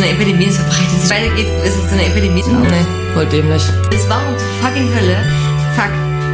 so 0.00 0.06
eine 0.06 0.14
Epidemie, 0.14 0.46
es 0.46 0.56
verbreitet 0.56 1.00
sich 1.00 1.10
weitergeht, 1.10 1.46
ist 1.64 1.76
es 1.76 1.90
so 1.90 1.94
eine 1.94 2.06
Epidemie. 2.06 2.42
Nee, 2.42 2.86
voll 3.12 3.26
dämlich. 3.26 3.62
Das 3.90 4.08
war 4.08 4.20
um 4.26 4.34
fucking 4.62 4.88
Hölle. 4.94 5.16
Fuck. 5.76 5.92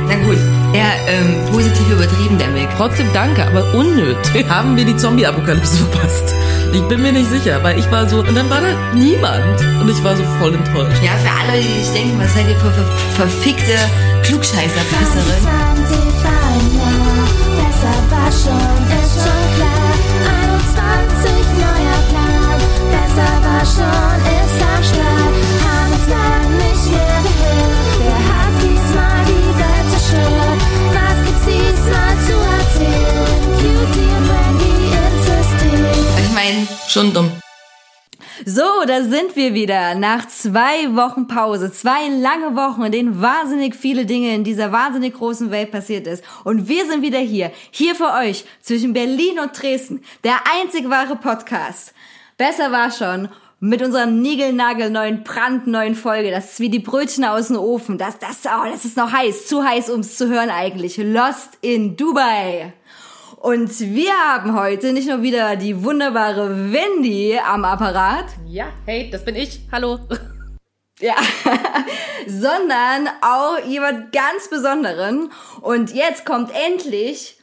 Na 0.09 0.15
gut, 0.25 0.39
eher 0.73 0.93
ähm, 1.09 1.35
positiv 1.51 1.91
übertrieben, 1.91 2.39
der 2.39 2.49
Mick. 2.49 2.69
Trotzdem 2.77 3.09
danke, 3.13 3.45
aber 3.45 3.75
unnötig. 3.75 4.47
Haben 4.49 4.77
wir 4.77 4.85
die 4.85 4.97
Zombie-Apokalypse 4.97 5.79
verpasst? 5.79 6.35
Ich 6.73 6.83
bin 6.83 7.03
mir 7.03 7.13
nicht 7.13 7.29
sicher, 7.29 7.61
weil 7.65 7.79
ich 7.79 7.91
war 7.91 8.09
so, 8.09 8.21
und 8.21 8.37
dann 8.37 8.49
war 8.49 8.61
da 8.61 8.69
niemand. 8.95 9.61
Und 9.81 9.89
ich 9.89 10.03
war 10.05 10.17
so 10.17 10.23
voll 10.39 10.55
enttäuscht. 10.55 11.03
Ja, 11.03 11.13
für 11.19 11.51
alle, 11.51 11.61
die 11.61 11.83
sich 11.83 11.93
denken, 11.93 12.21
was 12.21 12.33
seid 12.35 12.49
ihr 12.49 12.57
für, 12.57 12.71
für 12.71 12.87
verfickte 13.17 13.75
Klugscheißer-Pisserin? 14.23 15.43
20 15.43 15.97
war 16.23 16.43
ein 16.55 16.67
Jahr, 16.77 17.27
besser 17.59 17.97
war 18.11 18.31
schon, 18.31 19.03
ist 19.03 19.15
schon 19.17 19.57
klar. 19.57 19.76
Schon, 23.75 24.19
ist 24.39 24.61
am 24.63 24.83
Start. 24.91 25.35
Haben 25.65 25.93
uns 25.93 26.07
lang 26.15 26.49
nicht 26.63 26.87
mehr 26.95 27.19
gehört, 27.27 27.95
wer 28.01 28.21
hat 28.31 28.55
diesmal 28.63 29.21
die 29.31 29.51
Welt 29.61 29.87
zerstört? 29.93 30.61
Was 30.97 31.17
gibt's 31.25 31.45
diesmal 31.51 32.15
zu 32.27 32.37
erzählen? 32.57 33.37
Cutie 33.61 34.11
und 34.17 34.27
Randy 34.31 34.75
ins 35.01 35.23
System. 35.27 35.81
Ich 36.25 36.33
meine, 36.35 36.67
Schon 36.89 37.13
dumm. 37.13 37.31
So, 38.45 38.63
da 38.87 39.03
sind 39.03 39.35
wir 39.35 39.55
wieder. 39.55 39.95
Nach 39.95 40.29
zwei 40.29 40.95
Wochen 40.95 41.27
Pause. 41.27 41.73
Zwei 41.73 42.09
lange 42.09 42.55
Wochen, 42.55 42.85
in 42.85 42.93
denen 42.93 43.21
wahnsinnig 43.21 43.75
viele 43.75 44.07
Dinge 44.07 44.35
in 44.35 44.45
dieser 44.45 44.73
wahnsinnig 44.73 45.15
großen 45.15 45.51
Welt 45.51 45.73
passiert 45.73 46.07
ist. 46.07 46.23
Und 46.45 46.69
wir 46.69 46.87
sind 46.87 47.03
wieder 47.03 47.19
hier. 47.19 47.51
Hier 47.71 47.95
für 47.95 48.13
euch. 48.13 48.45
Zwischen 48.61 48.93
Berlin 48.93 49.41
und 49.41 49.61
Dresden. 49.61 50.03
Der 50.23 50.37
einzig 50.61 50.89
wahre 50.89 51.17
Podcast. 51.17 51.93
Besser 52.37 52.71
war 52.71 52.91
schon. 52.91 53.31
Mit 53.59 53.81
unserer 53.81 54.05
niegelnagelneuen, 54.05 55.25
brandneuen 55.25 55.95
Folge. 55.95 56.31
Das 56.31 56.53
ist 56.53 56.61
wie 56.61 56.69
die 56.69 56.79
Brötchen 56.79 57.25
aus 57.25 57.49
dem 57.49 57.57
Ofen. 57.57 57.97
Das, 57.97 58.19
das, 58.19 58.43
oh, 58.45 58.69
das 58.71 58.85
ist 58.85 58.99
noch 58.99 59.11
heiß. 59.11 59.47
Zu 59.47 59.65
heiß, 59.65 59.89
um 59.89 60.01
es 60.01 60.19
zu 60.19 60.29
hören 60.29 60.51
eigentlich. 60.51 60.99
Lost 60.99 61.57
in 61.63 61.97
Dubai. 61.97 62.75
Und 63.37 63.81
wir 63.81 64.13
haben 64.13 64.59
heute 64.59 64.93
nicht 64.93 65.09
nur 65.09 65.23
wieder 65.23 65.57
die 65.57 65.83
wunderbare 65.83 66.71
Wendy 66.71 67.39
am 67.39 67.65
Apparat, 67.65 68.27
Ja, 68.47 68.67
hey, 68.85 69.09
das 69.11 69.25
bin 69.25 69.37
ich. 69.37 69.61
Hallo. 69.73 70.01
ja, 71.01 71.15
sondern 72.27 73.09
auch 73.23 73.59
jemand 73.67 74.13
ganz 74.13 74.51
Besonderen. 74.51 75.31
Und 75.63 75.95
jetzt 75.95 76.27
kommt 76.27 76.51
endlich 76.55 77.36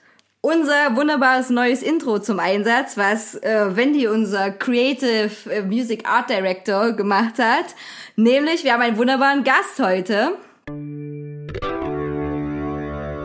unser 0.44 0.96
wunderbares 0.98 1.50
neues 1.50 1.82
Intro 1.82 2.20
zum 2.20 2.38
Einsatz, 2.38 2.98
was 2.98 3.36
äh, 3.36 3.76
Wendy, 3.76 4.08
unser 4.08 4.52
Creative 4.52 5.32
äh, 5.50 5.62
Music 5.62 6.08
Art 6.08 6.30
Director, 6.30 6.92
gemacht 6.92 7.40
hat. 7.40 7.74
Nämlich, 8.18 8.66
wir 8.66 8.74
haben 8.74 8.82
einen 8.82 8.98
wunderbaren 8.98 9.44
Gast 9.46 9.80
heute. 9.80 10.34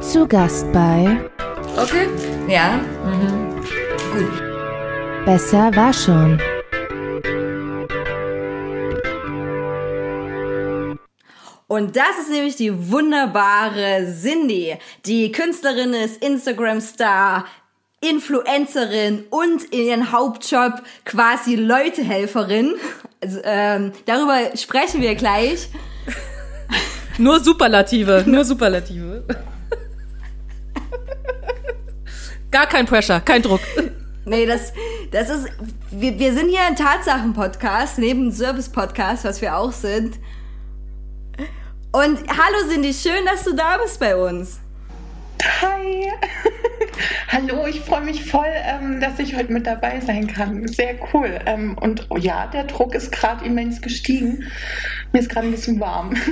Zu 0.00 0.28
Gast 0.28 0.72
bei 0.72 1.28
Okay. 1.76 2.08
ja, 2.48 2.80
Besser 5.24 5.74
war 5.74 5.92
schon. 5.92 6.40
Und 11.68 11.96
das 11.96 12.18
ist 12.22 12.30
nämlich 12.30 12.56
die 12.56 12.90
wunderbare 12.90 14.06
Cindy. 14.20 14.76
Die 15.04 15.30
Künstlerin 15.30 15.92
ist 15.92 16.22
Instagram-Star, 16.22 17.44
Influencerin 18.00 19.24
und 19.28 19.64
in 19.64 19.80
ihren 19.80 20.10
Hauptjob 20.10 20.82
quasi 21.04 21.56
Leutehelferin. 21.56 22.74
Also, 23.22 23.40
ähm, 23.44 23.92
darüber 24.06 24.56
sprechen 24.56 25.02
wir 25.02 25.14
gleich. 25.14 25.68
Nur 27.18 27.38
Superlative. 27.40 28.24
Nur 28.26 28.46
Superlative. 28.46 29.24
Gar 32.50 32.66
kein 32.66 32.86
Pressure, 32.86 33.20
kein 33.20 33.42
Druck. 33.42 33.60
Nee, 34.24 34.46
das, 34.46 34.72
das 35.10 35.28
ist, 35.28 35.48
wir, 35.90 36.18
wir 36.18 36.32
sind 36.32 36.48
hier 36.48 36.62
ein 36.62 36.76
Tatsachen-Podcast, 36.76 37.98
neben 37.98 38.32
Service-Podcast, 38.32 39.24
was 39.24 39.42
wir 39.42 39.56
auch 39.56 39.72
sind. 39.72 40.18
Und 41.90 42.18
hallo 42.28 42.68
Cindy, 42.70 42.92
schön, 42.92 43.24
dass 43.24 43.44
du 43.44 43.54
da 43.54 43.78
bist 43.78 43.98
bei 43.98 44.14
uns. 44.14 44.60
Hi! 45.62 46.12
Hallo, 47.28 47.66
ich 47.66 47.80
freue 47.80 48.02
mich 48.02 48.30
voll, 48.30 48.44
ähm, 48.46 49.00
dass 49.00 49.18
ich 49.18 49.34
heute 49.34 49.50
mit 49.52 49.66
dabei 49.66 49.98
sein 50.00 50.26
kann. 50.26 50.68
Sehr 50.68 50.96
cool. 51.14 51.38
Ähm, 51.46 51.78
und 51.80 52.06
oh 52.10 52.18
ja, 52.18 52.46
der 52.48 52.64
Druck 52.64 52.94
ist 52.94 53.10
gerade 53.10 53.44
immens 53.46 53.80
gestiegen. 53.80 54.44
Mir 55.12 55.20
ist 55.20 55.30
gerade 55.30 55.46
ein 55.46 55.52
bisschen 55.52 55.80
warm. 55.80 56.14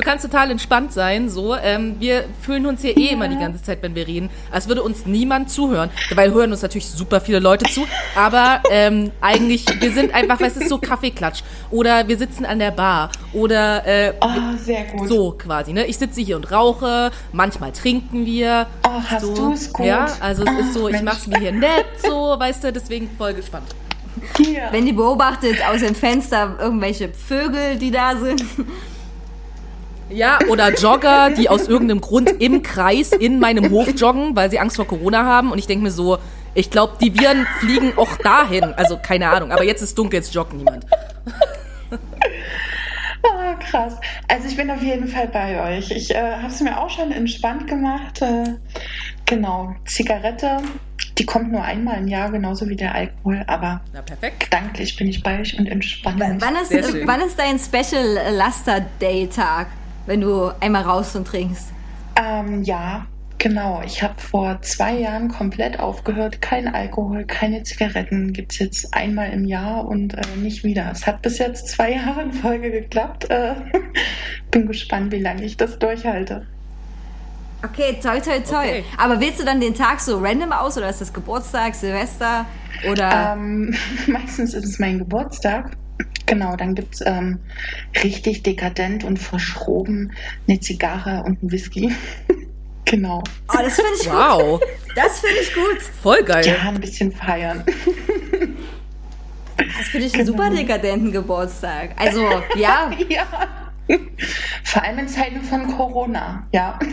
Du 0.00 0.06
kannst 0.06 0.24
total 0.24 0.50
entspannt 0.50 0.94
sein, 0.94 1.28
so. 1.28 1.54
Ähm, 1.54 1.96
wir 1.98 2.24
fühlen 2.40 2.64
uns 2.64 2.80
hier 2.80 2.96
eh 2.96 3.08
immer 3.08 3.28
die 3.28 3.36
ganze 3.36 3.62
Zeit, 3.62 3.82
wenn 3.82 3.94
wir 3.94 4.06
reden, 4.06 4.30
als 4.50 4.66
würde 4.66 4.82
uns 4.82 5.04
niemand 5.04 5.50
zuhören. 5.50 5.90
Dabei 6.08 6.30
hören 6.30 6.50
uns 6.52 6.62
natürlich 6.62 6.86
super 6.86 7.20
viele 7.20 7.38
Leute 7.38 7.66
zu, 7.70 7.86
aber 8.16 8.62
ähm, 8.70 9.10
eigentlich, 9.20 9.66
wir 9.78 9.92
sind 9.92 10.14
einfach, 10.14 10.40
weißt 10.40 10.56
du, 10.62 10.66
so 10.66 10.78
Kaffeeklatsch. 10.78 11.42
Oder 11.70 12.08
wir 12.08 12.16
sitzen 12.16 12.46
an 12.46 12.58
der 12.60 12.70
Bar. 12.70 13.10
Oder 13.34 13.86
äh, 13.86 14.14
Oh, 14.22 14.56
sehr 14.56 14.84
gut. 14.84 15.06
so 15.06 15.32
quasi, 15.32 15.74
ne? 15.74 15.84
Ich 15.84 15.98
sitze 15.98 16.22
hier 16.22 16.36
und 16.36 16.50
rauche, 16.50 17.10
manchmal 17.32 17.72
trinken 17.72 18.24
wir. 18.24 18.68
Oh, 18.86 19.02
hast 19.06 19.20
so. 19.20 19.34
du's 19.34 19.70
gut? 19.70 19.84
Ja, 19.84 20.06
also 20.20 20.44
es 20.44 20.66
ist 20.66 20.72
so, 20.72 20.88
ich 20.88 20.94
Mensch. 20.94 21.04
mach's 21.04 21.26
mir 21.26 21.38
hier 21.40 21.52
nett, 21.52 21.84
so, 22.02 22.36
weißt 22.38 22.64
du, 22.64 22.72
deswegen 22.72 23.10
voll 23.18 23.34
gespannt. 23.34 23.66
Hier. 24.38 24.68
Wendy 24.72 24.92
beobachtet 24.92 25.58
aus 25.70 25.80
dem 25.80 25.94
Fenster 25.94 26.56
irgendwelche 26.58 27.10
Vögel, 27.10 27.76
die 27.76 27.90
da 27.90 28.16
sind. 28.16 28.42
Ja, 30.10 30.38
oder 30.48 30.74
Jogger, 30.74 31.30
die 31.30 31.48
aus 31.48 31.68
irgendeinem 31.68 32.00
Grund 32.00 32.30
im 32.40 32.62
Kreis 32.62 33.12
in 33.12 33.38
meinem 33.38 33.70
Hof 33.70 33.88
joggen, 33.96 34.34
weil 34.36 34.50
sie 34.50 34.58
Angst 34.58 34.76
vor 34.76 34.86
Corona 34.86 35.24
haben. 35.24 35.52
Und 35.52 35.58
ich 35.58 35.66
denke 35.66 35.84
mir 35.84 35.90
so, 35.90 36.18
ich 36.54 36.70
glaube, 36.70 36.94
die 37.00 37.18
Viren 37.18 37.46
fliegen 37.60 37.92
auch 37.96 38.16
dahin. 38.16 38.64
Also 38.74 38.98
keine 39.00 39.30
Ahnung. 39.30 39.52
Aber 39.52 39.64
jetzt 39.64 39.82
ist 39.82 39.96
dunkel, 39.96 40.18
jetzt 40.18 40.34
joggt 40.34 40.52
niemand. 40.52 40.84
Ah, 43.22 43.54
krass. 43.54 43.96
Also 44.28 44.48
ich 44.48 44.56
bin 44.56 44.70
auf 44.70 44.82
jeden 44.82 45.06
Fall 45.06 45.28
bei 45.28 45.76
euch. 45.76 45.90
Ich 45.90 46.14
äh, 46.14 46.36
habe 46.36 46.46
es 46.46 46.60
mir 46.60 46.80
auch 46.80 46.88
schon 46.88 47.12
entspannt 47.12 47.66
gemacht. 47.66 48.22
Äh, 48.22 48.44
genau, 49.26 49.74
Zigarette, 49.84 50.58
die 51.18 51.26
kommt 51.26 51.52
nur 51.52 51.62
einmal 51.62 51.98
im 51.98 52.08
Jahr, 52.08 52.30
genauso 52.30 52.66
wie 52.68 52.76
der 52.76 52.94
Alkohol. 52.94 53.44
Aber 53.46 53.82
Na 53.92 54.00
perfekt. 54.00 54.40
gedanklich 54.40 54.96
bin 54.96 55.08
ich 55.08 55.22
bei 55.22 55.40
euch 55.40 55.58
und 55.58 55.66
entspannt. 55.66 56.18
Wann 56.18 56.56
ist, 56.56 56.72
wann 57.06 57.20
ist 57.20 57.38
dein 57.38 57.58
Special 57.58 58.34
Laster 58.34 58.80
Day 59.00 59.26
Tag, 59.26 59.66
wenn 60.10 60.20
du 60.22 60.50
einmal 60.58 60.82
raus 60.82 61.14
und 61.14 61.24
trinkst? 61.24 61.68
Ähm, 62.16 62.64
ja, 62.64 63.06
genau. 63.38 63.80
Ich 63.86 64.02
habe 64.02 64.20
vor 64.20 64.60
zwei 64.60 64.98
Jahren 64.98 65.28
komplett 65.28 65.78
aufgehört. 65.78 66.42
Kein 66.42 66.66
Alkohol, 66.66 67.24
keine 67.26 67.62
Zigaretten 67.62 68.32
gibt 68.32 68.50
es 68.50 68.58
jetzt 68.58 68.92
einmal 68.92 69.30
im 69.30 69.44
Jahr 69.44 69.86
und 69.86 70.14
äh, 70.14 70.22
nicht 70.36 70.64
wieder. 70.64 70.90
Es 70.90 71.06
hat 71.06 71.22
bis 71.22 71.38
jetzt 71.38 71.68
zwei 71.68 71.92
Jahre 71.94 72.22
in 72.22 72.32
Folge 72.32 72.72
geklappt. 72.72 73.30
Äh, 73.30 73.54
bin 74.50 74.66
gespannt, 74.66 75.12
wie 75.12 75.20
lange 75.20 75.44
ich 75.44 75.56
das 75.56 75.78
durchhalte. 75.78 76.44
Okay, 77.62 77.96
toi, 78.02 78.18
toi, 78.18 78.40
toi. 78.40 78.56
Okay. 78.56 78.84
Aber 78.98 79.20
wählst 79.20 79.38
du 79.38 79.44
dann 79.44 79.60
den 79.60 79.74
Tag 79.74 80.00
so 80.00 80.18
random 80.18 80.50
aus 80.50 80.76
oder 80.76 80.90
ist 80.90 81.00
das 81.00 81.12
Geburtstag, 81.12 81.76
Silvester 81.76 82.46
oder? 82.90 83.34
Ähm, 83.36 83.76
meistens 84.08 84.54
ist 84.54 84.64
es 84.64 84.78
mein 84.80 84.98
Geburtstag. 84.98 85.76
Genau, 86.30 86.54
dann 86.54 86.76
gibt 86.76 86.94
es 86.94 87.00
ähm, 87.04 87.40
richtig 88.04 88.44
dekadent 88.44 89.02
und 89.02 89.18
verschroben 89.18 90.12
eine 90.46 90.60
Zigarre 90.60 91.24
und 91.24 91.42
ein 91.42 91.50
Whisky. 91.50 91.92
genau. 92.84 93.20
oh, 93.48 93.56
das 93.60 93.74
finde 93.74 93.90
ich 94.00 94.04
gut. 94.04 94.14
Wow. 94.14 94.60
Das 94.94 95.18
finde 95.18 95.40
ich 95.42 95.52
gut. 95.52 95.82
Voll 96.00 96.22
geil. 96.22 96.46
Ja, 96.46 96.68
ein 96.68 96.80
bisschen 96.80 97.10
feiern. 97.10 97.64
Das 99.56 99.88
finde 99.88 100.06
ich 100.06 100.14
einen 100.14 100.24
super 100.24 100.50
dekadenten 100.50 101.10
Geburtstag. 101.10 101.96
Also, 101.96 102.22
ja, 102.54 102.92
ja. 103.08 103.26
Vor 104.62 104.84
allem 104.84 105.00
in 105.00 105.08
Zeiten 105.08 105.42
von 105.42 105.66
Corona, 105.76 106.46
ja. 106.52 106.78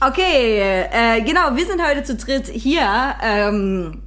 Okay, 0.00 0.60
äh, 0.92 1.22
genau, 1.22 1.56
wir 1.56 1.66
sind 1.66 1.82
heute 1.82 2.04
zu 2.04 2.14
dritt 2.16 2.46
hier. 2.48 3.16
Ähm, 3.22 4.02
äh, 4.02 4.03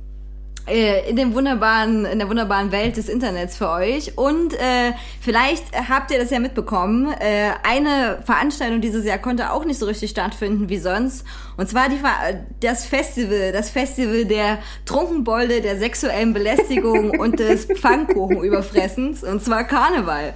in 0.67 1.15
dem 1.15 1.33
wunderbaren, 1.33 2.05
in 2.05 2.19
der 2.19 2.29
wunderbaren 2.29 2.71
Welt 2.71 2.97
des 2.97 3.07
Internets 3.09 3.57
für 3.57 3.69
euch. 3.69 4.17
Und 4.17 4.53
äh, 4.53 4.93
vielleicht 5.21 5.63
habt 5.89 6.11
ihr 6.11 6.19
das 6.19 6.29
ja 6.29 6.39
mitbekommen. 6.39 7.13
Äh, 7.13 7.51
eine 7.63 8.19
Veranstaltung 8.25 8.81
dieses 8.81 9.05
Jahr 9.05 9.17
konnte 9.17 9.51
auch 9.51 9.65
nicht 9.65 9.79
so 9.79 9.85
richtig 9.85 10.11
stattfinden 10.11 10.69
wie 10.69 10.77
sonst. 10.77 11.25
Und 11.55 11.69
zwar 11.69 11.89
die, 11.89 11.97
das 12.59 12.85
Festival, 12.85 13.51
das 13.51 13.69
Festival 13.69 14.25
der 14.25 14.59
Trunkenbolde, 14.85 15.61
der 15.61 15.77
sexuellen 15.77 16.33
Belästigung 16.33 17.11
und 17.19 17.39
des 17.39 17.65
Pfannkuchenüberfressens. 17.65 19.23
Und 19.23 19.43
zwar 19.43 19.63
Karneval. 19.63 20.33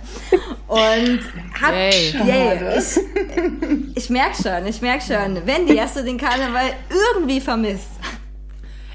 Und 0.67 1.19
hab, 1.61 1.73
Yay. 1.73 2.15
yay, 2.25 2.79
ich, 2.79 3.97
ich 3.97 4.09
merk 4.09 4.35
schon, 4.35 4.65
ich 4.65 4.81
merk 4.81 5.01
schon. 5.01 5.45
Wendy, 5.45 5.75
hast 5.77 5.97
du 5.97 6.03
den 6.03 6.17
Karneval 6.17 6.71
irgendwie 6.89 7.41
vermisst? 7.41 7.89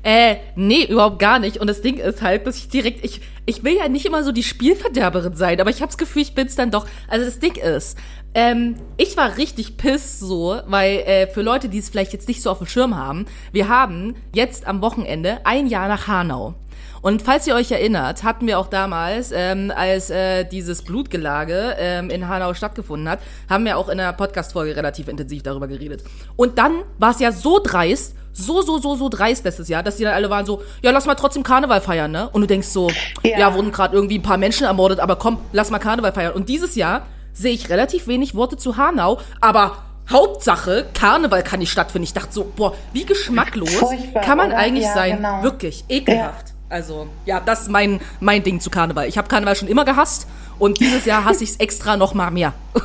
Äh, 0.07 0.37
nee, 0.55 0.85
überhaupt 0.85 1.19
gar 1.19 1.41
nicht. 1.41 1.57
Und 1.57 1.67
das 1.67 1.83
Ding 1.83 1.97
ist 1.97 2.23
halt, 2.23 2.47
dass 2.47 2.57
ich 2.57 2.69
direkt, 2.69 3.05
ich, 3.05 3.23
ich 3.45 3.65
will 3.65 3.75
ja 3.75 3.89
nicht 3.89 4.07
immer 4.07 4.23
so 4.23 4.31
die 4.31 4.45
Spielverderberin 4.45 5.35
sein, 5.35 5.61
aber 5.61 5.71
ich 5.71 5.79
habe 5.83 5.89
das 5.89 5.99
Gefühl, 5.99 6.23
ich 6.23 6.33
bin's 6.33 6.55
dann 6.55 6.71
doch. 6.71 6.87
Also 7.09 7.25
das 7.25 7.41
Ding 7.41 7.57
ist, 7.57 7.99
ähm, 8.33 8.77
ich 8.99 9.17
war 9.17 9.37
richtig 9.37 9.77
piss 9.77 10.21
so, 10.21 10.61
weil 10.69 10.99
äh, 10.99 11.27
für 11.27 11.43
Leute, 11.43 11.69
die 11.69 11.79
es 11.79 11.91
vielleicht 11.91 12.13
jetzt 12.13 12.29
nicht 12.29 12.41
so 12.41 12.53
auf 12.53 12.59
dem 12.59 12.69
Schirm 12.69 12.95
haben, 12.95 13.27
wir 13.51 13.69
haben 13.69 14.15
jetzt 14.33 14.69
am 14.69 14.81
Wochenende 14.81 15.41
ein 15.43 15.67
Jahr 15.67 15.89
nach 15.89 16.07
Hanau. 16.07 16.55
Und 17.03 17.23
falls 17.23 17.47
ihr 17.47 17.55
euch 17.55 17.71
erinnert, 17.71 18.23
hatten 18.25 18.47
wir 18.47 18.59
auch 18.59 18.69
damals, 18.69 19.31
ähm, 19.33 19.73
als 19.75 20.11
äh, 20.11 20.45
dieses 20.45 20.83
Blutgelage 20.83 21.77
ähm, 21.79 22.11
in 22.11 22.29
Hanau 22.29 22.55
stattgefunden 22.55 23.09
hat, 23.09 23.21
haben 23.49 23.65
wir 23.65 23.79
auch 23.79 23.89
in 23.89 24.01
einer 24.01 24.13
Podcast-Folge 24.13 24.75
relativ 24.77 25.09
intensiv 25.09 25.43
darüber 25.43 25.69
geredet. 25.69 26.03
Und 26.37 26.59
dann 26.59 26.83
war 26.99 27.11
es 27.13 27.21
ja 27.21 27.33
so 27.33 27.61
dreist, 27.63 28.15
so, 28.33 28.61
so, 28.63 28.79
so, 28.79 28.97
so 28.97 29.09
dreist 29.09 29.45
letztes 29.45 29.69
Jahr, 29.69 29.83
dass 29.83 29.97
die 29.97 30.05
dann 30.05 30.13
alle 30.15 30.29
waren 30.29 30.45
so, 30.45 30.63
ja, 30.83 30.91
lass 30.91 31.07
mal 31.07 31.15
trotzdem 31.15 31.43
Karneval 31.43 31.81
feiern, 31.81 32.11
ne? 32.11 32.29
Und 32.31 32.43
du 32.43 32.47
denkst 32.47 32.69
so, 32.69 32.91
ja, 33.23 33.39
Ja. 33.39 33.55
wurden 33.55 33.73
gerade 33.73 33.95
irgendwie 33.95 34.19
ein 34.19 34.23
paar 34.23 34.37
Menschen 34.37 34.67
ermordet, 34.67 35.01
aber 35.01 35.17
komm, 35.17 35.39
lass 35.53 35.71
mal 35.71 35.79
Karneval 35.79 36.13
feiern. 36.13 36.33
Und 36.35 36.49
dieses 36.49 36.75
Jahr 36.75 37.07
sehe 37.33 37.53
ich 37.55 37.71
relativ 37.71 38.09
wenig 38.09 38.35
Worte 38.35 38.57
zu 38.59 38.77
Hanau, 38.77 39.21
aber 39.41 39.79
Hauptsache, 40.11 40.87
Karneval 40.95 41.43
kann 41.43 41.59
nicht 41.61 41.71
stattfinden. 41.73 42.05
Ich 42.05 42.13
dachte 42.13 42.33
so, 42.33 42.45
boah, 42.57 42.75
wie 42.93 43.05
geschmacklos 43.05 43.71
Furchtbar, 43.75 44.23
kann 44.23 44.39
man 44.39 44.49
oder? 44.49 44.59
eigentlich 44.59 44.85
Ja, 44.85 44.95
sein? 44.95 45.17
genau. 45.17 45.43
Wirklich, 45.43 45.85
ekelhaft. 45.89 46.53
Also, 46.69 47.07
ja, 47.25 47.41
das 47.41 47.63
ist 47.63 47.71
mein, 47.71 48.01
mein 48.21 48.43
Ding 48.43 48.61
zu 48.61 48.71
Karneval. 48.71 49.09
Ich 49.09 49.19
habe 49.19 49.29
Karneval 49.29 49.55
schon 49.55 49.69
immer 49.69 49.85
gehasst 49.85 50.27
und 50.59 50.81
dieses 50.81 51.05
Jahr 51.05 51.25
hasse 51.25 51.45
ich 51.45 51.51
es 51.51 51.57
extra 51.57 51.97
noch 51.97 52.15
mal 52.15 52.31
mehr. 52.31 52.55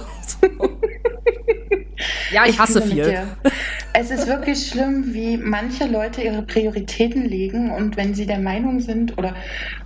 ja, 2.32 2.46
ich 2.46 2.60
hasse 2.60 2.82
fühle 2.82 2.96
mit 2.96 3.06
viel. 3.06 3.52
Es 3.94 4.12
ist 4.12 4.28
wirklich 4.28 4.68
schlimm, 4.68 5.14
wie 5.14 5.38
manche 5.38 5.86
Leute 5.86 6.22
ihre 6.22 6.44
Prioritäten 6.44 7.26
legen 7.26 7.72
und 7.72 7.98
wenn 7.98 8.14
sie 8.14 8.26
der 8.26 8.40
Meinung 8.40 8.80
sind 8.80 9.18
oder, 9.18 9.36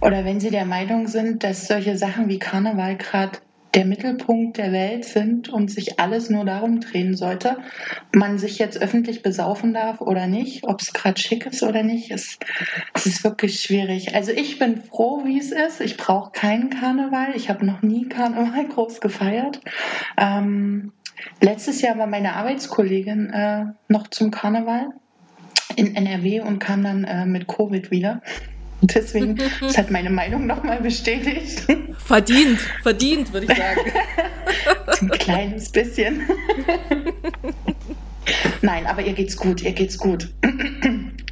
oder 0.02 0.26
wenn 0.26 0.40
sie 0.40 0.52
der 0.52 0.66
Meinung 0.66 1.08
sind, 1.08 1.44
dass 1.44 1.68
solche 1.68 1.98
Sachen 1.98 2.28
wie 2.28 2.38
Karneval 2.38 2.98
gerade 2.98 3.40
der 3.76 3.86
Mittelpunkt 3.86 4.58
der 4.58 4.72
Welt 4.72 5.04
sind 5.04 5.50
und 5.50 5.70
sich 5.70 6.00
alles 6.00 6.30
nur 6.30 6.46
darum 6.46 6.80
drehen 6.80 7.16
sollte, 7.16 7.58
man 8.14 8.40
sich 8.40 8.58
jetzt 8.58 8.82
öffentlich 8.82 9.22
besaufen 9.22 9.74
darf 9.74 10.00
oder 10.00 10.28
nicht, 10.28 10.64
ob 10.64 10.82
es 10.82 10.94
gerade 10.94 11.20
schick 11.20 11.46
ist 11.46 11.62
oder 11.62 11.84
nicht, 11.84 12.10
ist, 12.10 12.44
es 12.94 13.06
ist 13.06 13.24
wirklich 13.26 13.60
schwierig. 13.62 14.16
Also 14.16 14.32
ich 14.32 14.60
bin 14.60 14.82
froh, 14.82 15.24
wie 15.26 15.38
es 15.38 15.52
ist. 15.52 15.82
Ich 15.82 15.98
brauche 15.98 16.32
keinen 16.32 16.70
Karneval. 16.70 17.36
Ich 17.36 17.50
habe 17.50 17.66
noch 17.66 17.82
nie 17.82 18.08
Karneval 18.08 18.66
groß 18.70 19.02
gefeiert. 19.02 19.60
Ähm, 20.18 20.94
letztes 21.42 21.82
Jahr 21.82 21.98
war 21.98 22.08
meine 22.08 22.36
Arbeitskollegin 22.36 23.30
äh, 23.30 23.66
noch 23.90 24.08
zum 24.08 24.32
Karneval 24.32 24.94
in 25.76 25.96
NRW 25.96 26.42
und 26.42 26.60
kam 26.60 26.84
dann 26.84 27.04
äh, 27.04 27.26
mit 27.26 27.48
Covid 27.48 27.92
wieder. 27.92 28.22
Und 28.82 28.94
Deswegen, 28.94 29.40
das 29.62 29.78
hat 29.78 29.90
meine 29.90 30.10
Meinung 30.10 30.46
nochmal 30.46 30.82
bestätigt. 30.82 31.66
Verdient, 32.06 32.60
verdient, 32.84 33.34
würde 33.34 33.48
ich 33.50 33.58
sagen. 33.58 33.80
Ein 35.02 35.10
kleines 35.12 35.70
bisschen. 35.70 36.22
Nein, 38.62 38.86
aber 38.86 39.02
ihr 39.02 39.14
geht's 39.14 39.38
gut, 39.38 39.62
ihr 39.62 39.72
geht's 39.72 39.98
gut. 39.98 40.30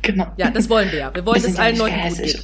genau. 0.01 0.27
Ja, 0.37 0.49
das 0.51 0.69
wollen 0.69 0.91
wir 0.91 0.99
ja. 0.99 1.13
Wir 1.15 1.25
wollen, 1.25 1.41
Wir 1.41 1.49
dass 1.49 1.57
ja 1.57 1.63
allen 1.63 1.77
Leuten 1.77 2.09
gut 2.09 2.17
geht. 2.17 2.41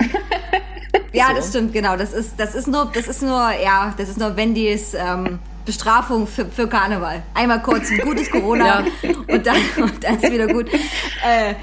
Ja, 1.14 1.28
So. 1.30 1.36
das 1.36 1.50
stimmt, 1.50 1.74
genau. 1.74 1.98
Das 1.98 2.14
ist, 2.14 2.34
das 2.38 2.56
ist 2.56 2.68
nur, 2.68 2.92
das 2.94 3.08
ist 3.08 3.22
nur, 3.22 3.52
ja, 3.64 3.94
das 3.98 4.10
ist 4.10 4.20
nur 4.20 4.36
Wendys 4.36 4.94
ähm, 4.94 5.40
Bestrafung 5.66 6.28
für, 6.28 6.46
für 6.46 6.68
Karneval. 6.68 7.24
Einmal 7.34 7.62
kurz 7.62 7.92
ein 7.92 8.00
gutes 8.00 8.30
Corona 8.30 8.84
und, 9.28 9.46
dann, 9.46 9.58
und 9.78 10.04
dann 10.04 10.20
ist 10.20 10.32
wieder 10.32 10.48
gut. 10.48 10.68
Äh, 10.72 11.56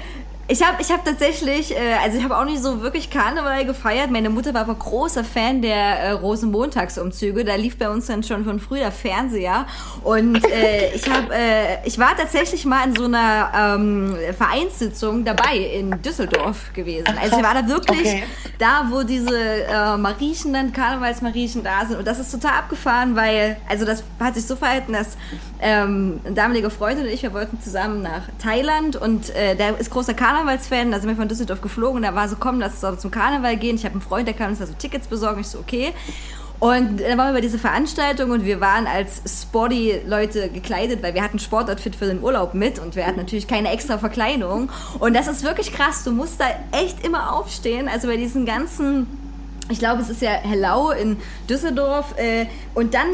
ich 0.49 0.65
habe 0.65 0.81
ich 0.81 0.91
hab 0.91 1.03
tatsächlich, 1.03 1.75
äh, 1.75 1.95
also 2.01 2.17
ich 2.17 2.23
habe 2.23 2.37
auch 2.37 2.45
nicht 2.45 2.61
so 2.61 2.81
wirklich 2.81 3.09
Karneval 3.09 3.65
gefeiert. 3.65 4.11
Meine 4.11 4.29
Mutter 4.29 4.53
war 4.53 4.61
aber 4.61 4.75
großer 4.75 5.23
Fan 5.23 5.61
der 5.61 5.75
äh, 5.75 6.11
Rosenmontagsumzüge. 6.11 7.43
Da 7.43 7.55
lief 7.55 7.77
bei 7.77 7.89
uns 7.89 8.07
dann 8.07 8.23
schon 8.23 8.45
von 8.45 8.59
früh 8.59 8.77
der 8.77 8.91
Fernseher. 8.91 9.65
Und 10.03 10.43
äh, 10.45 10.91
ich 10.95 11.09
habe, 11.09 11.33
äh, 11.33 11.85
ich 11.85 11.99
war 11.99 12.15
tatsächlich 12.15 12.65
mal 12.65 12.85
in 12.85 12.95
so 12.95 13.05
einer 13.05 13.51
ähm, 13.75 14.15
Vereinssitzung 14.37 15.25
dabei 15.25 15.57
in 15.57 16.01
Düsseldorf 16.01 16.73
gewesen. 16.73 17.07
Also 17.21 17.37
ich 17.37 17.43
war 17.43 17.53
da 17.53 17.67
wirklich 17.67 17.87
Okay. 17.97 18.23
da, 18.59 18.87
wo 18.89 19.03
diese 19.03 19.35
äh, 19.37 19.97
Mariechen 19.97 20.53
dann, 20.53 20.71
Karnevalsmariechen 20.71 21.63
da 21.63 21.85
sind. 21.85 21.97
Und 21.97 22.07
das 22.07 22.19
ist 22.19 22.31
total 22.31 22.59
abgefahren, 22.59 23.15
weil, 23.15 23.57
also 23.67 23.85
das 23.85 24.03
hat 24.19 24.35
sich 24.35 24.45
so 24.45 24.55
verhalten, 24.55 24.93
dass 24.93 25.17
ähm, 25.61 26.19
ein 26.25 26.35
damaliger 26.35 26.69
Freund 26.69 26.99
und 26.99 27.07
ich, 27.07 27.23
wir 27.23 27.33
wollten 27.33 27.59
zusammen 27.61 28.01
nach 28.01 28.23
Thailand 28.41 28.95
und 28.95 29.29
äh, 29.35 29.55
der 29.55 29.77
ist 29.79 29.89
großer 29.89 30.13
Karnevalsfan, 30.37 30.91
da 30.91 30.99
sind 30.99 31.09
wir 31.09 31.15
von 31.15 31.27
Düsseldorf 31.27 31.61
geflogen 31.61 31.97
und 31.97 32.03
da 32.03 32.13
war 32.13 32.29
so, 32.29 32.35
komm, 32.39 32.59
lass 32.59 32.83
uns 32.83 33.01
zum 33.01 33.09
Karneval 33.09 33.57
gehen. 33.57 33.75
Ich 33.75 33.85
habe 33.85 33.93
einen 33.93 34.01
Freund, 34.01 34.27
der 34.27 34.35
kann 34.35 34.51
uns 34.51 34.59
da 34.59 34.67
so 34.67 34.73
Tickets 34.73 35.07
besorgen. 35.07 35.41
Ich 35.41 35.47
so, 35.47 35.57
okay. 35.57 35.93
Und 36.59 37.01
dann 37.01 37.17
waren 37.17 37.29
wir 37.29 37.33
bei 37.33 37.41
dieser 37.41 37.59
Veranstaltung 37.59 38.31
und 38.31 38.45
wir 38.45 38.61
waren 38.61 38.87
als 38.87 39.21
Sporty-Leute 39.41 40.49
gekleidet, 40.49 41.03
weil 41.03 41.13
wir 41.13 41.23
hatten 41.23 41.39
Sportoutfit 41.39 41.95
für 41.95 42.05
den 42.05 42.21
Urlaub 42.21 42.53
mit 42.53 42.79
und 42.79 42.95
wir 42.95 43.05
hatten 43.05 43.17
natürlich 43.17 43.47
keine 43.47 43.71
extra 43.71 43.97
Verkleidung. 43.97 44.69
Und 44.99 45.15
das 45.15 45.27
ist 45.27 45.43
wirklich 45.43 45.71
krass. 45.71 46.03
Du 46.03 46.11
musst 46.11 46.39
da 46.39 46.45
echt 46.71 47.05
immer 47.05 47.33
aufstehen. 47.33 47.87
Also 47.87 48.07
bei 48.07 48.17
diesen 48.17 48.45
ganzen 48.45 49.26
ich 49.69 49.79
glaube, 49.79 50.01
es 50.01 50.09
ist 50.09 50.21
ja 50.21 50.31
Hellau 50.31 50.91
in 50.91 51.17
Düsseldorf. 51.49 52.17
Äh, 52.17 52.45
und 52.73 52.93
dann 52.93 53.07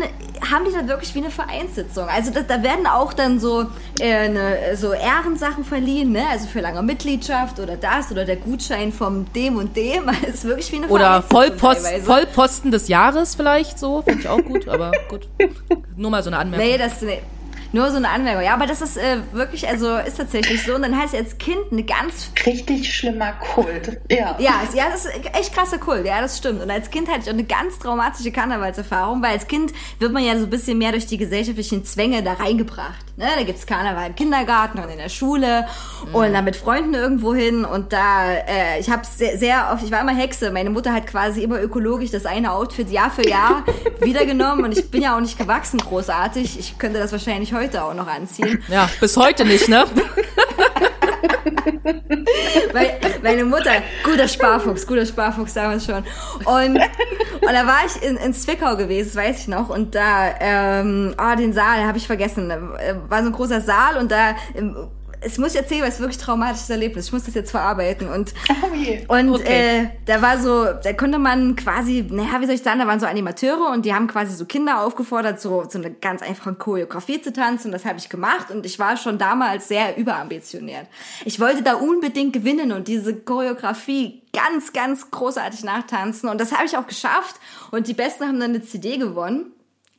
haben 0.51 0.65
die 0.65 0.71
da 0.71 0.87
wirklich 0.87 1.13
wie 1.15 1.19
eine 1.19 1.31
Vereinssitzung. 1.31 2.07
Also 2.07 2.31
das, 2.31 2.47
da 2.47 2.61
werden 2.61 2.85
auch 2.87 3.13
dann 3.13 3.39
so, 3.39 3.65
äh, 3.99 4.29
ne, 4.29 4.75
so 4.75 4.93
Ehrensachen 4.93 5.63
verliehen, 5.63 6.11
ne? 6.11 6.23
Also 6.31 6.47
für 6.47 6.61
lange 6.61 6.81
Mitgliedschaft 6.83 7.59
oder 7.59 7.77
das 7.77 8.11
oder 8.11 8.25
der 8.25 8.37
Gutschein 8.37 8.91
vom 8.91 9.31
dem 9.33 9.57
und 9.57 9.75
dem. 9.75 10.09
Es 10.23 10.35
ist 10.35 10.43
wirklich 10.45 10.71
wie 10.71 10.77
eine 10.77 10.87
Oder 10.87 11.21
Vereinssitzung 11.21 11.37
Vollpost, 11.37 11.83
teilweise. 11.83 12.05
Vollposten 12.05 12.71
des 12.71 12.87
Jahres 12.87 13.35
vielleicht 13.35 13.77
so. 13.79 14.01
Finde 14.01 14.21
ich 14.21 14.27
auch 14.27 14.41
gut, 14.41 14.67
aber 14.67 14.91
gut. 15.09 15.27
Nur 15.95 16.11
mal 16.11 16.23
so 16.23 16.29
eine 16.29 16.37
Anmerkung. 16.37 16.67
Nee, 16.67 16.77
das 16.77 17.01
nee. 17.01 17.19
Nur 17.73 17.89
so 17.91 17.97
eine 17.97 18.09
Anmerkung. 18.09 18.43
Ja, 18.43 18.53
aber 18.53 18.67
das 18.67 18.81
ist 18.81 18.97
äh, 18.97 19.17
wirklich, 19.33 19.67
also 19.67 19.97
ist 19.97 20.17
tatsächlich 20.17 20.63
so. 20.63 20.75
Und 20.75 20.83
dann 20.83 20.97
heißt 20.97 21.13
als 21.15 21.37
Kind 21.37 21.59
eine 21.71 21.83
ganz 21.83 22.29
Richtig 22.45 22.93
schlimmer 22.95 23.33
Kult. 23.33 23.99
Ja. 24.09 24.35
Ja, 24.39 24.61
es- 24.67 24.75
ja, 24.75 24.85
das 24.91 25.05
ist 25.05 25.13
echt 25.33 25.53
krasser 25.53 25.79
Kult, 25.79 26.05
ja, 26.05 26.21
das 26.21 26.37
stimmt. 26.37 26.61
Und 26.61 26.69
als 26.71 26.89
Kind 26.91 27.09
hatte 27.09 27.21
ich 27.23 27.27
auch 27.27 27.33
eine 27.33 27.43
ganz 27.43 27.79
traumatische 27.79 28.31
Karnevalserfahrung, 28.31 29.21
weil 29.23 29.31
als 29.31 29.47
Kind 29.47 29.73
wird 29.99 30.11
man 30.13 30.23
ja 30.23 30.37
so 30.37 30.43
ein 30.43 30.49
bisschen 30.49 30.77
mehr 30.77 30.91
durch 30.91 31.07
die 31.07 31.17
gesellschaftlichen 31.17 31.83
Zwänge 31.83 32.21
da 32.23 32.33
reingebracht. 32.33 33.03
Ne? 33.17 33.25
Da 33.37 33.43
gibt's 33.43 33.65
Karneval 33.65 34.07
im 34.07 34.15
Kindergarten 34.15 34.79
und 34.79 34.89
in 34.89 34.97
der 34.99 35.09
Schule 35.09 35.65
und 36.13 36.33
dann 36.33 36.45
mit 36.45 36.55
Freunden 36.55 36.93
irgendwo 36.93 37.33
hin. 37.33 37.65
Und 37.65 37.91
da, 37.93 38.33
äh, 38.33 38.79
ich 38.79 38.89
habe 38.89 39.01
sehr, 39.05 39.37
sehr 39.39 39.71
oft, 39.73 39.83
ich 39.83 39.91
war 39.91 40.01
immer 40.01 40.15
Hexe. 40.15 40.51
Meine 40.51 40.69
Mutter 40.69 40.93
hat 40.93 41.07
quasi 41.07 41.41
immer 41.43 41.59
ökologisch 41.61 42.11
das 42.11 42.25
eine 42.27 42.51
Outfit 42.53 42.89
Jahr 42.91 43.09
für 43.11 43.27
Jahr 43.27 43.63
wiedergenommen. 43.99 44.65
Und 44.65 44.77
ich 44.77 44.91
bin 44.91 45.01
ja 45.01 45.15
auch 45.15 45.21
nicht 45.21 45.37
gewachsen 45.39 45.79
großartig. 45.79 46.59
Ich 46.59 46.77
könnte 46.77 46.99
das 46.99 47.11
wahrscheinlich 47.11 47.53
heute 47.53 47.62
auch 47.71 47.93
noch 47.93 48.07
anziehen. 48.07 48.63
Ja, 48.67 48.89
bis 48.99 49.15
heute 49.17 49.45
nicht, 49.45 49.67
ne? 49.67 49.85
Weil 52.73 52.99
meine 53.21 53.45
Mutter, 53.45 53.71
guter 54.03 54.27
Sparfuchs, 54.27 54.85
guter 54.85 55.05
Sparfuchs 55.05 55.53
damals 55.53 55.85
schon. 55.85 56.03
Und, 56.45 56.77
und 56.77 57.53
da 57.53 57.67
war 57.67 57.85
ich 57.85 58.01
in, 58.03 58.17
in 58.17 58.33
Zwickau 58.33 58.75
gewesen, 58.75 59.11
das 59.13 59.15
weiß 59.15 59.39
ich 59.41 59.47
noch. 59.47 59.69
Und 59.69 59.95
da, 59.95 60.33
ähm, 60.39 61.15
oh, 61.17 61.35
den 61.35 61.53
Saal 61.53 61.85
habe 61.85 61.97
ich 61.97 62.07
vergessen. 62.07 62.49
War 63.09 63.21
so 63.21 63.29
ein 63.29 63.33
großer 63.33 63.61
Saal 63.61 63.97
und 63.97 64.11
da, 64.11 64.35
ähm, 64.55 64.89
es 65.25 65.37
muss 65.37 65.51
ich 65.53 65.57
erzählen, 65.59 65.81
weil 65.81 65.89
es 65.89 65.99
wirklich 65.99 66.17
ein 66.19 66.23
traumatisches 66.25 66.69
Erlebnis. 66.69 67.07
Ich 67.07 67.13
muss 67.13 67.23
das 67.23 67.33
jetzt 67.33 67.51
verarbeiten. 67.51 68.07
Und 68.09 68.33
Oh 68.63 68.75
je. 68.75 69.05
und 69.07 69.29
Okay. 69.29 69.83
äh, 69.83 69.89
da 70.05 70.21
war 70.21 70.37
so, 70.39 70.65
da 70.83 70.93
konnte 70.93 71.19
man 71.19 71.55
quasi, 71.55 72.05
naja, 72.09 72.39
wie 72.39 72.45
soll 72.45 72.55
ich 72.55 72.63
sagen, 72.63 72.79
da 72.79 72.87
waren 72.87 72.99
so 72.99 73.05
Animateure 73.05 73.71
und 73.71 73.85
die 73.85 73.93
haben 73.93 74.07
quasi 74.07 74.35
so 74.35 74.45
Kinder 74.45 74.81
aufgefordert, 74.81 75.39
so, 75.41 75.63
so 75.69 75.77
eine 75.79 75.91
ganz 75.91 76.21
einfache 76.21 76.53
Choreografie 76.55 77.21
zu 77.21 77.31
tanzen. 77.33 77.67
Und 77.67 77.71
das 77.73 77.85
habe 77.85 77.97
ich 77.99 78.09
gemacht 78.09 78.51
und 78.51 78.65
ich 78.65 78.79
war 78.79 78.97
schon 78.97 79.17
damals 79.17 79.67
sehr 79.67 79.97
überambitioniert. 79.97 80.87
Ich 81.25 81.39
wollte 81.39 81.63
da 81.63 81.75
unbedingt 81.75 82.33
gewinnen 82.33 82.71
und 82.71 82.87
diese 82.87 83.15
Choreografie 83.15 84.21
ganz, 84.33 84.73
ganz 84.73 85.11
großartig 85.11 85.63
nachtanzen. 85.63 86.29
Und 86.29 86.41
das 86.41 86.51
habe 86.53 86.65
ich 86.65 86.77
auch 86.77 86.87
geschafft. 86.87 87.35
Und 87.71 87.87
die 87.87 87.93
Besten 87.93 88.25
haben 88.27 88.39
dann 88.39 88.51
eine 88.51 88.63
CD 88.63 88.97
gewonnen. 88.97 89.51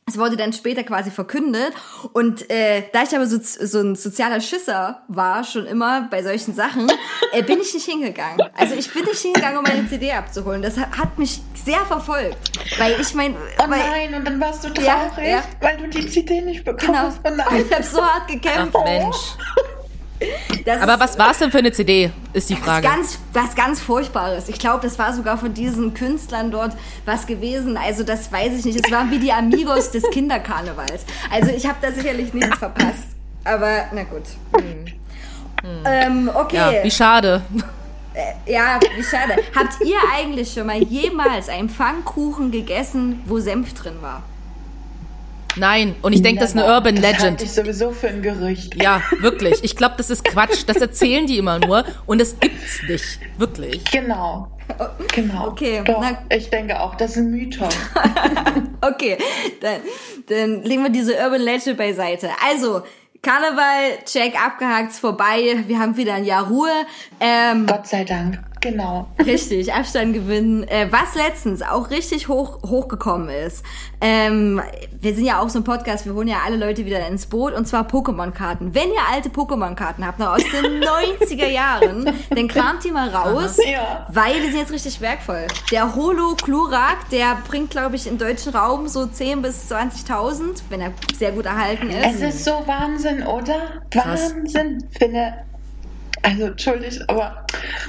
Es 0.07 0.19
wurde 0.19 0.37
dann 0.37 0.53
später 0.53 0.83
quasi 0.83 1.09
verkündet. 1.09 1.73
Und 2.13 2.47
äh, 2.51 2.83
da 2.93 3.01
ich 3.03 3.15
aber 3.15 3.25
so, 3.25 3.39
so 3.41 3.79
ein 3.79 3.95
sozialer 3.95 4.39
Schisser 4.39 5.01
war, 5.07 5.43
schon 5.43 5.65
immer 5.65 6.07
bei 6.11 6.21
solchen 6.21 6.53
Sachen, 6.53 6.91
äh, 7.31 7.41
bin 7.41 7.59
ich 7.59 7.73
nicht 7.73 7.85
hingegangen. 7.89 8.39
Also 8.55 8.75
ich 8.75 8.93
bin 8.93 9.03
nicht 9.03 9.19
hingegangen, 9.19 9.57
um 9.57 9.63
meine 9.63 9.87
CD 9.89 10.11
abzuholen. 10.11 10.61
Das 10.61 10.77
hat, 10.77 11.17
mich 11.17 11.41
sehr 11.63 11.83
verfolgt. 11.85 12.37
Weil 12.77 12.99
ich 13.01 13.15
mein... 13.15 13.35
Oh 13.35 13.63
weil, 13.67 13.79
nein, 13.79 14.13
und 14.13 14.25
dann 14.25 14.39
warst 14.39 14.63
du 14.63 14.69
traurig, 14.69 14.85
Ja, 15.17 15.23
ja. 15.23 15.43
weil 15.61 15.77
du 15.77 15.87
die 15.87 16.07
CD 16.07 16.41
nicht 16.41 16.63
bekommen 16.63 16.85
Genau. 16.93 16.99
hast. 17.07 17.19
Oh 17.23 17.29
nein. 17.35 17.65
Ich 17.65 17.73
habe 17.73 17.83
so 17.83 18.03
hart 18.03 18.27
gekämpft. 18.27 18.75
Ach 18.79 18.83
Mensch. 18.83 19.17
Das 20.65 20.81
Aber 20.81 20.99
was 20.99 21.17
war 21.19 21.31
es 21.31 21.39
denn 21.39 21.51
für 21.51 21.57
eine 21.59 21.71
CD, 21.71 22.11
ist 22.33 22.49
die 22.49 22.55
Frage. 22.55 22.87
ganz, 22.87 23.19
was 23.33 23.55
ganz 23.55 23.81
Furchtbares. 23.81 24.49
Ich 24.49 24.57
glaube, 24.59 24.81
das 24.81 24.97
war 24.97 25.13
sogar 25.13 25.37
von 25.37 25.53
diesen 25.53 25.93
Künstlern 25.93 26.51
dort 26.51 26.75
was 27.05 27.27
gewesen. 27.27 27.77
Also 27.77 28.03
das 28.03 28.31
weiß 28.31 28.53
ich 28.57 28.65
nicht. 28.65 28.83
Es 28.83 28.91
waren 28.91 29.11
wie 29.11 29.19
die 29.19 29.31
Amigos 29.31 29.91
des 29.91 30.03
Kinderkarnevals. 30.09 31.05
Also 31.29 31.51
ich 31.51 31.65
habe 31.67 31.77
da 31.81 31.91
sicherlich 31.91 32.33
nichts 32.33 32.57
verpasst. 32.57 33.09
Aber 33.43 33.85
na 33.93 34.03
gut. 34.03 34.23
Ähm, 35.85 36.31
okay. 36.33 36.55
Ja, 36.55 36.83
wie 36.83 36.91
schade. 36.91 37.41
Ja, 38.45 38.79
wie 38.95 39.03
schade. 39.03 39.35
Habt 39.55 39.81
ihr 39.83 39.97
eigentlich 40.15 40.53
schon 40.53 40.67
mal 40.67 40.81
jemals 40.81 41.49
einen 41.49 41.69
Pfannkuchen 41.69 42.51
gegessen, 42.51 43.21
wo 43.25 43.39
Senf 43.39 43.73
drin 43.73 43.95
war? 44.01 44.23
Nein, 45.57 45.95
und 46.01 46.13
ich 46.13 46.21
denke, 46.21 46.41
das 46.41 46.49
ist 46.51 46.57
eine 46.57 46.65
Urban 46.73 46.95
Das 46.95 47.05
halte 47.05 47.21
Legend. 47.23 47.41
ich 47.41 47.51
sowieso 47.51 47.91
für 47.91 48.07
ein 48.09 48.21
Gerücht. 48.21 48.81
Ja, 48.81 49.01
wirklich. 49.21 49.63
Ich 49.63 49.75
glaube, 49.75 49.95
das 49.97 50.09
ist 50.09 50.23
Quatsch. 50.25 50.63
Das 50.67 50.77
erzählen 50.77 51.25
die 51.25 51.37
immer 51.37 51.59
nur 51.59 51.85
und 52.05 52.19
das 52.19 52.37
gibt's 52.39 52.81
nicht. 52.87 53.19
Wirklich. 53.37 53.83
Genau. 53.91 54.47
Genau. 55.13 55.47
Okay, 55.49 55.81
Doch, 55.85 56.01
na- 56.01 56.23
ich 56.35 56.49
denke 56.49 56.79
auch, 56.79 56.95
das 56.95 57.11
ist 57.11 57.17
ein 57.17 57.31
Mythos. 57.31 57.73
Okay, 58.81 59.17
dann, 59.61 59.77
dann 60.27 60.61
legen 60.63 60.83
wir 60.83 60.91
diese 60.91 61.13
Urban 61.15 61.41
Legend 61.41 61.75
beiseite. 61.77 62.29
Also, 62.47 62.83
Karneval, 63.23 63.97
check, 64.05 64.35
abgehakt, 64.39 64.93
vorbei. 64.93 65.63
Wir 65.65 65.79
haben 65.79 65.97
wieder 65.97 66.13
ein 66.13 66.25
Jahr 66.25 66.47
Ruhe. 66.47 66.69
Ähm, 67.19 67.65
Gott 67.65 67.87
sei 67.87 68.03
Dank. 68.03 68.39
Genau. 68.65 69.07
Richtig, 69.23 69.71
Abstand 69.73 70.13
gewinnen. 70.15 70.63
Äh, 70.63 70.87
was 70.91 71.13
letztens 71.15 71.61
auch 71.61 71.91
richtig 71.91 72.27
hoch 72.27 72.63
hochgekommen 72.63 73.29
ist. 73.29 73.63
Ähm, 74.01 74.59
wir 74.99 75.13
sind 75.13 75.25
ja 75.25 75.39
auch 75.39 75.49
so 75.49 75.59
ein 75.59 75.63
Podcast, 75.63 76.05
wir 76.07 76.13
holen 76.15 76.27
ja 76.27 76.37
alle 76.45 76.57
Leute 76.57 76.85
wieder 76.85 77.05
ins 77.07 77.27
Boot 77.27 77.53
und 77.53 77.67
zwar 77.67 77.83
Pokémon-Karten. 77.87 78.73
Wenn 78.73 78.89
ihr 78.89 79.01
alte 79.13 79.29
Pokémon-Karten 79.29 80.05
habt, 80.05 80.17
noch 80.17 80.33
aus 80.33 80.41
den 80.43 80.83
90er 80.83 81.47
Jahren, 81.47 82.11
dann 82.31 82.47
kramt 82.47 82.83
die 82.83 82.91
mal 82.91 83.09
raus, 83.09 83.57
Ja. 83.63 84.07
weil 84.11 84.33
die 84.41 84.49
sind 84.49 84.59
jetzt 84.59 84.71
richtig 84.71 84.99
wertvoll. 84.99 85.45
Der 85.71 85.95
Holo 85.95 86.35
Klurak, 86.35 87.09
der 87.11 87.37
bringt, 87.47 87.69
glaube 87.69 87.95
ich, 87.95 88.07
im 88.07 88.17
deutschen 88.17 88.55
Raum 88.55 88.87
so 88.87 89.01
10.000 89.01 89.41
bis 89.41 89.71
20.000, 89.71 90.63
wenn 90.69 90.81
er 90.81 90.91
sehr 91.17 91.31
gut 91.33 91.45
erhalten 91.45 91.89
Es 91.91 92.15
ist. 92.15 92.21
ist 92.23 92.45
so 92.45 92.63
Wahnsinn, 92.65 93.21
oder? 93.27 93.55
Krass. 93.91 94.33
Wahnsinn. 94.35 94.83
Finde. 94.97 95.33
Also, 96.25 96.45
entschuldigt, 96.45 97.01
aber. 97.09 97.45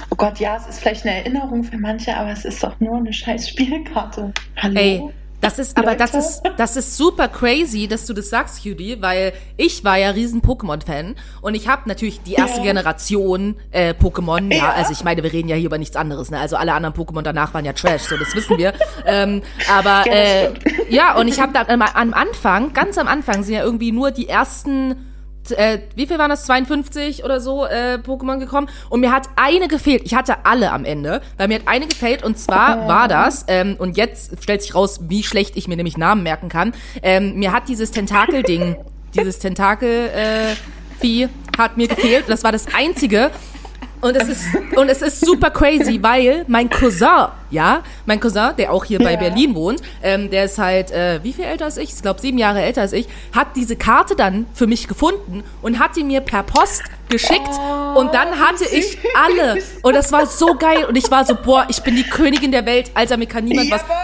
Oh 0.09 0.15
Gott, 0.15 0.39
ja, 0.39 0.57
es 0.57 0.67
ist 0.67 0.79
vielleicht 0.79 1.05
eine 1.05 1.15
Erinnerung 1.17 1.63
für 1.63 1.77
manche, 1.77 2.15
aber 2.15 2.31
es 2.31 2.45
ist 2.45 2.63
doch 2.63 2.79
nur 2.79 2.97
eine 2.97 3.11
scheiß 3.13 3.49
Spielkarte. 3.49 4.31
Hallo? 4.57 4.75
Ey, 4.79 5.03
das 5.41 5.59
ist, 5.59 5.77
aber 5.77 5.93
das 5.95 6.15
ist, 6.15 6.41
das 6.57 6.75
ist 6.77 6.97
super 6.97 7.27
crazy, 7.27 7.87
dass 7.87 8.05
du 8.07 8.13
das 8.13 8.29
sagst, 8.29 8.65
Judy, 8.65 8.97
weil 9.01 9.33
ich 9.55 9.83
war 9.83 9.95
ja 9.97 10.09
riesen 10.09 10.41
Pokémon-Fan 10.41 11.15
und 11.41 11.53
ich 11.53 11.67
habe 11.67 11.83
natürlich 11.87 12.21
die 12.23 12.33
erste 12.33 12.57
Ja. 12.57 12.63
Generation 12.63 13.55
äh, 13.71 13.93
Pokémon, 13.93 14.51
ja. 14.51 14.57
Ja. 14.57 14.71
also 14.73 14.91
ich 14.93 15.03
meine, 15.03 15.21
wir 15.21 15.31
reden 15.31 15.47
ja 15.47 15.55
hier 15.55 15.67
über 15.67 15.77
nichts 15.77 15.95
anderes, 15.95 16.31
ne? 16.31 16.39
Also 16.39 16.55
alle 16.55 16.73
anderen 16.73 16.95
Pokémon 16.95 17.21
danach 17.21 17.53
waren 17.53 17.65
ja 17.65 17.73
Trash, 17.73 18.01
so 18.03 18.17
das 18.17 18.33
wissen 18.33 18.57
wir. 18.57 18.73
ähm, 19.05 19.43
aber 19.71 20.07
Ja, 20.07 20.13
äh, 20.13 20.53
ja, 20.89 21.15
und 21.17 21.27
ich 21.27 21.39
habe 21.39 21.53
dann 21.53 21.67
am- 21.67 21.81
am 21.83 22.13
Anfang, 22.15 22.73
ganz 22.73 22.97
am 22.97 23.07
Anfang 23.07 23.43
sind 23.43 23.53
ja 23.53 23.63
irgendwie 23.63 23.91
nur 23.91 24.09
die 24.09 24.27
ersten 24.27 25.06
äh, 25.51 25.81
wie 25.95 26.07
viel 26.07 26.17
waren 26.17 26.29
das? 26.29 26.45
52 26.45 27.23
oder 27.23 27.39
so 27.39 27.65
äh, 27.65 27.99
Pokémon 28.03 28.39
gekommen. 28.39 28.69
Und 28.89 29.01
mir 29.01 29.11
hat 29.11 29.29
eine 29.35 29.67
gefehlt. 29.67 30.03
Ich 30.05 30.15
hatte 30.15 30.45
alle 30.45 30.71
am 30.71 30.85
Ende, 30.85 31.21
weil 31.37 31.47
mir 31.47 31.55
hat 31.55 31.67
eine 31.67 31.87
gefehlt. 31.87 32.23
Und 32.23 32.37
zwar 32.37 32.87
war 32.87 33.07
das, 33.07 33.45
ähm, 33.47 33.75
und 33.77 33.97
jetzt 33.97 34.41
stellt 34.43 34.61
sich 34.61 34.75
raus, 34.75 35.01
wie 35.03 35.23
schlecht 35.23 35.57
ich 35.57 35.67
mir 35.67 35.75
nämlich 35.75 35.97
Namen 35.97 36.23
merken 36.23 36.49
kann. 36.49 36.73
Ähm, 37.01 37.35
mir 37.35 37.51
hat 37.51 37.67
dieses 37.67 37.91
Tentakel-Ding, 37.91 38.75
dieses 39.15 39.39
Tentakel-Vieh 39.39 41.29
hat 41.57 41.77
mir 41.77 41.87
gefehlt. 41.87 42.25
Das 42.27 42.43
war 42.43 42.51
das 42.51 42.65
einzige. 42.73 43.31
Und 44.01 44.15
es 44.15 44.29
ist, 44.29 44.45
und 44.75 44.89
es 44.89 45.01
ist 45.01 45.25
super 45.25 45.49
crazy, 45.49 45.99
weil 46.01 46.45
mein 46.47 46.69
Cousin, 46.69 47.27
ja, 47.49 47.81
mein 48.05 48.19
Cousin, 48.19 48.51
der 48.57 48.71
auch 48.71 48.85
hier 48.85 48.99
bei 48.99 49.13
Ja. 49.13 49.17
Berlin 49.19 49.55
wohnt, 49.55 49.81
ähm, 50.03 50.29
der 50.29 50.45
ist 50.45 50.59
halt, 50.59 50.91
äh, 50.91 51.19
wie 51.23 51.33
viel 51.33 51.45
älter 51.45 51.65
als 51.65 51.77
ich? 51.77 51.93
Ich 51.93 52.01
glaube, 52.01 52.21
sieben 52.21 52.37
Jahre 52.37 52.61
älter 52.61 52.81
als 52.81 52.93
ich, 52.93 53.07
hat 53.33 53.55
diese 53.55 53.75
Karte 53.75 54.15
dann 54.15 54.45
für 54.53 54.67
mich 54.67 54.87
gefunden 54.87 55.43
und 55.61 55.79
hat 55.79 55.95
die 55.95 56.03
mir 56.03 56.21
per 56.21 56.43
Post 56.43 56.83
geschickt 57.09 57.49
und 57.95 58.13
dann 58.13 58.39
hatte 58.39 58.65
ich 58.65 58.97
alle 59.15 59.61
und 59.81 59.93
das 59.95 60.11
war 60.11 60.25
so 60.25 60.55
geil 60.55 60.85
und 60.85 60.95
ich 60.95 61.09
war 61.09 61.25
so, 61.25 61.35
boah, 61.35 61.65
ich 61.69 61.81
bin 61.81 61.95
die 61.95 62.03
Königin 62.03 62.51
der 62.51 62.65
Welt, 62.65 62.91
Alter, 62.93 63.17
mir 63.17 63.27
kann 63.27 63.45
niemand 63.45 63.71
was. 63.71 63.81
Jawohl! 63.81 63.95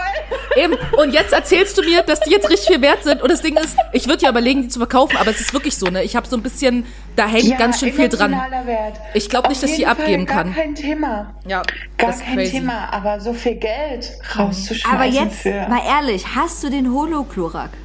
Eben, 0.56 0.74
und 0.96 1.12
jetzt 1.12 1.32
erzählst 1.32 1.76
du 1.76 1.82
mir, 1.82 2.02
dass 2.02 2.20
die 2.20 2.30
jetzt 2.30 2.48
richtig 2.48 2.68
viel 2.68 2.80
wert 2.80 3.02
sind 3.02 3.20
und 3.22 3.30
das 3.30 3.42
Ding 3.42 3.56
ist, 3.56 3.76
ich 3.92 4.06
würde 4.08 4.22
ja 4.22 4.30
überlegen, 4.30 4.62
die 4.62 4.68
zu 4.68 4.78
verkaufen, 4.78 5.16
aber 5.16 5.30
es 5.30 5.40
ist 5.40 5.52
wirklich 5.52 5.76
so, 5.76 5.86
ne, 5.86 6.02
ich 6.04 6.14
habe 6.16 6.26
so 6.28 6.36
ein 6.36 6.42
bisschen, 6.42 6.86
da 7.16 7.26
hängt 7.26 7.44
Ja, 7.44 7.56
ganz 7.56 7.80
schön 7.80 7.92
viel 7.92 8.08
dran. 8.08 8.30
Wert. 8.64 8.94
Ich 9.14 9.28
glaub 9.28 9.48
nicht, 9.48 9.62
dass 9.62 9.70
die 9.72 9.78
jeden 9.78 9.90
Fall 9.90 10.00
abgeben 10.00 10.26
gar 10.26 10.36
kann. 10.44 10.54
kein 10.54 10.74
Thema. 10.74 11.34
Ja, 11.46 11.62
Gar 11.98 12.08
das 12.10 12.16
ist 12.18 12.24
kein 12.24 12.36
crazy. 12.36 12.52
Thema, 12.52 12.88
aber 12.92 13.20
so 13.20 13.32
viel 13.32 13.56
Geld 13.56 14.12
rauszuschmeißen 14.38 14.92
Aber 14.92 15.04
jetzt, 15.04 15.36
für... 15.42 15.68
mal 15.68 15.80
ehrlich, 15.86 16.24
hast 16.36 16.62
du 16.62 16.70
den 16.70 16.92
Holo 16.92 17.24
Klurak? 17.24 17.70
Wa- 17.70 17.70
wa- 17.70 17.83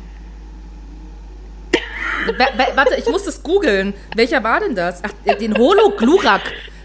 Warte, 2.76 2.96
ich 2.96 3.08
muss 3.08 3.24
das 3.24 3.44
googeln. 3.44 3.94
Welcher 4.16 4.44
war 4.44 4.60
denn 4.60 4.76
das? 4.76 5.02
Ach, 5.04 5.12
äh, 5.26 5.36
den 5.36 5.58
Holo 5.58 5.92
Glurak. 5.92 6.42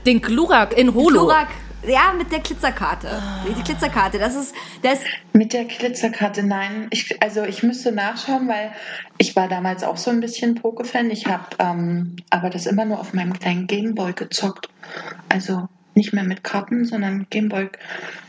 Den 0.06 0.20
Glurak 0.20 0.76
in 0.76 0.94
Holo. 0.94 1.20
Klurak, 1.20 1.48
ja, 1.86 2.14
mit 2.16 2.32
der 2.32 2.40
Glitzerkarte. 2.40 3.08
Die 3.46 3.62
Glitzerkarte, 3.62 4.18
das 4.18 4.34
ist, 4.34 4.54
das, 4.82 5.00
Mit 5.32 5.52
der 5.52 5.64
Glitzerkarte, 5.64 6.42
nein. 6.42 6.88
Ich, 6.90 7.22
also 7.22 7.44
ich 7.44 7.62
müsste 7.62 7.92
nachschauen, 7.92 8.48
weil 8.48 8.72
ich 9.18 9.36
war 9.36 9.48
damals 9.48 9.84
auch 9.84 9.96
so 9.96 10.10
ein 10.10 10.20
bisschen 10.20 10.54
Poke-Fan. 10.54 11.10
Ich 11.10 11.26
habe 11.26 11.44
ähm, 11.58 12.16
aber 12.30 12.50
das 12.50 12.66
immer 12.66 12.84
nur 12.84 13.00
auf 13.00 13.12
meinem 13.12 13.38
kleinen 13.38 13.66
Gameboy 13.66 14.12
gezockt. 14.12 14.68
Also 15.28 15.68
nicht 15.94 16.12
mehr 16.12 16.24
mit 16.24 16.42
Karten, 16.42 16.84
sondern 16.84 17.26
Gameboy. 17.30 17.68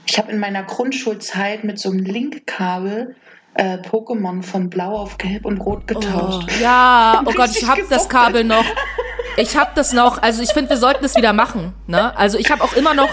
Ich 0.06 0.18
habe 0.18 0.32
in 0.32 0.39
meiner 0.39 0.63
Grundschulzeit 0.63 1.63
mit 1.63 1.80
so 1.80 1.89
einem 1.89 2.04
Linkkabel 2.04 3.15
äh, 3.56 3.78
Pokémon 3.78 4.44
von 4.44 4.70
Blau 4.70 4.96
auf 4.98 5.18
Gelb 5.18 5.46
und 5.46 5.60
Rot 5.60 5.84
Oh, 5.84 6.00
getauscht. 6.00 6.50
ja, 6.62 7.22
oh 7.26 7.32
Gott, 7.36 7.50
ich 7.50 7.56
Richtig 7.58 7.68
hab 7.70 7.90
das. 7.90 8.10
Kabel 8.10 8.44
noch. 8.44 8.66
Ich 9.38 9.58
hab 9.58 9.76
das 9.76 9.92
noch. 9.94 10.22
Also 10.22 10.42
ich 10.42 10.52
finde, 10.54 10.70
wir 10.70 10.78
sollten 10.78 11.04
das 11.04 11.16
wieder 11.16 11.34
machen. 11.34 11.74
Ne? 11.88 12.16
Also 12.18 12.38
ich 12.38 12.52
habe 12.52 12.64
auch 12.64 12.74
immer 12.74 12.94
noch. 12.94 13.10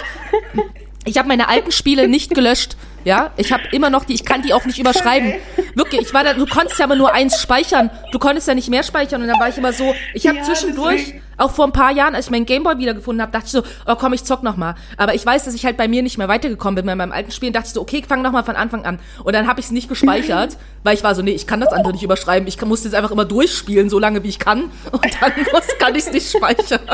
Ich 1.05 1.19
habe 1.19 1.27
meine 1.29 1.49
alten 1.49 1.73
Spiele 1.73 2.07
nicht 2.09 2.35
gelöscht. 2.35 2.77
Ja, 3.05 3.33
ich 3.37 3.51
habe 3.53 3.65
immer 3.73 3.91
noch 3.91 4.05
die, 4.05 4.15
ich 4.15 4.25
kann 4.25 4.43
die 4.43 4.55
auch 4.55 4.65
nicht 4.65 4.79
überschreiben. 4.79 5.33
Wirklich, 5.75 6.03
ich 6.03 6.15
war 6.15 6.23
da, 6.23 6.35
du 6.35 6.47
konntest 6.47 6.79
ja 6.79 6.85
aber 6.85 6.95
nur 6.95 7.13
eins 7.13 7.43
speichern. 7.43 7.91
Du 8.13 8.21
konntest 8.21 8.47
ja 8.47 8.55
nicht 8.55 8.69
mehr 8.71 8.85
speichern 8.85 9.21
und 9.21 9.27
dann 9.27 9.41
war 9.41 9.49
ich 9.49 9.59
immer 9.59 9.73
so, 9.73 9.93
ich 10.15 10.29
habe 10.29 10.39
Ja, 10.39 10.45
zwischendurch, 10.45 10.99
deswegen. 11.07 11.23
auch 11.37 11.51
vor 11.51 11.65
ein 11.65 11.73
paar 11.73 11.91
Jahren, 11.91 12.15
als 12.15 12.27
ich 12.27 12.31
meinen 12.31 12.47
Gameboy 12.47 12.79
wiedergefunden 12.79 13.21
habe, 13.21 13.33
dachte 13.33 13.47
ich 13.47 13.51
so, 13.53 13.65
oh 13.89 13.97
komm, 13.97 14.13
ich 14.13 14.23
zock 14.23 14.45
noch 14.45 14.57
mal. 14.57 14.77
Aber 14.99 15.15
ich 15.17 15.27
weiß, 15.27 15.45
dass 15.45 15.55
ich 15.55 15.65
halt 15.65 15.77
bei 15.77 15.89
mir 15.89 16.05
nicht 16.05 16.17
mehr 16.17 16.29
weitergekommen 16.29 16.77
bin 16.77 16.87
bei 16.87 16.95
meinem 16.95 17.11
alten 17.11 17.33
Spiel 17.33 17.49
und 17.49 17.57
dachte 17.57 17.71
so, 17.71 17.81
okay, 17.81 18.05
fang 18.07 18.23
noch 18.23 18.31
mal 18.31 18.45
von 18.45 18.55
Anfang 18.55 18.85
an. 18.85 19.01
Und 19.25 19.33
dann 19.35 19.49
habe 19.49 19.59
ich 19.59 19.67
es 19.67 19.73
nicht 19.73 19.89
gespeichert, 19.89 20.57
weil 20.85 20.95
ich 20.95 21.03
war 21.03 21.17
so, 21.17 21.23
nee, 21.23 21.33
ich 21.33 21.49
kann 21.49 21.59
das 21.61 21.73
andere 21.73 21.93
nicht 21.95 22.05
überschreiben. 22.05 22.47
Ich 22.47 22.57
kann- 22.57 22.69
muss 22.69 22.85
jetzt 22.85 22.95
einfach 22.95 23.11
immer 23.11 23.25
durchspielen, 23.25 23.91
so 23.91 23.99
lange 23.99 24.23
wie 24.23 24.29
ich 24.29 24.39
kann. 24.39 24.71
Und 24.93 25.05
dann 25.21 25.33
muss, 25.53 25.67
kann 25.81 25.97
ich 25.97 26.05
es 26.07 26.13
nicht 26.13 26.31
speichern. 26.31 26.79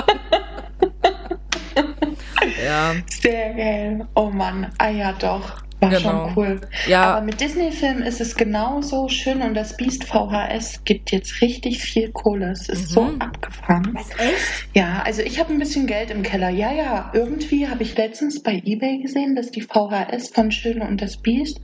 ja. 2.68 2.94
Sehr 3.20 3.54
geil. 3.54 4.06
Oh 4.14 4.30
Mann. 4.30 4.70
Ah 4.78 4.88
ja, 4.90 5.12
doch. 5.12 5.62
War 5.80 5.90
Genau. 5.90 6.00
schon 6.00 6.32
cool. 6.36 6.60
Ja. 6.88 7.04
Aber 7.14 7.24
mit 7.24 7.40
Disney-Filmen 7.40 8.02
ist 8.02 8.20
es 8.20 8.34
genauso 8.34 9.08
schön 9.08 9.40
und 9.42 9.54
das 9.54 9.76
Beast 9.76 10.02
VHS 10.02 10.82
gibt 10.84 11.12
jetzt 11.12 11.40
richtig 11.40 11.78
viel 11.80 12.10
Kohle. 12.10 12.50
Es 12.50 12.68
ist 12.68 12.88
so 12.88 13.02
Mhm. 13.04 13.20
abgefahren. 13.20 13.90
was 13.94 14.10
echt? 14.18 14.66
Ja, 14.74 15.02
also 15.04 15.22
ich 15.22 15.38
habe 15.38 15.52
ein 15.52 15.58
bisschen 15.60 15.86
Geld 15.86 16.10
im 16.10 16.24
Keller. 16.24 16.48
Ja, 16.48 16.72
ja, 16.72 17.10
irgendwie 17.14 17.68
habe 17.68 17.84
ich 17.84 17.96
letztens 17.96 18.42
bei 18.42 18.60
Ebay 18.64 18.98
gesehen, 19.02 19.36
dass 19.36 19.52
die 19.52 19.60
VHS 19.62 20.30
von 20.30 20.50
Schöne 20.50 20.84
und 20.84 21.00
das 21.00 21.16
Biest 21.16 21.60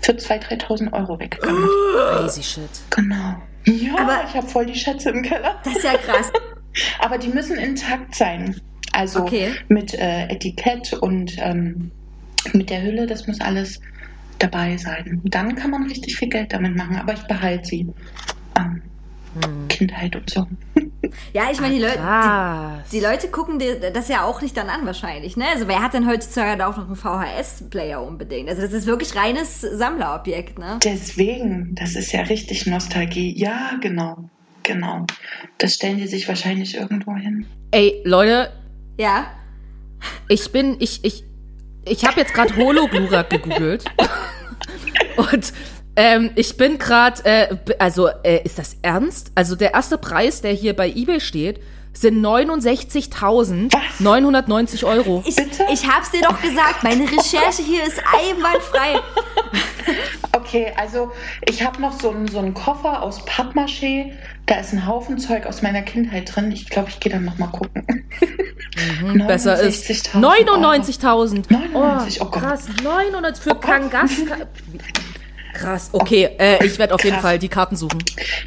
für 0.00 0.12
2.000, 0.12 0.62
3.000 0.62 0.92
Euro 0.94 1.18
weggegangen 1.20 1.62
ist. 1.62 2.16
Crazy 2.16 2.42
shit. 2.42 2.70
Genau. 2.88 3.34
Ja, 3.66 3.98
Aber- 3.98 4.24
ich 4.26 4.34
habe 4.34 4.48
voll 4.48 4.64
die 4.64 4.74
Schätze 4.78 5.10
im 5.10 5.20
Keller. 5.22 5.56
Das 5.64 5.76
ist 5.76 5.84
ja 5.84 5.92
krass. 5.98 6.32
Aber 7.00 7.18
die 7.18 7.28
müssen 7.28 7.58
intakt 7.58 8.14
sein. 8.14 8.58
Also 8.98 9.20
Okay. 9.22 9.50
mit 9.68 9.94
äh, 9.94 10.24
Etikett 10.28 10.92
und 10.92 11.36
ähm, 11.38 11.90
mit 12.52 12.68
der 12.70 12.82
Hülle, 12.82 13.06
das 13.06 13.26
muss 13.26 13.40
alles 13.40 13.80
dabei 14.38 14.76
sein. 14.76 15.20
Dann 15.24 15.54
kann 15.56 15.70
man 15.70 15.84
richtig 15.84 16.16
viel 16.16 16.28
Geld 16.28 16.52
damit 16.52 16.76
machen, 16.76 16.96
aber 16.96 17.12
ich 17.14 17.22
behalte 17.22 17.64
sie. 17.66 17.86
Ähm, 18.58 18.82
Hm. 19.44 19.68
Kindheit 19.68 20.16
und 20.16 20.28
so. 20.30 20.46
Ja, 21.32 21.48
ich 21.50 21.60
meine, 21.60 21.74
die, 21.74 21.80
Leute, 21.80 21.98
Krass. 21.98 22.88
die, 22.90 22.98
die 22.98 23.04
Leute 23.04 23.28
gucken 23.28 23.58
dir 23.58 23.90
das 23.92 24.08
ja 24.08 24.24
auch 24.24 24.42
nicht 24.42 24.56
dann 24.56 24.68
an 24.68 24.84
wahrscheinlich, 24.84 25.36
ne? 25.36 25.44
Also 25.52 25.68
wer 25.68 25.80
hat 25.82 25.94
denn 25.94 26.06
heutzutage 26.08 26.58
da 26.58 26.66
auch 26.68 26.76
noch 26.76 26.86
einen 26.86 26.96
VHS-Player 26.96 28.02
unbedingt? 28.02 28.48
Also 28.48 28.62
das 28.62 28.72
ist 28.72 28.86
wirklich 28.86 29.14
reines 29.14 29.60
Sammlerobjekt, 29.60 30.58
ne? 30.58 30.78
Deswegen, 30.82 31.74
das 31.74 31.94
ist 31.94 32.12
ja 32.12 32.22
richtig 32.22 32.66
Nostalgie. 32.66 33.38
Ja, 33.38 33.72
genau. 33.80 34.28
Genau. 34.64 35.06
Das 35.58 35.74
stellen 35.74 35.98
die 35.98 36.06
sich 36.06 36.28
wahrscheinlich 36.28 36.74
irgendwo 36.76 37.14
hin. 37.14 37.46
Ey, 37.70 38.02
Leute, 38.04 38.50
Ja. 38.98 39.28
ich 40.28 40.52
bin, 40.52 40.76
ich, 40.80 41.04
ich, 41.04 41.24
ich 41.84 42.04
habe 42.04 42.20
jetzt 42.20 42.34
gerade 42.34 42.54
Hologlurak 42.56 43.30
gegoogelt. 43.30 43.84
Und 45.16 45.52
ähm, 45.96 46.30
ich 46.34 46.56
bin 46.56 46.78
gerade, 46.78 47.24
äh, 47.24 47.56
also 47.78 48.08
äh, 48.22 48.42
ist 48.44 48.58
das 48.58 48.76
ernst? 48.82 49.32
Also 49.34 49.56
der 49.56 49.74
erste 49.74 49.98
Preis, 49.98 50.42
der 50.42 50.52
hier 50.52 50.74
bei 50.74 50.88
eBay 50.88 51.20
steht, 51.20 51.60
sind 51.92 52.24
69.990 52.24 54.84
Euro. 54.84 55.22
Ich, 55.26 55.36
Bitte? 55.36 55.64
ich 55.72 55.86
hab's 55.88 56.10
dir 56.10 56.20
doch 56.22 56.40
gesagt, 56.40 56.82
meine 56.84 57.04
Recherche 57.04 57.62
hier 57.62 57.84
ist 57.84 57.98
einwandfrei. 57.98 59.00
Okay, 60.32 60.72
also 60.76 61.10
ich 61.48 61.64
habe 61.64 61.80
noch 61.80 61.98
so 61.98 62.10
einen, 62.10 62.28
so 62.28 62.38
einen 62.38 62.52
Koffer 62.54 63.02
aus 63.02 63.20
Pappmaché. 63.26 64.12
Da 64.46 64.56
ist 64.60 64.72
ein 64.72 64.86
Haufen 64.86 65.18
Zeug 65.18 65.46
aus 65.46 65.62
meiner 65.62 65.82
Kindheit 65.82 66.32
drin. 66.34 66.52
Ich 66.52 66.68
glaube, 66.70 66.88
ich 66.90 67.00
gehe 67.00 67.10
dann 67.12 67.24
noch 67.24 67.38
mal 67.38 67.48
gucken. 67.48 68.06
Mhm, 69.02 69.26
Besser 69.26 69.58
ist 69.60 69.86
69.000 69.86 71.48
99.000. 71.48 71.52
99, 71.52 72.20
oh 72.20 72.26
Gott. 72.26 72.42
krass, 72.42 72.66
900 72.82 73.36
für 73.38 73.54
Kangaska. 73.56 74.36
Krass, 75.58 75.90
okay, 75.92 76.30
äh, 76.38 76.64
ich 76.64 76.78
werde 76.78 76.94
auf 76.94 77.02
jeden 77.02 77.14
Krass. 77.16 77.22
Fall 77.22 77.38
die 77.38 77.48
Karten 77.48 77.74
suchen. 77.76 77.98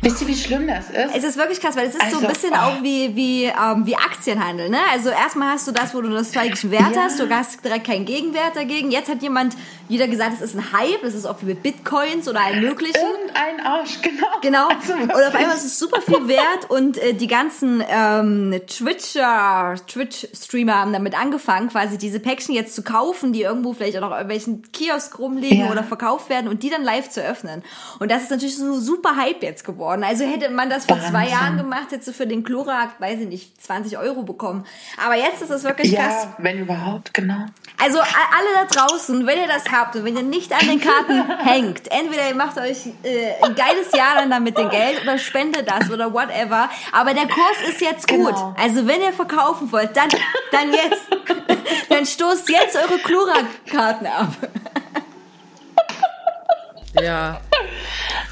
Wisst 0.01 0.21
ihr, 0.21 0.27
wie 0.27 0.35
schlimm 0.35 0.67
das 0.67 0.89
ist? 0.89 1.15
Es 1.17 1.23
ist 1.23 1.37
wirklich 1.37 1.59
krass, 1.59 1.75
weil 1.75 1.87
es 1.87 1.95
ist 1.95 2.09
so 2.11 2.19
ein 2.19 2.25
Also, 2.25 2.27
bisschen 2.27 2.51
oh. 2.53 2.57
auch 2.57 2.83
wie, 2.83 3.15
wie, 3.15 3.43
ähm, 3.45 3.85
wie 3.85 3.95
Aktienhandel, 3.95 4.69
ne? 4.69 4.77
Also 4.93 5.09
erstmal 5.09 5.49
hast 5.53 5.67
du 5.67 5.71
das, 5.71 5.93
wo 5.93 6.01
du 6.01 6.09
das 6.09 6.27
nostalgischen 6.27 6.71
Wert 6.71 6.95
Ja. 6.95 7.03
hast, 7.03 7.19
du 7.19 7.29
hast 7.29 7.63
direkt 7.65 7.85
keinen 7.87 8.05
Gegenwert 8.05 8.55
dagegen. 8.55 8.91
Jetzt 8.91 9.09
hat 9.09 9.21
jemand 9.21 9.55
wieder 9.91 10.07
gesagt, 10.07 10.33
es 10.35 10.41
ist 10.41 10.55
ein 10.55 10.71
Hype, 10.73 11.03
es 11.03 11.13
ist 11.13 11.25
auch 11.25 11.41
wie 11.41 11.45
mit 11.45 11.61
Bitcoins 11.63 12.27
oder 12.27 12.41
allem 12.41 12.61
möglichen. 12.61 12.95
Irgendein 12.97 13.65
Arsch, 13.65 14.01
genau. 14.01 14.27
Genau. 14.41 14.67
Also 14.69 14.93
und 14.93 15.11
auf 15.11 15.35
einmal 15.35 15.55
ist 15.55 15.65
es 15.65 15.77
super 15.77 16.01
viel 16.01 16.27
wert 16.27 16.69
und 16.69 16.97
äh, 16.97 17.13
die 17.13 17.27
ganzen 17.27 17.83
ähm, 17.87 18.59
Twitcher, 18.67 19.75
Twitch-Streamer 19.87 20.75
haben 20.75 20.93
damit 20.93 21.17
angefangen, 21.19 21.69
quasi 21.69 21.97
diese 21.97 22.19
Päckchen 22.19 22.55
jetzt 22.55 22.75
zu 22.75 22.83
kaufen, 22.83 23.33
die 23.33 23.41
irgendwo 23.41 23.73
vielleicht 23.73 23.97
auch 23.97 24.01
noch 24.01 24.11
irgendwelchen 24.11 24.71
Kiosk 24.71 25.17
rumliegen 25.19 25.65
Ja. 25.65 25.71
oder 25.71 25.83
verkauft 25.83 26.29
werden 26.29 26.47
und 26.47 26.63
die 26.63 26.69
dann 26.69 26.83
live 26.83 27.09
zu 27.09 27.21
öffnen. 27.23 27.63
Und 27.99 28.09
das 28.11 28.23
ist 28.23 28.31
natürlich 28.31 28.57
so 28.57 28.65
ein 28.73 28.79
super 28.79 29.15
Hype 29.15 29.43
jetzt 29.43 29.63
geworden. 29.63 30.03
Also 30.03 30.25
hätte 30.25 30.49
man 30.49 30.69
das 30.69 30.85
vor 30.85 30.99
zwei 30.99 31.13
Wahnsinn. 31.13 31.31
Jahren 31.31 31.57
gemacht, 31.57 31.91
hättest 31.91 32.07
du 32.09 32.13
für 32.13 32.27
den 32.27 32.43
Chlorak, 32.43 32.99
weiß 32.99 33.19
ich 33.21 33.27
nicht, 33.27 33.61
20 33.63 33.97
Euro 33.97 34.23
bekommen. 34.23 34.65
Aber 35.03 35.15
jetzt 35.15 35.41
ist 35.41 35.49
es 35.51 35.63
wirklich 35.63 35.93
krass. 35.95 36.23
Ja, 36.25 36.35
wenn 36.39 36.59
überhaupt, 36.59 37.13
genau. 37.13 37.45
Also 37.81 37.99
alle 37.99 38.53
da 38.53 38.65
draußen, 38.65 39.25
wenn 39.25 39.39
ihr 39.39 39.47
das 39.47 39.71
habt 39.71 39.95
und 39.95 40.05
wenn 40.05 40.15
ihr 40.15 40.23
nicht 40.23 40.53
an 40.53 40.67
den 40.67 40.79
Karten 40.79 41.25
hängt, 41.43 41.91
entweder 41.91 42.29
ihr 42.29 42.35
macht 42.35 42.57
euch 42.59 42.87
äh, 43.03 43.33
ein 43.41 43.55
geiles 43.55 43.91
Jahr 43.93 44.15
dann 44.15 44.29
damit 44.29 44.57
den 44.57 44.69
Geld 44.69 45.01
oder 45.01 45.17
spendet 45.17 45.67
das 45.67 45.89
oder 45.89 46.13
whatever. 46.13 46.69
Aber 46.91 47.13
der 47.15 47.27
Kurs 47.27 47.69
ist 47.69 47.81
jetzt 47.81 48.07
gut. 48.07 48.27
Genau. 48.27 48.55
Also 48.59 48.85
wenn 48.85 49.01
ihr 49.01 49.13
verkaufen 49.13 49.71
wollt, 49.71 49.97
dann, 49.97 50.09
dann 50.51 50.71
jetzt. 50.71 51.01
Dann 51.89 52.05
stoßt 52.05 52.49
jetzt 52.49 52.75
eure 52.77 52.97
Klura-Karten 52.99 54.05
ab. 54.07 54.29
Ja. 57.01 57.41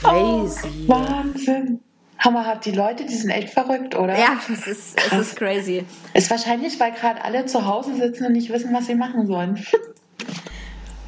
Crazy. 0.02 0.88
Wahnsinn. 0.88 1.82
Hammer 2.20 2.46
hat 2.46 2.66
die 2.66 2.72
Leute, 2.72 3.06
die 3.06 3.16
sind 3.16 3.30
echt 3.30 3.50
verrückt, 3.50 3.96
oder? 3.96 4.18
Ja, 4.18 4.38
es 4.50 4.68
ist, 4.68 4.98
es 5.00 5.14
ist 5.14 5.36
crazy. 5.38 5.86
Ist 6.14 6.30
wahrscheinlich, 6.30 6.80
weil 6.80 6.92
gerade 6.92 7.24
alle 7.24 7.46
zu 7.46 7.66
Hause 7.66 7.96
sitzen 7.96 8.26
und 8.26 8.34
nicht 8.34 8.52
wissen, 8.52 8.74
was 8.74 8.88
sie 8.88 8.96
machen 8.96 9.26
sollen. 9.26 9.64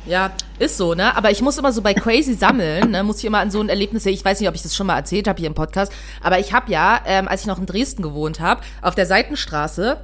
Ja, 0.06 0.32
ist 0.58 0.77
so, 0.77 0.96
ne? 0.96 1.15
Aber 1.15 1.30
ich 1.30 1.41
muss 1.41 1.58
immer 1.58 1.72
so 1.72 1.82
bei 1.82 1.94
Crazy 1.94 2.34
sammeln, 2.34 2.91
ne? 2.91 3.03
Muss 3.03 3.20
ich 3.20 3.25
immer 3.25 3.38
an 3.38 3.51
so 3.51 3.62
ein 3.62 3.70
Erlebnis. 3.70 4.06
Ich 4.08 4.25
weiß 4.25 4.39
nicht, 4.39 4.50
ob 4.50 4.56
ich 4.56 4.63
das 4.63 4.75
schon 4.75 4.88
mal 4.88 4.96
erzählt 4.96 5.27
habe 5.27 5.38
hier 5.38 5.48
im 5.48 5.53
Podcast, 5.53 5.94
aber 6.24 6.39
ich 6.39 6.53
habe 6.53 6.72
ja, 6.72 7.01
ähm, 7.06 7.27
als 7.27 7.41
ich 7.41 7.48
noch 7.48 7.60
in 7.60 7.68
Dresden 7.68 8.01
gewohnt 8.01 8.39
habe, 8.39 8.62
auf 8.82 8.96
der 8.96 9.06
Seitenstraße 9.06 9.98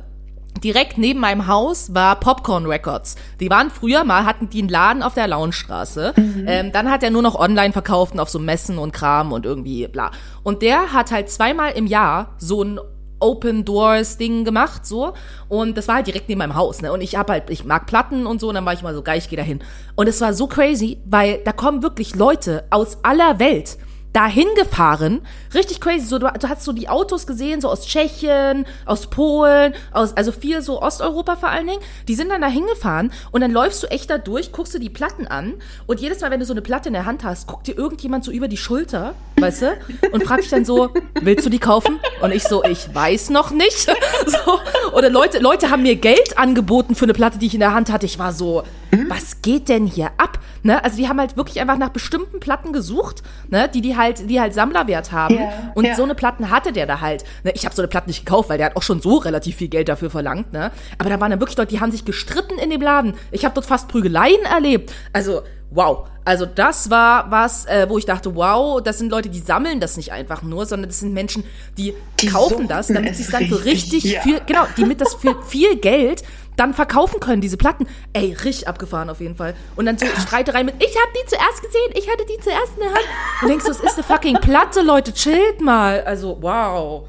direkt 0.59 0.97
neben 0.97 1.19
meinem 1.19 1.47
Haus 1.47 1.93
war 1.93 2.19
Popcorn 2.19 2.65
Records. 2.65 3.15
Die 3.39 3.49
waren 3.49 3.69
früher 3.69 4.03
mal, 4.03 4.25
hatten 4.25 4.49
die 4.49 4.59
einen 4.59 4.69
Laden 4.69 5.03
auf 5.03 5.13
der 5.13 5.27
Launstraße. 5.27 6.13
Ähm, 6.47 6.71
dann 6.71 6.89
hat 6.89 7.03
er 7.03 7.09
nur 7.09 7.21
noch 7.21 7.35
online 7.35 7.73
verkauft 7.73 8.13
und 8.13 8.19
auf 8.19 8.29
so 8.29 8.39
Messen 8.39 8.77
und 8.77 8.91
Kram 8.91 9.33
und 9.33 9.45
irgendwie 9.45 9.87
bla. 9.87 10.11
Und 10.43 10.61
der 10.61 10.93
hat 10.93 11.11
halt 11.11 11.29
zweimal 11.29 11.71
im 11.71 11.87
Jahr 11.87 12.35
so 12.37 12.63
ein 12.63 12.79
Open 13.19 13.65
Doors 13.65 14.17
Ding 14.17 14.45
gemacht 14.45 14.85
so 14.85 15.13
und 15.49 15.77
das 15.77 15.87
war 15.87 15.95
halt 15.95 16.07
direkt 16.07 16.29
neben 16.29 16.39
meinem 16.39 16.55
Haus 16.55 16.81
ne 16.81 16.93
und 16.93 17.01
ich 17.01 17.15
hab 17.15 17.29
halt 17.29 17.49
ich 17.49 17.65
mag 17.65 17.87
Platten 17.87 18.27
und 18.27 18.39
so 18.39 18.49
und 18.49 18.55
dann 18.55 18.65
war 18.65 18.73
ich 18.73 18.83
mal 18.83 18.93
so 18.93 19.01
geil 19.01 19.17
ich 19.17 19.27
gehe 19.27 19.37
da 19.37 19.43
hin 19.43 19.59
und 19.95 20.07
es 20.07 20.21
war 20.21 20.33
so 20.33 20.47
crazy 20.47 20.99
weil 21.05 21.39
da 21.43 21.51
kommen 21.51 21.81
wirklich 21.81 22.15
Leute 22.15 22.65
aus 22.69 22.99
aller 23.03 23.39
Welt 23.39 23.77
dahin 24.17 24.47
gefahren, 24.55 25.21
richtig 25.53 25.79
crazy. 25.79 26.07
So, 26.07 26.17
du, 26.17 26.27
du 26.39 26.49
hast 26.49 26.63
so 26.63 26.71
die 26.73 26.89
Autos 26.89 27.27
gesehen, 27.27 27.61
so 27.61 27.69
aus 27.69 27.85
Tschechien, 27.85 28.65
aus 28.87 29.11
Polen, 29.11 29.75
aus, 29.91 30.17
also 30.17 30.31
viel 30.31 30.63
so 30.63 30.81
Osteuropa 30.81 31.35
vor 31.35 31.49
allen 31.49 31.67
Dingen. 31.67 31.81
Die 32.07 32.15
sind 32.15 32.29
dann 32.29 32.41
da 32.41 32.47
hingefahren 32.47 33.11
und 33.31 33.41
dann 33.41 33.51
läufst 33.51 33.83
du 33.83 33.87
echt 33.87 34.09
da 34.09 34.17
durch, 34.17 34.51
guckst 34.51 34.73
du 34.73 34.79
die 34.79 34.89
Platten 34.89 35.27
an 35.27 35.53
und 35.85 35.99
jedes 35.99 36.19
Mal, 36.21 36.31
wenn 36.31 36.39
du 36.39 36.47
so 36.47 36.53
eine 36.53 36.63
Platte 36.63 36.89
in 36.89 36.93
der 36.93 37.05
Hand 37.05 37.23
hast, 37.23 37.45
guckt 37.45 37.67
dir 37.67 37.77
irgendjemand 37.77 38.25
so 38.25 38.31
über 38.31 38.47
die 38.47 38.57
Schulter, 38.57 39.13
weißt 39.39 39.61
du, 39.61 39.77
und 40.11 40.23
fragt 40.23 40.45
dich 40.45 40.49
dann 40.49 40.65
so, 40.65 40.89
willst 41.21 41.45
du 41.45 41.51
die 41.51 41.59
kaufen? 41.59 41.99
Und 42.19 42.31
ich 42.31 42.41
so, 42.41 42.63
ich 42.63 42.93
weiß 42.93 43.29
noch 43.29 43.51
nicht. 43.51 43.87
So, 44.25 44.59
oder 44.93 45.09
Leute, 45.09 45.39
Leute 45.39 45.69
haben 45.69 45.83
mir 45.83 45.95
Geld 45.95 46.37
angeboten 46.37 46.95
für 46.95 47.05
eine 47.05 47.13
Platte, 47.13 47.37
die 47.37 47.45
ich 47.45 47.53
in 47.53 47.59
der 47.59 47.73
Hand 47.73 47.91
hatte. 47.91 48.05
Ich 48.05 48.19
war 48.19 48.33
so, 48.33 48.63
was 49.09 49.41
geht 49.41 49.69
denn 49.69 49.85
hier 49.85 50.11
ab? 50.17 50.39
Ne? 50.63 50.83
Also 50.83 50.97
die 50.97 51.07
haben 51.07 51.19
halt 51.19 51.37
wirklich 51.37 51.59
einfach 51.59 51.77
nach 51.77 51.89
bestimmten 51.89 52.39
Platten 52.39 52.73
gesucht, 52.73 53.23
ne? 53.49 53.69
die 53.73 53.81
die 53.81 53.95
halt, 53.95 54.29
die 54.29 54.39
halt 54.39 54.53
Sammlerwert 54.53 55.11
haben. 55.11 55.35
Ja, 55.35 55.71
und 55.75 55.85
ja. 55.85 55.95
so 55.95 56.03
eine 56.03 56.15
Platten 56.15 56.49
hatte 56.49 56.71
der 56.71 56.85
da 56.85 57.01
halt. 57.01 57.23
Ne? 57.43 57.51
Ich 57.53 57.65
habe 57.65 57.75
so 57.75 57.81
eine 57.81 57.87
Platte 57.87 58.07
nicht 58.07 58.25
gekauft, 58.25 58.49
weil 58.49 58.57
der 58.57 58.67
hat 58.67 58.75
auch 58.75 58.83
schon 58.83 59.01
so 59.01 59.17
relativ 59.17 59.57
viel 59.57 59.67
Geld 59.67 59.89
dafür 59.89 60.09
verlangt. 60.09 60.53
Ne? 60.53 60.71
Aber 60.97 61.09
da 61.09 61.19
waren 61.19 61.31
dann 61.31 61.39
wirklich 61.39 61.57
Leute, 61.57 61.71
die 61.71 61.79
haben 61.79 61.91
sich 61.91 62.05
gestritten 62.05 62.57
in 62.59 62.69
dem 62.69 62.81
Laden. 62.81 63.13
Ich 63.31 63.45
habe 63.45 63.53
dort 63.53 63.65
fast 63.65 63.87
Prügeleien 63.87 64.43
erlebt. 64.43 64.93
Also 65.13 65.41
wow. 65.71 66.07
Also 66.25 66.45
das 66.45 66.89
war 66.89 67.31
was, 67.31 67.65
äh, 67.65 67.87
wo 67.89 67.97
ich 67.97 68.05
dachte, 68.05 68.35
wow, 68.35 68.81
das 68.81 68.97
sind 68.97 69.09
Leute, 69.09 69.29
die 69.29 69.39
sammeln 69.39 69.79
das 69.79 69.95
nicht 69.95 70.11
einfach 70.11 70.41
nur, 70.41 70.65
sondern 70.65 70.89
das 70.89 70.99
sind 70.99 71.13
Menschen, 71.13 71.43
die, 71.77 71.93
Die 72.19 72.27
kaufen 72.27 72.67
das, 72.67 72.87
damit 72.87 73.15
sie 73.15 73.23
es 73.23 73.29
dann 73.29 73.47
für 73.47 73.63
richtig, 73.63 74.03
ja. 74.03 74.21
viel, 74.21 74.41
genau, 74.45 74.65
die 74.75 74.83
mit 74.83 74.99
das 74.99 75.13
für 75.15 75.41
viel 75.43 75.77
Geld 75.77 76.23
dann 76.57 76.73
verkaufen 76.73 77.19
können, 77.19 77.39
diese 77.39 77.55
Platten. 77.55 77.87
Ey, 78.13 78.33
richtig 78.33 78.67
abgefahren 78.67 79.09
auf 79.09 79.21
jeden 79.21 79.35
Fall. 79.35 79.53
Und 79.75 79.85
dann 79.85 79.97
so 79.97 80.05
Streiterei 80.05 80.63
mit, 80.63 80.75
ich 80.83 80.95
hab 80.97 81.13
die 81.13 81.25
zuerst 81.27 81.61
gesehen, 81.61 81.91
ich 81.93 82.09
hatte 82.09 82.25
die 82.25 82.41
zuerst 82.43 82.73
in 82.73 82.81
der 82.81 82.89
Hand. 82.89 83.05
Und 83.43 83.47
denkst 83.47 83.65
du, 83.65 83.71
es 83.71 83.79
ist 83.79 83.93
eine 83.93 84.03
fucking 84.03 84.35
Platte, 84.41 84.81
Leute, 84.81 85.13
chillt 85.13 85.61
mal. 85.61 86.03
Also, 86.03 86.37
wow. 86.41 87.07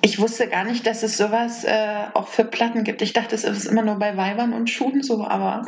Ich 0.00 0.18
wusste 0.18 0.48
gar 0.48 0.64
nicht, 0.64 0.86
dass 0.86 1.02
es 1.02 1.16
sowas 1.16 1.64
äh, 1.64 2.04
auch 2.14 2.26
für 2.28 2.44
Platten 2.44 2.82
gibt. 2.82 3.02
Ich 3.02 3.12
dachte, 3.12 3.34
es 3.34 3.44
ist 3.44 3.66
immer 3.66 3.82
nur 3.82 3.96
bei 3.96 4.16
Weibern 4.16 4.52
und 4.52 4.70
Schuhen 4.70 5.02
so, 5.02 5.24
aber 5.24 5.64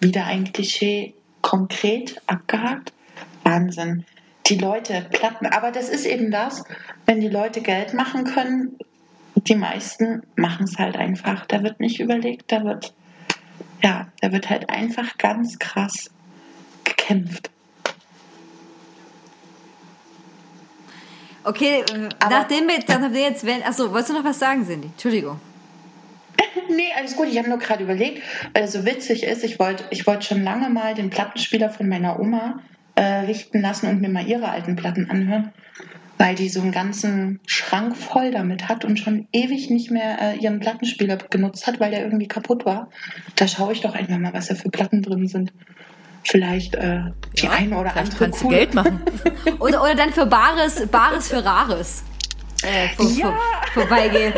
wieder 0.00 0.26
ein 0.26 0.52
Klischee 0.52 1.14
konkret 1.40 2.20
abgehakt. 2.26 2.92
Wahnsinn. 3.44 4.04
Die 4.46 4.56
Leute, 4.58 5.06
Platten. 5.10 5.46
Aber 5.46 5.70
das 5.70 5.88
ist 5.88 6.04
eben 6.04 6.30
das, 6.30 6.64
wenn 7.06 7.20
die 7.20 7.28
Leute 7.28 7.60
Geld 7.60 7.94
machen 7.94 8.24
können, 8.24 8.78
die 9.36 9.54
meisten 9.54 10.22
machen 10.36 10.64
es 10.64 10.78
halt 10.78 10.96
einfach. 10.96 11.46
Da 11.46 11.62
wird 11.62 11.80
nicht 11.80 12.00
überlegt, 12.00 12.50
da 12.52 12.64
wird, 12.64 12.92
ja, 13.82 14.08
da 14.20 14.32
wird 14.32 14.50
halt 14.50 14.68
einfach 14.70 15.16
ganz 15.18 15.58
krass 15.58 16.10
gekämpft. 16.84 17.50
Okay, 21.44 21.80
äh, 21.92 22.08
Aber- 22.20 22.30
nachdem 22.36 22.68
wir, 22.68 22.78
nachdem 22.86 23.12
wir 23.12 23.20
jetzt, 23.22 23.44
wenn, 23.44 23.62
achso, 23.62 23.90
wolltest 23.90 24.10
du 24.10 24.14
noch 24.14 24.24
was 24.24 24.38
sagen, 24.38 24.64
Cindy? 24.64 24.88
Entschuldigung. 24.88 25.40
Nee, 26.74 26.88
alles 26.98 27.16
gut. 27.16 27.28
Ich 27.28 27.38
habe 27.38 27.48
nur 27.48 27.58
gerade 27.58 27.82
überlegt, 27.84 28.22
weil 28.54 28.64
es 28.64 28.72
so 28.72 28.84
witzig 28.84 29.22
ist. 29.24 29.44
Ich 29.44 29.58
wollte 29.58 29.84
ich 29.90 30.06
wollt 30.06 30.24
schon 30.24 30.42
lange 30.42 30.68
mal 30.70 30.94
den 30.94 31.10
Plattenspieler 31.10 31.70
von 31.70 31.88
meiner 31.88 32.18
Oma 32.20 32.60
äh, 32.94 33.02
richten 33.02 33.60
lassen 33.60 33.88
und 33.88 34.00
mir 34.00 34.08
mal 34.08 34.26
ihre 34.26 34.48
alten 34.50 34.76
Platten 34.76 35.08
anhören, 35.10 35.52
weil 36.18 36.34
die 36.34 36.48
so 36.48 36.60
einen 36.60 36.72
ganzen 36.72 37.40
Schrank 37.46 37.96
voll 37.96 38.30
damit 38.30 38.68
hat 38.68 38.84
und 38.84 38.98
schon 38.98 39.28
ewig 39.32 39.70
nicht 39.70 39.90
mehr 39.90 40.18
äh, 40.20 40.36
ihren 40.36 40.60
Plattenspieler 40.60 41.16
genutzt 41.16 41.66
hat, 41.66 41.80
weil 41.80 41.90
der 41.90 42.02
irgendwie 42.04 42.28
kaputt 42.28 42.64
war. 42.66 42.88
Da 43.36 43.48
schaue 43.48 43.72
ich 43.72 43.80
doch 43.80 43.94
einfach 43.94 44.18
mal, 44.18 44.32
was 44.34 44.48
da 44.48 44.54
für 44.54 44.68
Platten 44.70 45.02
drin 45.02 45.26
sind. 45.26 45.52
Vielleicht 46.24 46.74
äh, 46.76 47.00
die 47.38 47.48
eine 47.48 47.76
oder 47.78 47.96
andere 47.96 48.16
kannst 48.16 48.40
du 48.40 48.44
coole- 48.44 48.56
Geld 48.58 48.74
machen. 48.74 49.00
Oder, 49.58 49.82
oder 49.82 49.94
dann 49.96 50.12
für 50.12 50.24
Bares, 50.26 50.86
Bares 50.86 51.28
für 51.28 51.44
Rares. 51.44 52.04
Äh, 52.62 52.88
vor, 52.94 53.06
Ja. 53.10 53.32
vor, 53.72 53.82
vorbeigehen. 53.82 54.32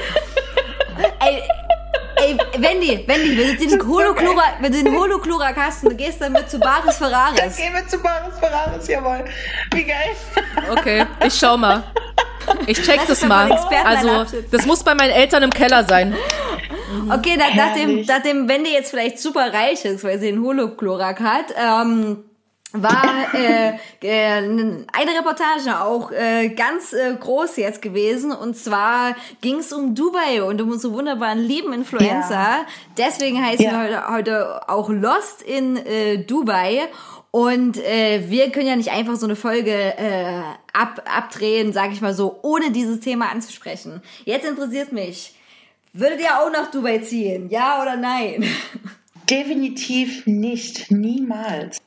ey, 1.21 1.43
ey, 2.25 2.39
Wendy, 2.59 3.05
Wendy, 3.07 3.39
wenn 3.39 3.57
du 3.57 3.67
den 3.67 3.89
Holoklura, 3.89 4.43
wenn 4.61 4.73
du 4.73 4.83
den 4.83 4.97
Holoklurak 4.97 5.57
hast 5.57 5.85
und 5.85 5.91
du 5.91 5.97
gehst 5.97 6.21
damit 6.21 6.51
zu 6.51 6.59
Bares 6.59 6.97
für 6.97 7.11
Dann 7.11 7.35
gehen 7.37 7.75
wir 7.75 7.87
zu 7.87 7.99
Baris 7.99 8.39
Ferraris, 8.39 8.89
jawohl. 8.89 9.25
Wie 9.73 9.85
geil. 9.85 10.17
Okay, 10.71 11.07
ich 11.27 11.35
schau 11.35 11.57
mal. 11.57 11.85
Ich 12.67 12.83
check 12.83 13.01
das 13.07 13.23
uns 13.23 13.29
mal 13.29 13.51
Also, 13.85 14.37
das 14.51 14.67
muss 14.67 14.83
bei 14.83 14.95
meinen 14.95 15.13
Eltern 15.13 15.43
im 15.43 15.51
Keller 15.51 15.85
sein. 15.85 16.15
Okay, 17.11 17.37
na, 17.39 17.45
nachdem, 17.55 18.05
nachdem 18.07 18.49
Wendy 18.49 18.73
jetzt 18.73 18.91
vielleicht 18.91 19.19
super 19.19 19.53
reich 19.53 19.85
ist, 19.85 20.05
weil 20.05 20.19
sie 20.19 20.29
einen 20.29 20.43
Holochlorak 20.43 21.21
hat, 21.21 21.47
ähm, 21.57 22.25
war 22.75 23.33
äh, 23.35 23.75
äh, 24.03 24.11
eine 24.37 25.19
Reportage 25.19 25.81
auch 25.81 26.11
äh, 26.11 26.49
ganz 26.51 26.93
äh, 26.93 27.15
groß 27.15 27.57
jetzt 27.57 27.81
gewesen 27.81 28.33
und 28.33 28.57
zwar 28.57 29.15
ging 29.41 29.59
es 29.59 29.73
um 29.73 29.95
Dubai 29.95 30.43
und 30.43 30.61
um 30.61 30.73
unsere 30.73 30.93
wunderbaren 30.93 31.39
lieben 31.39 31.73
Influencer. 31.73 32.35
Ja. 32.35 32.67
Deswegen 32.99 33.43
heißen 33.45 33.65
Ja. 33.65 33.73
wir 33.73 33.79
heute, 33.79 34.09
heute 34.13 34.69
auch 34.69 34.91
Lost 34.91 35.41
in 35.43 35.77
äh, 35.77 36.19
Dubai 36.19 36.89
und 37.31 37.77
äh, 37.79 38.25
wir 38.29 38.51
können 38.51 38.67
ja 38.67 38.77
nicht 38.77 38.91
einfach 38.91 39.17
so 39.17 39.27
eine 39.27 39.37
Folge 39.37 39.73
äh, 39.73 40.43
ab, 40.73 41.03
abdrehen, 41.05 41.73
sag 41.73 41.93
ich 41.93 42.01
mal 42.01 42.15
so, 42.15 42.41
ohne 42.43 42.73
dieses 42.73 43.01
Thema 43.01 43.31
anzusprechen. 43.31 44.03
Jetzt 44.25 44.47
interessiert 44.47 44.93
mich, 44.93 45.35
würdet 45.93 46.21
ihr 46.21 46.41
auch 46.41 46.51
nach 46.51 46.71
Dubai 46.73 46.99
ziehen? 46.99 47.51
Ja 47.51 47.81
oder 47.83 47.97
nein? 47.97 48.45
Definitiv 49.31 50.27
nicht, 50.27 50.91
niemals. 50.91 51.79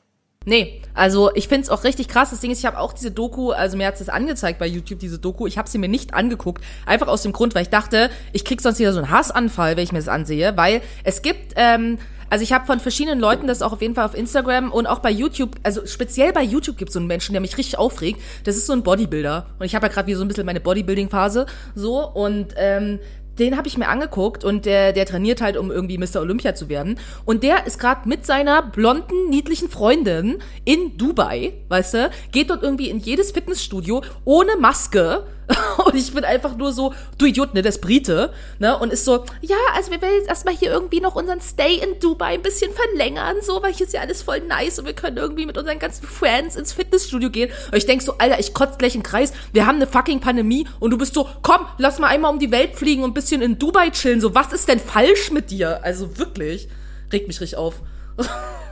Nee, 0.44 0.80
also 0.94 1.30
ich 1.34 1.48
find's 1.48 1.68
auch 1.68 1.84
richtig 1.84 2.08
krass. 2.08 2.30
Das 2.30 2.40
Ding 2.40 2.50
ist, 2.50 2.60
ich 2.60 2.66
habe 2.66 2.78
auch 2.78 2.92
diese 2.92 3.10
Doku, 3.10 3.50
also 3.50 3.76
mir 3.76 3.86
hat's 3.86 3.98
das 3.98 4.08
angezeigt 4.08 4.58
bei 4.58 4.66
YouTube, 4.66 4.98
diese 4.98 5.18
Doku. 5.18 5.46
Ich 5.46 5.58
habe 5.58 5.68
sie 5.68 5.78
mir 5.78 5.88
nicht 5.88 6.14
angeguckt. 6.14 6.64
Einfach 6.86 7.08
aus 7.08 7.22
dem 7.22 7.32
Grund, 7.32 7.54
weil 7.54 7.62
ich 7.62 7.68
dachte, 7.68 8.08
ich 8.32 8.44
krieg 8.44 8.60
sonst 8.60 8.78
wieder 8.78 8.92
so 8.92 8.98
einen 8.98 9.10
Hassanfall, 9.10 9.76
wenn 9.76 9.84
ich 9.84 9.92
mir 9.92 9.98
das 9.98 10.08
ansehe. 10.08 10.56
Weil 10.56 10.80
es 11.04 11.20
gibt, 11.20 11.52
ähm, 11.56 11.98
also 12.30 12.42
ich 12.42 12.52
habe 12.52 12.66
von 12.66 12.80
verschiedenen 12.80 13.20
Leuten 13.20 13.46
das 13.46 13.62
auch 13.62 13.72
auf 13.72 13.82
jeden 13.82 13.94
Fall 13.94 14.04
auf 14.04 14.14
Instagram 14.14 14.72
und 14.72 14.86
auch 14.86 15.00
bei 15.00 15.10
YouTube, 15.10 15.56
also 15.62 15.86
speziell 15.86 16.32
bei 16.32 16.42
YouTube 16.42 16.76
gibt 16.76 16.90
es 16.90 16.94
so 16.94 17.00
einen 17.00 17.08
Menschen, 17.08 17.32
der 17.32 17.40
mich 17.40 17.58
richtig 17.58 17.78
aufregt. 17.78 18.20
Das 18.44 18.56
ist 18.56 18.66
so 18.66 18.72
ein 18.72 18.82
Bodybuilder. 18.82 19.46
Und 19.58 19.66
ich 19.66 19.74
habe 19.74 19.86
ja 19.86 19.92
gerade 19.92 20.06
wieder 20.06 20.18
so 20.18 20.24
ein 20.24 20.28
bisschen 20.28 20.46
meine 20.46 20.60
Bodybuilding-Phase 20.60 21.46
so. 21.74 22.06
Und 22.06 22.54
ähm, 22.56 23.00
den 23.38 23.56
habe 23.56 23.68
ich 23.68 23.78
mir 23.78 23.88
angeguckt 23.88 24.44
und 24.44 24.66
der, 24.66 24.92
der 24.92 25.06
trainiert 25.06 25.40
halt, 25.40 25.56
um 25.56 25.70
irgendwie 25.70 25.98
Mr. 25.98 26.20
Olympia 26.20 26.54
zu 26.54 26.68
werden. 26.68 26.98
Und 27.24 27.42
der 27.42 27.66
ist 27.66 27.78
gerade 27.78 28.08
mit 28.08 28.26
seiner 28.26 28.62
blonden, 28.62 29.28
niedlichen 29.30 29.68
Freundin 29.68 30.38
in 30.64 30.96
Dubai, 30.96 31.54
weißt 31.68 31.94
du, 31.94 32.10
geht 32.32 32.50
dort 32.50 32.62
irgendwie 32.62 32.90
in 32.90 32.98
jedes 32.98 33.32
Fitnessstudio 33.32 34.02
ohne 34.24 34.56
Maske. 34.56 35.24
Und 35.84 35.94
ich 35.94 36.12
bin 36.12 36.24
einfach 36.24 36.56
nur 36.56 36.72
so, 36.72 36.92
du 37.16 37.26
Idiot, 37.26 37.54
ne, 37.54 37.60
ist 37.60 37.80
Brite, 37.80 38.32
ne, 38.58 38.78
und 38.78 38.92
ist 38.92 39.04
so, 39.04 39.24
ja, 39.40 39.56
also 39.74 39.90
wir 39.90 40.00
werden 40.02 40.16
jetzt 40.18 40.28
erstmal 40.28 40.54
hier 40.54 40.70
irgendwie 40.70 41.00
noch 41.00 41.14
unseren 41.14 41.40
Stay 41.40 41.76
in 41.76 41.98
Dubai 42.00 42.34
ein 42.34 42.42
bisschen 42.42 42.70
verlängern, 42.72 43.36
so, 43.42 43.62
weil 43.62 43.72
hier 43.72 43.86
ist 43.86 43.92
ja 43.92 44.00
alles 44.00 44.22
voll 44.22 44.40
nice 44.40 44.78
und 44.78 44.86
wir 44.86 44.92
können 44.92 45.16
irgendwie 45.16 45.46
mit 45.46 45.56
unseren 45.56 45.78
ganzen 45.78 46.06
Friends 46.06 46.56
ins 46.56 46.72
Fitnessstudio 46.72 47.30
gehen. 47.30 47.50
Und 47.70 47.78
ich 47.78 47.86
denk 47.86 48.02
so, 48.02 48.18
Alter, 48.18 48.38
ich 48.38 48.52
kotze 48.52 48.76
gleich 48.78 48.94
im 48.94 49.02
Kreis, 49.02 49.32
wir 49.52 49.66
haben 49.66 49.76
eine 49.76 49.86
fucking 49.86 50.20
Pandemie 50.20 50.66
und 50.80 50.90
du 50.90 50.98
bist 50.98 51.14
so, 51.14 51.28
komm, 51.42 51.66
lass 51.78 51.98
mal 51.98 52.08
einmal 52.08 52.32
um 52.32 52.38
die 52.38 52.50
Welt 52.50 52.76
fliegen 52.76 53.02
und 53.02 53.10
ein 53.10 53.14
bisschen 53.14 53.40
in 53.40 53.58
Dubai 53.58 53.90
chillen, 53.90 54.20
so, 54.20 54.34
was 54.34 54.52
ist 54.52 54.68
denn 54.68 54.80
falsch 54.80 55.30
mit 55.30 55.50
dir? 55.50 55.82
Also 55.82 56.18
wirklich, 56.18 56.68
regt 57.12 57.28
mich 57.28 57.40
richtig 57.40 57.58
auf. 57.58 57.76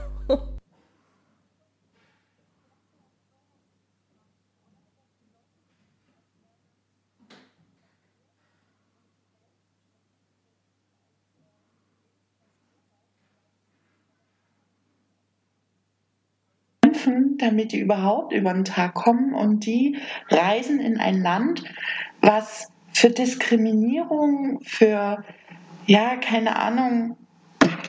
kämpfen, 16.97 17.37
damit 17.37 17.71
die 17.71 17.79
überhaupt 17.79 18.33
über 18.33 18.53
den 18.53 18.65
Tag 18.65 18.93
kommen 18.93 19.33
und 19.33 19.65
die 19.65 19.97
reisen 20.29 20.79
in 20.79 20.99
ein 20.99 21.21
Land, 21.21 21.63
was 22.21 22.71
für 22.93 23.09
Diskriminierung, 23.09 24.59
für, 24.63 25.23
ja, 25.85 26.15
keine 26.17 26.57
Ahnung, 26.57 27.17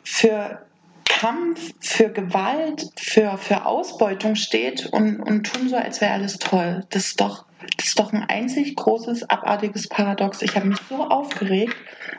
für 0.04 0.66
Kampf, 1.04 1.72
für 1.80 2.10
Gewalt, 2.10 2.90
für, 2.96 3.38
für 3.38 3.66
Ausbeutung 3.66 4.34
steht 4.34 4.86
und, 4.86 5.20
und 5.20 5.44
tun 5.44 5.68
so, 5.68 5.76
als 5.76 6.00
wäre 6.00 6.12
alles 6.12 6.38
toll. 6.38 6.84
Das 6.90 7.06
ist 7.06 7.20
doch, 7.20 7.46
das 7.76 7.88
ist 7.88 7.98
doch 7.98 8.12
ein 8.12 8.24
einzig 8.24 8.76
großes, 8.76 9.28
abartiges 9.30 9.88
Paradox. 9.88 10.42
Ich 10.42 10.54
habe 10.54 10.66
mich 10.66 10.78
so 10.88 10.96
aufgeregt, 10.96 11.74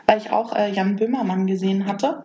weil 0.06 0.18
ich 0.18 0.32
auch 0.32 0.54
äh, 0.54 0.70
Jan 0.70 0.96
Böhmermann 0.96 1.46
gesehen 1.46 1.86
hatte. 1.86 2.24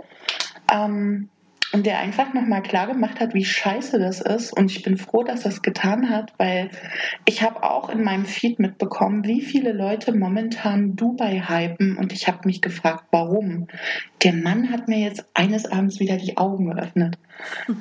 Ähm, 0.72 1.30
und 1.76 1.86
der 1.86 2.00
einfach 2.00 2.34
nochmal 2.34 2.64
klar 2.64 2.88
gemacht 2.88 3.20
hat, 3.20 3.34
wie 3.34 3.44
scheiße 3.44 4.00
das 4.00 4.22
ist. 4.22 4.54
Und 4.54 4.72
ich 4.72 4.82
bin 4.82 4.96
froh, 4.96 5.24
dass 5.24 5.46
es 5.46 5.62
getan 5.62 6.10
hat, 6.10 6.32
weil 6.38 6.70
ich 7.26 7.42
habe 7.42 7.64
auch 7.64 7.90
in 7.90 8.02
meinem 8.02 8.24
Feed 8.24 8.60
mitbekommen, 8.60 9.26
wie 9.26 9.42
viele 9.42 9.74
Leute 9.74 10.16
momentan 10.18 10.96
Dubai 10.96 11.44
hypen. 11.46 11.98
Und 11.98 12.14
ich 12.14 12.30
habe 12.30 12.40
mich 12.46 12.62
gefragt, 12.62 13.04
warum. 13.12 13.68
Der 14.24 14.32
Mann 14.32 14.72
hat 14.72 14.88
mir 14.88 15.00
jetzt 15.00 15.26
eines 15.34 15.66
Abends 15.70 16.00
wieder 16.00 16.16
die 16.16 16.38
Augen 16.38 16.74
geöffnet. 16.74 17.18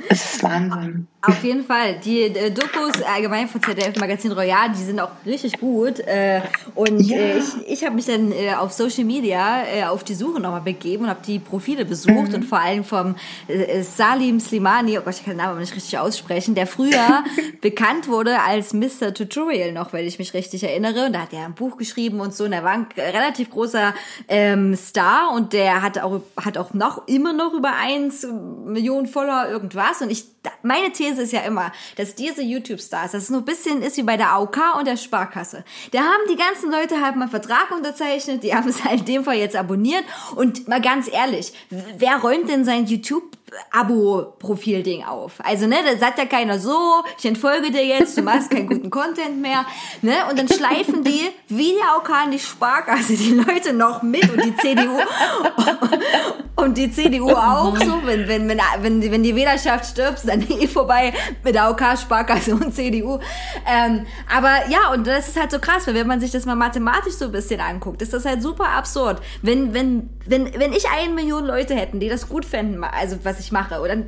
Es 0.08 0.34
ist 0.34 0.42
Wahnsinn. 0.42 1.06
Auf 1.22 1.42
jeden 1.42 1.64
Fall. 1.64 1.96
Die 2.04 2.22
äh, 2.24 2.50
Dokus 2.50 3.00
allgemein 3.02 3.48
von 3.48 3.62
ZDF 3.62 3.96
Magazin 3.98 4.32
Royal, 4.32 4.70
die 4.70 4.82
sind 4.82 5.00
auch 5.00 5.10
richtig 5.24 5.58
gut. 5.58 6.00
Äh, 6.00 6.42
und 6.74 7.00
Ja. 7.00 7.16
äh, 7.16 7.38
ich, 7.38 7.44
ich 7.66 7.84
habe 7.84 7.94
mich 7.94 8.04
dann 8.04 8.30
äh, 8.30 8.52
auf 8.54 8.72
Social 8.72 9.04
Media 9.04 9.62
äh, 9.64 9.84
auf 9.84 10.04
die 10.04 10.14
Suche 10.14 10.38
nochmal 10.40 10.60
begeben 10.60 11.04
und 11.04 11.10
habe 11.10 11.20
die 11.26 11.38
Profile 11.38 11.86
besucht 11.86 12.34
und 12.34 12.44
vor 12.44 12.58
allem 12.60 12.84
vom 12.84 13.14
äh, 13.48 13.82
Salim 13.82 14.38
Slimani, 14.38 14.98
oh 14.98 15.02
Gott, 15.02 15.14
ich 15.14 15.24
kann 15.24 15.38
den 15.38 15.44
Namen 15.46 15.60
nicht 15.60 15.74
richtig 15.74 15.98
aussprechen, 15.98 16.54
der 16.54 16.66
früher 16.66 17.24
bekannt 17.62 18.06
wurde 18.08 18.40
als 18.42 18.74
Mr. 18.74 19.14
Tutorial 19.14 19.72
noch, 19.72 19.94
wenn 19.94 20.06
ich 20.06 20.18
mich 20.18 20.34
richtig 20.34 20.62
erinnere. 20.64 21.06
Und 21.06 21.14
da 21.14 21.20
hat 21.22 21.32
er 21.32 21.46
ein 21.46 21.54
Buch 21.54 21.78
geschrieben 21.78 22.20
und 22.20 22.34
so. 22.34 22.44
Und 22.44 22.52
er 22.52 22.64
war 22.64 22.72
ein 22.72 22.86
relativ 22.98 23.50
großer 23.50 23.94
ähm, 24.28 24.76
Star 24.76 25.32
und 25.34 25.54
der 25.54 25.80
hat 25.80 25.98
auch, 25.98 26.20
hat 26.36 26.58
auch 26.58 26.74
noch 26.74 27.08
immer 27.08 27.32
noch 27.32 27.54
über 27.54 27.72
eins 27.80 28.26
Millionen 28.66 29.06
Follower 29.06 29.43
irgendwas. 29.48 30.00
Und 30.00 30.10
ich, 30.10 30.24
meine 30.62 30.92
These 30.92 31.22
ist 31.22 31.32
ja 31.32 31.40
immer, 31.40 31.72
dass 31.96 32.14
diese 32.14 32.42
YouTube-Stars, 32.42 33.12
das 33.12 33.30
nur 33.30 33.40
ein 33.40 33.44
bisschen 33.44 33.82
ist 33.82 33.96
wie 33.96 34.02
bei 34.02 34.16
der 34.16 34.32
AOK 34.32 34.58
und 34.78 34.86
der 34.86 34.96
Sparkasse. 34.96 35.64
Da 35.92 36.00
haben 36.00 36.22
die 36.30 36.36
ganzen 36.36 36.70
Leute 36.70 37.00
halt 37.00 37.16
mal 37.16 37.22
einen 37.22 37.30
Vertrag 37.30 37.70
unterzeichnet, 37.70 38.42
die 38.42 38.54
haben 38.54 38.68
es 38.68 38.84
halt 38.84 39.00
in 39.00 39.06
dem 39.06 39.24
Fall 39.24 39.36
jetzt 39.36 39.56
abonniert. 39.56 40.04
Und 40.36 40.68
mal 40.68 40.80
ganz 40.80 41.10
ehrlich, 41.10 41.52
wer 41.70 42.16
räumt 42.16 42.48
denn 42.48 42.64
sein 42.64 42.86
YouTube 42.86 43.24
Abo-Profil-Ding 43.72 45.04
auf. 45.04 45.32
Also, 45.42 45.66
ne, 45.66 45.76
da 45.90 45.96
sagt 45.98 46.18
ja 46.18 46.26
keiner 46.26 46.58
so, 46.58 46.76
ich 47.18 47.24
entfolge 47.24 47.70
dir 47.70 47.84
jetzt, 47.84 48.16
du 48.16 48.22
machst 48.22 48.50
keinen 48.50 48.66
guten 48.68 48.90
Content 48.90 49.40
mehr, 49.40 49.64
ne, 50.02 50.12
und 50.30 50.38
dann 50.38 50.48
schleifen 50.48 51.02
die 51.04 51.28
wie 51.48 51.72
der 51.74 51.94
Orkan 51.96 52.30
die 52.30 52.38
Sparkasse 52.38 53.14
die 53.16 53.32
Leute 53.34 53.72
noch 53.72 54.02
mit 54.02 54.28
und 54.32 54.44
die 54.44 54.56
CDU 54.56 54.98
und 56.56 56.76
die 56.76 56.90
CDU 56.90 57.30
auch 57.30 57.76
so, 57.76 58.00
wenn, 58.04 58.28
wenn, 58.28 58.48
wenn, 58.48 58.60
wenn, 58.80 59.00
die- 59.00 59.10
wenn 59.10 59.22
die 59.22 59.34
Wählerschaft 59.34 59.86
stirbt, 59.86 60.20
dann 60.26 60.40
eh 60.50 60.66
vorbei 60.66 61.12
mit 61.42 61.54
der 61.54 61.70
OK, 61.70 61.82
Sparkasse 61.98 62.54
und 62.54 62.74
CDU. 62.74 63.18
Ähm, 63.66 64.06
aber 64.34 64.68
ja, 64.68 64.92
und 64.92 65.06
das 65.06 65.28
ist 65.28 65.38
halt 65.38 65.50
so 65.50 65.58
krass, 65.58 65.86
weil 65.86 65.94
wenn 65.94 66.06
man 66.06 66.20
sich 66.20 66.30
das 66.30 66.44
mal 66.46 66.54
mathematisch 66.56 67.14
so 67.14 67.26
ein 67.26 67.32
bisschen 67.32 67.60
anguckt, 67.60 68.02
ist 68.02 68.12
das 68.12 68.24
halt 68.24 68.42
super 68.42 68.68
absurd. 68.68 69.20
Wenn, 69.42 69.74
wenn, 69.74 70.10
wenn, 70.26 70.58
wenn 70.58 70.72
ich 70.72 70.88
eine 70.88 71.12
Million 71.12 71.44
Leute 71.44 71.74
hätten, 71.74 72.00
die 72.00 72.08
das 72.08 72.28
gut 72.28 72.44
fänden, 72.44 72.82
also 72.84 73.18
was 73.24 73.40
ich 73.40 73.52
mache, 73.52 73.80
ha- 73.92 74.04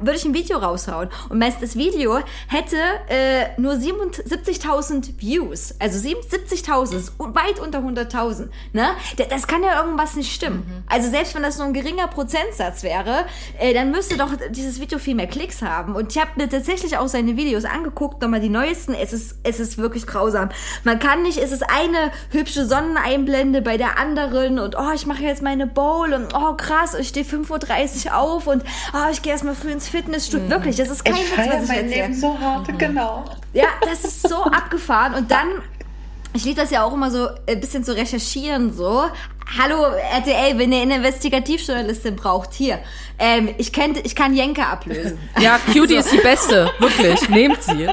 würde 0.00 0.18
ich 0.18 0.24
ein 0.24 0.34
Video 0.34 0.58
raushauen 0.58 1.08
und 1.28 1.38
meist 1.38 1.62
das 1.62 1.76
Video 1.76 2.18
hätte 2.48 2.76
äh, 3.08 3.46
nur 3.60 3.74
77.000 3.74 5.18
Views, 5.18 5.74
also 5.78 5.98
77.000, 5.98 6.96
ist 6.96 7.12
weit 7.18 7.58
unter 7.60 7.78
100.000, 7.80 8.48
ne? 8.72 8.88
Da- 9.16 9.24
Das 9.24 9.46
kann 9.46 9.62
ja 9.62 9.82
irgendwas 9.82 10.16
nicht 10.16 10.32
stimmen. 10.32 10.84
Also 10.86 11.10
selbst 11.10 11.34
wenn 11.34 11.42
das 11.42 11.58
nur 11.58 11.66
ein 11.66 11.72
geringer 11.74 12.06
Prozentsatz 12.08 12.82
wäre, 12.82 13.26
äh, 13.58 13.74
dann 13.74 13.90
müsste 13.90 14.16
doch 14.16 14.30
dieses 14.50 14.80
Video 14.80 14.98
viel 14.98 15.14
mehr 15.14 15.26
Klicks 15.26 15.62
haben. 15.62 15.94
Und 15.94 16.12
ich 16.14 16.20
habe 16.20 16.30
mir 16.36 16.48
tatsächlich 16.48 16.96
auch 16.98 17.08
seine 17.08 17.36
Videos 17.36 17.64
angeguckt, 17.64 18.22
nochmal 18.22 18.40
die 18.40 18.48
neuesten. 18.48 18.94
Es 18.94 19.12
ist, 19.12 19.36
es 19.42 19.60
ist 19.60 19.78
wirklich 19.78 20.06
grausam. 20.06 20.48
Man 20.84 20.98
kann 20.98 21.22
nicht, 21.22 21.38
es 21.38 21.52
ist 21.52 21.64
eine 21.68 22.10
hübsche 22.30 22.66
Sonneneinblende 22.66 23.62
bei 23.62 23.76
der 23.76 23.98
anderen 23.98 24.58
und 24.58 24.76
oh, 24.78 24.90
ich 24.94 25.06
mache 25.06 25.22
jetzt 25.22 25.42
meine 25.42 25.66
Bowl 25.66 26.12
und 26.12 26.34
oh 26.34 26.54
krass, 26.54 26.94
ich 26.94 27.08
stehe 27.08 27.26
5.30 27.26 28.06
Uhr 28.06 28.16
auf 28.16 28.46
und 28.46 28.62
oh, 28.94 29.10
ich 29.10 29.22
gehe 29.22 29.32
erstmal 29.32 29.54
früh 29.54 29.65
ins 29.68 29.88
Fitnessstudio. 29.88 30.48
Wirklich, 30.50 30.76
das 30.76 30.88
ist 30.88 31.04
kein 31.04 31.14
Ich 31.14 31.30
Witz, 31.30 31.38
was 31.38 31.62
ich 31.62 31.68
mein 31.68 31.84
erzähle. 31.84 32.02
Leben 32.02 32.14
so 32.14 32.38
hart, 32.38 32.78
genau. 32.78 33.24
Ja, 33.52 33.68
das 33.82 34.04
ist 34.04 34.28
so 34.28 34.42
abgefahren. 34.44 35.14
Und 35.14 35.30
dann, 35.30 35.46
ich 36.32 36.44
liebe 36.44 36.60
das 36.60 36.70
ja 36.70 36.82
auch 36.84 36.92
immer 36.92 37.10
so 37.10 37.28
ein 37.48 37.60
bisschen 37.60 37.84
zu 37.84 37.96
recherchieren, 37.96 38.72
so. 38.72 39.04
Hallo 39.58 39.84
RTL, 39.84 40.58
wenn 40.58 40.72
ihr 40.72 40.82
eine 40.82 40.96
Investigativjournalistin 40.96 42.16
braucht, 42.16 42.52
hier. 42.52 42.80
Ähm, 43.18 43.54
ich, 43.58 43.72
kenn, 43.72 43.94
ich 44.02 44.14
kann 44.16 44.34
Jenke 44.34 44.66
ablösen. 44.66 45.18
Ja, 45.40 45.58
Cutie 45.72 45.94
ist 45.98 46.12
die 46.12 46.18
Beste, 46.18 46.70
wirklich, 46.80 47.28
nehmt 47.28 47.62
sie. 47.62 47.88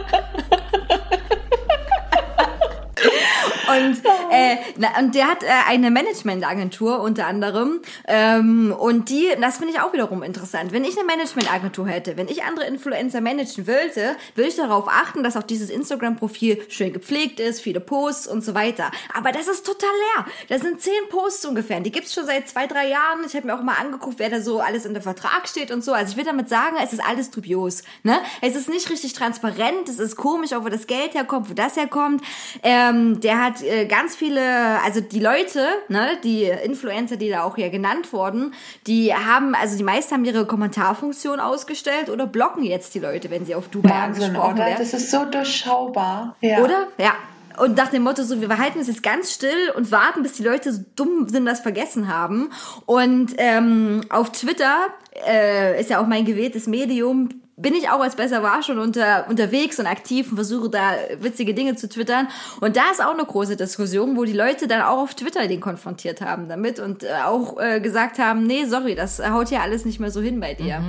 Und, 3.76 4.02
äh, 4.32 4.58
na, 4.78 5.00
und 5.00 5.16
der 5.16 5.28
hat 5.28 5.44
äh, 5.44 5.48
eine 5.68 5.92
Managementagentur 5.92 7.02
unter 7.02 7.28
anderem. 7.28 7.82
Ähm, 8.08 8.74
und 8.78 9.10
die, 9.10 9.30
das 9.40 9.58
finde 9.58 9.74
ich 9.74 9.80
auch 9.80 9.94
wiederum 9.94 10.24
interessant. 10.24 10.72
Wenn 10.72 10.84
ich 10.84 10.98
eine 10.98 11.06
Managementagentur 11.06 11.88
hätte, 11.88 12.18
wenn 12.18 12.28
ich 12.28 12.44
andere 12.44 12.66
Influencer 12.66 13.22
managen 13.22 13.68
wollte, 13.68 14.16
würde 14.36 14.50
ich 14.50 14.56
darauf 14.56 14.88
achten, 14.88 15.24
dass 15.24 15.38
auch 15.38 15.44
dieses 15.44 15.70
Instagram-Profil 15.70 16.64
schön 16.70 16.94
gepflegt 16.94 17.40
ist, 17.40 17.62
viele 17.62 17.80
Posts 17.80 18.28
und 18.28 18.44
so 18.44 18.54
weiter. 18.54 18.92
Aber 19.14 19.32
das 19.32 19.48
ist 19.48 19.66
total 19.66 19.90
leer. 20.16 20.26
Das 20.50 20.62
sind 20.62 20.82
zehn 20.82 20.94
Posts 21.10 21.46
ungefähr. 21.46 21.80
Die 21.80 21.92
gibt's 21.92 22.14
schon 22.14 22.26
seit 22.26 22.48
zwei, 22.48 22.68
drei 22.68 22.88
Jahren. 22.90 23.24
Ich 23.26 23.36
habe 23.36 23.48
mir 23.48 23.56
auch 23.56 23.64
mal 23.64 23.76
angeguckt, 23.80 24.20
wer 24.20 24.30
da 24.30 24.42
so 24.42 24.60
alles 24.60 24.86
in 24.86 24.94
der 24.94 25.04
Vertrag 25.04 25.48
steht 25.48 25.72
und 25.72 25.84
so. 25.84 25.94
Also 25.94 26.12
ich 26.12 26.18
will 26.18 26.26
damit 26.26 26.50
sagen, 26.50 26.78
es 26.84 26.94
ist 26.94 27.04
alles 27.04 27.32
dubios. 27.32 27.84
Ne? 28.04 28.20
Es 28.42 28.56
ist 28.56 28.70
nicht 28.70 28.90
richtig 28.90 29.14
transparent. 29.14 29.90
Es 29.90 30.00
ist 30.00 30.16
komisch, 30.16 30.54
auch 30.54 30.64
wo 30.64 30.70
das 30.70 30.88
Geld 30.88 31.14
herkommt, 31.14 31.50
wo 31.50 31.54
das 31.54 31.76
herkommt. 31.76 32.24
Ähm, 32.62 33.20
der 33.20 33.44
hat 33.44 33.62
äh, 33.64 33.86
ganz 33.86 34.16
viele, 34.16 34.42
also 34.84 35.02
die 35.02 35.20
Leute, 35.20 35.68
ne, 35.88 36.18
die 36.24 36.44
Influencer, 36.44 37.18
die 37.18 37.30
da 37.30 37.44
auch 37.44 37.56
hier 37.56 37.70
genannt 37.70 38.14
wurden, 38.14 38.54
die 38.88 39.14
haben, 39.14 39.56
also 39.56 39.78
die 39.78 39.84
meisten 39.84 40.14
haben 40.14 40.26
ihre 40.26 40.46
Kommentarfunktion 40.46 41.40
ausgestellt 41.40 42.10
oder 42.10 42.28
blocken 42.28 42.64
jetzt 42.64 42.94
die 42.96 43.00
Leute, 43.00 43.30
wenn 43.30 43.46
sie 43.46 43.56
auf 43.56 43.68
Dubai 43.68 43.90
Wahnsinn, 43.90 44.24
angesprochen 44.24 44.54
oder? 44.54 44.66
werden. 44.66 44.80
Das 44.80 44.94
ist 44.94 45.12
so 45.12 45.26
durchschaubar. 45.26 46.36
Ja. 46.42 46.60
Oder? 46.60 46.88
Ja. 46.98 47.14
Und 47.58 47.78
nach 47.78 47.90
dem 47.90 48.04
Motto, 48.04 48.24
so, 48.24 48.42
wir 48.42 48.58
halten 48.58 48.80
es 48.80 48.88
jetzt 48.88 49.04
ganz 49.04 49.32
still 49.32 49.72
und 49.76 49.92
warten, 49.92 50.24
bis 50.24 50.34
die 50.34 50.44
Leute 50.44 50.74
so 50.74 50.82
dumm 50.96 51.30
sind, 51.30 51.46
das 51.46 51.60
vergessen 51.60 52.08
haben. 52.08 52.50
Und 52.88 53.34
ähm, 53.38 54.02
auf 54.10 54.32
Twitter 54.32 54.88
äh, 55.28 55.80
ist 55.80 55.90
ja 55.92 56.02
auch 56.02 56.08
mein 56.08 56.26
gewähltes 56.26 56.66
Medium. 56.66 57.30
Bin 57.56 57.76
ich 57.76 57.90
auch 57.90 58.00
als 58.00 58.16
Besser 58.16 58.42
war 58.42 58.64
schon 58.64 58.80
unter, 58.80 59.28
unterwegs 59.30 59.80
und 59.80 59.86
aktiv 59.86 60.32
und 60.32 60.38
versuche 60.38 60.70
da 60.70 60.94
witzige 61.20 61.54
Dinge 61.54 61.76
zu 61.76 61.88
twittern. 61.88 62.28
Und 62.62 62.76
da 62.76 62.90
ist 62.92 63.04
auch 63.04 63.14
eine 63.14 63.26
große 63.26 63.56
Diskussion, 63.56 64.18
wo 64.18 64.24
die 64.24 64.34
Leute 64.34 64.68
dann 64.68 64.82
auch 64.82 64.98
auf 65.04 65.14
Twitter 65.14 65.48
den 65.48 65.60
konfrontiert 65.60 66.22
haben 66.22 66.50
damit 66.50 66.80
und 66.80 67.04
äh, 67.04 67.10
auch 67.26 67.60
äh, 67.60 67.80
gesagt 67.80 68.18
haben, 68.18 68.48
nee, 68.48 68.66
sorry, 68.66 68.96
das 68.96 69.20
haut 69.20 69.52
ja 69.52 69.62
alles 69.62 69.86
nicht 69.86 70.00
mehr 70.00 70.10
so 70.10 70.20
hin 70.20 70.40
bei 70.40 70.56
dir. 70.56 70.82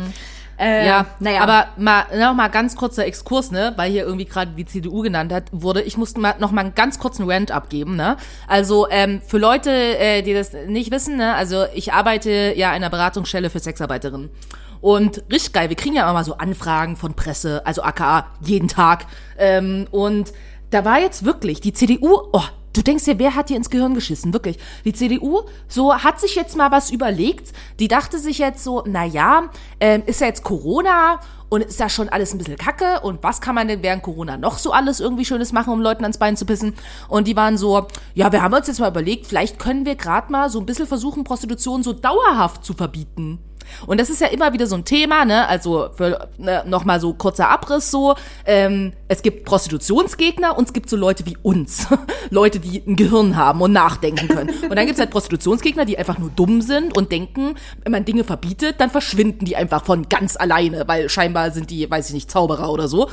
Äh, 0.58 0.86
Ja, 0.86 1.06
naja. 1.18 1.42
aber 1.42 1.66
mal, 1.76 2.04
noch 2.16 2.32
mal 2.34 2.48
ganz 2.48 2.76
kurzer 2.76 3.04
Exkurs, 3.04 3.50
ne, 3.50 3.72
weil 3.76 3.90
hier 3.90 4.04
irgendwie 4.04 4.24
gerade 4.24 4.52
die 4.52 4.64
CDU 4.64 5.02
genannt 5.02 5.32
hat, 5.32 5.44
wurde, 5.50 5.82
ich 5.82 5.96
musste 5.96 6.20
mal 6.20 6.34
noch 6.38 6.52
mal 6.52 6.60
einen 6.60 6.74
ganz 6.74 6.98
kurzen 6.98 7.28
Rant 7.28 7.50
abgeben, 7.50 7.96
ne. 7.96 8.16
Also 8.46 8.86
ähm, 8.88 9.20
für 9.26 9.38
Leute, 9.38 9.70
äh, 9.70 10.22
die 10.22 10.32
das 10.32 10.52
nicht 10.68 10.92
wissen, 10.92 11.16
ne, 11.16 11.34
also 11.34 11.64
ich 11.74 11.92
arbeite 11.92 12.54
ja 12.56 12.68
in 12.68 12.76
einer 12.76 12.90
Beratungsstelle 12.90 13.50
für 13.50 13.58
Sexarbeiterinnen. 13.58 14.30
Und 14.84 15.24
richtig 15.32 15.54
geil, 15.54 15.70
wir 15.70 15.76
kriegen 15.76 15.94
ja 15.94 16.02
immer 16.02 16.12
mal 16.12 16.24
so 16.24 16.36
Anfragen 16.36 16.96
von 16.96 17.14
Presse, 17.14 17.64
also 17.64 17.82
aka 17.82 18.26
jeden 18.42 18.68
Tag. 18.68 19.06
Ähm, 19.38 19.86
und 19.90 20.34
da 20.68 20.84
war 20.84 21.00
jetzt 21.00 21.24
wirklich 21.24 21.62
die 21.62 21.72
CDU, 21.72 22.18
oh, 22.34 22.42
du 22.74 22.82
denkst 22.82 23.06
dir, 23.06 23.18
wer 23.18 23.34
hat 23.34 23.48
dir 23.48 23.56
ins 23.56 23.70
Gehirn 23.70 23.94
geschissen? 23.94 24.34
Wirklich. 24.34 24.58
Die 24.84 24.92
CDU, 24.92 25.44
so 25.68 25.94
hat 25.94 26.20
sich 26.20 26.34
jetzt 26.34 26.54
mal 26.54 26.70
was 26.70 26.90
überlegt. 26.90 27.54
Die 27.80 27.88
dachte 27.88 28.18
sich 28.18 28.36
jetzt 28.36 28.62
so, 28.62 28.84
na 28.86 29.06
ja, 29.06 29.48
ähm, 29.80 30.02
ist 30.04 30.20
ja 30.20 30.26
jetzt 30.26 30.44
Corona 30.44 31.18
und 31.48 31.62
ist 31.62 31.80
ja 31.80 31.88
schon 31.88 32.10
alles 32.10 32.34
ein 32.34 32.38
bisschen 32.38 32.58
kacke 32.58 33.00
und 33.00 33.22
was 33.22 33.40
kann 33.40 33.54
man 33.54 33.68
denn 33.68 33.82
während 33.82 34.02
Corona 34.02 34.36
noch 34.36 34.58
so 34.58 34.72
alles 34.72 35.00
irgendwie 35.00 35.24
Schönes 35.24 35.52
machen, 35.52 35.72
um 35.72 35.80
Leuten 35.80 36.04
ans 36.04 36.18
Bein 36.18 36.36
zu 36.36 36.44
pissen? 36.44 36.74
Und 37.08 37.26
die 37.26 37.36
waren 37.36 37.56
so, 37.56 37.86
ja, 38.12 38.30
wir 38.32 38.42
haben 38.42 38.52
uns 38.52 38.66
jetzt 38.66 38.80
mal 38.80 38.90
überlegt, 38.90 39.28
vielleicht 39.28 39.58
können 39.58 39.86
wir 39.86 39.94
gerade 39.94 40.30
mal 40.30 40.50
so 40.50 40.60
ein 40.60 40.66
bisschen 40.66 40.86
versuchen, 40.86 41.24
Prostitution 41.24 41.82
so 41.82 41.94
dauerhaft 41.94 42.66
zu 42.66 42.74
verbieten. 42.74 43.38
Und 43.86 44.00
das 44.00 44.10
ist 44.10 44.20
ja 44.20 44.28
immer 44.28 44.52
wieder 44.52 44.66
so 44.66 44.76
ein 44.76 44.84
Thema, 44.84 45.24
ne? 45.24 45.48
Also 45.48 45.90
für 45.96 46.28
ne, 46.38 46.64
nochmal 46.66 47.00
so 47.00 47.14
kurzer 47.14 47.48
Abriss 47.48 47.90
so. 47.90 48.14
Ähm, 48.46 48.92
es 49.08 49.22
gibt 49.22 49.44
Prostitutionsgegner 49.44 50.56
und 50.56 50.68
es 50.68 50.72
gibt 50.72 50.88
so 50.90 50.96
Leute 50.96 51.26
wie 51.26 51.36
uns. 51.42 51.86
Leute, 52.30 52.60
die 52.60 52.82
ein 52.86 52.96
Gehirn 52.96 53.36
haben 53.36 53.60
und 53.60 53.72
nachdenken 53.72 54.28
können. 54.28 54.50
Und 54.62 54.76
dann 54.76 54.86
gibt's 54.86 55.00
halt 55.00 55.10
Prostitutionsgegner, 55.10 55.84
die 55.84 55.98
einfach 55.98 56.18
nur 56.18 56.30
dumm 56.30 56.60
sind 56.62 56.96
und 56.96 57.12
denken, 57.12 57.54
wenn 57.82 57.92
man 57.92 58.04
Dinge 58.04 58.24
verbietet, 58.24 58.80
dann 58.80 58.90
verschwinden 58.90 59.44
die 59.44 59.56
einfach 59.56 59.84
von 59.84 60.08
ganz 60.08 60.36
alleine, 60.36 60.86
weil 60.86 61.08
scheinbar 61.08 61.50
sind 61.50 61.70
die, 61.70 61.90
weiß 61.90 62.08
ich 62.08 62.14
nicht, 62.14 62.30
Zauberer 62.30 62.70
oder 62.70 62.88
so 62.88 63.08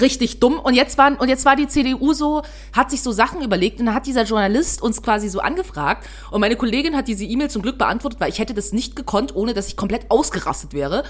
richtig 0.00 0.40
dumm. 0.40 0.58
Und 0.58 0.74
jetzt 0.74 0.98
waren, 0.98 1.16
und 1.16 1.28
jetzt 1.28 1.44
war 1.44 1.56
die 1.56 1.66
CDU 1.66 2.12
so, 2.12 2.42
hat 2.72 2.90
sich 2.90 3.02
so 3.02 3.12
Sachen 3.12 3.42
überlegt 3.42 3.80
und 3.80 3.86
dann 3.86 3.94
hat 3.94 4.06
dieser 4.06 4.24
Journalist 4.24 4.82
uns 4.82 5.02
quasi 5.02 5.28
so 5.28 5.40
angefragt 5.40 6.06
und 6.30 6.40
meine 6.40 6.56
Kollegin 6.56 6.96
hat 6.96 7.08
diese 7.08 7.24
E-Mail 7.24 7.50
zum 7.50 7.62
Glück 7.62 7.78
beantwortet, 7.78 8.20
weil 8.20 8.30
ich 8.30 8.38
hätte 8.38 8.54
das 8.54 8.72
nicht 8.72 8.96
gekonnt, 8.96 9.34
ohne 9.34 9.54
dass 9.54 9.68
ich 9.68 9.76
komplett 9.76 10.10
ausgerastet 10.10 10.72
wäre. 10.72 11.04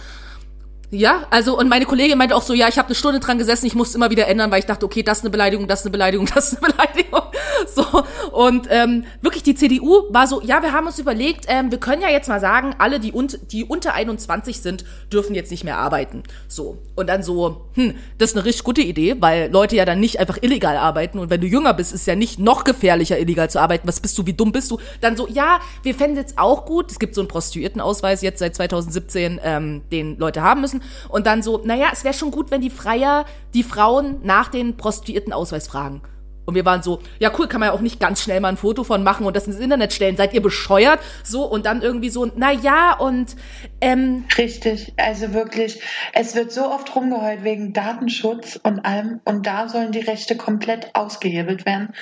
Ja, 0.90 1.27
also 1.31 1.59
und 1.59 1.68
meine 1.68 1.85
Kollegin 1.85 2.16
meinte 2.16 2.37
auch 2.37 2.42
so, 2.42 2.55
ja, 2.55 2.68
ich 2.68 2.79
habe 2.79 2.87
eine 2.87 2.94
Stunde 2.94 3.18
dran 3.18 3.38
gesessen, 3.38 3.66
ich 3.66 3.75
musste 3.75 3.99
immer 3.99 4.11
wieder 4.11 4.29
ändern, 4.29 4.53
weil 4.53 4.61
ich 4.61 4.66
dachte, 4.66 4.87
okay, 4.87 5.03
das 5.03 5.18
ist 5.18 5.25
eine 5.25 5.31
Beleidigung, 5.31 5.66
das 5.66 5.81
ist 5.81 5.87
eine 5.87 5.92
Beleidigung, 5.92 6.27
das 6.35 6.53
ist 6.53 6.62
eine 6.62 6.72
Beleidigung. 6.72 7.22
So 7.75 8.05
und 8.33 8.68
ähm, 8.70 9.05
wirklich 9.22 9.42
die 9.42 9.55
CDU 9.55 10.05
war 10.11 10.27
so, 10.27 10.40
ja, 10.42 10.62
wir 10.62 10.72
haben 10.72 10.87
uns 10.87 10.99
überlegt, 10.99 11.46
ähm, 11.49 11.70
wir 11.70 11.79
können 11.79 12.03
ja 12.03 12.11
jetzt 12.11 12.29
mal 12.29 12.40
sagen, 12.40 12.75
alle 12.79 13.01
die 13.01 13.12
un 13.12 13.29
die 13.51 13.64
unter 13.64 13.94
21 13.94 14.61
sind, 14.61 14.85
dürfen 15.12 15.35
jetzt 15.35 15.51
nicht 15.51 15.64
mehr 15.64 15.79
arbeiten. 15.79 16.22
So 16.49 16.79
und 16.94 17.09
dann 17.09 17.22
so, 17.22 17.66
hm, 17.75 17.94
das 18.18 18.31
ist 18.31 18.37
eine 18.37 18.44
richtig 18.44 18.64
gute 18.64 18.83
Idee, 18.83 19.16
weil 19.20 19.51
Leute 19.51 19.77
ja 19.77 19.85
dann 19.85 20.01
nicht 20.01 20.20
einfach 20.20 20.38
illegal 20.40 20.77
arbeiten 20.77 21.18
und 21.18 21.31
wenn 21.31 21.40
du 21.40 21.46
jünger 21.46 21.75
bist, 21.75 21.92
ist 21.92 22.07
ja 22.07 22.14
nicht 22.14 22.38
noch 22.38 22.64
gefährlicher 22.64 23.18
illegal 23.18 23.51
zu 23.51 23.61
arbeiten. 23.61 23.88
Was 23.88 24.01
bist 24.01 24.16
du, 24.18 24.27
wie 24.27 24.35
dumm 24.35 24.53
bist 24.53 24.70
du? 24.70 24.79
Dann 25.01 25.16
so, 25.16 25.27
ja, 25.29 25.61
wir 25.83 25.94
fänden 25.94 26.16
jetzt 26.16 26.38
auch 26.38 26.66
gut. 26.66 26.90
Es 26.90 26.99
gibt 26.99 27.14
so 27.14 27.20
einen 27.20 27.29
Prostituiertenausweis 27.29 28.22
jetzt 28.22 28.38
seit 28.38 28.55
2017, 28.55 29.40
ähm, 29.42 29.83
den 29.90 30.18
Leute 30.18 30.42
haben 30.42 30.61
müssen. 30.61 30.76
Und 31.09 31.27
dann 31.27 31.43
so, 31.43 31.61
naja, 31.65 31.89
es 31.93 32.05
wäre 32.05 32.15
schon 32.15 32.31
gut, 32.31 32.51
wenn 32.51 32.61
die 32.61 32.71
Freier 32.71 33.25
die 33.55 33.62
Frauen 33.62 34.19
nach 34.23 34.49
den 34.49 34.77
Prostituiertenausweis 34.77 35.69
fragen. 35.69 36.03
Und 36.47 36.55
wir 36.55 36.65
waren 36.65 36.81
so, 36.81 37.01
ja 37.19 37.31
cool, 37.37 37.49
kann 37.49 37.61
man 37.61 37.69
ja 37.69 37.73
auch 37.75 37.81
nicht 37.81 37.99
ganz 37.99 38.23
schnell 38.23 38.41
mal 38.41 38.49
ein 38.49 38.57
Foto 38.57 38.85
von 38.85 39.03
machen 39.03 39.27
und 39.27 39.35
das 39.35 39.49
ins 39.49 39.59
Internet 39.59 39.93
stellen. 39.93 40.17
Seid 40.17 40.33
ihr 40.33 40.41
bescheuert? 40.41 41.01
So, 41.25 41.45
und 41.45 41.67
dann 41.67 41.83
irgendwie 41.83 42.09
so, 42.09 42.31
na 42.37 42.53
ja, 42.53 42.97
und 42.97 43.35
ähm, 43.81 44.25
Richtig, 44.39 44.95
also 44.97 45.35
wirklich, 45.35 45.83
es 46.12 46.37
wird 46.37 46.53
so 46.53 46.71
oft 46.71 46.95
rumgeheult 46.95 47.43
wegen 47.43 47.73
Datenschutz 47.73 48.59
und 48.62 48.85
allem 48.85 49.21
und 49.25 49.47
da 49.47 49.69
sollen 49.69 49.91
die 49.91 50.01
Rechte 50.01 50.37
komplett 50.37 50.95
ausgehebelt 50.95 51.67
werden, 51.67 51.93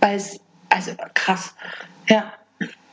weil 0.00 0.16
es, 0.16 0.40
also 0.68 0.92
krass, 1.14 1.54
ja. 2.08 2.32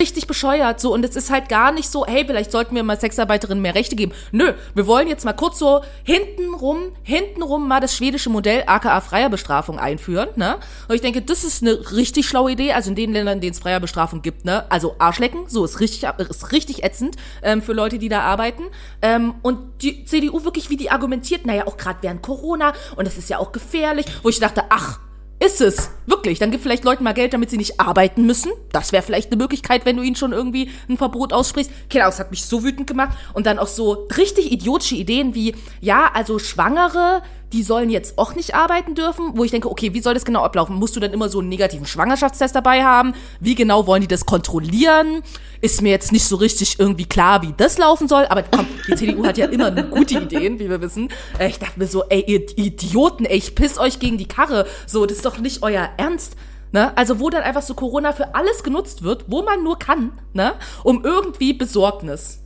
Richtig 0.02 0.28
bescheuert 0.28 0.80
so 0.80 0.94
und 0.94 1.04
es 1.04 1.18
ist 1.18 1.30
halt 1.30 1.50
gar 1.50 1.74
nicht 1.74 1.92
so, 1.92 2.06
hey, 2.06 2.24
vielleicht 2.26 2.54
sollten 2.54 2.74
wir 2.74 2.84
mal 2.84 2.98
Sexarbeiterinnen 2.98 3.62
mehr 3.62 3.76
Rechte 3.76 3.98
geben. 3.98 4.14
Nö, 4.32 4.54
wir 4.74 4.88
wollen 4.88 5.10
jetzt 5.10 5.26
mal 5.26 5.34
kurz 5.34 5.60
so 5.60 5.82
hintenrum, 6.06 6.94
hintenrum 7.04 7.68
mal 7.68 7.82
das 7.82 7.98
schwedische 7.98 8.30
Modell 8.30 8.64
aka 8.66 9.02
freier 9.02 9.30
Bestrafung 9.30 9.78
einführen, 9.78 10.30
ne? 10.38 10.56
Und 10.88 10.96
ich 10.96 11.02
denke, 11.02 11.22
das 11.22 11.44
ist 11.44 11.62
eine 11.62 11.92
richtig 11.92 12.30
schlaue 12.30 12.54
Idee, 12.54 12.72
also 12.72 12.92
in 12.92 12.96
den 12.96 13.12
Ländern, 13.12 13.36
in 13.36 13.42
denen 13.42 13.52
es 13.52 13.60
freier 13.60 13.82
Bestrafung 13.82 14.22
gibt, 14.22 14.46
ne? 14.46 14.72
Also 14.72 14.96
Arschlecken, 15.00 15.50
so 15.50 15.66
ist 15.66 15.82
richtig 15.82 16.10
ist 16.18 16.52
richtig 16.54 16.86
ätzend 16.86 17.18
ähm, 17.44 17.62
für 17.62 17.74
Leute, 17.74 18.00
die 18.00 18.08
da 18.08 18.22
arbeiten. 18.22 18.64
Ähm, 19.02 19.36
und 19.42 19.82
die 19.82 20.06
CDU 20.06 20.46
wirklich, 20.46 20.70
wie 20.70 20.78
die 20.78 20.92
argumentiert, 20.92 21.46
naja, 21.46 21.68
auch 21.68 21.76
gerade 21.76 22.00
während 22.04 22.22
Corona 22.22 22.72
und 22.96 23.06
das 23.06 23.18
ist 23.18 23.30
ja 23.30 23.38
auch 23.38 23.52
gefährlich, 23.52 24.06
wo 24.24 24.30
ich 24.30 24.40
dachte, 24.40 24.64
ach, 24.70 25.02
ist 25.40 25.62
es. 25.62 25.92
Wirklich. 26.06 26.40
Dann 26.40 26.52
gib 26.52 26.62
vielleicht 26.62 26.84
Leuten 26.84 27.04
mal 27.04 27.14
Geld, 27.14 27.34
damit 27.34 27.50
sie 27.50 27.58
nicht 27.58 27.80
arbeiten 27.80 28.26
müssen. 28.26 28.52
Das 28.72 28.92
wäre 28.92 29.04
vielleicht 29.04 29.32
eine 29.32 29.42
Möglichkeit, 29.42 29.86
wenn 29.86 29.96
du 29.96 30.04
ihnen 30.04 30.16
schon 30.16 30.34
irgendwie 30.34 30.70
ein 30.90 30.98
Verbot 30.98 31.34
aussprichst. 31.34 31.72
Genau, 31.90 32.06
das 32.06 32.20
hat 32.20 32.32
mich 32.32 32.46
so 32.46 32.64
wütend 32.64 32.88
gemacht. 32.88 33.18
Und 33.34 33.46
dann 33.46 33.60
auch 33.60 33.68
so 33.68 34.08
richtig 34.18 34.52
idiotische 34.52 34.96
Ideen 34.96 35.36
wie, 35.36 35.56
ja, 35.82 36.12
also 36.14 36.40
Schwangere, 36.40 37.22
die 37.52 37.64
sollen 37.64 37.90
jetzt 37.90 38.18
auch 38.18 38.36
nicht 38.36 38.54
arbeiten 38.56 38.96
dürfen, 38.96 39.32
wo 39.36 39.44
ich 39.44 39.52
denke, 39.52 39.70
okay, 39.70 39.94
wie 39.94 40.02
soll 40.02 40.14
das 40.14 40.26
genau 40.26 40.44
ablaufen? 40.44 40.76
Musst 40.76 40.96
du 40.96 41.00
dann 41.00 41.14
immer 41.14 41.30
so 41.30 41.40
einen 41.40 41.50
negativen 41.50 41.86
Schwangerschaftstest 41.86 42.56
dabei 42.56 42.84
haben? 42.84 43.14
Wie 43.40 43.56
genau 43.56 43.88
wollen 43.88 44.02
die 44.02 44.08
das 44.08 44.26
kontrollieren? 44.26 45.24
Ist 45.62 45.82
mir 45.82 45.90
jetzt 45.90 46.12
nicht 46.12 46.26
so 46.26 46.36
richtig 46.36 46.80
irgendwie 46.80 47.06
klar, 47.06 47.42
wie 47.42 47.54
das 47.58 47.78
laufen 47.78 48.08
soll, 48.08 48.26
aber 48.28 48.44
komm, 48.44 48.68
die 48.88 48.96
CDU 48.96 49.26
hat 49.26 49.38
ja 49.38 49.48
immer 49.48 49.72
gute 49.72 50.20
Ideen, 50.20 50.60
wie 50.60 50.70
wir 50.70 50.82
wissen. 50.82 51.10
Äh, 51.38 51.50
Ich 51.50 51.60
dachte 51.60 51.80
mir 51.80 51.88
so, 51.88 52.04
ey, 52.06 52.24
ihr 52.28 52.58
Idioten, 52.58 53.26
ey, 53.26 53.38
ich 53.38 53.56
piss 53.56 53.78
euch 53.80 54.00
gegen 54.00 54.18
die 54.18 54.28
Karre. 54.28 54.66
So, 54.86 55.06
das 55.06 55.18
ist 55.18 55.26
doch 55.26 55.38
nicht 55.40 55.64
euer 55.64 55.90
Ernst. 55.98 56.36
Ne? 56.72 56.96
Also 56.96 57.20
wo 57.20 57.30
dann 57.32 57.42
einfach 57.42 57.64
so 57.64 57.74
Corona 57.74 58.14
für 58.14 58.36
alles 58.36 58.64
genutzt 58.64 59.02
wird, 59.04 59.26
wo 59.28 59.42
man 59.42 59.64
nur 59.64 59.80
kann, 59.80 60.12
ne? 60.34 60.54
um 60.84 61.04
irgendwie 61.04 61.54
Besorgnis. 61.54 62.40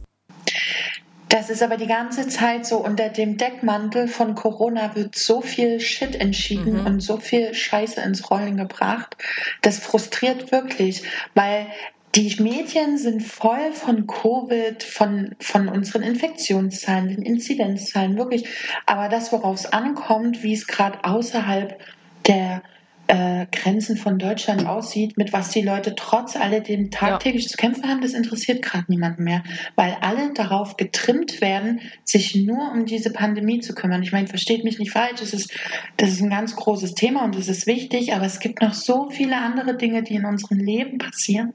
Das 1.34 1.50
ist 1.50 1.64
aber 1.64 1.78
die 1.78 1.88
ganze 1.88 2.28
Zeit 2.28 2.64
so 2.64 2.78
unter 2.78 3.10
dem 3.10 3.38
Deckmantel 3.38 4.08
von 4.08 4.36
Corona 4.36 4.96
wird 4.96 5.16
so 5.16 5.42
viel 5.42 5.80
Shit 5.80 6.16
entschieden 6.16 6.82
Mhm. 6.82 6.86
und 6.86 7.00
so 7.00 7.18
viel 7.18 7.56
Scheiße 7.56 8.00
ins 8.02 8.30
Rollen 8.30 8.56
gebracht. 8.56 9.18
Das 9.64 9.80
frustriert 9.80 10.52
wirklich, 10.52 11.02
weil 11.34 11.66
die 12.14 12.36
Medien 12.40 13.00
sind 13.00 13.24
voll 13.24 13.72
von 13.72 14.06
Covid, 14.06 14.84
von, 14.84 15.36
von 15.40 15.70
unseren 15.70 16.04
Infektionszahlen, 16.04 17.08
den 17.08 17.24
Inzidenzzahlen, 17.24 18.16
wirklich. 18.16 18.48
Aber 18.86 19.10
das, 19.10 19.32
worauf 19.32 19.56
es 19.56 19.66
ankommt, 19.66 20.44
wie 20.44 20.54
es 20.54 20.68
gerade 20.68 21.04
außerhalb 21.04 21.82
der 22.28 22.62
äh, 23.08 23.46
Grenzen 23.52 23.98
von 23.98 24.18
Deutschland 24.18 24.66
aussieht, 24.66 25.18
mit 25.18 25.34
was 25.34 25.50
die 25.50 25.62
Leute 25.62 25.94
trotz 25.96 26.36
alledem 26.36 26.90
tagtäglich 26.90 27.50
zu 27.50 27.58
kämpfen 27.58 27.88
haben, 27.88 28.02
das 28.02 28.14
interessiert 28.14 28.62
gerade 28.62 28.86
niemanden 28.88 29.24
mehr, 29.24 29.44
weil 29.76 29.98
alle 30.02 30.34
darauf 30.34 30.78
getrimmt 30.78 31.42
werden, 31.42 31.82
sich 32.04 32.36
nur 32.36 32.72
um 32.72 32.86
diese 32.86 33.12
Pandemie 33.12 33.60
zu 33.60 33.74
kümmern. 33.76 34.04
Ich 34.04 34.12
meine, 34.12 34.28
versteht 34.28 34.64
mich 34.64 34.80
nicht 34.80 34.92
falsch, 34.92 35.20
das 35.20 35.34
ist, 35.34 35.54
das 35.98 36.12
ist 36.12 36.22
ein 36.22 36.30
ganz 36.30 36.56
großes 36.56 36.96
Thema 36.96 37.26
und 37.26 37.36
es 37.36 37.50
ist 37.50 37.68
wichtig, 37.68 38.14
aber 38.14 38.26
es 38.26 38.40
gibt 38.40 38.62
noch 38.62 38.74
so 38.74 39.10
viele 39.10 39.38
andere 39.38 39.76
Dinge, 39.76 40.04
die 40.04 40.16
in 40.16 40.26
unserem 40.26 40.60
Leben 40.60 40.98
passieren, 40.98 41.54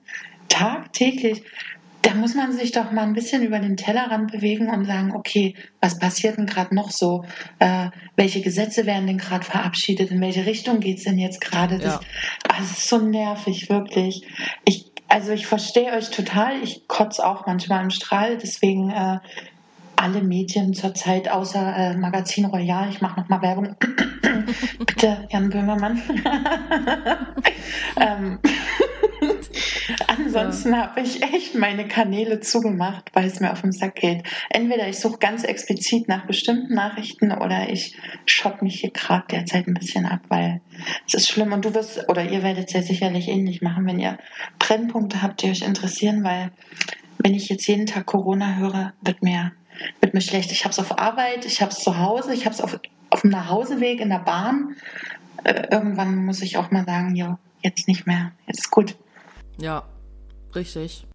tagtäglich, 0.48 1.42
da 2.02 2.14
muss 2.14 2.34
man 2.34 2.52
sich 2.52 2.72
doch 2.72 2.92
mal 2.92 3.02
ein 3.02 3.12
bisschen 3.12 3.42
über 3.42 3.58
den 3.58 3.76
Tellerrand 3.76 4.32
bewegen 4.32 4.70
und 4.70 4.84
sagen, 4.84 5.14
okay, 5.14 5.54
was 5.80 5.98
passiert 5.98 6.38
denn 6.38 6.46
gerade 6.46 6.74
noch 6.74 6.90
so? 6.90 7.24
Äh, 7.58 7.90
welche 8.16 8.40
Gesetze 8.40 8.86
werden 8.86 9.06
denn 9.06 9.18
gerade 9.18 9.44
verabschiedet? 9.44 10.10
In 10.10 10.20
welche 10.20 10.46
Richtung 10.46 10.80
geht 10.80 10.98
es 10.98 11.04
denn 11.04 11.18
jetzt 11.18 11.40
gerade? 11.40 11.78
Das, 11.78 11.94
Ja. 11.94 12.00
das 12.56 12.70
ist 12.70 12.88
so 12.88 12.98
nervig, 12.98 13.68
wirklich. 13.68 14.26
Ich, 14.64 14.86
also 15.08 15.32
ich 15.32 15.46
verstehe 15.46 15.92
euch 15.92 16.10
total. 16.10 16.62
Ich 16.62 16.86
kotze 16.88 17.26
auch 17.26 17.46
manchmal 17.46 17.82
im 17.82 17.90
Strahl. 17.90 18.38
Deswegen 18.38 18.90
äh, 18.90 19.18
alle 19.96 20.22
Medien 20.22 20.74
zurzeit 20.74 21.28
außer 21.28 21.76
äh, 21.76 21.96
Magazin 21.96 22.46
Royal. 22.46 22.88
Ich 22.88 23.00
mache 23.00 23.20
nochmal 23.20 23.42
Werbung. 23.42 23.76
Bitte, 24.78 25.26
Jan 25.30 25.50
Böhmermann. 25.50 26.00
ähm, 28.00 28.38
Ansonsten 30.28 30.76
habe 30.76 31.00
ich 31.00 31.22
echt 31.22 31.54
meine 31.54 31.88
Kanäle 31.88 32.40
zugemacht, 32.40 33.10
weil 33.14 33.26
es 33.26 33.40
mir 33.40 33.50
auf 33.50 33.62
den 33.62 33.72
Sack 33.72 33.94
geht. 33.94 34.24
Entweder 34.50 34.86
ich 34.86 34.98
suche 34.98 35.18
ganz 35.18 35.42
explizit 35.42 36.06
nach 36.06 36.26
bestimmten 36.26 36.74
Nachrichten 36.74 37.32
oder 37.32 37.70
ich 37.70 37.96
schotte 38.26 38.62
mich 38.62 38.80
hier 38.80 38.90
gerade 38.90 39.24
derzeit 39.30 39.66
ein 39.66 39.74
bisschen 39.74 40.04
ab, 40.04 40.20
weil 40.28 40.60
es 41.06 41.14
ist 41.14 41.30
schlimm 41.30 41.52
und 41.54 41.64
du 41.64 41.74
wirst 41.74 42.10
oder 42.10 42.24
ihr 42.30 42.42
werdet 42.42 42.68
es 42.68 42.74
ja 42.74 42.82
sicherlich 42.82 43.28
ähnlich 43.28 43.62
machen, 43.62 43.86
wenn 43.86 43.98
ihr 43.98 44.18
Brennpunkte 44.58 45.22
habt, 45.22 45.42
die 45.42 45.48
euch 45.48 45.62
interessieren, 45.62 46.22
weil 46.24 46.50
wenn 47.16 47.34
ich 47.34 47.48
jetzt 47.48 47.66
jeden 47.66 47.86
Tag 47.86 48.04
Corona 48.04 48.56
höre, 48.56 48.92
wird 49.00 49.22
mir, 49.22 49.52
wird 50.00 50.12
mir 50.12 50.20
schlecht. 50.20 50.52
Ich 50.52 50.64
habe 50.64 50.72
es 50.72 50.78
auf 50.78 50.98
Arbeit, 50.98 51.46
ich 51.46 51.62
habe 51.62 51.72
es 51.72 51.78
zu 51.78 51.96
Hause, 51.98 52.34
ich 52.34 52.44
habe 52.44 52.54
es 52.54 52.60
auf, 52.60 52.78
auf 53.08 53.22
dem 53.22 53.30
Nachhauseweg 53.30 54.00
in 54.00 54.10
der 54.10 54.18
Bahn. 54.18 54.76
Äh, 55.44 55.68
irgendwann 55.70 56.16
muss 56.16 56.42
ich 56.42 56.58
auch 56.58 56.70
mal 56.70 56.84
sagen, 56.84 57.16
ja, 57.16 57.38
jetzt 57.62 57.88
nicht 57.88 58.06
mehr, 58.06 58.32
jetzt 58.46 58.60
ist 58.60 58.70
gut. 58.70 58.94
Ja, 59.60 59.84
richtig. 60.54 61.06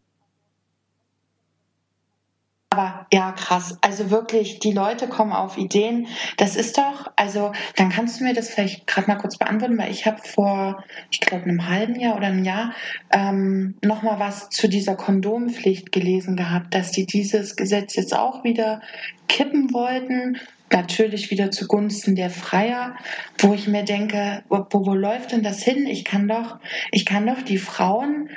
Aber 2.73 3.05
ja, 3.13 3.33
krass. 3.33 3.77
Also 3.81 4.09
wirklich, 4.09 4.57
die 4.57 4.71
Leute 4.71 5.07
kommen 5.07 5.31
auf 5.31 5.59
Ideen. 5.59 6.07
Das 6.37 6.55
ist 6.55 6.79
doch, 6.79 7.11
also 7.15 7.51
dann 7.75 7.89
kannst 7.89 8.19
du 8.19 8.23
mir 8.23 8.33
das 8.33 8.49
vielleicht 8.49 8.87
gerade 8.87 9.05
mal 9.05 9.17
kurz 9.17 9.37
beantworten, 9.37 9.77
weil 9.77 9.91
ich 9.91 10.07
habe 10.07 10.17
vor, 10.23 10.83
ich 11.11 11.19
glaube, 11.19 11.43
einem 11.43 11.69
halben 11.69 11.99
Jahr 11.99 12.17
oder 12.17 12.27
einem 12.27 12.43
Jahr 12.43 12.73
ähm, 13.11 13.75
nochmal 13.83 14.19
was 14.19 14.49
zu 14.49 14.67
dieser 14.67 14.95
Kondompflicht 14.95 15.91
gelesen 15.91 16.35
gehabt, 16.35 16.73
dass 16.73 16.89
die 16.89 17.05
dieses 17.05 17.55
Gesetz 17.55 17.95
jetzt 17.95 18.15
auch 18.15 18.43
wieder 18.43 18.81
kippen 19.27 19.71
wollten. 19.71 20.39
Natürlich 20.71 21.29
wieder 21.29 21.51
zugunsten 21.51 22.15
der 22.15 22.29
Freier, 22.29 22.95
wo 23.37 23.53
ich 23.53 23.67
mir 23.67 23.83
denke, 23.83 24.43
wo, 24.49 24.65
wo 24.71 24.95
läuft 24.95 25.31
denn 25.31 25.43
das 25.43 25.61
hin? 25.61 25.85
Ich 25.85 26.03
kann 26.03 26.27
doch, 26.27 26.57
ich 26.91 27.05
kann 27.05 27.27
doch 27.27 27.41
die 27.41 27.59
Frauen 27.59 28.29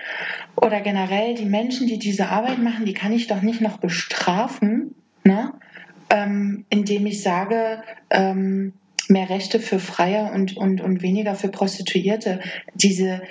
oder 0.54 0.80
generell 0.80 1.34
die 1.34 1.46
Menschen, 1.46 1.86
die 1.86 1.98
diese 1.98 2.28
Arbeit 2.28 2.58
machen, 2.58 2.84
die 2.84 2.94
kann 2.94 3.12
ich 3.12 3.26
doch 3.26 3.40
nicht 3.40 3.60
noch 3.62 3.78
bestrafen, 3.78 4.94
ne? 5.24 5.54
ähm, 6.10 6.66
indem 6.68 7.06
ich 7.06 7.22
sage, 7.22 7.82
ähm, 8.10 8.74
mehr 9.08 9.30
Rechte 9.30 9.60
für 9.60 9.78
Freier 9.78 10.32
und, 10.32 10.56
und, 10.56 10.80
und 10.80 11.02
weniger 11.02 11.34
für 11.34 11.48
Prostituierte. 11.48 12.40
Diese, 12.74 13.22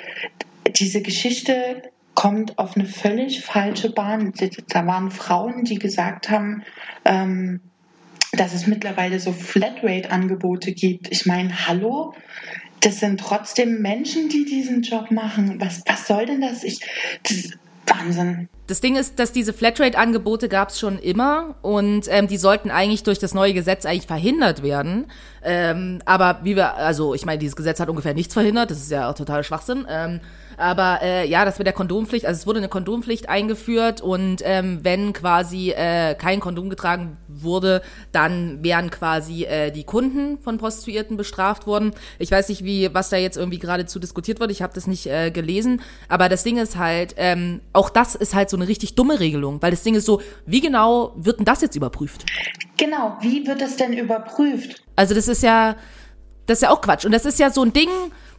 diese 0.68 1.02
Geschichte 1.02 1.84
kommt 2.14 2.58
auf 2.58 2.76
eine 2.76 2.86
völlig 2.86 3.42
falsche 3.42 3.92
Bahn. 3.92 4.34
Da 4.70 4.88
waren 4.88 5.12
Frauen, 5.12 5.66
die 5.66 5.80
gesagt 5.80 6.30
haben, 6.30 6.64
ähm, 7.04 7.60
dass 8.38 8.54
es 8.54 8.68
mittlerweile 8.68 9.20
so 9.20 9.32
Flatrate-Angebote 9.32 10.74
gibt. 10.74 11.12
Ich 11.12 11.26
meine, 11.26 11.68
hallo? 11.68 12.14
Das 12.82 13.00
sind 13.00 13.20
trotzdem 13.20 13.82
Menschen, 13.82 14.30
die 14.30 14.46
diesen 14.46 14.82
Job 14.84 15.10
machen. 15.12 15.60
Was, 15.60 15.82
was 15.88 16.08
soll 16.08 16.26
denn 16.26 16.42
das? 16.42 16.64
Ich, 16.64 16.80
das 17.24 17.38
ist 17.38 17.58
Wahnsinn. 17.88 18.50
Das 18.68 18.82
Ding 18.82 18.96
ist, 18.96 19.20
dass 19.20 19.32
diese 19.32 19.54
Flatrate-Angebote 19.54 20.50
gab 20.50 20.70
es 20.70 20.80
schon 20.80 20.98
immer 20.98 21.56
und 21.62 22.08
ähm, 22.10 22.28
die 22.28 22.38
sollten 22.38 22.72
eigentlich 22.72 23.04
durch 23.04 23.20
das 23.20 23.34
neue 23.34 23.54
Gesetz 23.54 23.86
eigentlich 23.86 24.08
verhindert 24.08 24.64
werden. 24.64 25.06
Ähm, 25.44 26.02
aber 26.06 26.40
wie 26.44 26.56
wir, 26.56 26.76
also 26.76 27.14
ich 27.14 27.26
meine, 27.26 27.38
dieses 27.38 27.56
Gesetz 27.56 27.80
hat 27.80 27.90
ungefähr 27.90 28.16
nichts 28.16 28.34
verhindert, 28.34 28.72
das 28.72 28.80
ist 28.80 28.92
ja 28.92 29.10
auch 29.10 29.14
total 29.14 29.44
Schwachsinn. 29.44 29.86
Ähm, 29.88 30.20
aber 30.58 31.00
äh, 31.02 31.28
ja, 31.28 31.46
das 31.46 31.58
mit 31.58 31.68
der 31.68 31.74
Kondompflicht, 31.74 32.26
also 32.26 32.40
es 32.40 32.48
wurde 32.48 32.60
eine 32.60 32.70
Kondompflicht 32.70 33.30
eingeführt 33.30 34.02
und 34.02 34.42
ähm, 34.44 34.80
wenn 34.84 35.14
quasi 35.14 35.72
äh, 35.72 36.16
kein 36.16 36.40
Kondom 36.40 36.70
getragen 36.70 37.18
wurde, 37.28 37.82
dann 38.12 38.64
wären 38.64 38.90
quasi 38.90 39.44
äh, 39.44 39.72
die 39.72 39.84
Kunden 39.84 40.40
von 40.40 40.58
Prostituierten 40.58 41.18
bestraft 41.18 41.68
worden. 41.68 41.94
Ich 42.20 42.32
weiß 42.32 42.50
nicht, 42.50 42.64
wie 42.64 42.94
was 42.94 43.10
da 43.10 43.18
jetzt 43.18 43.38
irgendwie 43.38 43.60
geradezu 43.60 44.00
diskutiert 44.00 44.40
wird. 44.40 44.52
Ich 44.52 44.62
habe 44.62 44.74
das 44.74 44.88
nicht 44.88 45.08
äh, 45.08 45.32
gelesen, 45.32 45.82
aber 46.10 46.30
das 46.30 46.44
Ding 46.44 46.58
ist 46.58 46.78
halt, 46.78 47.16
ähm, 47.18 47.62
auch 47.74 47.90
das 47.90 48.16
ist 48.16 48.36
halt 48.36 48.50
so 48.50 48.58
eine 48.58 48.68
richtig 48.68 48.96
dumme 48.96 49.20
Regelung, 49.20 49.62
weil 49.62 49.72
das 49.72 49.84
Ding 49.84 49.96
ist 49.96 50.06
so, 50.06 50.22
wie 50.46 50.62
genau 50.62 51.14
wird 51.16 51.40
denn 51.40 51.46
das 51.46 51.62
jetzt 51.62 51.76
überprüft? 51.76 52.26
Genau, 52.78 53.18
wie 53.22 53.46
wird 53.48 53.62
es 53.62 53.78
denn 53.78 53.94
überprüft? 53.94 54.84
Also 54.96 55.14
das 55.14 55.28
ist 55.28 55.44
ja, 55.44 55.76
das 56.46 56.60
ist 56.60 56.62
ja 56.64 56.70
auch 56.72 56.82
Quatsch. 56.82 57.06
Und 57.06 57.12
das 57.12 57.26
ist 57.26 57.40
ja 57.40 57.50
so 57.50 57.64
ein 57.64 57.74
Ding, 57.74 57.90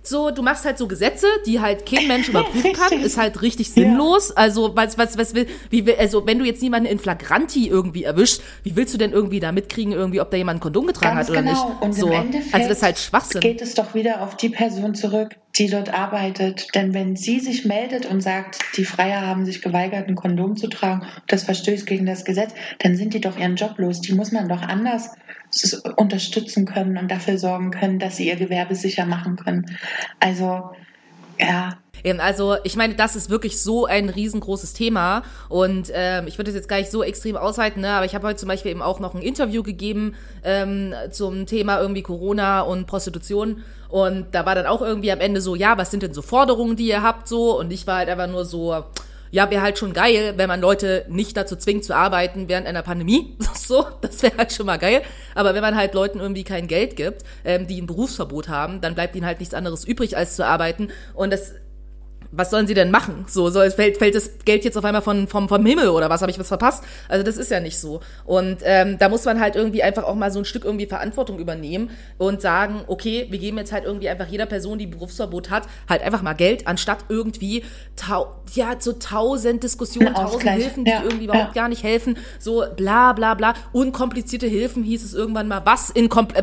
so, 0.07 0.31
du 0.31 0.43
machst 0.43 0.65
halt 0.65 0.79
so 0.79 0.87
Gesetze, 0.87 1.27
die 1.47 1.61
halt 1.61 1.87
kein 1.87 2.07
Mensch 2.07 2.29
überprüfen 2.31 2.73
kann, 2.73 3.01
ist 3.01 3.19
halt 3.19 3.43
richtig 3.43 3.71
sinnlos. 3.71 4.31
Also, 4.31 4.75
was, 4.75 4.99
was, 4.99 5.19
was 5.19 5.35
will, 5.35 5.47
wie 5.71 5.87
will, 5.87 5.97
also, 5.99 6.27
wenn 6.27 6.39
du 6.39 6.45
jetzt 6.45 6.63
jemanden 6.63 6.89
in 6.89 6.99
Flagranti 6.99 7.69
irgendwie 7.69 8.05
erwischst, 8.05 8.43
wie 8.63 8.77
willst 8.77 8.95
du 8.95 8.99
denn 8.99 9.13
irgendwie 9.13 9.41
da 9.41 9.53
mitkriegen, 9.53 9.93
irgendwie, 9.93 10.21
ob 10.21 10.31
da 10.31 10.37
jemand 10.37 10.59
ein 10.59 10.61
Kondom 10.61 10.87
getragen 10.87 11.17
Ganz 11.17 11.29
hat 11.29 11.31
oder 11.31 11.43
genau. 11.43 11.69
nicht? 11.69 11.83
Und 11.83 11.93
so. 11.95 12.07
im 12.09 12.13
Endeffekt 12.13 12.55
also, 12.55 12.69
das 12.69 12.79
ist 12.79 12.83
halt 12.83 12.99
Schwachsinn. 12.99 13.41
geht 13.41 13.63
es 13.63 13.75
doch 13.75 13.95
wieder 13.95 14.23
auf 14.23 14.37
die 14.37 14.49
Person 14.49 14.95
zurück, 14.95 15.37
die 15.57 15.69
dort 15.69 15.93
arbeitet. 15.93 16.75
Denn 16.75 16.95
wenn 16.95 17.17
sie 17.17 17.41
sich 17.41 17.65
meldet 17.65 18.07
und 18.07 18.21
sagt, 18.21 18.59
die 18.77 18.85
Freier 18.85 19.23
haben 19.23 19.45
sich 19.45 19.63
geweigert, 19.63 20.09
ein 20.09 20.15
Kondom 20.15 20.57
zu 20.57 20.69
tragen, 20.69 21.07
das 21.27 21.45
verstößt 21.45 21.87
gegen 21.87 22.07
das 22.07 22.25
Gesetz, 22.25 22.53
dann 22.79 22.97
sind 22.97 23.15
die 23.15 23.21
doch 23.21 23.39
ihren 23.39 23.57
Job 23.57 23.75
los. 23.79 24.01
Die 24.01 24.13
muss 24.13 24.33
man 24.33 24.49
doch 24.49 24.63
anders 24.63 25.11
unterstützen 25.97 26.67
können 26.67 26.99
und 26.99 27.11
dafür 27.11 27.39
sorgen 27.39 27.71
können, 27.71 27.99
dass 27.99 28.17
sie 28.17 28.29
ihr 28.29 28.37
Gewerbe 28.37 28.75
sicher 28.75 29.07
machen 29.07 29.37
können. 29.37 29.67
Also, 30.21 30.71
ja, 31.39 31.79
Also 32.21 32.57
ich 32.63 32.77
meine, 32.77 32.95
das 32.95 33.17
ist 33.17 33.31
wirklich 33.31 33.61
so 33.61 33.87
ein 33.87 34.09
riesengroßes 34.09 34.75
Thema 34.75 35.23
und 35.49 35.91
ähm, 35.93 36.27
ich 36.27 36.39
würde 36.39 36.51
es 36.51 36.55
jetzt 36.55 36.69
gar 36.69 36.79
nicht 36.79 36.91
so 36.91 37.03
extrem 37.03 37.37
ausweiten, 37.37 37.83
ne? 37.83 37.91
aber 37.91 38.05
ich 38.05 38.15
habe 38.15 38.27
heute 38.29 38.39
zum 38.39 38.49
Beispiel 38.49 38.71
eben 38.71 38.83
auch 38.83 39.01
noch 39.01 39.15
ein 39.15 39.23
Interview 39.23 39.63
gegeben 39.63 40.15
ähm, 40.45 40.95
zum 41.11 41.47
Thema 41.47 41.81
irgendwie 41.81 42.03
Corona 42.03 42.61
und 42.61 42.87
Prostitution 42.87 43.65
und 43.89 44.27
da 44.33 44.47
war 44.47 44.55
dann 44.55 44.67
auch 44.67 44.83
irgendwie 44.83 45.11
am 45.11 45.21
Ende 45.21 45.41
so, 45.41 45.57
ja, 45.57 45.79
was 45.79 45.91
sind 45.91 46.03
denn 46.03 46.15
so 46.15 46.23
Forderungen, 46.23 46.77
die 46.77 46.87
ihr 46.87 47.03
habt 47.03 47.27
so 47.27 47.59
und 47.59 47.73
ich 47.73 47.87
war 47.87 47.97
halt 47.97 48.09
einfach 48.09 48.29
nur 48.29 48.45
so, 48.45 48.85
ja, 49.37 49.51
wäre 49.51 49.61
halt 49.61 49.77
schon 49.79 49.93
geil, 49.93 50.33
wenn 50.39 50.49
man 50.49 50.63
Leute 50.63 51.05
nicht 51.11 51.37
dazu 51.37 51.57
zwingt 51.57 51.85
zu 51.85 51.95
arbeiten 51.95 52.49
während 52.49 52.67
einer 52.67 52.81
Pandemie. 52.83 53.37
So, 53.67 53.85
das 54.01 54.23
wäre 54.23 54.37
halt 54.39 54.53
schon 54.53 54.65
mal 54.65 54.77
geil. 54.77 55.03
Aber 55.35 55.53
wenn 55.53 55.61
man 55.61 55.75
halt 55.75 55.93
Leuten 55.93 56.21
irgendwie 56.21 56.45
kein 56.45 56.69
Geld 56.69 56.95
gibt, 56.95 57.25
ähm, 57.45 57.67
die 57.67 57.83
ein 57.83 57.87
Berufsverbot 57.87 58.49
haben, 58.49 58.81
dann 58.81 58.95
bleibt 58.95 59.17
ihnen 59.17 59.27
halt 59.27 59.41
nichts 59.41 59.55
anderes 59.55 59.85
übrig, 59.85 60.17
als 60.17 60.37
zu 60.37 60.47
arbeiten. 60.47 60.91
Und 61.15 61.33
das 61.33 61.53
was 62.33 62.51
sollen 62.51 62.67
sie 62.67 62.75
denn 62.75 62.91
machen? 62.91 63.25
So, 63.29 63.51
so 63.51 63.61
fällt, 63.71 63.99
fällt 63.99 64.15
das 64.15 64.31
Geld 64.45 64.65
jetzt 64.65 64.77
auf 64.77 64.85
einmal 64.85 65.03
von, 65.03 65.29
vom, 65.29 65.49
vom 65.49 65.65
Himmel 65.65 65.89
oder 65.89 66.11
was 66.11 66.23
habe 66.23 66.31
ich 66.31 66.39
was 66.39 66.49
verpasst? 66.49 66.85
Also 67.09 67.25
das 67.25 67.37
ist 67.37 67.51
ja 67.51 67.61
nicht 67.61 67.79
so. 67.79 68.01
Und 68.25 68.59
ähm, 68.63 68.99
da 68.99 69.09
muss 69.09 69.25
man 69.25 69.41
halt 69.41 69.57
irgendwie 69.57 69.83
einfach 69.83 70.05
auch 70.05 70.15
mal 70.15 70.31
so 70.31 70.39
ein 70.39 70.45
Stück 70.45 70.65
irgendwie 70.65 70.87
Verantwortung 70.87 71.39
übernehmen 71.39 71.91
und 72.19 72.41
sagen, 72.41 72.83
okay, 72.87 73.27
wir 73.31 73.39
geben 73.39 73.59
jetzt 73.59 73.73
halt 73.73 73.85
irgendwie 73.85 74.09
einfach 74.09 74.27
jeder 74.27 74.47
Person, 74.47 74.79
die 74.79 74.87
Berufsverbot 74.87 75.51
hat, 75.51 75.65
halt 75.89 76.03
einfach 76.03 76.23
mal 76.23 76.35
Geld, 76.35 76.67
anstatt 76.67 76.99
irgendwie 77.09 77.65
tau 77.97 78.37
ja 78.55 78.77
so 78.79 78.93
tausend 78.93 79.63
Diskussionen, 79.63 80.15
tausend. 80.15 80.49
Hilfen, 80.51 80.85
die 80.85 80.91
Ja, 80.91 81.03
irgendwie 81.03 81.25
überhaupt 81.25 81.55
ja. 81.55 81.63
gar 81.63 81.69
nicht 81.69 81.83
helfen. 81.83 82.17
So 82.39 82.65
bla 82.77 83.13
bla 83.13 83.35
bla. 83.35 83.55
Unkomplizierte 83.73 84.47
Hilfen 84.47 84.83
hieß 84.85 85.05
es 85.05 85.15
irgendwann 85.15 85.49
mal. 85.49 85.63
Was, 85.65 85.93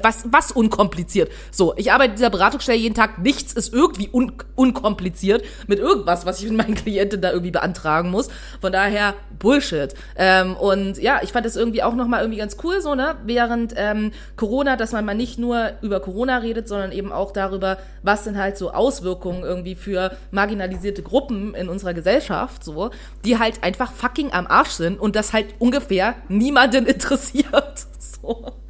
was, 0.02 0.26
was 0.32 0.52
unkompliziert? 0.52 1.32
So, 1.52 1.74
ich 1.78 1.92
arbeite 1.92 2.12
in 2.12 2.16
dieser 2.18 2.30
Beratungsstelle 2.30 2.78
jeden 2.78 2.96
Tag. 2.96 3.20
Nichts 3.20 3.54
ist 3.54 3.74
irgendwie 3.74 4.10
un 4.12 4.34
unkompliziert 4.56 5.44
mit 5.68 5.73
irgendwas, 5.80 6.26
was 6.26 6.42
ich 6.42 6.50
mit 6.50 6.58
meinen 6.58 6.76
Klienten 6.76 7.22
da 7.22 7.32
irgendwie 7.32 7.52
beantragen 7.52 8.10
muss. 8.10 8.30
Von 8.62 8.72
daher 8.72 9.14
Bullshit. 9.40 9.94
Ähm, 10.16 10.56
und 10.56 10.98
ja, 10.98 11.20
ich 11.22 11.32
fand 11.32 11.46
das 11.46 11.56
irgendwie 11.56 11.84
auch 11.84 11.96
nochmal 11.96 12.22
irgendwie 12.22 12.40
ganz 12.40 12.58
cool, 12.64 12.82
so, 12.82 12.96
ne? 12.96 13.16
Während 13.26 13.74
ähm, 13.76 14.12
Corona, 14.36 14.76
dass 14.76 14.92
man 14.92 15.06
mal 15.06 15.16
nicht 15.16 15.38
nur 15.38 15.74
über 15.82 16.00
Corona 16.00 16.38
redet, 16.38 16.68
sondern 16.68 16.92
eben 16.92 17.12
auch 17.12 17.32
darüber, 17.32 17.78
was 18.02 18.24
sind 18.24 18.38
halt 18.38 18.58
so 18.58 18.72
Auswirkungen 18.72 19.44
irgendwie 19.44 19.76
für 19.76 20.16
marginalisierte 20.32 21.04
Gruppen 21.04 21.56
in 21.56 21.70
unserer 21.70 21.94
Gesellschaft, 21.94 22.64
so, 22.64 22.92
die 23.26 23.40
halt 23.40 23.64
einfach 23.64 23.92
fucking 23.92 24.32
am 24.32 24.48
Arsch 24.48 24.72
sind 24.72 25.00
und 25.00 25.16
das 25.16 25.34
halt 25.34 25.56
ungefähr 25.60 26.16
niemanden 26.30 26.86
interessiert. 26.94 27.86
So. 28.00 28.63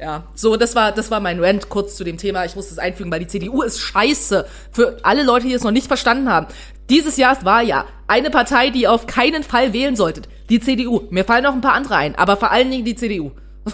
Ja, 0.00 0.24
so, 0.34 0.56
das 0.56 0.74
war, 0.74 0.92
das 0.92 1.10
war 1.10 1.20
mein 1.20 1.44
Rant 1.44 1.68
kurz 1.68 1.94
zu 1.96 2.04
dem 2.04 2.16
Thema. 2.16 2.46
Ich 2.46 2.56
musste 2.56 2.72
es 2.72 2.78
einfügen, 2.78 3.12
weil 3.12 3.20
die 3.20 3.26
CDU 3.26 3.60
ist 3.60 3.78
scheiße. 3.80 4.46
Für 4.72 4.96
alle 5.02 5.22
Leute, 5.22 5.46
die 5.46 5.52
es 5.52 5.62
noch 5.62 5.72
nicht 5.72 5.88
verstanden 5.88 6.30
haben. 6.30 6.46
Dieses 6.88 7.18
Jahr 7.18 7.44
war 7.44 7.60
ja 7.60 7.84
eine 8.06 8.30
Partei, 8.30 8.70
die 8.70 8.82
ihr 8.82 8.92
auf 8.92 9.06
keinen 9.06 9.42
Fall 9.42 9.74
wählen 9.74 9.96
solltet. 9.96 10.26
Die 10.48 10.58
CDU. 10.58 11.02
Mir 11.10 11.24
fallen 11.24 11.44
noch 11.44 11.52
ein 11.52 11.60
paar 11.60 11.74
andere 11.74 11.96
ein, 11.96 12.14
aber 12.16 12.38
vor 12.38 12.50
allen 12.50 12.70
Dingen 12.70 12.84
die 12.84 12.94
CDU. 12.94 13.32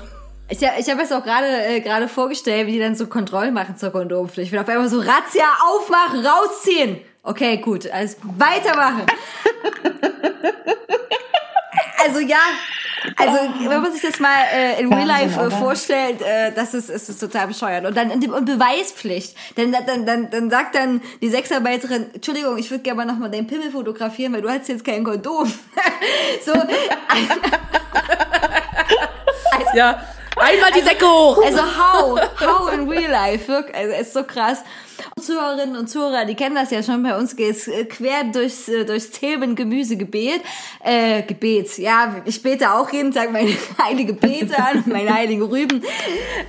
Ich, 0.48 0.62
ich 0.62 0.88
habe 0.88 1.02
es 1.02 1.10
auch 1.10 1.24
gerade 1.24 1.48
äh, 1.66 1.80
gerade 1.80 2.06
vorgestellt, 2.06 2.68
wie 2.68 2.72
die 2.74 2.78
dann 2.78 2.94
so 2.94 3.08
Kontrollen 3.08 3.52
machen 3.52 3.76
zur 3.76 3.90
Kondompflicht. 3.90 4.46
Ich 4.46 4.52
will 4.52 4.60
auf 4.60 4.68
einmal 4.68 4.88
so 4.88 5.00
Razzia 5.00 5.42
aufmachen, 5.68 6.24
rausziehen. 6.24 7.00
Okay, 7.24 7.56
gut, 7.56 7.90
alles 7.90 8.16
weitermachen. 8.38 9.06
also 12.04 12.20
ja, 12.20 12.38
also 13.16 13.38
wenn 13.70 13.82
man 13.82 13.92
sich 13.92 14.02
das 14.02 14.18
mal 14.18 14.34
äh, 14.52 14.80
in 14.80 14.92
Real 14.92 15.06
Life 15.06 15.38
äh, 15.38 15.46
oder? 15.46 15.56
vorstellt, 15.56 16.20
äh, 16.22 16.52
das 16.52 16.74
ist, 16.74 16.90
ist, 16.90 17.08
ist 17.08 17.20
total 17.20 17.46
bescheuert. 17.48 17.84
Und 17.86 17.96
dann 17.96 18.10
und 18.10 18.44
Beweispflicht. 18.44 19.36
Dann, 19.56 19.72
dann, 19.72 20.06
dann, 20.06 20.30
dann 20.30 20.50
sagt 20.50 20.74
dann 20.74 21.00
die 21.20 21.28
Sexarbeiterin, 21.28 22.06
Entschuldigung, 22.14 22.58
ich 22.58 22.70
würde 22.70 22.82
gerne 22.82 23.04
mal 23.04 23.06
nochmal 23.06 23.30
deinen 23.30 23.46
Pimmel 23.46 23.70
fotografieren, 23.70 24.32
weil 24.32 24.42
du 24.42 24.48
hast 24.48 24.68
jetzt 24.68 24.84
kein 24.84 25.04
Kondom. 25.04 25.46
so, 26.44 26.52
Ja, 29.74 30.00
einmal 30.36 30.72
die 30.72 30.82
Decke 30.82 31.06
hoch. 31.06 31.42
Also 31.44 31.62
how, 31.62 32.20
how 32.40 32.72
in 32.72 32.88
real 32.88 33.10
life, 33.10 33.48
wirklich, 33.48 33.76
also 33.76 33.92
es 33.92 34.06
ist 34.08 34.14
so 34.14 34.24
krass. 34.24 34.62
Zuhörerinnen 35.20 35.76
und 35.76 35.88
Zuhörer, 35.88 36.24
die 36.24 36.34
kennen 36.34 36.54
das 36.54 36.70
ja 36.70 36.82
schon, 36.82 37.02
bei 37.02 37.16
uns 37.16 37.36
geht's 37.36 37.68
äh, 37.68 37.84
quer 37.84 38.24
durchs, 38.24 38.68
äh, 38.68 38.84
durchs 38.84 39.10
Themen 39.10 39.54
Gemüsegebet, 39.54 40.42
äh, 40.82 41.22
Gebet, 41.22 41.78
ja, 41.78 42.16
ich 42.24 42.42
bete 42.42 42.70
auch 42.72 42.90
jeden 42.90 43.12
Tag 43.12 43.32
meine 43.32 43.50
heilige 43.82 44.12
Bete 44.14 44.56
an, 44.58 44.84
meine 44.86 45.12
heiligen 45.12 45.42
Rüben, 45.42 45.82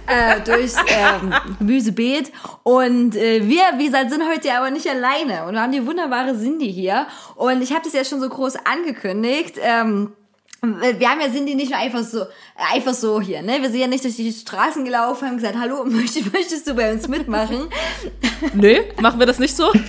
äh, 0.05 0.41
durchs 0.41 0.75
ähm, 0.87 1.33
Gemüsebeet 1.59 2.31
und 2.63 3.15
äh, 3.15 3.47
wir, 3.47 3.63
wie 3.77 3.85
gesagt, 3.85 4.11
sind 4.11 4.23
heute 4.29 4.53
aber 4.53 4.69
nicht 4.69 4.87
alleine 4.87 5.45
und 5.45 5.53
wir 5.53 5.61
haben 5.61 5.71
die 5.71 5.85
wunderbare 5.85 6.37
Cindy 6.37 6.71
hier 6.71 7.07
und 7.35 7.61
ich 7.61 7.71
habe 7.71 7.83
das 7.83 7.93
ja 7.93 8.03
schon 8.03 8.19
so 8.19 8.29
groß 8.29 8.55
angekündigt, 8.65 9.55
ähm, 9.61 10.13
wir 10.61 11.09
haben 11.09 11.21
ja 11.21 11.31
Cindy 11.31 11.55
nicht 11.55 11.71
nur 11.71 11.79
einfach 11.79 12.03
so, 12.03 12.25
einfach 12.55 12.93
so 12.93 13.21
hier, 13.21 13.41
ne? 13.41 13.61
Wir 13.61 13.69
sind 13.69 13.79
ja 13.79 13.87
nicht 13.87 14.03
durch 14.03 14.15
die 14.15 14.31
Straßen 14.31 14.83
gelaufen, 14.83 15.27
haben 15.27 15.37
gesagt, 15.37 15.57
hallo, 15.59 15.83
möchtest, 15.85 16.33
möchtest 16.33 16.67
du 16.67 16.73
bei 16.73 16.91
uns 16.91 17.07
mitmachen? 17.07 17.69
Nö, 18.53 18.81
machen 18.99 19.19
wir 19.19 19.25
das 19.25 19.39
nicht 19.39 19.55
so? 19.55 19.71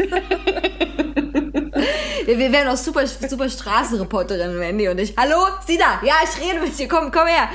Wir, 2.27 2.37
wir 2.37 2.53
wären 2.53 2.69
auch 2.69 2.77
super, 2.77 3.07
super 3.07 3.49
Straßenreporterin, 3.49 4.61
Wendy 4.61 4.87
und 4.89 4.99
ich. 4.99 5.15
Hallo, 5.17 5.47
Sida, 5.67 5.99
ja, 6.05 6.17
ich 6.23 6.45
rede 6.45 6.61
mit 6.61 6.79
dir, 6.79 6.87
komm, 6.87 7.11
komm 7.11 7.27
her. 7.27 7.49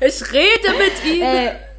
Ich 0.00 0.32
rede 0.32 0.70
mit 0.78 1.04
ihm. 1.04 1.22
Äh, 1.22 1.71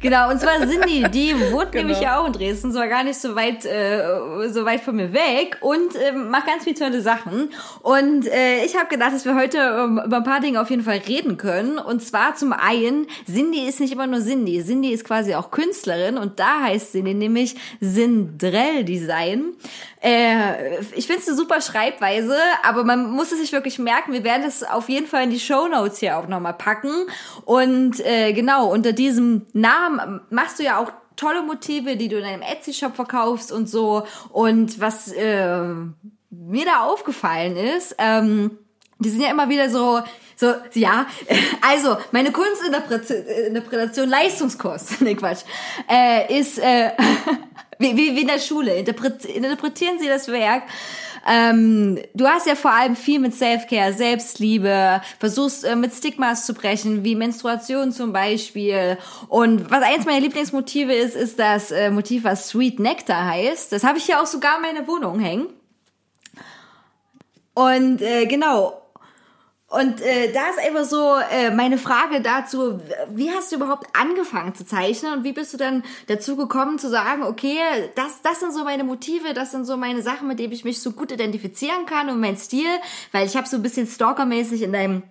genau, 0.00 0.30
und 0.30 0.40
zwar 0.40 0.58
Cindy, 0.68 1.04
die 1.10 1.34
wohnt 1.52 1.72
Genau. 1.72 1.84
nämlich 1.86 2.00
ja 2.00 2.18
auch 2.18 2.26
in 2.26 2.32
Dresden, 2.32 2.72
zwar 2.72 2.88
gar 2.88 3.04
nicht 3.04 3.18
so 3.20 3.34
weit, 3.36 3.64
äh, 3.64 4.48
so 4.48 4.64
weit 4.64 4.80
von 4.80 4.96
mir 4.96 5.12
weg 5.12 5.58
und 5.60 5.94
ähm, 5.96 6.30
macht 6.30 6.46
ganz 6.46 6.64
viele 6.64 6.76
tolle 6.78 7.00
Sachen. 7.00 7.50
Und 7.82 8.26
äh, 8.26 8.64
ich 8.64 8.76
habe 8.76 8.88
gedacht, 8.88 9.12
dass 9.12 9.24
wir 9.24 9.34
heute 9.34 9.58
ähm, 9.58 10.00
über 10.04 10.16
ein 10.18 10.24
paar 10.24 10.40
Dinge 10.40 10.60
auf 10.60 10.70
jeden 10.70 10.82
Fall 10.82 11.00
reden 11.08 11.36
können. 11.36 11.78
Und 11.78 12.02
zwar 12.02 12.34
zum 12.34 12.52
einen, 12.52 13.06
Cindy 13.26 13.66
ist 13.68 13.80
nicht 13.80 13.92
immer 13.92 14.06
nur 14.06 14.20
Cindy. 14.20 14.62
Cindy 14.64 14.92
ist 14.92 15.04
quasi 15.04 15.34
auch 15.34 15.50
Künstlerin 15.50 16.18
und 16.18 16.38
da 16.40 16.62
heißt 16.62 16.92
Cindy 16.92 17.14
nämlich 17.14 17.56
Sindrell 17.80 18.84
Design. 18.84 19.54
Äh, 20.02 20.80
ich 20.94 21.06
finde 21.06 21.22
es 21.22 21.28
eine 21.28 21.36
super 21.36 21.60
Schreibweise, 21.60 22.36
aber 22.64 22.84
man 22.84 23.10
muss 23.10 23.30
es 23.32 23.38
sich 23.38 23.52
wirklich 23.52 23.78
merken. 23.78 24.12
Wir 24.12 24.24
werden 24.24 24.42
das 24.42 24.62
auf 24.62 24.88
jeden 24.88 25.06
Fall 25.06 25.24
in 25.24 25.30
die 25.30 25.40
Show 25.40 25.68
Notes 25.68 25.98
hier 25.98 26.18
auch 26.18 26.28
nochmal 26.28 26.54
packen. 26.54 26.92
Und 27.44 28.00
äh, 28.00 28.32
genau, 28.32 28.72
unter 28.72 28.92
diesem 28.92 29.46
Namen 29.52 30.20
machst 30.30 30.58
du 30.58 30.64
ja 30.64 30.78
auch 30.78 30.92
tolle 31.16 31.42
Motive, 31.42 31.96
die 31.96 32.08
du 32.08 32.16
in 32.16 32.24
deinem 32.24 32.42
Etsy-Shop 32.42 32.96
verkaufst 32.96 33.52
und 33.52 33.68
so. 33.68 34.04
Und 34.30 34.80
was 34.80 35.12
äh, 35.12 35.58
mir 36.30 36.64
da 36.64 36.84
aufgefallen 36.84 37.56
ist, 37.56 37.94
ähm, 37.98 38.58
die 38.98 39.10
sind 39.10 39.20
ja 39.20 39.30
immer 39.30 39.48
wieder 39.48 39.68
so, 39.70 40.00
so, 40.36 40.54
ja, 40.74 41.06
also, 41.60 41.96
meine 42.10 42.32
Kunstinterpretation, 42.32 44.08
Leistungskurs, 44.08 45.00
nee, 45.00 45.14
Quatsch, 45.14 45.42
äh, 45.88 46.38
ist, 46.38 46.58
äh, 46.58 46.90
wie, 47.78 47.96
wie, 47.96 48.14
wie 48.16 48.22
in 48.22 48.28
der 48.28 48.38
Schule, 48.38 48.74
Interpret, 48.74 49.24
interpretieren 49.24 49.98
Sie 49.98 50.08
das 50.08 50.28
Werk, 50.28 50.64
ähm, 51.26 51.98
du 52.14 52.26
hast 52.26 52.46
ja 52.46 52.54
vor 52.54 52.72
allem 52.72 52.96
viel 52.96 53.20
mit 53.20 53.34
Self-Care, 53.34 53.92
Selbstliebe, 53.92 55.00
versuchst 55.20 55.64
äh, 55.64 55.76
mit 55.76 55.92
Stigmas 55.92 56.46
zu 56.46 56.54
brechen, 56.54 57.04
wie 57.04 57.14
Menstruation 57.14 57.92
zum 57.92 58.12
Beispiel. 58.12 58.98
Und 59.28 59.70
was 59.70 59.82
eins 59.82 60.04
meiner 60.04 60.20
Lieblingsmotive 60.20 60.92
ist, 60.92 61.14
ist 61.14 61.38
das 61.38 61.70
äh, 61.70 61.90
Motiv, 61.90 62.24
was 62.24 62.48
Sweet 62.48 62.80
Nectar 62.80 63.24
heißt. 63.24 63.72
Das 63.72 63.84
habe 63.84 63.98
ich 63.98 64.04
hier 64.04 64.20
auch 64.20 64.26
sogar 64.26 64.56
in 64.56 64.62
meiner 64.62 64.88
Wohnung 64.88 65.20
hängen. 65.20 65.46
Und 67.54 68.02
äh, 68.02 68.26
genau. 68.26 68.81
Und 69.72 70.02
äh, 70.02 70.30
da 70.32 70.50
ist 70.50 70.58
einfach 70.58 70.84
so 70.84 71.16
äh, 71.30 71.50
meine 71.50 71.78
Frage 71.78 72.20
dazu, 72.20 72.78
wie 73.08 73.30
hast 73.30 73.52
du 73.52 73.56
überhaupt 73.56 73.86
angefangen 73.98 74.54
zu 74.54 74.66
zeichnen? 74.66 75.14
Und 75.14 75.24
wie 75.24 75.32
bist 75.32 75.54
du 75.54 75.56
dann 75.56 75.82
dazu 76.08 76.36
gekommen 76.36 76.78
zu 76.78 76.90
sagen, 76.90 77.22
okay, 77.22 77.56
das, 77.94 78.20
das 78.22 78.40
sind 78.40 78.52
so 78.52 78.64
meine 78.64 78.84
Motive, 78.84 79.32
das 79.32 79.50
sind 79.50 79.64
so 79.64 79.78
meine 79.78 80.02
Sachen, 80.02 80.28
mit 80.28 80.38
denen 80.38 80.52
ich 80.52 80.64
mich 80.64 80.82
so 80.82 80.92
gut 80.92 81.10
identifizieren 81.10 81.86
kann 81.86 82.10
und 82.10 82.20
mein 82.20 82.36
Stil, 82.36 82.68
weil 83.12 83.26
ich 83.26 83.34
habe 83.34 83.48
so 83.48 83.56
ein 83.56 83.62
bisschen 83.62 83.86
stalkermäßig 83.86 84.60
in 84.60 84.74
deinem 84.74 85.02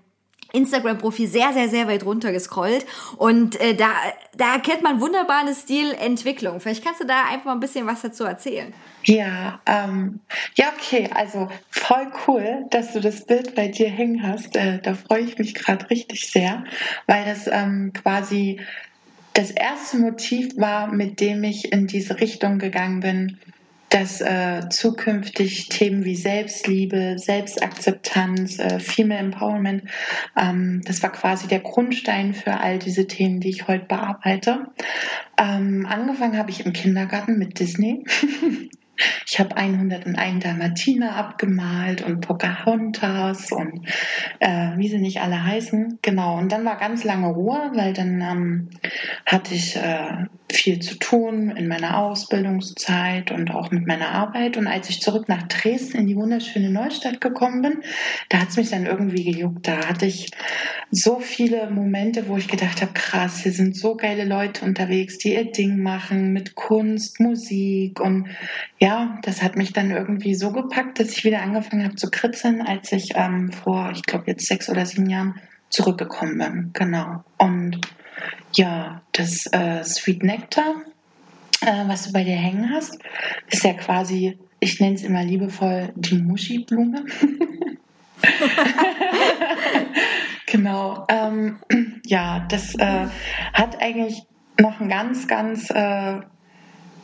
Instagram-Profil 0.53 1.27
sehr, 1.27 1.53
sehr, 1.53 1.69
sehr 1.69 1.87
weit 1.87 2.05
runter 2.05 2.31
gescrollt 2.31 2.85
und 3.17 3.59
äh, 3.59 3.75
da, 3.75 3.91
da 4.35 4.53
erkennt 4.53 4.83
man 4.83 5.01
wunderbar 5.01 5.39
eine 5.39 5.55
Stilentwicklung. 5.55 6.59
Vielleicht 6.59 6.83
kannst 6.83 7.01
du 7.01 7.05
da 7.05 7.25
einfach 7.29 7.45
mal 7.45 7.53
ein 7.53 7.59
bisschen 7.59 7.87
was 7.87 8.01
dazu 8.01 8.23
erzählen. 8.23 8.73
Ja, 9.03 9.59
ähm, 9.65 10.19
ja, 10.55 10.71
okay, 10.77 11.09
also 11.13 11.49
voll 11.69 12.11
cool, 12.27 12.65
dass 12.69 12.93
du 12.93 12.99
das 12.99 13.25
Bild 13.25 13.55
bei 13.55 13.67
dir 13.67 13.89
hängen 13.89 14.21
hast. 14.23 14.55
Äh, 14.55 14.79
da 14.81 14.93
freue 14.93 15.21
ich 15.21 15.37
mich 15.37 15.55
gerade 15.55 15.89
richtig 15.89 16.29
sehr, 16.29 16.63
weil 17.07 17.25
das 17.25 17.47
ähm, 17.47 17.93
quasi 17.93 18.59
das 19.33 19.49
erste 19.49 19.97
Motiv 19.97 20.57
war, 20.57 20.87
mit 20.87 21.19
dem 21.19 21.43
ich 21.43 21.71
in 21.71 21.87
diese 21.87 22.19
Richtung 22.19 22.59
gegangen 22.59 22.99
bin, 22.99 23.39
dass 23.91 24.21
äh, 24.21 24.69
zukünftig 24.69 25.67
Themen 25.67 26.05
wie 26.05 26.15
Selbstliebe, 26.15 27.15
Selbstakzeptanz, 27.17 28.57
äh, 28.57 28.79
Female 28.79 29.19
Empowerment, 29.19 29.83
ähm, 30.39 30.81
das 30.85 31.03
war 31.03 31.11
quasi 31.11 31.47
der 31.47 31.59
Grundstein 31.59 32.33
für 32.33 32.59
all 32.59 32.79
diese 32.79 33.05
Themen, 33.05 33.41
die 33.41 33.49
ich 33.49 33.67
heute 33.67 33.85
bearbeite. 33.85 34.67
Ähm, 35.37 35.85
angefangen 35.87 36.37
habe 36.37 36.51
ich 36.51 36.65
im 36.65 36.71
Kindergarten 36.71 37.37
mit 37.37 37.59
Disney. 37.59 38.05
Ich 39.27 39.39
habe 39.39 39.55
101 39.55 40.43
Dalmatiner 40.43 41.15
abgemalt 41.15 42.01
und 42.01 42.21
Pocahontas 42.21 43.51
und 43.51 43.87
äh, 44.39 44.77
wie 44.77 44.87
sie 44.87 44.99
nicht 44.99 45.21
alle 45.21 45.43
heißen. 45.43 45.99
Genau, 46.01 46.37
und 46.37 46.51
dann 46.51 46.65
war 46.65 46.77
ganz 46.77 47.03
lange 47.03 47.27
Ruhe, 47.27 47.71
weil 47.73 47.93
dann 47.93 48.21
ähm, 48.21 48.69
hatte 49.25 49.53
ich 49.53 49.75
äh, 49.75 50.25
viel 50.51 50.79
zu 50.79 50.95
tun 50.99 51.51
in 51.51 51.67
meiner 51.67 51.97
Ausbildungszeit 51.97 53.31
und 53.31 53.51
auch 53.51 53.71
mit 53.71 53.87
meiner 53.87 54.09
Arbeit. 54.09 54.57
Und 54.57 54.67
als 54.67 54.89
ich 54.89 55.01
zurück 55.01 55.29
nach 55.29 55.43
Dresden 55.43 55.97
in 55.97 56.07
die 56.07 56.15
wunderschöne 56.15 56.69
Neustadt 56.69 57.21
gekommen 57.21 57.61
bin, 57.61 57.83
da 58.29 58.39
hat 58.39 58.49
es 58.49 58.57
mich 58.57 58.69
dann 58.69 58.85
irgendwie 58.85 59.23
gejuckt. 59.23 59.67
Da 59.67 59.87
hatte 59.87 60.05
ich 60.05 60.31
so 60.91 61.19
viele 61.19 61.69
Momente, 61.71 62.27
wo 62.27 62.37
ich 62.37 62.47
gedacht 62.47 62.81
habe, 62.81 62.91
krass, 62.93 63.41
hier 63.43 63.53
sind 63.53 63.75
so 63.75 63.95
geile 63.95 64.25
Leute 64.25 64.65
unterwegs, 64.65 65.17
die 65.17 65.33
ihr 65.33 65.51
Ding 65.51 65.81
machen 65.81 66.33
mit 66.33 66.55
Kunst, 66.55 67.19
Musik 67.19 67.99
und 67.99 68.27
ja, 68.79 68.90
das 69.21 69.41
hat 69.41 69.55
mich 69.55 69.73
dann 69.73 69.91
irgendwie 69.91 70.35
so 70.35 70.51
gepackt, 70.51 70.99
dass 70.99 71.09
ich 71.09 71.23
wieder 71.23 71.41
angefangen 71.41 71.83
habe 71.83 71.95
zu 71.95 72.09
kritzeln, 72.09 72.61
als 72.61 72.91
ich 72.91 73.11
ähm, 73.15 73.51
vor, 73.51 73.91
ich 73.93 74.03
glaube 74.03 74.25
jetzt 74.27 74.47
sechs 74.47 74.69
oder 74.69 74.85
sieben 74.85 75.09
Jahren 75.09 75.35
zurückgekommen 75.69 76.37
bin. 76.37 76.69
Genau. 76.73 77.23
Und 77.37 77.79
ja, 78.53 79.01
das 79.13 79.47
äh, 79.51 79.83
Sweet 79.83 80.23
Nectar, 80.23 80.75
äh, 81.61 81.87
was 81.87 82.05
du 82.05 82.13
bei 82.13 82.23
dir 82.23 82.35
hängen 82.35 82.69
hast, 82.71 82.97
ist 83.49 83.63
ja 83.63 83.73
quasi, 83.73 84.37
ich 84.59 84.79
nenne 84.79 84.95
es 84.95 85.03
immer 85.03 85.23
liebevoll 85.23 85.91
die 85.95 86.17
Muschi-Blume. 86.17 87.05
genau. 90.45 91.05
Ähm, 91.09 91.59
ja, 92.05 92.45
das 92.49 92.75
äh, 92.75 93.07
hat 93.53 93.81
eigentlich 93.81 94.23
noch 94.59 94.79
einen 94.79 94.89
ganz, 94.89 95.27
ganz 95.27 95.69
äh, 95.69 96.19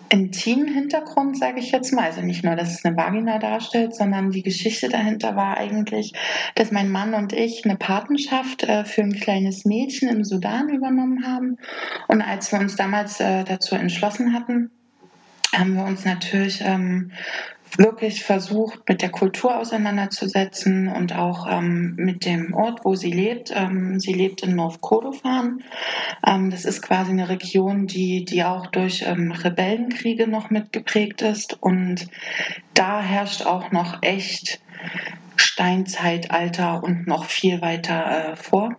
intimen 0.10 0.68
Hintergrund, 0.68 1.38
sage 1.38 1.60
ich 1.60 1.72
jetzt 1.72 1.94
mal. 1.94 2.06
Also 2.06 2.22
nicht 2.22 2.44
nur, 2.44 2.56
dass 2.56 2.74
es 2.74 2.86
eine 2.86 2.96
Vagina 2.96 3.40
darstellt, 3.40 3.96
sondern 3.96 4.32
die 4.32 4.44
Geschichte 4.44 4.90
dahinter 4.90 5.36
war 5.36 5.58
eigentlich, 5.58 6.14
dass 6.56 6.72
mein 6.72 6.90
Mann 6.90 7.14
und 7.14 7.34
ich 7.34 7.66
eine 7.66 7.76
Patenschaft 7.76 8.64
äh, 8.64 8.86
für 8.86 9.02
ein 9.02 9.14
kleines 9.14 9.66
Mädchen 9.66 10.10
im 10.10 10.24
Sudan 10.24 10.70
übernommen 10.70 11.26
haben. 11.26 11.58
Und 12.08 12.22
als 12.22 12.52
wir 12.52 12.60
uns 12.60 12.76
damals 12.76 13.20
äh, 13.20 13.44
dazu 13.44 13.76
entschlossen 13.76 14.34
hatten, 14.34 14.72
haben 15.56 15.76
wir 15.76 15.86
uns 15.86 16.06
natürlich 16.06 16.62
ähm, 16.64 17.12
wirklich 17.78 18.24
versucht, 18.24 18.88
mit 18.88 19.02
der 19.02 19.10
Kultur 19.10 19.58
auseinanderzusetzen 19.58 20.88
und 20.88 21.16
auch 21.16 21.48
ähm, 21.50 21.96
mit 21.98 22.26
dem 22.26 22.54
Ort, 22.54 22.84
wo 22.84 22.96
sie 22.96 23.12
lebt. 23.12 23.52
Ähm, 23.56 24.00
sie 24.00 24.14
lebt 24.14 24.44
in 24.44 24.56
North 24.56 24.82
Kordofan. 24.82 25.64
Ähm, 26.26 26.50
das 26.50 26.66
ist 26.66 26.82
quasi 26.82 27.12
eine 27.12 27.30
Region, 27.30 27.88
die, 27.88 28.26
die 28.26 28.44
auch 28.44 28.68
durch 28.68 29.04
ähm, 29.06 29.32
Rebellenkriege 29.32 30.28
noch 30.28 30.50
mitgeprägt 30.50 31.22
ist. 31.22 31.62
Und 31.62 32.08
da 32.74 33.02
herrscht 33.02 33.46
auch 33.46 33.72
noch 33.72 34.02
echt 34.02 34.62
Steinzeitalter 35.36 36.84
und 36.84 37.08
noch 37.08 37.26
viel 37.26 37.62
weiter 37.62 38.32
äh, 38.32 38.36
vor 38.36 38.76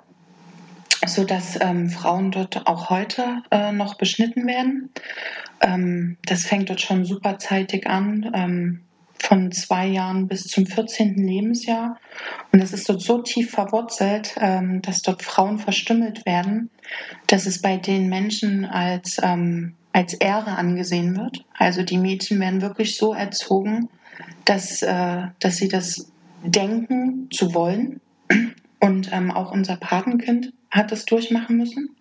so 1.07 1.25
dass 1.25 1.59
ähm, 1.61 1.89
Frauen 1.91 2.31
dort 2.31 2.67
auch 2.67 2.91
heute 2.91 3.43
äh, 3.51 3.73
noch 3.73 3.97
beschnitten 3.97 4.47
werden. 4.47 4.91
Ähm, 5.61 6.17
das 6.25 6.45
fängt 6.45 6.71
dort 6.71 6.81
schon 6.81 7.05
super 7.05 7.39
zeitig 7.39 7.87
an, 7.87 8.31
ähm, 8.35 8.81
von 9.21 9.51
zwei 9.53 9.87
Jahren 9.87 10.29
bis 10.29 10.45
zum 10.45 10.67
14. 10.67 11.15
Lebensjahr. 11.15 11.99
Und 12.53 12.61
es 12.61 12.73
ist 12.73 12.89
dort 12.89 13.03
so 13.03 13.21
tief 13.23 13.51
verwurzelt, 13.51 14.37
ähm, 14.41 14.81
dass 14.83 15.03
dort 15.03 15.23
Frauen 15.23 15.59
verstümmelt 15.59 16.25
werden, 16.25 16.71
dass 17.27 17.47
es 17.47 17.61
bei 17.61 17.77
den 17.77 18.09
Menschen 18.09 18.65
als, 18.65 19.19
ähm, 19.23 19.75
als 19.93 20.15
Ehre 20.15 20.57
angesehen 20.57 21.17
wird. 21.17 21.45
Also 21.55 21.83
die 21.83 21.99
Mädchen 21.99 22.41
werden 22.41 22.63
wirklich 22.63 22.97
so 22.97 23.13
erzogen, 23.13 23.89
dass, 24.45 24.83
äh, 24.83 25.23
dass 25.41 25.57
sie 25.57 25.69
das 25.69 26.11
denken 26.45 27.29
zu 27.31 27.55
wollen. 27.55 28.01
Und 28.81 29.11
ähm, 29.13 29.33
auch 29.33 29.51
unser 29.51 29.77
Patenkind 29.77 30.53
hat 30.71 30.93
das 30.93 31.05
durchmachen 31.05 31.57
müssen. 31.57 31.97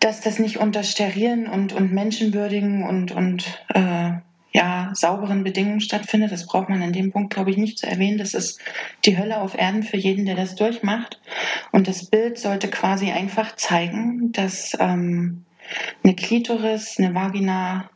Dass 0.00 0.20
das 0.20 0.38
nicht 0.38 0.58
unter 0.58 0.82
sterilen 0.82 1.46
und, 1.46 1.72
und 1.72 1.92
menschenwürdigen 1.92 2.84
und, 2.84 3.12
und 3.12 3.62
äh, 3.74 4.12
ja, 4.52 4.90
sauberen 4.94 5.44
Bedingungen 5.44 5.80
stattfindet, 5.80 6.32
das 6.32 6.46
braucht 6.46 6.68
man 6.68 6.82
an 6.82 6.92
dem 6.92 7.12
Punkt, 7.12 7.32
glaube 7.32 7.50
ich, 7.50 7.56
nicht 7.56 7.78
zu 7.78 7.86
erwähnen. 7.86 8.18
Das 8.18 8.34
ist 8.34 8.60
die 9.04 9.16
Hölle 9.16 9.40
auf 9.40 9.56
Erden 9.56 9.82
für 9.82 9.96
jeden, 9.96 10.26
der 10.26 10.34
das 10.34 10.56
durchmacht. 10.56 11.20
Und 11.70 11.86
das 11.86 12.06
Bild 12.06 12.38
sollte 12.38 12.68
quasi 12.68 13.10
einfach 13.10 13.54
zeigen, 13.56 14.32
dass 14.32 14.76
ähm, 14.80 15.44
eine 16.02 16.16
Klitoris, 16.16 16.96
eine 16.98 17.14
Vagina, 17.14 17.90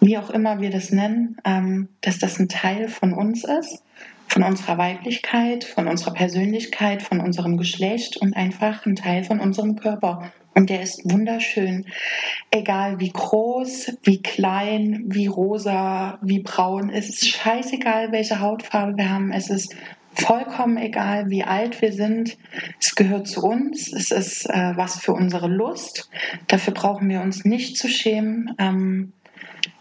wie 0.00 0.18
auch 0.18 0.30
immer 0.30 0.60
wir 0.60 0.70
das 0.70 0.90
nennen, 0.90 1.36
ähm, 1.44 1.88
dass 2.00 2.18
das 2.18 2.40
ein 2.40 2.48
Teil 2.48 2.88
von 2.88 3.12
uns 3.12 3.44
ist 3.44 3.82
von 4.28 4.42
unserer 4.42 4.78
Weiblichkeit, 4.78 5.64
von 5.64 5.88
unserer 5.88 6.12
Persönlichkeit, 6.12 7.02
von 7.02 7.20
unserem 7.20 7.56
Geschlecht 7.56 8.16
und 8.18 8.36
einfach 8.36 8.86
ein 8.86 8.96
Teil 8.96 9.24
von 9.24 9.40
unserem 9.40 9.76
Körper. 9.76 10.32
Und 10.54 10.70
der 10.70 10.82
ist 10.82 11.08
wunderschön. 11.10 11.86
Egal 12.50 12.98
wie 13.00 13.10
groß, 13.10 13.98
wie 14.02 14.22
klein, 14.22 15.04
wie 15.06 15.28
rosa, 15.28 16.18
wie 16.20 16.40
braun. 16.40 16.90
Es 16.90 17.08
ist 17.08 17.28
scheißegal, 17.28 18.12
welche 18.12 18.40
Hautfarbe 18.40 18.96
wir 18.96 19.08
haben. 19.08 19.32
Es 19.32 19.50
ist 19.50 19.74
vollkommen 20.14 20.76
egal, 20.76 21.30
wie 21.30 21.44
alt 21.44 21.80
wir 21.80 21.92
sind. 21.92 22.36
Es 22.80 22.94
gehört 22.94 23.28
zu 23.28 23.42
uns. 23.42 23.92
Es 23.92 24.10
ist 24.10 24.46
äh, 24.46 24.72
was 24.74 24.98
für 24.98 25.12
unsere 25.12 25.46
Lust. 25.46 26.10
Dafür 26.48 26.74
brauchen 26.74 27.08
wir 27.08 27.20
uns 27.20 27.44
nicht 27.44 27.76
zu 27.76 27.88
schämen. 27.88 28.54
Ähm, 28.58 29.12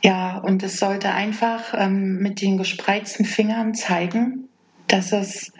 ja, 0.03 0.38
und 0.38 0.63
es 0.63 0.78
sollte 0.78 1.11
einfach 1.11 1.73
ähm, 1.73 2.19
mit 2.19 2.41
den 2.41 2.57
gespreizten 2.57 3.25
Fingern 3.25 3.73
zeigen, 3.73 4.47
dass 4.88 5.11
es 5.11 5.51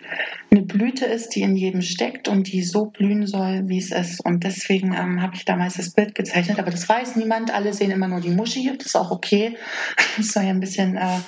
eine 0.50 0.62
Blüte 0.62 1.06
ist, 1.06 1.36
die 1.36 1.42
in 1.42 1.56
jedem 1.56 1.82
steckt 1.82 2.28
und 2.28 2.52
die 2.52 2.64
so 2.64 2.86
blühen 2.86 3.28
soll, 3.28 3.68
wie 3.68 3.78
es 3.78 3.92
ist. 3.92 4.24
Und 4.24 4.44
deswegen 4.44 4.94
ähm, 4.94 5.22
habe 5.22 5.36
ich 5.36 5.44
damals 5.44 5.76
das 5.76 5.92
Bild 5.92 6.16
gezeichnet, 6.16 6.60
aber 6.60 6.72
das 6.72 6.88
weiß 6.88 7.18
niemand. 7.18 7.54
Alle 7.54 7.74
sehen 7.74 7.92
immer 7.92 8.08
nur 8.08 8.22
die 8.22 8.30
Muschi. 8.30 8.72
Das 8.78 8.88
ist 8.88 8.96
auch 8.96 9.12
okay. 9.12 9.58
Das 10.18 10.30
soll 10.30 10.44
ja 10.44 10.50
ein 10.50 10.60
bisschen 10.60 10.96
äh, 10.96 11.20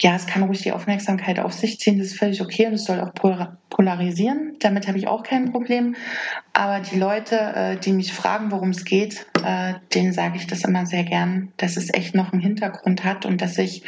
ja, 0.00 0.14
es 0.14 0.26
kann 0.26 0.42
ruhig 0.42 0.62
die 0.62 0.72
Aufmerksamkeit 0.72 1.38
auf 1.38 1.52
sich 1.52 1.78
ziehen, 1.78 1.98
das 1.98 2.08
ist 2.08 2.18
völlig 2.18 2.42
okay 2.42 2.66
und 2.66 2.74
es 2.74 2.84
soll 2.84 3.00
auch 3.00 3.12
polarisieren. 3.70 4.56
Damit 4.60 4.88
habe 4.88 4.98
ich 4.98 5.08
auch 5.08 5.22
kein 5.22 5.52
Problem. 5.52 5.94
Aber 6.52 6.80
die 6.80 6.98
Leute, 6.98 7.36
äh, 7.36 7.76
die 7.76 7.92
mich 7.92 8.12
fragen, 8.12 8.50
worum 8.50 8.70
es 8.70 8.84
geht, 8.84 9.26
äh, 9.44 9.74
denen 9.94 10.12
sage 10.12 10.36
ich 10.36 10.46
das 10.46 10.64
immer 10.64 10.86
sehr 10.86 11.04
gern, 11.04 11.52
dass 11.56 11.76
es 11.76 11.92
echt 11.92 12.14
noch 12.14 12.32
einen 12.32 12.42
Hintergrund 12.42 13.04
hat 13.04 13.26
und 13.26 13.40
dass 13.40 13.58
ich 13.58 13.84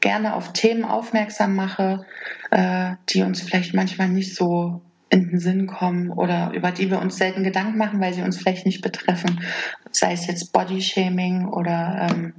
gerne 0.00 0.34
auf 0.34 0.52
Themen 0.52 0.84
aufmerksam 0.84 1.54
mache, 1.54 2.04
äh, 2.50 2.92
die 3.10 3.22
uns 3.22 3.42
vielleicht 3.42 3.74
manchmal 3.74 4.08
nicht 4.08 4.34
so 4.34 4.82
in 5.10 5.28
den 5.28 5.40
Sinn 5.40 5.66
kommen 5.66 6.10
oder 6.10 6.52
über 6.54 6.70
die 6.70 6.90
wir 6.90 7.00
uns 7.00 7.16
selten 7.16 7.42
Gedanken 7.42 7.76
machen, 7.76 8.00
weil 8.00 8.14
sie 8.14 8.22
uns 8.22 8.38
vielleicht 8.38 8.64
nicht 8.64 8.80
betreffen. 8.80 9.40
Sei 9.90 10.12
es 10.12 10.26
jetzt 10.26 10.52
Bodyshaming 10.52 11.46
oder 11.48 12.08
ähm, 12.10 12.32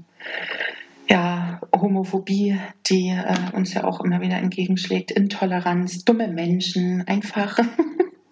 ja, 1.12 1.60
Homophobie, 1.76 2.58
die 2.86 3.10
äh, 3.10 3.54
uns 3.54 3.74
ja 3.74 3.84
auch 3.84 4.00
immer 4.00 4.22
wieder 4.22 4.38
entgegenschlägt, 4.38 5.12
Intoleranz, 5.12 6.06
dumme 6.06 6.30
Menschen, 6.30 7.06
einfach 7.06 7.60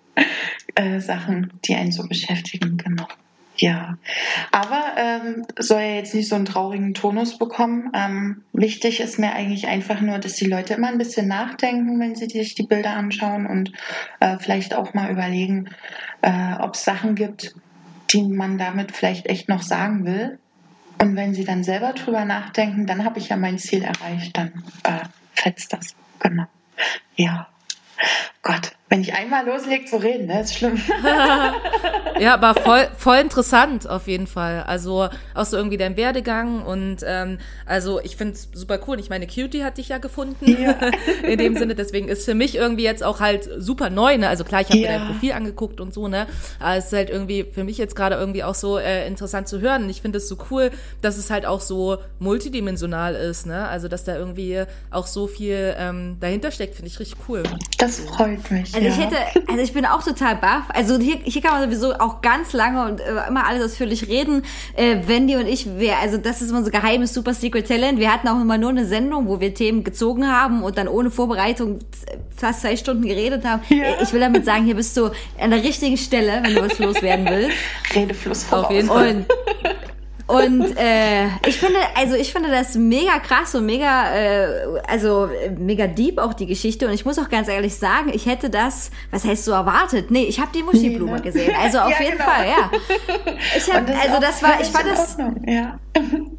äh, 0.75 1.01
Sachen, 1.01 1.51
die 1.65 1.75
einen 1.75 1.91
so 1.91 2.07
beschäftigen, 2.07 2.77
genau. 2.77 3.05
Ja, 3.57 3.97
aber 4.53 4.93
ähm, 4.95 5.45
soll 5.57 5.81
ja 5.81 5.95
jetzt 5.95 6.15
nicht 6.15 6.29
so 6.29 6.35
einen 6.35 6.45
traurigen 6.45 6.93
Tonus 6.93 7.37
bekommen. 7.37 7.91
Ähm, 7.93 8.43
wichtig 8.53 9.01
ist 9.01 9.19
mir 9.19 9.33
eigentlich 9.33 9.67
einfach 9.67 9.99
nur, 9.99 10.17
dass 10.17 10.35
die 10.35 10.47
Leute 10.47 10.75
immer 10.75 10.87
ein 10.87 10.97
bisschen 10.97 11.27
nachdenken, 11.27 11.99
wenn 11.99 12.15
sie 12.15 12.29
sich 12.29 12.55
die 12.55 12.63
Bilder 12.63 12.91
anschauen 12.91 13.45
und 13.45 13.73
äh, 14.21 14.37
vielleicht 14.39 14.73
auch 14.73 14.93
mal 14.93 15.11
überlegen, 15.11 15.71
äh, 16.21 16.53
ob 16.61 16.75
es 16.75 16.85
Sachen 16.85 17.15
gibt, 17.15 17.53
die 18.11 18.23
man 18.23 18.57
damit 18.57 18.93
vielleicht 18.93 19.25
echt 19.25 19.49
noch 19.49 19.63
sagen 19.63 20.05
will 20.05 20.39
und 21.01 21.15
wenn 21.15 21.33
sie 21.33 21.45
dann 21.45 21.63
selber 21.63 21.93
drüber 21.93 22.25
nachdenken, 22.25 22.85
dann 22.85 23.05
habe 23.05 23.19
ich 23.19 23.29
ja 23.29 23.37
mein 23.37 23.57
Ziel 23.57 23.83
erreicht, 23.83 24.37
dann 24.37 24.63
äh, 24.83 25.05
fetzt 25.33 25.73
das. 25.73 25.95
Genau. 26.19 26.45
Ja. 27.15 27.47
Gott, 28.41 28.71
wenn 28.89 29.01
ich 29.01 29.13
einmal 29.13 29.45
loslege 29.45 29.85
zu 29.85 29.97
reden, 29.97 30.25
ne, 30.25 30.41
ist 30.41 30.55
schlimm. 30.55 30.81
ja, 32.19 32.33
aber 32.33 32.59
voll, 32.59 32.87
voll 32.97 33.17
interessant 33.17 33.87
auf 33.87 34.07
jeden 34.07 34.25
Fall. 34.25 34.63
Also 34.63 35.09
auch 35.35 35.45
so 35.45 35.57
irgendwie 35.57 35.77
dein 35.77 35.95
Werdegang 35.95 36.63
und 36.63 36.97
ähm, 37.05 37.37
also 37.67 38.01
ich 38.01 38.17
finde 38.17 38.33
es 38.33 38.49
super 38.51 38.79
cool. 38.87 38.99
Ich 38.99 39.11
meine, 39.11 39.27
Cutie 39.27 39.63
hat 39.63 39.77
dich 39.77 39.89
ja 39.89 39.99
gefunden 39.99 40.57
ja. 40.59 40.75
in 41.23 41.37
dem 41.37 41.55
Sinne. 41.55 41.75
Deswegen 41.75 42.07
ist 42.07 42.25
für 42.25 42.33
mich 42.33 42.55
irgendwie 42.55 42.83
jetzt 42.83 43.03
auch 43.03 43.19
halt 43.19 43.47
super 43.57 43.91
neu. 43.91 44.17
Ne? 44.17 44.27
Also 44.27 44.43
klar, 44.43 44.61
ich 44.61 44.69
habe 44.69 44.79
ja. 44.79 44.91
mir 44.91 44.97
dein 44.97 45.07
Profil 45.07 45.33
angeguckt 45.33 45.79
und 45.79 45.93
so. 45.93 46.07
Ne, 46.07 46.25
aber 46.59 46.75
es 46.75 46.87
ist 46.87 46.93
halt 46.93 47.11
irgendwie 47.11 47.43
für 47.43 47.63
mich 47.63 47.77
jetzt 47.77 47.95
gerade 47.95 48.15
irgendwie 48.15 48.43
auch 48.43 48.55
so 48.55 48.79
äh, 48.79 49.05
interessant 49.07 49.47
zu 49.47 49.61
hören. 49.61 49.83
Und 49.83 49.89
ich 49.91 50.01
finde 50.01 50.17
es 50.17 50.27
so 50.27 50.37
cool, 50.49 50.71
dass 51.03 51.17
es 51.17 51.29
halt 51.29 51.45
auch 51.45 51.61
so 51.61 51.97
multidimensional 52.17 53.13
ist. 53.13 53.45
Ne, 53.45 53.67
also 53.67 53.87
dass 53.87 54.03
da 54.03 54.17
irgendwie 54.17 54.63
auch 54.89 55.05
so 55.05 55.27
viel 55.27 55.75
ähm, 55.77 56.17
dahinter 56.19 56.49
steckt, 56.49 56.73
finde 56.73 56.87
ich 56.87 56.99
richtig 56.99 57.19
cool. 57.27 57.43
Das 57.77 57.99
freut 57.99 58.49
mich. 58.49 58.78
Also 58.85 58.99
ich 58.99 59.05
hätte, 59.05 59.17
also 59.47 59.61
ich 59.61 59.73
bin 59.73 59.85
auch 59.85 60.03
total 60.03 60.35
baff. 60.35 60.63
Also 60.69 60.97
hier, 60.99 61.17
hier 61.23 61.41
kann 61.41 61.59
man 61.59 61.63
sowieso 61.63 61.93
auch 61.93 62.21
ganz 62.21 62.53
lange 62.53 62.85
und 62.85 62.99
äh, 62.99 63.27
immer 63.27 63.45
alles 63.45 63.63
ausführlich 63.63 64.07
reden. 64.07 64.43
Äh, 64.75 64.97
Wendy 65.07 65.35
und 65.35 65.47
ich, 65.47 65.77
wir, 65.77 65.97
also 65.97 66.17
das 66.17 66.41
ist 66.41 66.51
unser 66.51 66.71
geheimes 66.71 67.13
Super 67.13 67.33
Secret 67.33 67.67
Talent. 67.67 67.99
Wir 67.99 68.13
hatten 68.13 68.27
auch 68.27 68.39
immer 68.39 68.57
nur 68.57 68.69
eine 68.69 68.85
Sendung, 68.85 69.27
wo 69.27 69.39
wir 69.39 69.53
Themen 69.53 69.83
gezogen 69.83 70.27
haben 70.27 70.63
und 70.63 70.77
dann 70.77 70.87
ohne 70.87 71.11
Vorbereitung 71.11 71.79
fast 72.35 72.61
zwei 72.61 72.75
Stunden 72.75 73.03
geredet 73.03 73.45
haben. 73.45 73.61
Ja. 73.69 73.83
Äh, 73.83 74.03
ich 74.03 74.13
will 74.13 74.21
damit 74.21 74.45
sagen, 74.45 74.65
hier 74.65 74.75
bist 74.75 74.95
du 74.97 75.11
an 75.39 75.51
der 75.51 75.63
richtigen 75.63 75.97
Stelle, 75.97 76.39
wenn 76.43 76.55
du 76.55 76.61
was 76.61 76.79
loswerden 76.79 77.27
willst. 77.29 77.57
Redefluss 77.95 78.43
voraus. 78.43 78.65
Auf 78.65 78.71
jeden 78.71 78.87
Fall. 78.87 79.09
Und 79.09 79.25
und 80.29 80.77
äh, 80.77 81.25
ich 81.47 81.57
finde, 81.57 81.79
also 81.95 82.13
ich 82.13 82.31
finde 82.31 82.51
das 82.51 82.75
mega 82.75 83.17
krass 83.17 83.55
und 83.55 83.65
mega, 83.65 84.13
äh, 84.13 84.79
also 84.87 85.27
mega 85.57 85.87
deep 85.87 86.19
auch 86.19 86.35
die 86.35 86.45
Geschichte. 86.45 86.85
Und 86.85 86.93
ich 86.93 87.03
muss 87.03 87.17
auch 87.17 87.29
ganz 87.29 87.47
ehrlich 87.47 87.75
sagen, 87.75 88.11
ich 88.13 88.27
hätte 88.27 88.51
das, 88.51 88.91
was 89.09 89.25
heißt 89.25 89.43
so 89.43 89.53
erwartet? 89.53 90.11
Nee, 90.11 90.25
ich 90.25 90.39
habe 90.39 90.51
die 90.53 90.61
Muschiblume 90.61 91.13
nee, 91.13 91.17
ne? 91.17 91.21
gesehen. 91.23 91.55
Also 91.59 91.79
auf 91.79 91.89
ja, 91.89 92.01
jeden 92.03 92.17
genau. 92.19 92.29
Fall, 92.29 92.45
ja. 92.47 92.71
Ich 93.57 93.73
hab, 93.73 93.89
also 93.89 94.21
das 94.21 94.43
war, 94.43 94.61
ich 94.61 94.67
fand 94.67 94.85
das, 94.85 95.17
ja. 95.47 95.79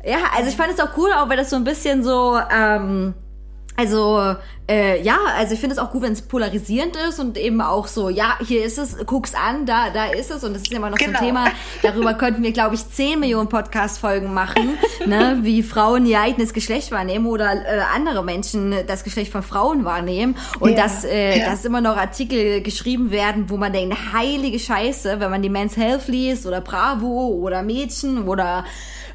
ja, 0.05 0.19
also 0.37 0.49
ich 0.49 0.57
fand 0.57 0.73
es 0.73 0.79
auch 0.79 0.97
cool, 0.97 1.11
auch 1.13 1.29
weil 1.29 1.39
das 1.39 1.51
so 1.51 1.57
ein 1.57 1.65
bisschen 1.65 2.05
so, 2.05 2.39
ähm, 2.49 3.15
also 3.77 4.37
äh, 4.71 5.03
ja, 5.03 5.19
also 5.37 5.53
ich 5.53 5.59
finde 5.61 5.75
es 5.75 5.81
auch 5.81 5.91
gut, 5.91 6.03
wenn 6.03 6.13
es 6.13 6.23
polarisierend 6.23 6.97
ist 7.09 7.19
und 7.19 7.37
eben 7.37 7.61
auch 7.61 7.89
so, 7.89 8.09
ja, 8.09 8.39
hier 8.47 8.65
ist 8.65 8.79
es, 8.79 8.97
guck's 9.05 9.35
an, 9.35 9.67
da, 9.67 9.91
da 9.91 10.07
ist 10.07 10.31
es 10.31 10.45
und 10.45 10.55
das 10.55 10.63
ist 10.63 10.73
immer 10.73 10.91
noch 10.91 10.97
genau. 10.97 11.19
so 11.19 11.25
ein 11.25 11.35
genau. 11.35 11.45
Thema. 11.45 11.53
Darüber 11.83 12.15
könnten 12.15 12.45
wir, 12.45 12.53
glaube 12.53 12.77
ich, 12.77 12.89
10 12.89 13.19
Millionen 13.19 13.49
Podcast-Folgen 13.49 14.33
machen, 14.33 14.79
ne, 15.07 15.41
wie 15.43 15.65
Frauen 15.65 16.07
ihr 16.07 16.21
eigenes 16.21 16.53
Geschlecht 16.53 16.93
wahrnehmen 16.93 17.27
oder 17.27 17.53
äh, 17.53 17.81
andere 17.97 18.23
Menschen 18.23 18.73
das 18.87 19.03
Geschlecht 19.03 19.33
von 19.33 19.43
Frauen 19.43 19.85
wahrnehmen 19.85 20.37
und 20.61 20.71
ja. 20.71 20.85
dass, 20.85 21.05
äh, 21.05 21.41
ja. 21.41 21.51
dass 21.51 21.65
immer 21.65 21.81
noch 21.81 21.97
Artikel 21.97 22.63
geschrieben 22.63 23.11
werden, 23.11 23.51
wo 23.51 23.57
man 23.57 23.73
denkt, 23.73 23.97
heilige 24.13 24.61
Scheiße, 24.61 25.19
wenn 25.19 25.31
man 25.31 25.43
die 25.43 25.49
Men's 25.49 25.77
Health 25.77 26.07
liest 26.07 26.47
oder 26.47 26.61
Bravo 26.61 27.29
oder 27.29 27.65
Mädchen 27.65 28.29
oder 28.29 28.65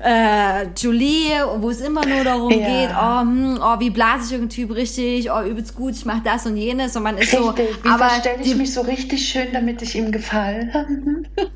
äh, 0.03 0.67
Julie, 0.77 1.31
wo 1.59 1.69
es 1.69 1.81
immer 1.81 2.05
nur 2.05 2.23
darum 2.23 2.51
Ja. 2.51 2.57
geht, 2.57 2.89
oh, 2.95 3.21
hm, 3.21 3.59
oh, 3.61 3.79
wie 3.79 3.89
blase 3.89 4.25
ich 4.25 4.31
irgendeinen 4.33 4.49
Typ 4.49 4.75
richtig, 4.75 5.31
oh, 5.31 5.41
übelst 5.45 5.75
gut, 5.75 5.93
ich 5.95 6.05
mach 6.05 6.21
das 6.23 6.45
und 6.45 6.57
jenes 6.57 6.95
und 6.95 7.03
man 7.03 7.17
ist 7.17 7.31
so, 7.31 7.49
Richtig, 7.49 7.83
wie 7.83 7.89
aber 7.89 8.09
verstelle 8.09 8.37
ich 8.41 8.43
die, 8.49 8.55
mich 8.55 8.73
so 8.73 8.81
richtig 8.81 9.27
schön, 9.27 9.47
damit 9.53 9.81
ich 9.81 9.95
ihm 9.95 10.11
gefalle? 10.11 10.85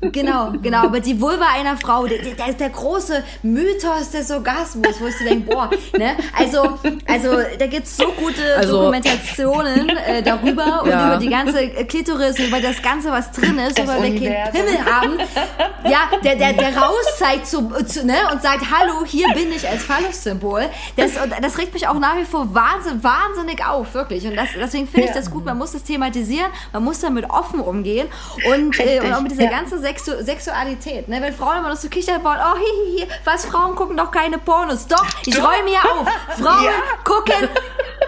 genau, 0.12 0.52
genau, 0.62 0.84
aber 0.84 1.00
die 1.00 1.20
Vulva 1.20 1.46
einer 1.54 1.76
Frau, 1.76 2.06
der, 2.06 2.18
der, 2.18 2.52
der 2.54 2.70
große 2.70 3.22
Mythos 3.42 4.10
des 4.10 4.30
Orgasmus, 4.30 5.00
wo 5.00 5.06
ich 5.06 5.18
so 5.18 5.24
denke, 5.24 5.50
boah, 5.54 5.70
ne, 5.98 6.16
also, 6.38 6.78
also, 7.06 7.36
da 7.58 7.66
gibt's 7.66 7.96
so 7.96 8.08
gute 8.12 8.42
Also- 8.56 8.78
Dokumentationen 8.78 9.88
äh, 9.90 10.22
darüber 10.22 10.82
und 10.82 10.90
Ja. 10.90 11.08
über 11.08 11.16
die 11.18 11.28
ganze 11.30 11.68
Klitoris, 11.86 12.38
über 12.38 12.60
das 12.60 12.80
Ganze, 12.82 13.10
was 13.10 13.30
drin 13.32 13.58
ist, 13.58 13.78
Das 13.78 13.84
über 13.84 13.98
Universum. 13.98 14.52
Pimmel 14.52 14.84
haben, 14.84 15.18
ja, 15.88 16.10
der, 16.24 16.36
der, 16.36 16.52
der 16.54 16.76
raus 16.76 17.04
zeigt 17.18 17.46
zu, 17.46 17.68
zu, 17.84 18.04
ne, 18.06 18.14
und 18.32 18.42
sagt, 18.42 18.62
hallo, 18.70 19.04
hier 19.04 19.26
bin 19.34 19.52
ich 19.52 19.68
als 19.68 19.82
Phallus-Symbol. 19.84 20.62
Das, 20.96 21.12
und 21.22 21.32
das 21.42 21.58
regt 21.58 21.74
mich 21.74 21.86
auch 21.88 21.98
nach 21.98 22.16
wie 22.16 22.24
vor 22.24 22.54
wahnsinn, 22.54 23.02
wahnsinnig 23.02 23.64
auf, 23.66 23.79
wirklich. 23.92 24.26
Und 24.26 24.36
das, 24.36 24.48
deswegen 24.58 24.86
finde 24.86 25.08
ich 25.08 25.14
Ja. 25.14 25.20
das 25.20 25.30
gut. 25.30 25.44
Man 25.44 25.58
muss 25.58 25.72
das 25.72 25.82
thematisieren, 25.84 26.50
man 26.72 26.84
muss 26.84 27.00
damit 27.00 27.28
offen 27.28 27.60
umgehen 27.60 28.08
und, 28.46 28.78
äh, 28.78 29.00
und 29.00 29.12
auch 29.12 29.20
mit 29.20 29.32
dieser 29.32 29.44
ja. 29.44 29.50
ganzen 29.50 29.80
Sexu 29.80 30.12
Sexualität. 30.22 31.08
Ne? 31.08 31.20
Wenn 31.20 31.34
Frauen 31.34 31.58
immer 31.58 31.68
noch 31.70 31.76
so 31.76 31.88
kichern 31.88 32.22
wollen, 32.24 32.38
oh, 32.40 32.54
hi, 32.54 32.60
hi, 32.60 33.00
hi, 33.02 33.08
was, 33.24 33.46
Frauen 33.46 33.74
gucken 33.74 33.96
doch 33.96 34.10
keine 34.10 34.38
Pornos. 34.38 34.86
Doch, 34.86 35.04
ich 35.26 35.36
räume 35.38 35.68
hier 35.68 35.84
auf. 35.84 36.06
Frauen 36.38 36.64
Ja. 36.64 36.72
gucken 37.04 37.48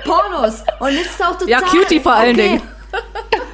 Pornos. 0.04 0.62
Und 0.80 0.94
das 0.96 1.06
ist 1.06 1.22
auch 1.22 1.32
total... 1.32 1.48
Ja, 1.48 1.60
Cutie 1.60 2.00
vor 2.00 2.12
allen 2.12 2.34
okay. 2.34 2.48
Dingen. 2.48 2.62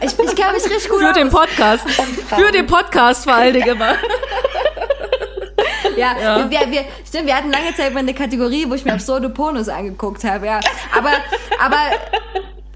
Ich, 0.00 0.18
ich 0.18 0.36
kann 0.36 0.54
mich 0.54 0.64
richtig 0.64 0.88
gut 0.88 1.00
Für 1.00 1.12
den 1.12 1.28
aus. 1.28 1.32
Podcast. 1.34 1.88
Frauen. 1.90 2.42
Für 2.42 2.52
den 2.52 2.66
Podcast 2.66 3.24
vor 3.24 3.34
allen 3.34 3.54
Dingen 3.54 3.68
immer. 3.68 3.94
Ja, 5.98 6.16
Ja. 6.18 6.50
Wir, 6.50 6.60
wir, 6.70 6.84
stimmt, 7.06 7.26
wir 7.26 7.36
hatten 7.36 7.50
lange 7.50 7.74
Zeit 7.74 7.92
mal 7.92 8.00
eine 8.00 8.14
Kategorie, 8.14 8.68
wo 8.68 8.74
ich 8.74 8.84
mir 8.84 8.92
absurde 8.94 9.28
Pornos 9.28 9.68
angeguckt 9.68 10.24
habe, 10.24 10.46
ja. 10.46 10.60
Aber, 10.96 11.10
aber, 11.60 11.76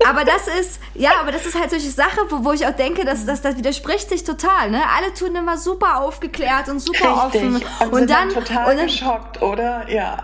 aber 0.08 0.24
das 0.24 0.48
ist, 0.60 0.80
ja, 0.94 1.10
aber 1.20 1.30
das 1.32 1.46
ist 1.46 1.58
halt 1.58 1.70
solche 1.70 1.90
Sache, 1.90 2.20
wo, 2.28 2.44
wo 2.44 2.52
ich 2.52 2.66
auch 2.66 2.72
denke, 2.76 3.04
dass, 3.04 3.24
dass 3.24 3.40
das 3.42 3.56
widerspricht 3.56 4.08
sich 4.08 4.24
total, 4.24 4.70
ne? 4.70 4.82
Alle 4.96 5.14
tun 5.14 5.34
immer 5.36 5.56
super 5.56 6.00
aufgeklärt 6.00 6.68
und 6.68 6.80
super 6.80 7.26
offen. 7.26 7.56
Richtig. 7.56 7.70
Und, 7.80 7.92
Und 7.92 7.98
sind 8.00 8.10
dann, 8.10 8.28
total 8.30 8.70
und 8.70 8.76
dann 8.78 8.86
geschockt, 8.86 9.40
oder? 9.42 9.88
Ja. 9.88 10.18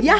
ja, 0.00 0.14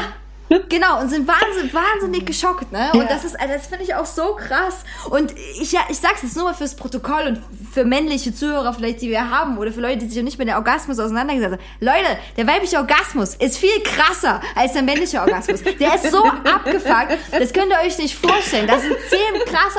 genau, 0.69 1.01
und 1.01 1.11
sind 1.11 1.29
wahnsinnig, 1.29 1.73
wahnsinnig 1.73 2.27
geschockt, 2.27 2.73
ne? 2.73 2.91
Und 2.93 3.03
Ja. 3.03 3.07
das 3.09 3.25
ist, 3.25 3.39
also 3.41 3.53
das 3.55 3.67
finde 3.69 3.85
ich 3.85 3.95
auch 3.95 4.07
so 4.07 4.35
krass. 4.35 4.83
Und 5.11 5.33
ich, 5.61 5.71
ja, 5.73 5.81
ich 5.89 5.99
sag's 5.99 6.23
jetzt 6.23 6.35
nur 6.37 6.47
mal 6.47 6.55
fürs 6.55 6.75
Protokoll 6.75 7.27
und 7.29 7.43
für 7.79 7.85
männliche 7.85 8.35
Zuhörer 8.35 8.73
vielleicht, 8.73 9.01
die 9.03 9.09
wir 9.09 9.31
haben, 9.31 9.57
oder 9.57 9.71
für 9.71 9.81
Leute, 9.81 9.99
die 9.99 10.09
sich 10.09 10.17
noch 10.17 10.25
nicht 10.25 10.39
mit 10.39 10.49
dem 10.49 10.57
Orgasmus 10.57 10.99
auseinandergesetzt 10.99 11.53
haben. 11.53 11.63
Leute, 11.79 12.19
der 12.37 12.47
weibliche 12.49 12.77
Orgasmus 12.79 13.37
ist 13.37 13.57
viel 13.57 13.81
krasser 13.85 14.41
als 14.57 14.73
der 14.73 14.83
männliche 14.83 15.21
Orgasmus. 15.21 15.63
Der 15.63 15.95
ist 15.95 16.11
so 16.11 16.25
abgefuckt, 16.45 17.17
das 17.31 17.53
könnt 17.53 17.71
ihr 17.71 17.87
euch 17.87 17.97
nicht 17.99 18.17
vorstellen. 18.17 18.67
Das 18.67 18.83
sind 18.83 18.97
zehn 19.09 19.45
krasse 19.45 19.79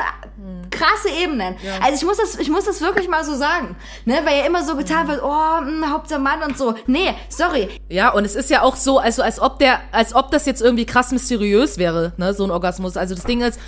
krasse 0.72 1.10
Ebenen. 1.10 1.56
Also 1.82 1.96
ich 1.96 2.06
muss 2.06 2.16
das, 2.16 2.40
ich 2.40 2.50
muss 2.50 2.64
das 2.64 2.80
wirklich 2.80 3.10
mal 3.10 3.26
so 3.26 3.36
sagen, 3.36 3.76
ne, 4.06 4.22
weil 4.24 4.40
ja 4.40 4.46
immer 4.46 4.64
so 4.64 4.78
getan 4.78 5.10
wird, 5.10 5.22
oh, 5.22 5.28
mh, 5.62 5.90
Hauptsache 5.90 6.22
Mann 6.22 6.42
und 6.42 6.58
so. 6.58 6.74
Nee, 6.88 7.14
sorry, 7.28 7.68
Ja, 7.90 8.14
und 8.14 8.24
es 8.24 8.36
ist 8.36 8.50
ja 8.50 8.62
auch 8.62 8.78
so, 8.78 8.98
also 8.98 9.22
als 9.22 9.42
ob 9.42 9.60
der, 9.60 9.82
als 9.92 10.16
ob 10.16 10.32
das 10.32 10.46
jetzt 10.46 10.62
irgendwie 10.62 10.86
krass 10.86 11.12
mysteriös 11.12 11.78
wäre, 11.78 12.14
ne, 12.16 12.34
so 12.34 12.46
ein 12.46 12.52
Orgasmus. 12.52 12.96
Also 12.96 13.14
das 13.14 13.26
Ding 13.26 13.42
ist, 13.42 13.60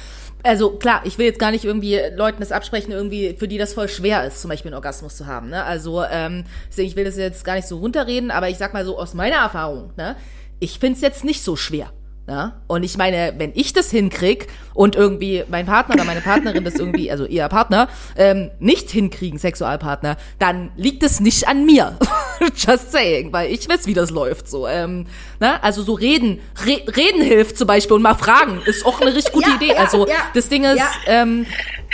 also 0.44 0.72
klar, 0.72 1.02
ich 1.06 1.18
will 1.18 1.26
jetzt 1.26 1.40
gar 1.40 1.52
nicht 1.52 1.66
irgendwie 1.66 2.00
Leuten 2.16 2.40
das 2.40 2.52
absprechen, 2.52 2.92
irgendwie, 2.92 3.36
für 3.38 3.48
die 3.48 3.58
das 3.58 3.74
voll 3.74 3.88
schwer 3.88 4.26
ist, 4.26 4.42
zum 4.42 4.50
Beispiel 4.50 4.70
einen 4.70 4.76
Orgasmus 4.76 5.18
zu 5.18 5.28
haben, 5.28 5.50
ne. 5.50 5.64
Also, 5.64 6.04
ähm, 6.04 6.44
deswegen, 6.70 6.88
ich 6.88 6.96
will 6.96 7.06
das 7.06 7.18
jetzt 7.18 7.44
gar 7.44 7.56
nicht 7.56 7.68
so 7.68 7.78
runterreden, 7.80 8.32
aber 8.32 8.50
ich 8.50 8.58
sag 8.58 8.74
mal 8.74 8.86
so 8.86 8.98
aus 8.98 9.14
meiner 9.14 9.38
Erfahrung, 9.38 9.92
ne, 9.98 10.16
ich 10.60 10.80
find's 10.80 11.02
jetzt 11.02 11.24
nicht 11.24 11.44
so 11.44 11.56
schwer. 11.56 11.92
Ja? 12.28 12.62
Und 12.68 12.84
ich 12.84 12.98
meine, 12.98 13.34
wenn 13.38 13.52
ich 13.56 13.74
das 13.74 13.90
hinkrieg 13.92 14.48
und 14.74 14.96
irgendwie 14.96 15.44
mein 15.50 15.66
Partner 15.66 15.96
oder 15.96 16.04
meine 16.06 16.22
Partnerin 16.22 16.64
das 16.64 16.76
irgendwie, 16.76 17.12
also 17.12 17.26
ihr 17.26 17.48
Partner, 17.50 17.90
ähm, 18.16 18.52
nicht 18.60 18.90
hinkriegen, 18.92 19.38
Sexualpartner, 19.40 20.16
dann 20.40 20.72
liegt 20.78 21.04
es 21.04 21.20
nicht 21.20 21.48
an 21.48 21.66
mir. 21.66 21.98
Just 22.56 22.92
saying, 22.92 23.34
weil 23.34 23.52
ich 23.52 23.68
weiß, 23.68 23.86
wie 23.88 23.94
das 23.94 24.12
läuft. 24.12 24.48
So, 24.50 24.68
ähm, 24.68 25.08
ne? 25.40 25.62
Also 25.64 25.84
so 25.84 25.94
reden, 25.94 26.40
re 26.66 26.82
reden 26.96 27.22
hilft 27.22 27.58
zum 27.58 27.68
Beispiel 27.68 27.96
und 27.96 28.02
mal 28.02 28.16
fragen 28.16 28.62
ist 28.66 28.86
auch 28.86 29.02
eine 29.02 29.14
richtig 29.14 29.34
gute 29.34 29.50
Ja, 29.50 29.56
Idee. 29.56 29.68
ja, 29.74 29.76
also 29.78 30.08
ja. 30.08 30.16
das 30.34 30.48
Ding 30.48 30.64
ist, 30.64 30.78
Ja. 30.78 30.90
ähm, 31.08 31.46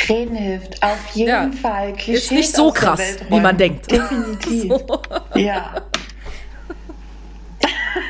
Reden 0.08 0.36
hilft, 0.36 0.84
auf 0.84 0.98
jeden 1.16 1.30
Ja. 1.30 1.50
Fall. 1.62 1.94
Klischees 1.94 2.24
Ist 2.26 2.32
nicht 2.32 2.56
so 2.56 2.72
krass, 2.72 3.02
wie 3.30 3.40
man 3.40 3.58
denkt. 3.58 3.90
Definitiv. 3.90 4.72
Ja. 5.36 5.82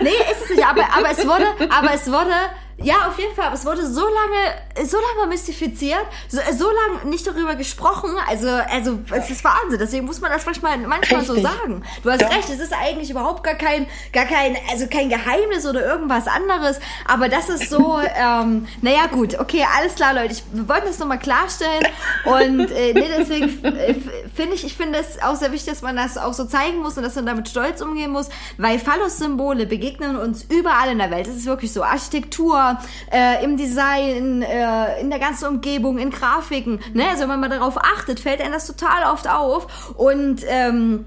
Nee, 0.01 0.09
ist 0.31 0.43
es 0.43 0.49
nicht, 0.49 0.65
aber, 0.65 0.83
aber 0.95 1.09
es 1.11 1.25
wurde, 1.27 1.45
aber 1.69 1.93
es 1.93 2.11
wurde, 2.11 2.33
ja, 2.81 3.07
auf 3.07 3.17
jeden 3.17 3.35
Fall, 3.35 3.47
aber 3.47 3.55
es 3.55 3.65
wurde 3.65 3.85
so 3.87 4.01
lange, 4.01 4.87
so 4.87 4.97
lange 4.97 5.29
mystifiziert, 5.29 6.05
so, 6.27 6.39
so 6.55 6.65
lange 6.65 7.09
nicht 7.09 7.25
darüber 7.25 7.55
gesprochen, 7.55 8.11
also, 8.27 8.49
also, 8.49 8.99
es 9.11 9.29
ist 9.29 9.43
Wahnsinn, 9.43 9.79
deswegen 9.79 10.05
muss 10.05 10.21
man 10.21 10.31
das 10.31 10.45
manchmal, 10.45 10.77
manchmal 10.79 11.23
so 11.23 11.39
sagen. 11.41 11.83
Du 12.03 12.11
hast 12.11 12.21
Doch. 12.21 12.29
recht, 12.29 12.49
es 12.49 12.59
ist 12.59 12.73
eigentlich 12.73 13.09
überhaupt 13.09 13.43
gar 13.43 13.55
kein, 13.55 13.87
gar 14.13 14.25
kein, 14.25 14.55
also 14.71 14.87
kein 14.87 15.09
Geheimnis 15.09 15.65
oder 15.65 15.85
irgendwas 15.85 16.27
anderes, 16.27 16.79
aber 17.07 17.29
das 17.29 17.49
ist 17.49 17.69
so, 17.69 17.99
ähm, 18.15 18.67
naja, 18.81 19.07
gut, 19.07 19.39
okay, 19.39 19.65
alles 19.77 19.95
klar, 19.95 20.13
Leute, 20.13 20.33
ich, 20.33 20.43
wir 20.51 20.69
wollten 20.69 20.87
das 20.87 20.99
nochmal 20.99 21.19
klarstellen 21.19 21.87
und, 22.25 22.71
äh, 22.71 22.93
nee, 22.93 23.09
deswegen 23.17 23.63
äh, 23.63 23.95
finde 24.35 24.53
ich, 24.53 24.63
ich 24.63 24.75
finde 24.75 24.99
es 24.99 25.21
auch 25.21 25.35
sehr 25.35 25.51
wichtig, 25.51 25.73
dass 25.73 25.81
man 25.81 25.95
das 25.95 26.17
auch 26.17 26.33
so 26.33 26.45
zeigen 26.45 26.77
muss 26.79 26.97
und 26.97 27.03
dass 27.03 27.15
man 27.15 27.25
damit 27.25 27.49
stolz 27.49 27.81
umgehen 27.81 28.11
muss, 28.11 28.29
weil 28.57 28.77
Phallus-Symbole 28.77 29.65
begegnen 29.65 30.15
uns 30.15 30.43
überall 30.43 30.91
in 30.91 30.99
der 30.99 31.11
Welt. 31.11 31.27
Es 31.27 31.37
ist 31.37 31.45
wirklich 31.45 31.73
so. 31.73 31.83
Architektur, 31.83 32.66
äh, 33.11 33.43
im 33.43 33.57
Design, 33.57 34.41
äh, 34.41 34.99
in 35.01 35.09
der 35.09 35.19
ganzen 35.19 35.47
Umgebung, 35.47 35.97
in 35.97 36.09
Grafiken. 36.09 36.79
Ne? 36.93 37.03
Also 37.09 37.27
wenn 37.29 37.39
man 37.39 37.49
darauf 37.49 37.77
achtet, 37.77 38.19
fällt 38.19 38.41
einem 38.41 38.53
das 38.53 38.67
total 38.67 39.11
oft 39.11 39.29
auf. 39.29 39.95
Und 39.97 40.41
ähm, 40.47 41.05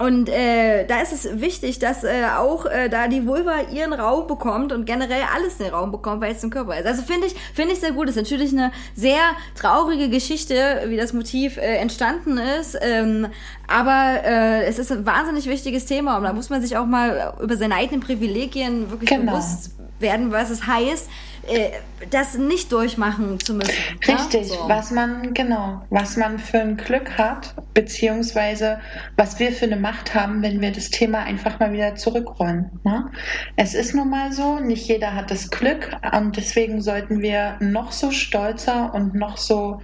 und 0.00 0.30
äh, 0.30 0.86
da 0.86 1.02
ist 1.02 1.12
es 1.12 1.42
wichtig, 1.42 1.78
dass 1.78 2.04
äh, 2.04 2.24
auch 2.38 2.64
äh, 2.64 2.88
da 2.88 3.06
die 3.06 3.26
Vulva 3.26 3.64
ihren 3.70 3.92
Raum 3.92 4.26
bekommt 4.26 4.72
und 4.72 4.86
generell 4.86 5.24
alles 5.36 5.58
den 5.58 5.66
Raum 5.66 5.90
bekommt, 5.92 6.22
weil 6.22 6.32
es 6.32 6.42
im 6.42 6.48
Körper 6.48 6.78
ist. 6.78 6.86
Also 6.86 7.02
finde 7.02 7.26
ich, 7.26 7.34
finde 7.52 7.74
ich 7.74 7.80
sehr 7.80 7.92
gut. 7.92 8.08
Das 8.08 8.16
ist 8.16 8.22
natürlich 8.22 8.50
eine 8.52 8.72
sehr 8.94 9.20
traurige 9.54 10.08
Geschichte, 10.08 10.84
wie 10.86 10.96
das 10.96 11.12
Motiv 11.12 11.58
äh, 11.58 11.76
entstanden 11.76 12.38
ist. 12.38 12.78
Ähm, 12.80 13.26
aber 13.68 14.24
äh, 14.24 14.64
es 14.64 14.78
ist 14.78 14.90
ein 14.90 15.04
wahnsinnig 15.04 15.46
wichtiges 15.46 15.84
Thema 15.84 16.16
und 16.16 16.24
da 16.24 16.32
muss 16.32 16.48
man 16.48 16.62
sich 16.62 16.78
auch 16.78 16.86
mal 16.86 17.34
über 17.42 17.58
seine 17.58 17.74
eigenen 17.74 18.00
Privilegien 18.00 18.90
wirklich 18.90 19.10
Genau. 19.10 19.32
bewusst 19.32 19.72
werden, 20.00 20.32
was 20.32 20.50
es 20.50 20.66
heißt, 20.66 21.08
äh, 21.48 21.70
das 22.10 22.36
nicht 22.36 22.70
durchmachen 22.72 23.40
zu 23.40 23.54
müssen. 23.54 23.72
ja? 24.04 24.16
Richtig, 24.16 24.48
So. 24.48 24.68
was 24.68 24.90
man, 24.90 25.32
genau, 25.34 25.82
was 25.90 26.16
man 26.16 26.38
für 26.38 26.60
ein 26.60 26.76
Glück 26.76 27.16
hat, 27.16 27.54
beziehungsweise 27.74 28.80
was 29.16 29.38
wir 29.38 29.52
für 29.52 29.64
eine 29.64 29.76
Macht 29.76 30.14
haben, 30.14 30.42
wenn 30.42 30.60
wir 30.60 30.70
das 30.70 30.90
Thema 30.90 31.20
einfach 31.20 31.58
mal 31.58 31.72
wieder 31.72 31.94
zurückrollen. 31.94 32.70
Ne? 32.84 33.10
Es 33.56 33.74
ist 33.74 33.94
nun 33.94 34.10
mal 34.10 34.32
so, 34.32 34.58
nicht 34.58 34.86
jeder 34.86 35.14
hat 35.14 35.30
das 35.30 35.50
Glück 35.50 35.90
und 36.12 36.36
deswegen 36.36 36.82
sollten 36.82 37.20
wir 37.22 37.56
noch 37.60 37.92
so 37.92 38.10
stolzer 38.10 38.92
und 38.94 39.14
noch 39.14 39.36
so, 39.36 39.80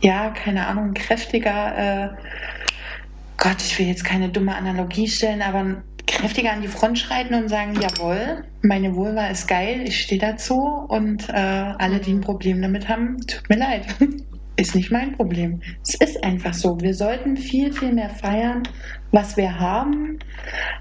ja, 0.00 0.30
keine 0.30 0.66
Ahnung, 0.66 0.94
kräftiger, 0.94 1.76
äh, 1.76 2.08
Gott, 3.36 3.56
ich 3.58 3.78
will 3.78 3.86
jetzt 3.86 4.04
keine 4.04 4.30
dumme 4.30 4.54
Analogie 4.54 5.08
stellen, 5.08 5.42
aber 5.42 5.82
kräftiger 6.06 6.52
an 6.52 6.62
die 6.62 6.68
Front 6.68 6.98
schreiten 6.98 7.34
und 7.34 7.48
sagen, 7.48 7.74
jawohl, 7.80 8.44
meine 8.62 8.94
Vulva 8.94 9.26
ist 9.28 9.48
geil, 9.48 9.82
ich 9.86 10.00
stehe 10.00 10.20
dazu 10.20 10.56
und 10.88 11.28
äh, 11.28 11.32
alle, 11.32 11.98
die 12.00 12.12
ein 12.12 12.20
Problem 12.20 12.60
damit 12.62 12.88
haben, 12.88 13.18
tut 13.26 13.48
mir 13.48 13.58
leid. 13.58 13.86
Ist 14.56 14.76
nicht 14.76 14.92
mein 14.92 15.16
Problem. 15.16 15.60
Es 15.82 15.96
ist 15.96 16.22
einfach 16.22 16.54
so. 16.54 16.80
Wir 16.80 16.94
sollten 16.94 17.36
viel, 17.36 17.72
viel 17.72 17.92
mehr 17.92 18.10
feiern, 18.10 18.62
was 19.10 19.36
wir 19.36 19.58
haben, 19.58 20.20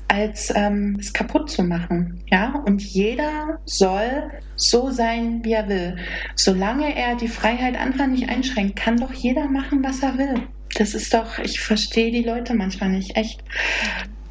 als 0.09 0.53
ähm, 0.55 0.95
es 0.99 1.11
kaputt 1.11 1.49
zu 1.49 1.63
machen. 1.63 2.23
Ja, 2.29 2.61
und 2.67 2.83
jeder 2.83 3.59
soll 3.65 4.29
so 4.57 4.91
sein, 4.91 5.43
wie 5.43 5.53
er 5.53 5.67
will. 5.69 5.97
Solange 6.35 6.95
er 6.95 7.15
die 7.15 7.27
Freiheit 7.27 7.75
anderer 7.75 8.05
nicht 8.05 8.29
einschränkt, 8.29 8.75
kann 8.75 8.97
doch 8.97 9.13
jeder 9.13 9.47
machen, 9.47 9.83
was 9.83 10.03
er 10.03 10.19
will. 10.19 10.35
Das 10.75 10.93
ist 10.93 11.11
doch, 11.11 11.39
ich 11.39 11.59
verstehe 11.59 12.11
die 12.11 12.23
Leute 12.23 12.53
manchmal 12.53 12.89
nicht, 12.89 13.15
echt. 13.17 13.43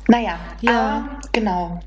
Naja, 0.08 0.38
Ja. 0.60 0.70
aber 1.06 1.08
genau. 1.32 1.80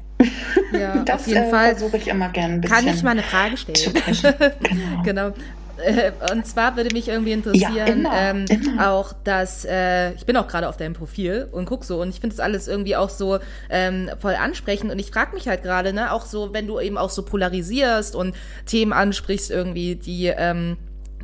ja, 0.72 0.98
Das 1.06 1.22
auf 1.22 1.28
jeden 1.28 1.44
äh, 1.44 1.50
Fall. 1.50 1.70
versuche 1.76 1.98
ich 1.98 2.08
immer 2.08 2.30
gerne 2.30 2.56
ein 2.56 2.62
bisschen 2.62 2.76
Kann 2.78 2.88
ich 2.88 3.04
mal 3.04 3.12
eine 3.12 3.24
Frage 3.24 3.58
stellen? 3.58 3.94
Genau. 5.04 5.04
genau. 5.04 5.32
Äh, 5.78 6.14
Und 6.32 6.48
zwar 6.48 6.78
würde 6.78 6.94
mich 6.96 7.10
irgendwie 7.10 7.34
interessieren, 7.34 7.76
Ja, 7.76 7.86
immer, 7.86 8.14
ähm, 8.16 8.46
immer. 8.48 8.90
auch 8.92 9.12
dass, 9.26 9.66
äh, 9.66 10.14
ich 10.14 10.26
bin 10.26 10.38
auch 10.38 10.48
gerade 10.48 10.70
auf 10.70 10.78
deinem 10.78 10.94
Profil 10.94 11.50
und 11.52 11.66
guck 11.66 11.84
so 11.84 12.02
und 12.02 12.08
ich 12.08 12.22
finde 12.22 12.34
das 12.34 12.40
alles 12.40 12.70
irgendwie 12.70 12.96
auch 12.96 13.10
so 13.10 13.40
ähm, 13.70 14.10
voll 14.22 14.36
ansprechend 14.36 14.90
und 14.90 15.00
ich 15.00 15.12
frage 15.12 15.36
mich 15.36 15.50
halt 15.50 15.64
gerade, 15.64 15.92
ne, 15.92 16.14
auch 16.14 16.26
so, 16.26 16.54
wenn 16.54 16.66
du 16.66 16.80
eben 16.80 16.98
auch 16.98 17.10
so 17.10 17.24
polarisierst 17.24 18.16
und 18.16 18.36
Themen 18.66 18.94
ansprichst 18.94 19.52
irgendwie, 19.52 19.96
die 19.98 20.28
ähm, 20.28 20.78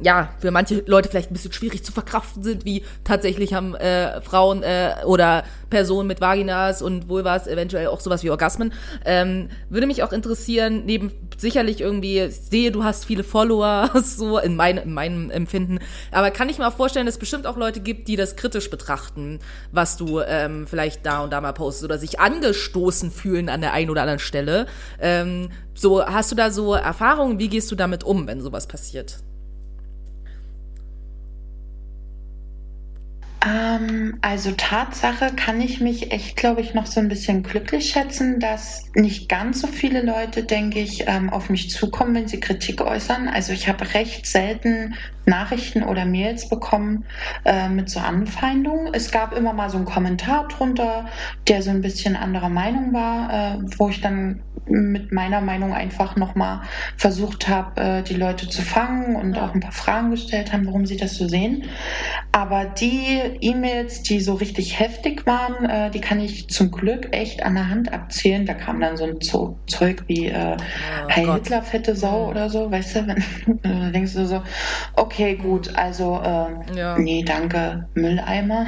ja, 0.03 0.29
für 0.39 0.51
manche 0.51 0.83
Leute 0.87 1.09
vielleicht 1.09 1.31
ein 1.31 1.33
bisschen 1.33 1.51
schwierig 1.51 1.83
zu 1.83 1.91
verkraften 1.91 2.43
sind, 2.43 2.65
wie 2.65 2.83
tatsächlich 3.03 3.53
haben 3.53 3.75
äh, 3.75 4.21
Frauen 4.21 4.63
äh, 4.63 4.95
oder 5.05 5.43
Personen 5.69 6.07
mit 6.07 6.21
Vaginas 6.21 6.81
und 6.81 7.07
Vulvas 7.07 7.47
eventuell 7.47 7.87
auch 7.87 7.99
sowas 7.99 8.23
wie 8.23 8.29
Orgasmen. 8.29 8.73
Ähm, 9.05 9.49
würde 9.69 9.87
mich 9.87 10.01
auch 10.03 10.11
interessieren, 10.11 10.83
neben 10.85 11.11
sicherlich 11.37 11.81
irgendwie, 11.81 12.19
ich 12.19 12.35
sehe, 12.35 12.71
du 12.71 12.83
hast 12.83 13.05
viele 13.05 13.23
Follower, 13.23 13.91
so 14.03 14.39
in, 14.39 14.55
mein, 14.55 14.77
in 14.77 14.93
meinem 14.93 15.29
Empfinden, 15.29 15.79
aber 16.11 16.31
kann 16.31 16.49
ich 16.49 16.57
mir 16.57 16.67
auch 16.67 16.75
vorstellen, 16.75 17.05
dass 17.05 17.15
es 17.15 17.19
bestimmt 17.19 17.45
auch 17.45 17.57
Leute 17.57 17.79
gibt, 17.79 18.07
die 18.07 18.15
das 18.15 18.35
kritisch 18.35 18.69
betrachten, 18.69 19.39
was 19.71 19.97
du 19.97 20.19
ähm, 20.21 20.65
vielleicht 20.67 21.05
da 21.05 21.23
und 21.23 21.31
da 21.31 21.41
mal 21.41 21.53
postest 21.53 21.85
oder 21.85 21.99
sich 21.99 22.19
angestoßen 22.19 23.11
fühlen 23.11 23.49
an 23.49 23.61
der 23.61 23.73
einen 23.73 23.89
oder 23.89 24.01
anderen 24.01 24.19
Stelle. 24.19 24.65
Ähm, 24.99 25.49
so, 25.75 26.03
hast 26.03 26.31
du 26.31 26.35
da 26.35 26.51
so 26.51 26.73
Erfahrungen? 26.73 27.39
Wie 27.39 27.49
gehst 27.49 27.71
du 27.71 27.75
damit 27.75 28.03
um, 28.03 28.27
wenn 28.27 28.41
sowas 28.41 28.67
passiert? 28.67 29.17
Ähm, 33.43 34.19
also 34.21 34.51
Tatsache 34.51 35.33
kann 35.35 35.61
ich 35.61 35.81
mich 35.81 36.11
echt, 36.11 36.35
glaube 36.35 36.61
ich, 36.61 36.75
noch 36.75 36.85
so 36.85 36.99
ein 36.99 37.07
bisschen 37.07 37.41
glücklich 37.41 37.89
schätzen, 37.89 38.39
dass 38.39 38.85
nicht 38.93 39.29
ganz 39.29 39.61
so 39.61 39.67
viele 39.67 40.01
Leute, 40.03 40.43
denke 40.43 40.79
ich, 40.79 41.05
ähm, 41.07 41.31
auf 41.31 41.49
mich 41.49 41.71
zukommen, 41.71 42.13
wenn 42.13 42.27
sie 42.27 42.39
Kritik 42.39 42.81
äußern. 42.81 43.27
Also 43.27 43.51
ich 43.53 43.67
habe 43.67 43.93
recht 43.95 44.27
selten 44.27 44.95
Nachrichten 45.25 45.83
oder 45.83 46.05
Mails 46.05 46.49
bekommen 46.49 47.05
äh, 47.45 47.67
mit 47.69 47.89
so 47.89 47.99
Anfeindungen. 47.99 48.93
Es 48.93 49.11
gab 49.11 49.35
immer 49.35 49.53
mal 49.53 49.69
so 49.69 49.77
einen 49.77 49.85
Kommentar 49.85 50.47
drunter, 50.47 51.07
der 51.47 51.63
so 51.63 51.71
ein 51.71 51.81
bisschen 51.81 52.15
anderer 52.15 52.49
Meinung 52.49 52.93
war, 52.93 53.55
äh, 53.55 53.59
wo 53.77 53.89
ich 53.89 54.01
dann 54.01 54.43
mit 54.65 55.11
meiner 55.11 55.41
Meinung 55.41 55.73
einfach 55.73 56.15
nochmal 56.15 56.61
versucht 56.97 57.49
habe, 57.49 57.81
äh, 57.81 58.03
die 58.03 58.13
Leute 58.13 58.47
zu 58.47 58.61
fangen 58.61 59.15
und 59.15 59.37
auch 59.37 59.53
ein 59.53 59.59
paar 59.59 59.71
Fragen 59.71 60.11
gestellt 60.11 60.53
haben, 60.53 60.65
warum 60.65 60.85
sie 60.85 60.97
das 60.97 61.15
so 61.15 61.27
sehen. 61.27 61.65
Aber 62.31 62.65
die 62.65 63.19
E-Mails, 63.41 64.03
die 64.03 64.19
so 64.21 64.35
richtig 64.35 64.79
heftig 64.79 65.25
waren, 65.25 65.65
äh, 65.65 65.91
die 65.91 66.01
kann 66.01 66.19
ich 66.19 66.47
zum 66.49 66.71
Glück 66.71 67.09
echt 67.11 67.43
an 67.43 67.55
der 67.55 67.69
Hand 67.69 67.91
abzählen. 67.91 68.45
Da 68.45 68.53
kam 68.53 68.79
dann 68.79 68.97
so 68.97 69.05
ein 69.05 69.19
Zeug 69.67 70.03
wie 70.07 70.27
äh, 70.27 70.57
Oh 70.57 71.09
Heil. 71.09 71.33
Hitler, 71.33 71.61
fette 71.61 71.95
Sau 71.95 72.29
oder 72.29 72.49
so, 72.49 72.71
weißt 72.71 72.95
du? 72.95 73.07
Wenn, 73.07 73.91
denkst 73.93 74.13
du 74.13 74.25
so, 74.25 74.41
okay, 74.95 75.35
gut, 75.35 75.75
also 75.75 76.21
äh, 76.23 76.77
Ja. 76.77 76.97
nee, 76.97 77.23
danke, 77.25 77.89
Mülleimer. 77.95 78.67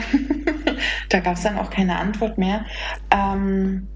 da 1.10 1.20
gab 1.20 1.36
es 1.36 1.44
dann 1.44 1.58
auch 1.58 1.70
keine 1.70 1.98
Antwort 1.98 2.38
mehr. 2.38 2.66
Ähm, 3.12 3.88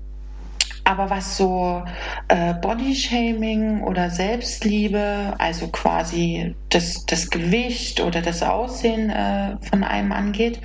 aber 0.87 1.09
was 1.09 1.35
so 1.35 1.83
äh, 2.29 2.53
Bodyshaming 2.53 3.83
oder 3.83 4.09
Selbstliebe, 4.09 5.33
also 5.37 5.67
quasi 5.67 6.55
das, 6.69 7.05
das 7.05 7.29
Gewicht 7.29 7.99
oder 7.99 8.21
das 8.21 8.41
Aussehen 8.41 9.09
äh, 9.09 9.57
von 9.69 9.83
einem 9.83 10.13
angeht, 10.13 10.61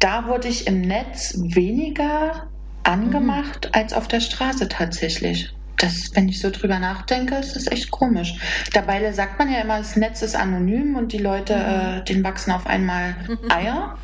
da 0.00 0.26
wurde 0.26 0.48
ich 0.48 0.66
im 0.66 0.80
Netz 0.80 1.36
weniger 1.38 2.48
angemacht 2.82 3.72
als 3.72 3.92
auf 3.92 4.08
der 4.08 4.18
Straße 4.18 4.68
tatsächlich. 4.68 5.54
Das, 5.76 6.10
wenn 6.14 6.28
ich 6.28 6.40
so 6.40 6.50
drüber 6.50 6.80
nachdenke, 6.80 7.36
ist 7.36 7.54
das 7.54 7.68
echt 7.68 7.92
komisch. 7.92 8.34
Dabei 8.72 9.12
sagt 9.12 9.38
man 9.38 9.48
ja 9.48 9.60
immer, 9.60 9.78
das 9.78 9.94
Netz 9.94 10.22
ist 10.22 10.34
anonym 10.34 10.96
und 10.96 11.12
die 11.12 11.18
Leute, 11.18 11.54
äh, 11.54 12.04
denen 12.04 12.24
wachsen 12.24 12.50
auf 12.50 12.66
einmal 12.66 13.14
Eier. 13.48 13.96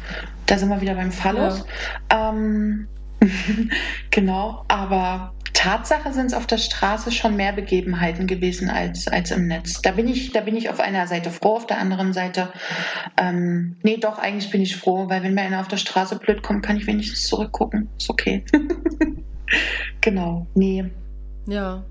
Da 0.47 0.57
sind 0.57 0.69
wir 0.69 0.81
wieder 0.81 0.95
beim 0.95 1.11
Phallus. 1.11 1.65
Ähm, 2.11 2.87
genau, 4.11 4.65
aber 4.69 5.33
Tatsache 5.53 6.13
sind 6.13 6.27
es 6.27 6.35
auf 6.35 6.47
der 6.47 6.59
Straße 6.59 7.11
schon 7.11 7.35
mehr 7.35 7.53
Begebenheiten 7.53 8.27
gewesen 8.29 8.71
als, 8.71 9.09
als 9.09 9.33
im 9.33 9.49
Netz. 9.49 9.83
Da 9.83 9.91
bin 9.91 10.07
ich, 10.07 10.31
da 10.31 10.41
bin 10.41 10.57
ich 10.57 10.71
auf 10.71 10.79
einer 10.79 11.07
Seite 11.09 11.31
froh, 11.31 11.57
auf 11.57 11.67
der 11.67 11.79
anderen 11.79 12.13
Seite, 12.13 12.53
ähm, 13.17 13.77
nee, 13.83 13.97
doch, 13.97 14.19
eigentlich 14.19 14.51
bin 14.51 14.63
ich 14.63 14.77
froh, 14.77 15.09
weil 15.09 15.23
wenn 15.23 15.35
mir 15.35 15.43
einer 15.43 15.61
auf 15.61 15.69
der 15.69 15.79
Straße 15.79 16.17
blöd 16.17 16.43
kommt, 16.43 16.65
kann 16.65 16.77
ich 16.77 16.87
wenigstens 16.87 17.27
zurückgucken. 17.27 17.89
Ist 17.99 18.09
okay. 18.09 18.45
genau, 20.01 20.47
nee. 20.55 20.85
Ja, 21.49 21.85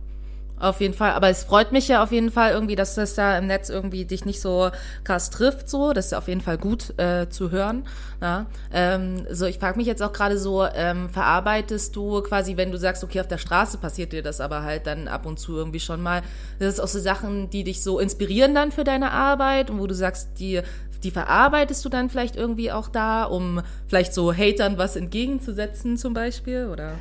auf 0.60 0.82
jeden 0.82 0.94
Fall. 0.94 1.12
Aber 1.12 1.30
es 1.30 1.44
freut 1.44 1.72
mich 1.72 1.88
ja 1.88 2.04
auf 2.04 2.12
jeden 2.12 2.32
Fall 2.32 2.52
irgendwie, 2.52 2.76
dass 2.76 2.96
das 2.96 3.16
da 3.16 3.38
im 3.38 3.48
Netz 3.48 3.70
irgendwie 3.70 4.06
dich 4.06 4.26
nicht 4.26 4.42
so 4.42 4.72
krass 5.04 5.30
trifft. 5.30 5.70
So, 5.70 5.94
das 5.94 6.08
ist 6.08 6.14
auf 6.14 6.28
jeden 6.28 6.42
Fall 6.42 6.58
gut 6.58 6.98
äh, 7.00 7.30
zu 7.30 7.52
hören. 7.52 7.86
Ja? 8.22 8.48
Ähm, 8.74 9.28
so, 9.30 9.46
ich 9.46 9.60
frage 9.60 9.78
mich 9.78 9.88
jetzt 9.88 10.02
auch 10.02 10.14
gerade 10.14 10.38
so: 10.38 10.66
ähm, 10.66 11.10
Verarbeitest 11.10 11.96
du 11.96 12.22
quasi, 12.22 12.58
wenn 12.58 12.72
du 12.72 12.78
sagst, 12.78 13.04
okay, 13.04 13.22
auf 13.22 13.28
der 13.28 13.38
Straße 13.38 13.78
passiert 13.78 14.14
dir 14.14 14.24
das 14.24 14.42
aber 14.42 14.64
halt 14.64 14.88
dann 14.88 15.08
ab 15.08 15.26
und 15.26 15.40
zu 15.40 15.56
irgendwie 15.56 15.80
schon 15.80 16.02
mal? 16.02 16.22
Das 16.60 16.74
ist 16.74 16.80
auch 16.80 16.88
so 16.88 17.00
Sachen, 17.00 17.50
die 17.50 17.64
dich 17.64 17.84
so 17.84 18.00
inspirieren 18.00 18.56
dann 18.56 18.72
für 18.72 18.84
deine 18.84 19.12
Arbeit 19.12 19.70
und 19.70 19.80
wo 19.80 19.88
du 19.88 19.96
sagst, 19.96 20.40
die 20.40 20.62
die 21.04 21.12
verarbeitest 21.12 21.84
du 21.84 21.90
dann 21.90 22.10
vielleicht 22.10 22.36
irgendwie 22.36 22.72
auch 22.72 22.90
da, 22.90 23.24
um 23.24 23.62
vielleicht 23.88 24.14
so 24.14 24.34
Hatern 24.34 24.78
was 24.78 24.96
entgegenzusetzen 24.96 25.98
zum 25.98 26.14
Beispiel, 26.14 26.68
oder? 26.72 26.94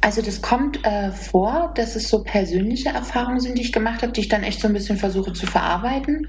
Also 0.00 0.22
das 0.22 0.40
kommt 0.40 0.84
äh, 0.86 1.10
vor, 1.10 1.72
dass 1.74 1.96
es 1.96 2.08
so 2.08 2.22
persönliche 2.22 2.90
Erfahrungen 2.90 3.40
sind, 3.40 3.58
die 3.58 3.62
ich 3.62 3.72
gemacht 3.72 4.02
habe, 4.02 4.12
die 4.12 4.20
ich 4.20 4.28
dann 4.28 4.42
echt 4.42 4.60
so 4.60 4.68
ein 4.68 4.74
bisschen 4.74 4.98
versuche 4.98 5.32
zu 5.32 5.46
verarbeiten. 5.46 6.28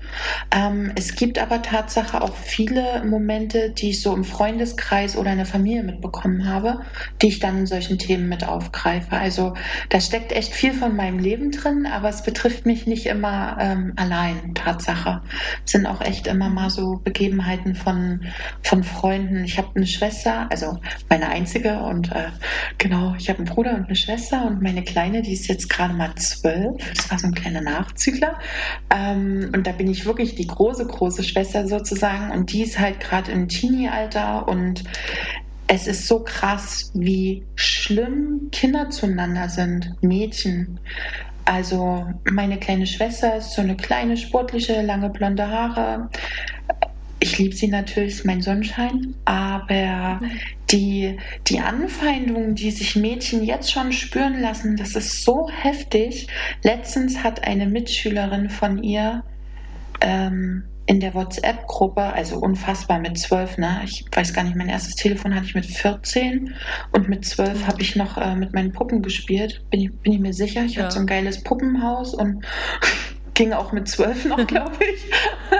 Ähm, 0.51 0.91
es 0.95 1.15
gibt 1.15 1.39
aber 1.39 1.61
Tatsache 1.61 2.21
auch 2.21 2.35
viele 2.35 3.03
Momente, 3.05 3.71
die 3.71 3.91
ich 3.91 4.01
so 4.01 4.13
im 4.13 4.23
Freundeskreis 4.23 5.15
oder 5.15 5.31
in 5.31 5.37
der 5.37 5.45
Familie 5.45 5.83
mitbekommen 5.83 6.49
habe, 6.49 6.81
die 7.21 7.27
ich 7.27 7.39
dann 7.39 7.59
in 7.59 7.65
solchen 7.67 7.99
Themen 7.99 8.27
mit 8.27 8.47
aufgreife. 8.47 9.15
Also 9.15 9.53
da 9.89 9.99
steckt 9.99 10.31
echt 10.31 10.53
viel 10.53 10.73
von 10.73 10.95
meinem 10.95 11.19
Leben 11.19 11.51
drin, 11.51 11.85
aber 11.85 12.09
es 12.09 12.23
betrifft 12.23 12.65
mich 12.65 12.87
nicht 12.87 13.05
immer 13.05 13.57
ähm, 13.59 13.93
allein, 13.95 14.55
Tatsache. 14.55 15.21
Es 15.65 15.71
sind 15.71 15.85
auch 15.85 16.01
echt 16.01 16.27
immer 16.27 16.49
mal 16.49 16.69
so 16.69 16.97
Begebenheiten 17.07 17.73
von, 17.73 18.25
von 18.63 18.83
Freunden. 18.83 19.45
Ich 19.45 19.57
habe 19.57 19.69
eine 19.75 19.87
Schwester, 19.87 20.47
also 20.49 20.77
meine 21.09 21.29
einzige 21.29 21.79
und 21.79 22.11
äh, 22.11 22.27
genau, 22.77 23.15
ich 23.17 23.29
habe 23.29 23.39
einen 23.39 23.47
Bruder 23.47 23.75
und 23.75 23.85
eine 23.85 23.95
Schwester 23.95 24.45
und 24.45 24.61
meine 24.61 24.83
Kleine, 24.83 25.21
die 25.21 25.31
ist 25.31 25.47
jetzt 25.47 25.69
gerade 25.69 25.93
mal 25.93 26.13
zwölf. 26.15 26.75
Das 26.93 27.09
war 27.09 27.17
so 27.17 27.27
ein 27.27 27.33
kleiner 27.33 27.61
Nachzügler. 27.61 28.37
Ähm, 28.93 29.51
und 29.55 29.65
da 29.65 29.71
bin 29.71 29.89
ich 29.89 30.05
wirklich 30.05 30.35
die 30.35 30.47
große, 30.47 30.85
große 30.85 31.23
Schwester 31.23 31.65
sozusagen 31.65 32.31
und 32.31 32.51
die 32.51 32.63
ist 32.63 32.77
halt 32.77 32.99
gerade 32.99 33.31
im 33.31 33.47
Teenie-Alter 33.47 34.45
und 34.49 34.83
es 35.67 35.87
ist 35.87 36.07
so 36.07 36.25
krass, 36.25 36.91
wie 36.93 37.45
schlimm 37.55 38.49
Kinder 38.51 38.89
zueinander 38.89 39.47
sind, 39.47 39.95
Mädchen. 40.01 40.77
Also 41.45 42.05
meine 42.29 42.59
kleine 42.59 42.85
Schwester 42.85 43.37
ist 43.37 43.53
so 43.53 43.61
eine 43.61 43.77
kleine, 43.77 44.17
sportliche, 44.17 44.81
lange 44.81 45.09
blonde 45.09 45.49
Haare. 45.49 46.09
Ich 47.27 47.37
liebe 47.37 47.55
sie 47.55 47.67
natürlich, 47.67 48.15
ist 48.15 48.25
mein 48.25 48.41
Sonnenschein, 48.41 49.13
aber 49.25 50.21
die, 50.71 51.17
die 51.47 51.59
Anfeindungen, 51.59 52.55
die 52.55 52.71
sich 52.71 52.95
Mädchen 52.95 53.43
jetzt 53.43 53.69
schon 53.69 53.91
spüren 53.91 54.39
lassen, 54.39 54.77
das 54.77 54.95
ist 54.95 55.23
so 55.23 55.49
heftig. 55.49 56.27
Letztens 56.63 57.23
hat 57.23 57.43
eine 57.45 57.65
Mitschülerin 57.65 58.49
von 58.49 58.81
ihr 58.81 59.23
ähm, 59.99 60.63
in 60.85 61.01
der 61.01 61.13
WhatsApp-Gruppe, 61.13 62.01
also 62.01 62.37
unfassbar 62.37 62.99
mit 62.99 63.17
zwölf, 63.19 63.57
ne? 63.57 63.81
Ich 63.83 64.05
weiß 64.09 64.33
gar 64.33 64.43
nicht, 64.45 64.55
mein 64.55 64.69
erstes 64.69 64.95
Telefon 64.95 65.35
hatte 65.35 65.45
ich 65.47 65.55
mit 65.55 65.65
14 65.65 66.53
und 66.93 67.09
mit 67.09 67.25
zwölf 67.25 67.67
habe 67.67 67.81
ich 67.81 67.97
noch 67.97 68.17
äh, 68.17 68.35
mit 68.35 68.53
meinen 68.53 68.71
Puppen 68.71 69.01
gespielt. 69.01 69.65
Bin 69.69 69.81
ich, 69.81 69.93
bin 69.99 70.13
ich 70.13 70.19
mir 70.19 70.33
sicher. 70.33 70.63
Ich 70.63 70.75
Ja. 70.75 70.83
hatte 70.83 70.93
so 70.93 71.01
ein 71.01 71.05
geiles 71.07 71.43
Puppenhaus 71.43 72.13
und 72.13 72.45
ging 73.37 73.53
auch 73.53 73.71
mit 73.71 73.87
zwölf 73.87 74.25
noch, 74.25 74.45
glaube 74.47 74.83
ich. 74.83 75.11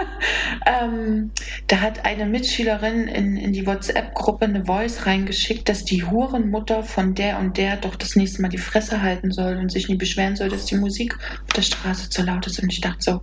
ähm, 0.66 1.30
da 1.68 1.80
hat 1.80 2.04
eine 2.04 2.26
Mitschülerin 2.26 3.06
in, 3.06 3.36
in 3.36 3.52
die 3.52 3.66
WhatsApp-Gruppe 3.66 4.46
eine 4.46 4.64
Voice 4.66 5.06
reingeschickt, 5.06 5.68
dass 5.68 5.84
die 5.84 6.04
Hurenmutter 6.04 6.82
von 6.82 7.14
der 7.14 7.38
und 7.38 7.56
der 7.56 7.76
doch 7.76 7.94
das 7.94 8.16
nächste 8.16 8.42
Mal 8.42 8.48
die 8.48 8.58
Fresse 8.58 9.00
halten 9.00 9.30
soll 9.30 9.56
und 9.56 9.70
sich 9.70 9.88
nie 9.88 9.96
beschweren 9.96 10.34
soll, 10.34 10.48
dass 10.48 10.66
die 10.66 10.76
Musik 10.76 11.16
auf 11.46 11.52
der 11.54 11.62
Straße 11.62 12.10
zu 12.10 12.22
laut 12.22 12.46
ist. 12.46 12.60
Und 12.60 12.72
ich 12.72 12.80
dachte 12.80 12.98
so, 13.00 13.20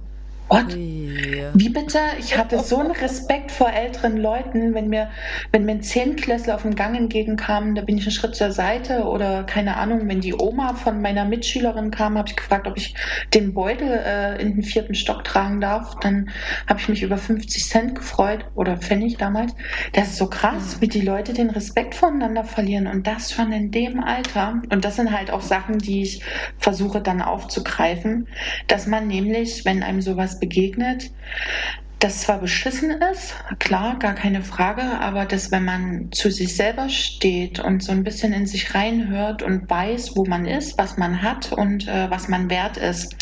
what? 0.48 0.76
Wie 1.58 1.70
bitte? 1.70 2.00
Ich 2.20 2.38
hatte 2.38 2.60
so 2.60 2.78
einen 2.78 2.92
Respekt 2.92 3.52
vor 3.52 3.72
älteren 3.72 4.18
Leuten, 4.18 4.74
wenn 4.74 4.90
mir, 4.90 5.10
wenn 5.52 5.66
mir 5.66 5.74
ein 5.74 5.82
Zehnklässler 5.82 6.56
auf 6.56 6.64
dem 6.64 6.76
Gang 6.76 6.96
entgegenkam, 6.98 7.76
da 7.76 7.82
bin 7.82 7.98
ich 7.98 8.04
einen 8.04 8.12
Schritt 8.12 8.36
zur 8.36 8.52
Seite 8.52 9.06
oder 9.06 9.44
keine 9.44 9.78
Ahnung, 9.78 10.08
wenn 10.08 10.22
die 10.22 10.34
Oma 10.34 10.74
von 10.74 11.02
meiner 11.02 11.26
Mitschülerin 11.26 11.92
kam, 11.92 12.18
habe 12.18 12.30
ich 12.30 12.36
gefragt, 12.36 12.68
ob 12.68 12.76
ich 12.78 12.94
den 13.34 13.54
Beutel 13.54 13.88
äh, 13.88 14.42
in 14.42 14.56
den 14.56 14.64
vierten 14.64 14.96
Stock 14.96 15.24
tragen 15.24 15.62
darf. 15.62 15.96
Dann 16.02 16.30
habe 16.68 16.80
ich 16.80 16.90
mich 16.90 17.04
über 17.04 17.18
50 17.18 17.66
Cent 17.66 17.96
gefreut 17.96 18.46
oder 18.56 18.78
Pfennig 18.78 19.18
damals. 19.18 19.54
Das 19.94 20.10
ist 20.10 20.18
so 20.18 20.28
krass, 20.28 20.82
wie 20.82 20.88
die 20.88 21.02
Leute 21.02 21.34
den 21.34 21.50
Respekt 21.50 21.96
voneinander 21.96 22.44
verlieren 22.44 22.88
und 22.88 23.08
das 23.08 23.32
schon 23.32 23.52
in 23.52 23.72
dem 23.72 24.04
Alter. 24.04 24.62
Und 24.70 24.84
das 24.84 24.98
sind 24.98 25.12
halt 25.12 25.32
auch 25.32 25.42
Sachen, 25.42 25.80
die 25.80 26.02
ich 26.02 26.22
versuche 26.58 27.02
dann 27.02 27.22
aufzugreifen, 27.22 28.28
dass 28.68 28.88
man 28.88 29.08
nämlich, 29.08 29.64
wenn 29.66 29.82
einem 29.82 30.02
sowas 30.02 30.35
begegnet, 30.40 31.12
das 32.00 32.22
zwar 32.22 32.40
beschissen 32.40 32.92
ist, 33.14 33.36
klar, 33.60 33.98
gar 34.00 34.14
keine 34.16 34.44
Frage, 34.44 34.84
aber 35.00 35.26
dass 35.26 35.52
wenn 35.52 35.64
man 35.66 36.10
zu 36.12 36.30
sich 36.30 36.56
selber 36.56 36.90
steht 36.90 37.60
und 37.60 37.82
so 37.84 37.92
ein 37.94 38.04
bisschen 38.04 38.34
in 38.34 38.46
sich 38.46 38.76
reinhört 38.76 39.42
und 39.42 39.70
weiß, 39.70 40.16
wo 40.16 40.26
man 40.26 40.46
ist, 40.46 40.78
was 40.78 40.98
man 40.98 41.22
hat 41.22 41.52
und 41.54 41.88
äh, 41.88 42.10
was 42.12 42.28
man 42.28 42.50
wert 42.50 42.78
ist, 42.78 43.16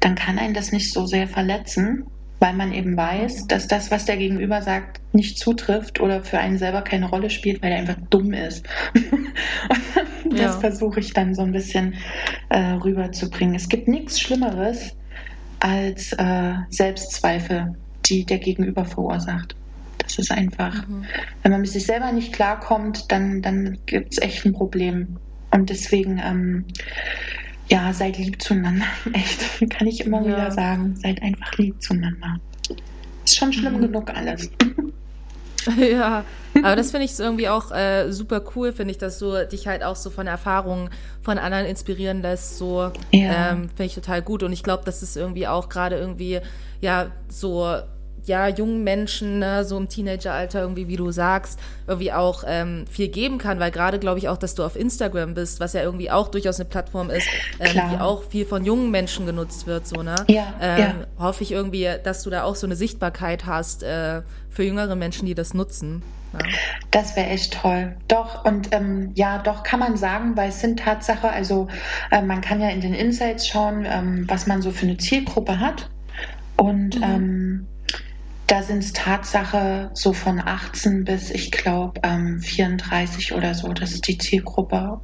dann 0.00 0.14
kann 0.14 0.38
einen 0.38 0.54
das 0.54 0.72
nicht 0.72 0.92
so 0.92 1.06
sehr 1.06 1.28
verletzen. 1.28 2.04
weil 2.42 2.54
man 2.54 2.72
eben 2.72 2.96
weiß, 2.96 3.46
dass 3.48 3.68
das, 3.68 3.90
was 3.90 4.06
der 4.06 4.16
Gegenüber 4.16 4.62
sagt, 4.62 5.00
nicht 5.12 5.38
zutrifft 5.38 6.00
oder 6.00 6.22
für 6.24 6.38
einen 6.38 6.56
selber 6.58 6.82
keine 6.82 7.08
Rolle 7.10 7.28
spielt, 7.30 7.62
weil 7.62 7.72
er 7.72 7.78
einfach 7.78 7.98
dumm 8.10 8.32
ist. 8.32 8.66
Das 10.36 10.56
Ja. 10.56 10.58
versuche 10.58 11.00
ich 11.00 11.12
dann 11.12 11.34
so 11.34 11.42
ein 11.42 11.52
bisschen 11.52 11.94
äh, 12.50 12.58
rüberzubringen. 12.74 13.54
Es 13.54 13.68
gibt 13.68 13.88
nichts 13.88 14.20
Schlimmeres 14.20 14.96
als 15.60 16.12
äh, 16.14 16.54
Selbstzweifel, 16.70 17.74
die 18.06 18.24
der 18.24 18.38
Gegenüber 18.38 18.84
verursacht. 18.84 19.54
Das 19.98 20.18
ist 20.18 20.32
einfach, 20.32 20.84
wenn 21.42 21.52
man 21.52 21.60
mit 21.60 21.70
sich 21.70 21.86
selber 21.86 22.10
nicht 22.12 22.32
klarkommt, 22.32 23.04
dann, 23.12 23.42
dann 23.42 23.78
gibt 23.86 24.12
es 24.12 24.18
echt 24.18 24.44
ein 24.44 24.52
Problem. 24.52 25.18
Und 25.52 25.70
deswegen, 25.70 26.18
ähm, 26.24 26.66
ja, 27.68 27.92
seid 27.92 28.18
lieb 28.18 28.42
zueinander. 28.42 28.86
Echt, 29.12 29.70
kann 29.70 29.86
ich 29.86 30.00
immer 30.04 30.20
Ja. 30.22 30.26
wieder 30.26 30.50
sagen. 30.50 30.96
Seid 30.96 31.22
einfach 31.22 31.56
lieb 31.58 31.80
zueinander. 31.82 32.36
Ist 33.24 33.36
schon 33.36 33.52
schlimm 33.52 33.76
Mhm. 33.76 33.80
genug 33.82 34.10
alles. 34.10 34.50
Ja, 35.76 36.24
aber 36.62 36.76
das 36.76 36.90
finde 36.90 37.06
ich 37.06 37.18
irgendwie 37.18 37.48
auch 37.48 37.70
äh, 37.70 38.10
super 38.12 38.42
cool, 38.54 38.72
finde 38.72 38.92
ich, 38.92 38.98
dass 38.98 39.18
du 39.18 39.46
dich 39.46 39.66
halt 39.66 39.82
auch 39.82 39.96
so 39.96 40.10
von 40.10 40.26
Erfahrungen 40.26 40.90
von 41.22 41.38
anderen 41.38 41.66
inspirieren 41.66 42.22
lässt. 42.22 42.58
So 42.58 42.90
Ja. 43.12 43.52
ähm, 43.52 43.68
finde 43.68 43.84
ich 43.84 43.94
total 43.94 44.22
gut. 44.22 44.42
Und 44.42 44.52
ich 44.52 44.62
glaube, 44.62 44.84
das 44.84 45.02
ist 45.02 45.16
irgendwie 45.16 45.46
auch 45.46 45.68
gerade 45.68 45.96
irgendwie, 45.96 46.40
ja, 46.80 47.10
so 47.28 47.76
ja, 48.26 48.48
jungen 48.48 48.84
Menschen, 48.84 49.38
ne, 49.38 49.64
so 49.64 49.76
im 49.76 49.88
Teenageralter 49.88 50.60
irgendwie, 50.60 50.88
wie 50.88 50.96
du 50.96 51.10
sagst, 51.10 51.58
irgendwie 51.86 52.12
auch 52.12 52.44
ähm, 52.46 52.84
viel 52.90 53.08
geben 53.08 53.38
kann, 53.38 53.58
weil 53.60 53.70
gerade 53.70 53.98
glaube 53.98 54.18
ich 54.18 54.28
auch, 54.28 54.36
dass 54.36 54.54
du 54.54 54.64
auf 54.64 54.76
Instagram 54.76 55.34
bist, 55.34 55.60
was 55.60 55.72
ja 55.72 55.82
irgendwie 55.82 56.10
auch 56.10 56.28
durchaus 56.28 56.60
eine 56.60 56.68
Plattform 56.68 57.10
ist, 57.10 57.26
ähm, 57.58 57.72
die 57.92 57.98
auch 57.98 58.24
viel 58.24 58.46
von 58.46 58.64
jungen 58.64 58.90
Menschen 58.90 59.26
genutzt 59.26 59.66
wird, 59.66 59.86
so, 59.86 60.02
ne? 60.02 60.14
Ja, 60.28 60.54
ähm, 60.60 60.78
ja. 60.80 60.94
Hoffe 61.18 61.42
ich 61.42 61.52
irgendwie, 61.52 61.88
dass 62.02 62.22
du 62.22 62.30
da 62.30 62.44
auch 62.44 62.56
so 62.56 62.66
eine 62.66 62.76
Sichtbarkeit 62.76 63.46
hast 63.46 63.82
äh, 63.82 64.22
für 64.50 64.62
jüngere 64.64 64.96
Menschen, 64.96 65.26
die 65.26 65.34
das 65.34 65.54
nutzen. 65.54 66.02
Ja. 66.32 66.38
Das 66.92 67.16
wäre 67.16 67.28
echt 67.28 67.54
toll. 67.54 67.96
Doch, 68.06 68.44
und 68.44 68.68
ähm, 68.72 69.10
ja, 69.16 69.38
doch 69.38 69.64
kann 69.64 69.80
man 69.80 69.96
sagen, 69.96 70.36
weil 70.36 70.50
es 70.50 70.60
sind 70.60 70.78
Tatsache, 70.78 71.28
also 71.28 71.66
äh, 72.12 72.22
man 72.22 72.40
kann 72.40 72.60
ja 72.60 72.68
in 72.68 72.80
den 72.80 72.94
Insights 72.94 73.48
schauen, 73.48 73.84
ähm, 73.84 74.26
was 74.28 74.46
man 74.46 74.62
so 74.62 74.70
für 74.70 74.86
eine 74.86 74.96
Zielgruppe 74.96 75.58
hat. 75.58 75.90
Und 76.56 76.96
Mhm. 76.96 77.02
ähm, 77.02 77.66
da 78.50 78.64
sind 78.64 78.82
es 78.82 78.92
Tatsache 78.92 79.90
so 79.94 80.12
von 80.12 80.40
18 80.44 81.04
bis, 81.04 81.30
ich 81.30 81.52
glaube, 81.52 82.00
ähm, 82.02 82.40
34 82.40 83.32
oder 83.32 83.54
so. 83.54 83.72
Das 83.72 83.92
ist 83.92 84.08
die 84.08 84.18
Zielgruppe. 84.18 85.00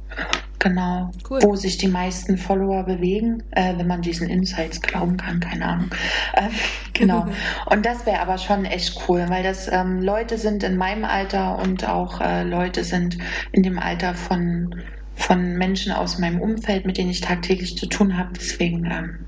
Genau. 0.59 1.11
Cool. 1.29 1.39
Wo 1.43 1.55
sich 1.55 1.77
die 1.77 1.87
meisten 1.87 2.37
Follower 2.37 2.83
bewegen, 2.83 3.43
äh, 3.51 3.77
wenn 3.77 3.87
man 3.87 4.01
diesen 4.01 4.27
Insights 4.27 4.81
glauben 4.81 5.15
kann, 5.15 5.39
keine 5.39 5.65
Ahnung. 5.65 5.89
Äh, 6.33 6.49
genau. 6.93 7.27
Und 7.67 7.85
das 7.85 8.05
wäre 8.05 8.19
aber 8.19 8.37
schon 8.37 8.65
echt 8.65 8.99
cool, 9.07 9.25
weil 9.29 9.43
das 9.43 9.71
ähm, 9.71 10.01
Leute 10.01 10.37
sind 10.37 10.63
in 10.63 10.75
meinem 10.75 11.05
Alter 11.05 11.59
und 11.59 11.87
auch 11.87 12.19
äh, 12.19 12.43
Leute 12.43 12.83
sind 12.83 13.17
in 13.53 13.63
dem 13.63 13.79
Alter 13.79 14.13
von, 14.13 14.75
von 15.15 15.57
Menschen 15.57 15.93
aus 15.93 16.17
meinem 16.17 16.41
Umfeld, 16.41 16.85
mit 16.85 16.97
denen 16.97 17.11
ich 17.11 17.21
tagtäglich 17.21 17.77
zu 17.77 17.87
tun 17.87 18.17
habe. 18.17 18.31
Deswegen, 18.35 18.85
ähm, 18.85 19.26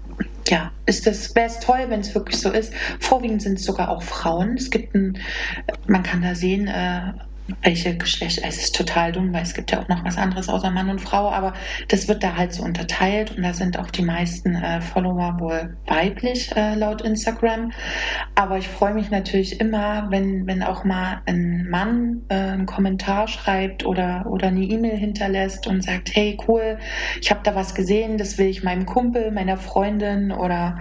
ja, 0.49 0.71
ist 0.85 1.05
das, 1.07 1.35
wäre 1.35 1.47
es 1.47 1.59
toll, 1.59 1.85
wenn 1.89 2.01
es 2.01 2.13
wirklich 2.15 2.39
so 2.39 2.51
ist. 2.51 2.73
Vorwiegend 2.99 3.41
sind 3.41 3.59
es 3.59 3.65
sogar 3.65 3.89
auch 3.89 4.01
Frauen. 4.03 4.55
Es 4.55 4.69
gibt 4.69 4.95
ein, 4.95 5.19
man 5.87 6.03
kann 6.03 6.21
da 6.21 6.35
sehen, 6.35 6.67
äh, 6.67 7.13
welche 7.61 7.97
Geschlecht, 7.97 8.41
es 8.43 8.57
ist 8.57 8.75
total 8.75 9.11
dumm, 9.11 9.33
weil 9.33 9.43
es 9.43 9.53
gibt 9.53 9.71
ja 9.71 9.81
auch 9.81 9.87
noch 9.87 10.03
was 10.05 10.17
anderes 10.17 10.49
außer 10.49 10.71
Mann 10.71 10.89
und 10.89 10.99
Frau, 10.99 11.29
aber 11.29 11.53
das 11.87 12.07
wird 12.07 12.23
da 12.23 12.35
halt 12.35 12.53
so 12.53 12.63
unterteilt 12.63 13.35
und 13.35 13.43
da 13.43 13.53
sind 13.53 13.77
auch 13.77 13.89
die 13.91 14.03
meisten 14.03 14.55
äh, 14.55 14.81
Follower 14.81 15.39
wohl 15.39 15.77
weiblich 15.87 16.55
äh, 16.55 16.75
laut 16.75 17.01
Instagram. 17.01 17.71
Aber 18.35 18.57
ich 18.57 18.67
freue 18.67 18.93
mich 18.93 19.09
natürlich 19.09 19.59
immer, 19.59 20.07
wenn, 20.09 20.47
wenn 20.47 20.63
auch 20.63 20.83
mal 20.83 21.21
ein 21.25 21.67
Mann 21.69 22.21
äh, 22.29 22.35
einen 22.35 22.65
Kommentar 22.65 23.27
schreibt 23.27 23.85
oder, 23.85 24.25
oder 24.29 24.47
eine 24.47 24.61
E-Mail 24.61 24.97
hinterlässt 24.97 25.67
und 25.67 25.83
sagt, 25.83 26.15
hey 26.15 26.37
cool, 26.47 26.77
ich 27.21 27.29
habe 27.31 27.41
da 27.43 27.55
was 27.55 27.75
gesehen, 27.75 28.17
das 28.17 28.37
will 28.37 28.47
ich 28.47 28.63
meinem 28.63 28.85
Kumpel, 28.85 29.31
meiner 29.31 29.57
Freundin 29.57 30.31
oder 30.31 30.79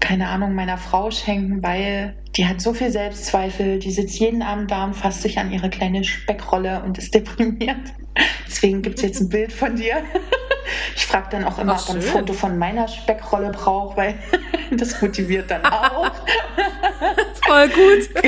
keine 0.00 0.28
Ahnung, 0.28 0.54
meiner 0.54 0.78
Frau 0.78 1.10
schenken, 1.10 1.62
weil 1.62 2.16
die 2.36 2.46
hat 2.46 2.60
so 2.60 2.72
viel 2.72 2.90
Selbstzweifel, 2.90 3.78
die 3.78 3.90
sitzt 3.90 4.18
jeden 4.18 4.42
Abend 4.42 4.70
da 4.70 4.84
und 4.84 4.94
fasst 4.94 5.22
sich 5.22 5.38
an 5.38 5.50
ihre 5.50 5.68
kleine 5.68 6.04
Speckrolle 6.04 6.82
und 6.84 6.96
ist 6.98 7.14
deprimiert. 7.14 7.92
Deswegen 8.46 8.82
gibt 8.82 8.98
es 8.98 9.02
jetzt 9.02 9.20
ein 9.20 9.28
Bild 9.30 9.52
von 9.52 9.76
dir. 9.76 10.02
Ich 10.94 11.06
frage 11.06 11.28
dann 11.30 11.44
auch 11.44 11.58
immer, 11.58 11.74
Ach, 11.74 11.88
ob 11.88 11.88
man 11.88 11.96
ein. 11.96 12.02
Foto 12.02 12.32
von 12.32 12.58
meiner 12.58 12.86
Speckrolle 12.86 13.50
braucht, 13.50 13.96
weil 13.96 14.14
das 14.70 15.00
motiviert 15.02 15.50
dann 15.50 15.64
auch. 15.66 16.10
Voll 17.44 17.68
gut. 17.68 18.24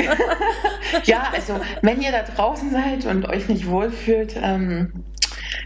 Ja, 1.05 1.31
also 1.33 1.59
wenn 1.81 2.01
ihr 2.01 2.11
da 2.11 2.23
draußen 2.23 2.71
seid 2.71 3.05
und 3.05 3.27
euch 3.27 3.47
nicht 3.47 3.67
wohlfühlt, 3.67 4.35
ähm, 4.41 5.05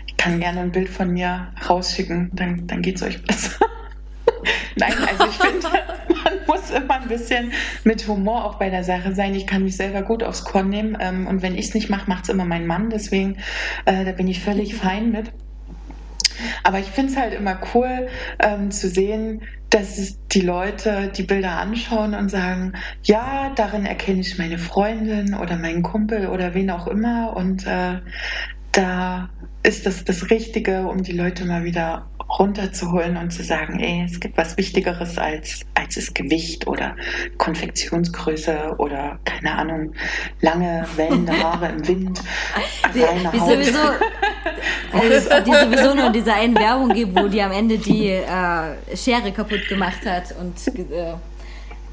ich 0.05 0.15
kann 0.17 0.39
gerne 0.39 0.61
ein 0.61 0.71
Bild 0.71 0.89
von 0.89 1.09
mir 1.09 1.47
rausschicken, 1.67 2.29
dann, 2.33 2.67
dann 2.67 2.81
geht 2.81 2.97
es 2.97 3.03
euch 3.03 3.23
besser. 3.23 3.65
Nein, 4.75 4.93
also 5.07 5.25
ich 5.25 5.37
finde, 5.37 5.67
man 6.27 6.45
muss 6.47 6.69
immer 6.69 7.01
ein 7.01 7.07
bisschen 7.07 7.51
mit 7.83 8.07
Humor 8.07 8.45
auch 8.45 8.55
bei 8.55 8.69
der 8.69 8.83
Sache 8.83 9.13
sein. 9.13 9.35
Ich 9.35 9.47
kann 9.47 9.63
mich 9.63 9.77
selber 9.77 10.01
gut 10.01 10.23
aufs 10.23 10.43
Korn 10.43 10.69
nehmen 10.69 10.97
ähm, 10.99 11.27
und 11.27 11.41
wenn 11.41 11.55
ich 11.55 11.67
es 11.67 11.73
nicht 11.73 11.89
mache, 11.89 12.09
macht 12.09 12.25
es 12.25 12.29
immer 12.29 12.45
mein 12.45 12.67
Mann. 12.67 12.89
Deswegen, 12.89 13.37
äh, 13.85 14.05
da 14.05 14.11
bin 14.11 14.27
ich 14.27 14.41
völlig 14.41 14.75
fein 14.75 15.11
mit. 15.11 15.31
Aber 16.63 16.79
ich 16.79 16.87
finde 16.87 17.11
es 17.11 17.17
halt 17.17 17.33
immer 17.33 17.59
cool 17.73 18.07
ähm, 18.39 18.69
zu 18.69 18.89
sehen, 18.89 19.41
dass 19.69 20.17
die 20.31 20.41
Leute 20.41 21.11
die 21.15 21.23
Bilder 21.23 21.57
anschauen 21.57 22.13
und 22.13 22.29
sagen, 22.29 22.73
ja, 23.03 23.51
darin 23.55 23.85
erkenne 23.85 24.21
ich 24.21 24.37
meine 24.37 24.59
Freundin 24.59 25.33
oder 25.33 25.57
meinen 25.57 25.81
Kumpel 25.81 26.27
oder 26.27 26.53
wen 26.53 26.69
auch 26.69 26.87
immer. 26.87 27.35
Und 27.35 27.65
äh, 27.65 27.99
da 28.71 29.29
ist 29.63 29.85
das 29.85 30.05
das 30.05 30.29
Richtige, 30.29 30.87
um 30.87 31.01
die 31.01 31.11
Leute 31.11 31.45
mal 31.45 31.63
wieder 31.63 32.05
runterzuholen 32.39 33.17
und 33.17 33.31
zu 33.31 33.43
sagen, 33.43 33.79
ey, 33.79 34.03
es 34.05 34.19
gibt 34.19 34.37
was 34.37 34.57
Wichtigeres 34.57 35.17
als, 35.17 35.61
das 35.95 36.13
Gewicht 36.13 36.67
oder 36.67 36.95
Konfektionsgröße 37.37 38.75
oder 38.77 39.19
keine 39.25 39.55
Ahnung, 39.57 39.93
lange 40.41 40.85
wellende 40.95 41.33
Haare 41.33 41.69
im 41.69 41.87
Wind, 41.87 42.21
Die, 42.93 43.01
reine 43.03 43.29
die 43.33 43.39
Haut. 43.39 43.49
sowieso, 43.49 43.79
äh, 44.93 45.41
die 45.45 45.51
sowieso 45.53 45.93
nur 45.95 46.07
in 46.07 46.13
dieser 46.13 46.35
einen 46.35 46.55
Werbung 46.57 46.89
gibt, 46.93 47.17
wo 47.19 47.27
die 47.27 47.41
am 47.41 47.51
Ende 47.51 47.77
die 47.77 48.09
äh, 48.09 48.95
Schere 48.95 49.31
kaputt 49.31 49.67
gemacht 49.67 50.05
hat. 50.05 50.33
Und 50.39 50.55
äh, 50.67 51.13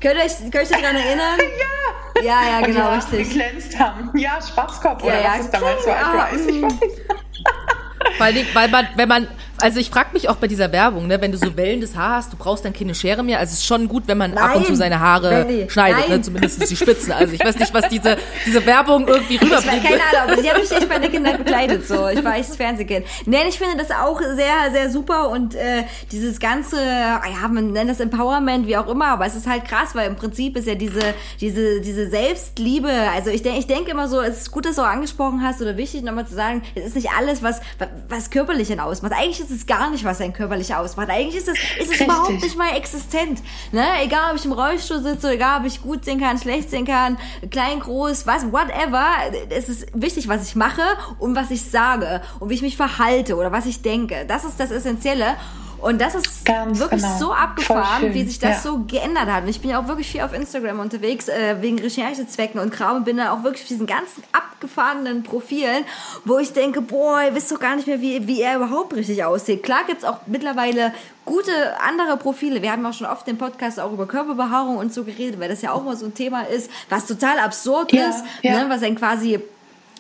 könnt 0.00 0.16
ihr 0.16 0.24
euch, 0.24 0.38
könnt 0.50 0.54
ihr 0.54 0.60
euch 0.60 0.68
daran 0.68 0.96
erinnern? 0.96 1.38
Ja. 1.58 2.22
Ja, 2.22 2.48
ja, 2.48 2.58
Und 2.58 2.66
die 2.68 2.72
genau, 2.72 2.92
richtig. 2.94 3.28
geglänzt 3.28 3.76
haben. 3.76 4.16
Ja, 4.16 4.38
Schwarzkopf 4.40 5.02
oder 5.02 5.14
Ja, 5.16 5.20
ja. 5.20 5.32
was 5.32 5.40
es 5.46 5.50
damals 5.50 5.84
war. 5.84 5.96
Ich 5.96 6.00
Ja, 6.00 6.28
weiß, 6.32 6.46
ich 6.46 6.60
mm. 6.60 6.64
weiß. 6.64 8.18
Weil, 8.18 8.34
die, 8.34 8.46
weil 8.54 8.68
man, 8.68 8.88
wenn 8.94 9.08
man, 9.08 9.28
also 9.64 9.80
ich 9.80 9.88
frage 9.88 10.10
mich 10.12 10.28
auch 10.28 10.36
bei 10.36 10.46
dieser 10.46 10.70
Werbung, 10.72 11.06
ne, 11.06 11.22
wenn 11.22 11.32
du 11.32 11.38
so 11.38 11.56
wellendes 11.56 11.96
Haar 11.96 12.16
hast, 12.16 12.30
du 12.30 12.36
brauchst 12.36 12.66
dann 12.66 12.74
keine 12.74 12.94
Schere 12.94 13.22
mehr. 13.22 13.38
Also 13.38 13.52
es 13.52 13.60
ist 13.60 13.66
schon 13.66 13.88
gut, 13.88 14.02
wenn 14.04 14.18
man 14.18 14.36
ab 14.36 14.56
und 14.56 14.60
Nein, 14.60 14.66
zu 14.66 14.76
seine 14.76 15.00
Haare 15.00 15.46
Benny, 15.46 15.70
schneidet, 15.70 16.00
ne, 16.00 16.04
nein. 16.10 16.22
zumindest 16.22 16.70
die 16.70 16.76
Spitzen. 16.76 17.12
Also 17.12 17.32
ich 17.32 17.42
weiß 17.42 17.58
nicht, 17.58 17.72
was 17.72 17.88
diese, 17.88 18.18
diese 18.44 18.66
Werbung 18.66 19.08
irgendwie 19.08 19.36
rüberbringt. 19.36 19.82
keine 19.82 20.02
Ahnung, 20.02 20.32
aber 20.32 20.42
die 20.42 20.50
habe 20.50 20.60
ich 20.60 20.70
echt 20.70 20.86
bei 20.86 20.98
der 20.98 21.08
Kindheit 21.08 21.38
begleitet. 21.38 21.88
So. 21.88 22.08
Ich 22.08 22.22
war 22.22 22.36
echt 22.36 22.54
Fernsehkind. 22.54 23.06
Nee, 23.24 23.38
ich 23.48 23.56
finde 23.56 23.78
das 23.78 23.90
auch 23.90 24.20
sehr, 24.20 24.70
sehr 24.70 24.90
super 24.90 25.30
und 25.30 25.54
äh, 25.54 25.84
dieses 26.12 26.40
ganze, 26.40 26.76
ja, 26.76 27.48
man 27.48 27.72
nennt 27.72 27.88
das 27.88 28.00
Empowerment, 28.00 28.66
wie 28.66 28.76
auch 28.76 28.88
immer, 28.88 29.06
aber 29.06 29.24
es 29.24 29.34
ist 29.34 29.46
halt 29.46 29.64
krass, 29.64 29.94
weil 29.94 30.08
im 30.08 30.16
Prinzip 30.16 30.58
ist 30.58 30.68
ja 30.68 30.74
diese, 30.74 31.00
diese, 31.40 31.80
diese 31.80 32.10
Selbstliebe, 32.10 32.90
also 33.14 33.30
ich 33.30 33.40
denke 33.40 33.60
ich 33.60 33.66
denk 33.66 33.88
immer 33.88 34.08
so, 34.08 34.20
es 34.20 34.42
ist 34.42 34.50
gut, 34.50 34.66
dass 34.66 34.76
du 34.76 34.82
auch 34.82 34.88
angesprochen 34.88 35.42
hast 35.42 35.62
oder 35.62 35.78
wichtig 35.78 36.02
nochmal 36.02 36.26
zu 36.26 36.34
sagen, 36.34 36.60
es 36.74 36.88
ist 36.88 36.96
nicht 36.96 37.12
alles, 37.18 37.42
was, 37.42 37.62
was 38.10 38.28
Körperlichen 38.28 38.78
ausmacht. 38.78 39.14
Eigentlich 39.16 39.40
ist 39.40 39.53
es 39.53 39.53
gar 39.66 39.90
nicht, 39.90 40.04
was 40.04 40.20
ein 40.20 40.32
körperlich 40.32 40.74
ausmacht. 40.74 41.10
Eigentlich 41.10 41.36
ist 41.36 41.48
es, 41.48 41.58
ist 41.80 41.94
es 41.94 42.00
überhaupt 42.00 42.42
nicht 42.42 42.56
mal 42.56 42.76
existent. 42.76 43.42
Ne? 43.72 43.84
Egal, 44.02 44.32
ob 44.32 44.38
ich 44.38 44.44
im 44.44 44.52
Rollstuhl 44.52 45.00
sitze, 45.00 45.32
egal, 45.32 45.60
ob 45.60 45.66
ich 45.66 45.82
gut 45.82 46.04
sehen 46.04 46.20
kann, 46.20 46.38
schlecht 46.38 46.70
sehen 46.70 46.86
kann, 46.86 47.18
klein, 47.50 47.80
groß, 47.80 48.26
was, 48.26 48.50
whatever. 48.52 49.06
Es 49.50 49.68
ist 49.68 49.86
wichtig, 49.94 50.28
was 50.28 50.46
ich 50.46 50.56
mache 50.56 50.82
und 51.18 51.34
was 51.34 51.50
ich 51.50 51.62
sage 51.62 52.22
und 52.40 52.50
wie 52.50 52.54
ich 52.54 52.62
mich 52.62 52.76
verhalte 52.76 53.36
oder 53.36 53.52
was 53.52 53.66
ich 53.66 53.82
denke. 53.82 54.24
Das 54.26 54.44
ist 54.44 54.58
das 54.58 54.70
Essentielle. 54.70 55.36
Und 55.84 56.00
das 56.00 56.14
ist 56.14 56.44
Ganz 56.46 56.78
wirklich 56.78 57.02
genau. 57.02 57.18
so 57.18 57.32
abgefahren, 57.32 58.14
wie 58.14 58.24
sich 58.24 58.38
das 58.38 58.64
Ja. 58.64 58.70
so 58.70 58.78
geändert 58.86 59.26
hat. 59.26 59.42
Und 59.44 59.50
ich 59.50 59.60
bin 59.60 59.70
ja 59.70 59.78
auch 59.80 59.86
wirklich 59.86 60.08
viel 60.10 60.22
auf 60.22 60.32
Instagram 60.32 60.80
unterwegs, 60.80 61.28
äh, 61.28 61.56
wegen 61.60 61.78
Recherchezwecken 61.78 62.58
und 62.60 62.72
Kram 62.72 62.96
und 62.96 63.04
bin 63.04 63.18
da 63.18 63.32
auch 63.32 63.42
wirklich 63.44 63.66
diesen 63.68 63.86
ganzen 63.86 64.22
abgefahrenen 64.32 65.22
Profilen, 65.22 65.84
wo 66.24 66.38
ich 66.38 66.52
denke, 66.54 66.80
boah, 66.80 67.22
ihr 67.22 67.34
wisst 67.34 67.52
doch 67.52 67.60
gar 67.60 67.76
nicht 67.76 67.86
mehr, 67.86 68.00
wie, 68.00 68.26
wie 68.26 68.40
er 68.40 68.56
überhaupt 68.56 68.94
richtig 68.94 69.22
aussieht. 69.24 69.62
Klar 69.62 69.80
gibt's 69.86 70.04
auch 70.04 70.20
mittlerweile 70.26 70.94
gute 71.26 71.52
andere 71.86 72.16
Profile. 72.16 72.62
Wir 72.62 72.72
haben 72.72 72.84
auch 72.86 72.92
schon 72.94 73.06
oft 73.06 73.28
im 73.28 73.36
Podcast 73.38 73.78
auch 73.78 73.92
über 73.92 74.06
Körperbehaarung 74.06 74.78
und 74.78 74.92
so 74.94 75.04
geredet, 75.04 75.38
weil 75.38 75.48
das 75.50 75.60
ja 75.62 75.72
auch 75.72 75.84
mal 75.84 75.96
so 75.96 76.06
ein 76.06 76.14
Thema 76.14 76.42
ist, 76.48 76.70
was 76.88 77.06
total 77.06 77.38
absurd 77.38 77.92
Ja, 77.92 78.08
ist, 78.08 78.24
ja. 78.42 78.52
Ne, 78.64 78.70
was 78.70 78.80
dann 78.80 78.94
quasi 78.96 79.38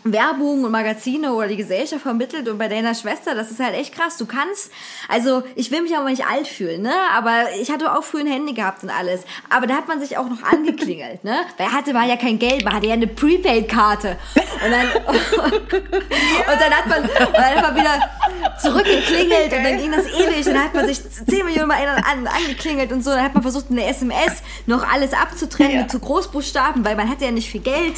Werbung 0.04 0.64
und 0.64 0.70
Magazine 0.70 1.32
oder 1.32 1.48
die 1.48 1.56
Gesellschaft 1.56 2.02
vermittelt 2.02 2.46
und 2.48 2.58
bei 2.58 2.68
deiner 2.68 2.94
Schwester, 2.94 3.34
das 3.34 3.50
ist 3.50 3.58
halt 3.58 3.74
echt 3.74 3.94
krass. 3.94 4.18
Du 4.18 4.26
kannst, 4.26 4.70
also 5.08 5.42
ich 5.56 5.70
will 5.70 5.80
mich 5.80 5.96
aber 5.96 6.10
nicht 6.10 6.26
alt 6.26 6.46
fühlen, 6.46 6.82
ne? 6.82 6.92
Aber 7.16 7.32
ich 7.58 7.70
hatte 7.70 7.90
auch 7.96 8.04
früher 8.04 8.20
ein 8.20 8.26
Handy 8.26 8.52
gehabt 8.52 8.82
und 8.82 8.90
alles. 8.90 9.22
Aber 9.48 9.66
da 9.66 9.74
hat 9.76 9.88
man 9.88 10.00
sich 10.00 10.18
auch 10.18 10.28
noch 10.28 10.42
angeklingelt, 10.42 11.24
ne? 11.24 11.36
Weil 11.56 11.68
er 11.68 11.72
hatte 11.72 11.94
man 11.94 12.06
ja 12.08 12.16
kein 12.16 12.38
Geld, 12.38 12.64
man 12.64 12.74
hatte 12.74 12.86
ja 12.86 12.92
eine 12.92 13.06
Prepaid-Karte. 13.06 14.18
Und 14.64 14.70
dann, 14.70 14.86
und 15.72 16.60
dann 16.60 16.72
hat 16.72 16.86
man, 16.86 17.02
und 17.02 17.34
dann 17.34 17.44
hat 17.44 17.62
man 17.62 17.74
wieder 17.74 18.00
zurückgeklingelt 18.60 19.52
und 19.52 19.64
dann 19.64 19.78
ging 19.78 19.90
das 19.90 20.06
ewig 20.06 20.46
und 20.46 20.54
dann 20.54 20.64
hat 20.64 20.74
man 20.74 20.86
sich 20.86 21.00
10 21.02 21.44
Millionen 21.46 21.68
Mal 21.68 21.86
an, 21.86 22.26
angeklingelt 22.26 22.92
und 22.92 23.02
so. 23.02 23.10
Dann 23.10 23.22
hat 23.24 23.34
man 23.34 23.42
versucht, 23.42 23.66
eine 23.70 23.84
SMS 23.86 24.42
noch 24.66 24.86
alles 24.86 25.12
abzutrennen 25.14 25.72
Ja. 25.72 25.82
mit 25.82 25.90
so 25.90 25.98
Großbuchstaben, 25.98 26.84
weil 26.84 26.94
man 26.96 27.08
hatte 27.08 27.24
ja 27.24 27.30
nicht 27.30 27.50
viel 27.50 27.62
Geld. 27.62 27.94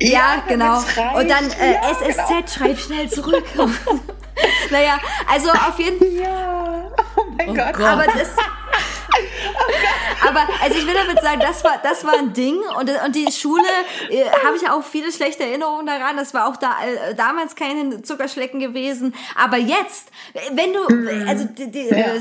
Ja, 0.00 0.08
Ja, 0.08 0.42
genau. 0.48 0.78
Und 1.18 1.28
dann 1.30 1.50
äh, 1.52 1.74
Ja, 1.74 1.90
SSZ, 1.90 2.28
genau. 2.28 2.46
schreib 2.46 2.78
schnell 2.78 3.10
zurück. 3.10 3.44
naja, 4.70 4.98
also 5.30 5.50
auf 5.50 5.78
jeden 5.78 5.98
Fall. 5.98 6.22
Ja, 6.22 6.90
oh 7.16 7.22
mein 7.36 7.54
Gott. 7.54 7.72
Gott. 7.74 7.86
Aber 7.86 8.04
das. 8.06 8.28
Aber 10.28 10.40
also 10.62 10.78
ich 10.78 10.86
will 10.86 10.94
damit 10.94 11.20
sagen, 11.22 11.40
das 11.40 11.62
war 11.64 11.78
das 11.82 12.04
war 12.04 12.14
ein 12.14 12.32
Ding 12.32 12.58
und, 12.78 12.90
und 13.04 13.14
die 13.14 13.30
Schule 13.30 13.62
äh, 14.10 14.24
habe 14.44 14.56
ich 14.56 14.68
auch 14.68 14.82
viele 14.82 15.12
schlechte 15.12 15.44
Erinnerungen 15.44 15.86
daran. 15.86 16.16
Das 16.16 16.34
war 16.34 16.48
auch 16.48 16.56
da 16.56 16.76
äh, 17.10 17.14
damals 17.14 17.54
kein 17.54 18.02
Zuckerschlecken 18.04 18.60
gewesen. 18.60 19.14
Aber 19.36 19.56
jetzt, 19.56 20.08
wenn 20.52 20.72
du 20.72 21.26
also 21.28 21.44
die, 21.44 21.70
die, 21.70 21.88
Ja. 21.88 22.14
äh, 22.14 22.20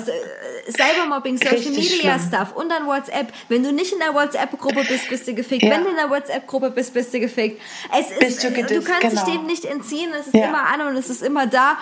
Cybermobbing, 0.71 1.37
Social 1.37 1.55
Richtig 1.57 1.77
Media 1.77 2.19
schlimm. 2.19 2.27
Stuff 2.27 2.53
und 2.55 2.69
dann 2.69 2.85
WhatsApp, 2.87 3.31
wenn 3.49 3.63
du 3.63 3.71
nicht 3.71 3.93
in 3.93 3.99
der 3.99 4.13
WhatsApp-Gruppe 4.13 4.83
bist, 4.87 5.09
bist 5.09 5.27
du 5.27 5.33
gefickt. 5.33 5.63
Ja. 5.63 5.71
Wenn 5.71 5.83
du 5.83 5.89
in 5.89 5.95
der 5.95 6.09
WhatsApp-Gruppe 6.09 6.71
bist, 6.71 6.93
bist 6.93 7.13
du 7.13 7.19
gefickt. 7.19 7.61
Es 7.97 8.11
ist, 8.11 8.43
du 8.43 8.47
äh, 8.47 8.63
du 8.63 8.81
kannst 8.81 9.03
dich 9.03 9.23
genau. 9.23 9.37
dem 9.37 9.45
nicht 9.45 9.65
entziehen. 9.65 10.11
Es 10.19 10.27
ist 10.27 10.35
Ja. 10.35 10.45
immer 10.47 10.63
an 10.65 10.81
und 10.87 10.97
es 10.97 11.09
ist 11.09 11.21
immer 11.23 11.47
da. 11.47 11.77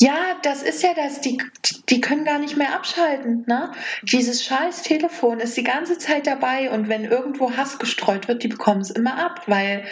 Ja, 0.00 0.36
das 0.42 0.62
ist 0.62 0.82
ja 0.82 0.94
das. 0.94 1.20
Die, 1.20 1.42
die 1.88 2.00
können 2.00 2.24
gar 2.24 2.38
nicht 2.38 2.56
mehr 2.56 2.74
abschalten. 2.74 3.44
Ne? 3.46 3.72
Dieses 4.02 4.44
scheiß 4.44 4.82
Telefon 4.82 5.40
ist 5.40 5.56
die 5.56 5.64
ganze 5.64 5.98
Zeit 5.98 6.26
dabei 6.26 6.70
und 6.70 6.88
wenn 6.88 7.04
irgendwo 7.04 7.56
Hass 7.56 7.78
gestreut 7.78 8.28
wird, 8.28 8.44
die 8.44 8.48
bekommen 8.48 8.80
es 8.80 8.90
immer 8.90 9.18
ab, 9.18 9.42
weil, 9.46 9.84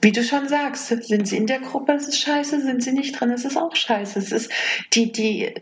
wie 0.00 0.10
du 0.10 0.24
schon 0.24 0.48
sagst, 0.48 0.88
sind 0.88 1.28
sie 1.28 1.36
in 1.36 1.46
der 1.46 1.60
Gruppe, 1.60 1.92
ist 1.92 2.08
es 2.08 2.18
scheiße, 2.18 2.60
sind 2.60 2.82
sie 2.82 2.92
nicht 2.92 3.20
drin, 3.20 3.30
ist 3.30 3.44
es 3.44 3.56
auch 3.56 3.76
scheiße. 3.76 4.18
Es 4.18 4.32
ist 4.32 4.50
die, 4.94 5.12
die, 5.12 5.54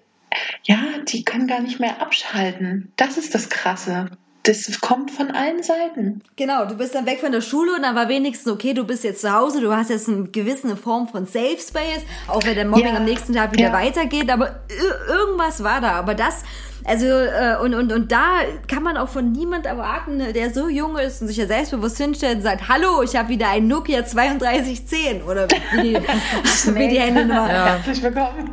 ja, 0.62 0.78
die 1.06 1.24
können 1.24 1.46
gar 1.46 1.60
nicht 1.60 1.78
mehr 1.78 2.00
abschalten. 2.00 2.92
Das 2.96 3.18
ist 3.18 3.34
das 3.34 3.50
Krasse. 3.50 4.10
Das 4.44 4.80
kommt 4.80 5.10
von 5.10 5.30
allen 5.30 5.62
Seiten. 5.62 6.22
Genau, 6.36 6.64
du 6.64 6.74
bist 6.74 6.94
dann 6.94 7.04
weg 7.04 7.20
von 7.20 7.30
der 7.30 7.42
Schule 7.42 7.74
und 7.76 7.82
dann 7.82 7.94
war 7.94 8.08
wenigstens, 8.08 8.50
okay, 8.50 8.72
du 8.72 8.84
bist 8.84 9.04
jetzt 9.04 9.20
zu 9.20 9.32
Hause, 9.32 9.60
du 9.60 9.70
hast 9.74 9.90
jetzt 9.90 10.08
eine 10.08 10.24
gewisse 10.28 10.76
Form 10.76 11.06
von 11.08 11.26
Safe 11.26 11.58
Space, 11.58 12.02
auch 12.26 12.42
wenn 12.44 12.54
der 12.54 12.64
Mobbing 12.64 12.86
Ja, 12.86 12.96
am 12.96 13.04
nächsten 13.04 13.34
Tag 13.34 13.52
wieder 13.52 13.64
ja. 13.68 13.72
weitergeht, 13.72 14.30
aber 14.30 14.60
ir- 14.70 15.08
irgendwas 15.08 15.62
war 15.62 15.82
da. 15.82 15.92
Aber 15.92 16.14
das, 16.14 16.42
also, 16.84 17.06
äh, 17.06 17.56
und, 17.62 17.74
und, 17.74 17.92
und 17.92 18.10
da 18.12 18.40
kann 18.68 18.82
man 18.82 18.96
auch 18.96 19.08
von 19.08 19.32
niemand 19.32 19.66
erwarten, 19.66 20.20
der 20.34 20.52
so 20.52 20.68
jung 20.68 20.96
ist 20.98 21.20
und 21.22 21.28
sich 21.28 21.36
ja 21.36 21.46
selbstbewusst 21.46 21.96
hinstellt 21.98 22.36
und 22.38 22.42
sagt, 22.42 22.68
hallo, 22.68 23.02
ich 23.02 23.16
habe 23.16 23.28
wieder 23.28 23.48
ein 23.50 23.66
Nokia 23.68 24.02
3210 24.02 25.22
oder 25.22 25.46
wie 25.72 25.82
die, 25.82 25.94
wie 26.74 26.88
die 26.88 27.00
Handynummer. 27.00 27.48
Ja. 27.52 27.64
Herzlich 27.66 28.02
willkommen. 28.02 28.48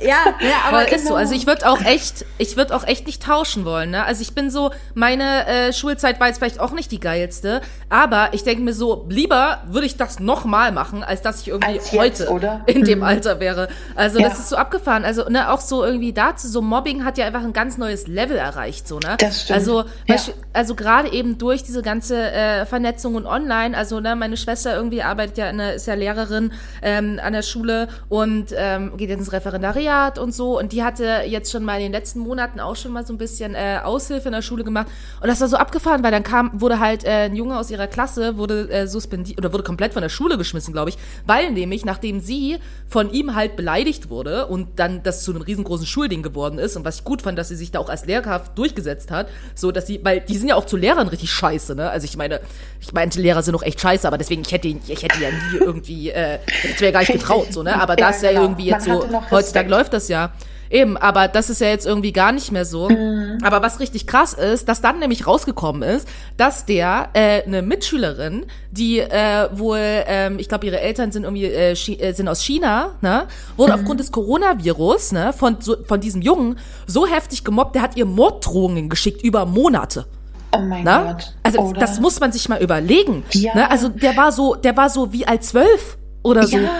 Ja, 0.00 0.08
ja, 0.40 0.50
aber 0.68 0.78
Aber 0.78 0.92
ist 0.92 1.02
so. 1.02 1.08
genau. 1.08 1.16
Also 1.16 1.34
ich 1.34 1.46
würde 1.46 1.68
auch 1.68 1.80
echt, 1.82 2.24
ich 2.38 2.56
würde 2.56 2.74
auch 2.74 2.86
echt 2.86 3.06
nicht 3.06 3.22
tauschen 3.22 3.64
wollen. 3.64 3.90
Ne? 3.90 4.04
Also 4.04 4.22
ich 4.22 4.34
bin 4.34 4.50
so, 4.50 4.70
meine 4.94 5.46
äh, 5.46 5.72
Schulzeit 5.72 6.20
war 6.20 6.28
jetzt 6.28 6.38
vielleicht 6.38 6.60
auch 6.60 6.72
nicht 6.72 6.90
die 6.92 7.00
geilste, 7.00 7.60
aber 7.88 8.28
ich 8.32 8.44
denke 8.44 8.62
mir 8.62 8.72
so, 8.72 9.06
lieber 9.08 9.62
würde 9.66 9.86
ich 9.86 9.96
das 9.96 10.20
nochmal 10.20 10.72
machen, 10.72 11.02
als 11.04 11.22
dass 11.22 11.40
ich 11.42 11.48
irgendwie 11.48 11.74
Als 11.78 11.92
jetzt, 11.92 12.00
heute 12.00 12.28
oder? 12.30 12.62
in 12.66 12.84
dem 12.84 12.98
Mhm. 12.98 13.04
Alter 13.04 13.38
wäre. 13.40 13.68
Also 13.94 14.18
Ja. 14.18 14.28
das 14.28 14.38
ist 14.38 14.48
so 14.48 14.56
abgefahren. 14.56 15.04
Also 15.04 15.28
ne, 15.28 15.50
auch 15.52 15.60
so 15.60 15.84
irgendwie 15.84 16.12
dazu, 16.12 16.48
so 16.48 16.60
Mobbing 16.62 17.04
hat 17.04 17.16
ja 17.18 17.26
einfach 17.26 17.42
ein 17.42 17.52
ganz 17.58 17.76
neues 17.76 18.06
Level 18.06 18.36
erreicht. 18.36 18.86
So 18.86 19.00
ne. 19.00 19.16
Das 19.18 19.42
stimmt. 19.42 19.58
Also 19.58 19.84
Ja. 20.06 20.16
Also 20.52 20.74
gerade 20.74 21.12
eben 21.12 21.38
durch 21.38 21.64
diese 21.64 21.82
ganze 21.82 22.16
äh, 22.32 22.66
Vernetzung 22.66 23.16
und 23.16 23.26
online, 23.26 23.76
also 23.76 23.98
ne, 23.98 24.14
meine 24.14 24.36
Schwester 24.36 24.74
irgendwie 24.76 25.02
arbeitet 25.02 25.38
ja, 25.38 25.50
in 25.50 25.58
der, 25.58 25.74
ist 25.74 25.86
ja 25.86 25.94
Lehrerin 25.94 26.52
ähm, 26.82 27.20
an 27.22 27.32
der 27.32 27.42
Schule 27.42 27.88
und 28.08 28.46
ähm, 28.56 28.96
geht 28.96 29.08
jetzt 29.08 29.18
ins 29.18 29.32
Referendariat 29.32 30.18
und 30.18 30.32
so 30.32 30.58
und 30.58 30.72
die 30.72 30.84
hatte 30.84 31.22
jetzt 31.26 31.50
schon 31.50 31.64
mal 31.64 31.76
in 31.76 31.82
den 31.82 31.92
letzten 31.92 32.20
Monaten 32.20 32.60
auch 32.60 32.76
schon 32.76 32.92
mal 32.92 33.04
so 33.04 33.12
ein 33.12 33.18
bisschen 33.18 33.54
äh, 33.54 33.78
Aushilfe 33.82 34.28
in 34.28 34.32
der 34.32 34.42
Schule 34.42 34.64
gemacht 34.64 34.86
und 35.20 35.28
das 35.28 35.40
war 35.40 35.48
so 35.48 35.56
abgefahren, 35.56 36.02
weil 36.04 36.12
dann 36.12 36.22
kam, 36.22 36.60
wurde 36.60 36.78
halt 36.78 37.04
äh, 37.04 37.26
ein 37.26 37.36
Junge 37.36 37.58
aus 37.58 37.70
ihrer 37.70 37.88
Klasse, 37.88 38.36
wurde 38.36 38.70
äh, 38.70 38.86
suspendiert 38.86 39.38
oder 39.38 39.52
wurde 39.52 39.64
komplett 39.64 39.92
von 39.92 40.02
der 40.02 40.08
Schule 40.08 40.38
geschmissen, 40.38 40.72
glaube 40.72 40.90
ich, 40.90 40.98
weil 41.26 41.50
nämlich, 41.52 41.84
nachdem 41.84 42.20
sie 42.20 42.58
von 42.88 43.12
ihm 43.12 43.34
halt 43.34 43.56
beleidigt 43.56 44.10
wurde 44.10 44.46
und 44.46 44.78
dann 44.78 45.02
das 45.02 45.22
zu 45.22 45.32
einem 45.32 45.42
riesengroßen 45.42 45.86
Schulding 45.86 46.22
geworden 46.22 46.58
ist 46.58 46.76
und 46.76 46.84
was 46.84 46.96
ich 46.96 47.04
gut 47.04 47.22
fand, 47.22 47.38
dass 47.38 47.47
sie 47.48 47.56
sich 47.56 47.70
da 47.70 47.78
auch 47.78 47.88
als 47.88 48.06
Lehrkraft 48.06 48.56
durchgesetzt 48.56 49.10
hat, 49.10 49.28
so 49.54 49.72
dass 49.72 49.86
sie, 49.86 50.00
weil 50.04 50.20
die 50.20 50.36
sind 50.36 50.48
ja 50.48 50.54
auch 50.54 50.66
zu 50.66 50.76
Lehrern 50.76 51.08
richtig 51.08 51.30
scheiße, 51.30 51.74
ne? 51.74 51.90
Also 51.90 52.04
ich 52.04 52.16
meine, 52.16 52.40
ich 52.80 52.92
meinte, 52.92 53.20
Lehrer 53.20 53.42
sind 53.42 53.54
auch 53.54 53.62
echt 53.62 53.80
scheiße, 53.80 54.06
aber 54.06 54.18
deswegen, 54.18 54.42
ich 54.42 54.52
hätte, 54.52 54.68
ich 54.68 55.02
hätte 55.02 55.20
ja 55.20 55.30
nie 55.30 55.58
irgendwie, 55.58 56.10
äh, 56.10 56.38
ich 56.62 56.70
hätte 56.70 56.84
mir 56.84 56.92
gar 56.92 57.00
nicht 57.00 57.12
getraut, 57.12 57.52
so, 57.52 57.62
ne? 57.62 57.80
Aber 57.80 57.98
Ja, 57.98 58.08
das 58.08 58.16
ist 58.16 58.22
ja 58.22 58.30
genau. 58.30 58.42
irgendwie 58.42 58.66
jetzt 58.66 58.86
Man 58.86 59.00
so, 59.00 59.06
noch 59.06 59.30
heutzutage 59.30 59.68
läuft 59.68 59.92
das 59.92 60.08
ja. 60.08 60.32
Eben, 60.70 60.96
aber 60.96 61.28
das 61.28 61.50
ist 61.50 61.60
ja 61.60 61.68
jetzt 61.68 61.86
irgendwie 61.86 62.12
gar 62.12 62.32
nicht 62.32 62.52
mehr 62.52 62.64
so. 62.64 62.88
Mhm. 62.88 63.38
Aber 63.42 63.62
was 63.62 63.80
richtig 63.80 64.06
krass 64.06 64.34
ist, 64.34 64.68
dass 64.68 64.80
dann 64.80 64.98
nämlich 64.98 65.26
rausgekommen 65.26 65.82
ist, 65.82 66.06
dass 66.36 66.64
der 66.66 67.08
äh, 67.14 67.42
eine 67.44 67.62
Mitschülerin, 67.62 68.46
die 68.70 68.98
äh, 69.00 69.48
wohl, 69.52 69.78
ähm, 69.80 70.38
ich 70.38 70.48
glaube, 70.48 70.66
ihre 70.66 70.80
Eltern 70.80 71.10
sind 71.12 71.24
irgendwie 71.24 71.44
äh, 71.46 71.72
äh, 71.72 72.12
sind 72.12 72.28
aus 72.28 72.42
China, 72.42 72.96
ne, 73.00 73.26
wurde 73.56 73.72
Mhm. 73.72 73.78
aufgrund 73.80 74.00
des 74.00 74.12
Coronavirus, 74.12 75.12
ne, 75.12 75.32
von 75.32 75.56
so, 75.60 75.76
von 75.86 76.00
diesem 76.00 76.22
Jungen 76.22 76.58
so 76.86 77.06
heftig 77.06 77.44
gemobbt, 77.44 77.74
der 77.74 77.82
hat 77.82 77.96
ihr 77.96 78.04
Morddrohungen 78.06 78.88
geschickt 78.88 79.22
über 79.22 79.46
Monate. 79.46 80.06
Oh 80.54 80.58
mein 80.60 80.82
Ne? 80.84 81.14
Gott. 81.14 81.34
Also 81.42 81.58
Oder? 81.60 81.80
das 81.80 82.00
muss 82.00 82.20
man 82.20 82.32
sich 82.32 82.48
mal 82.48 82.62
überlegen. 82.62 83.22
Ja. 83.32 83.54
Ne? 83.54 83.70
Also 83.70 83.88
der 83.90 84.16
war 84.16 84.32
so, 84.32 84.54
der 84.54 84.76
war 84.76 84.88
so 84.88 85.12
wie 85.12 85.26
alt 85.26 85.44
zwölf 85.44 85.98
oder 86.22 86.46
so. 86.46 86.56
Ja. 86.56 86.70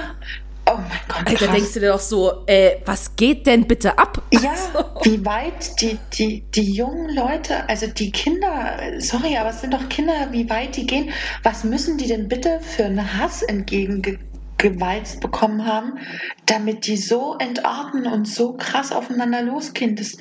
Oh 0.70 0.76
mein 0.76 1.00
Gott. 1.08 1.26
Alter, 1.26 1.46
krass. 1.46 1.54
denkst 1.54 1.74
du 1.74 1.80
dir 1.80 1.92
doch 1.92 2.00
so, 2.00 2.44
äh, 2.46 2.76
was 2.84 3.16
geht 3.16 3.46
denn 3.46 3.66
bitte 3.66 3.98
ab? 3.98 4.22
Ja, 4.32 4.54
wie 5.02 5.24
weit 5.24 5.80
die, 5.80 5.98
die, 6.12 6.42
die 6.54 6.72
jungen 6.72 7.14
Leute, 7.14 7.68
also 7.68 7.86
die 7.86 8.10
Kinder, 8.10 8.78
sorry, 8.98 9.36
aber 9.36 9.50
es 9.50 9.60
sind 9.60 9.72
doch 9.72 9.88
Kinder, 9.88 10.28
wie 10.30 10.48
weit 10.50 10.76
die 10.76 10.86
gehen. 10.86 11.10
Was 11.42 11.64
müssen 11.64 11.96
die 11.96 12.06
denn 12.06 12.28
bitte 12.28 12.60
für 12.60 12.84
einen 12.84 13.18
Hass 13.18 13.42
entgegengewalzt 13.42 15.20
bekommen 15.20 15.64
haben, 15.64 15.98
damit 16.46 16.86
die 16.86 16.96
so 16.96 17.36
entarten 17.38 18.06
und 18.06 18.28
so 18.28 18.52
krass 18.54 18.92
aufeinander 18.92 19.42
losgehen? 19.42 19.96
Das, 19.96 20.18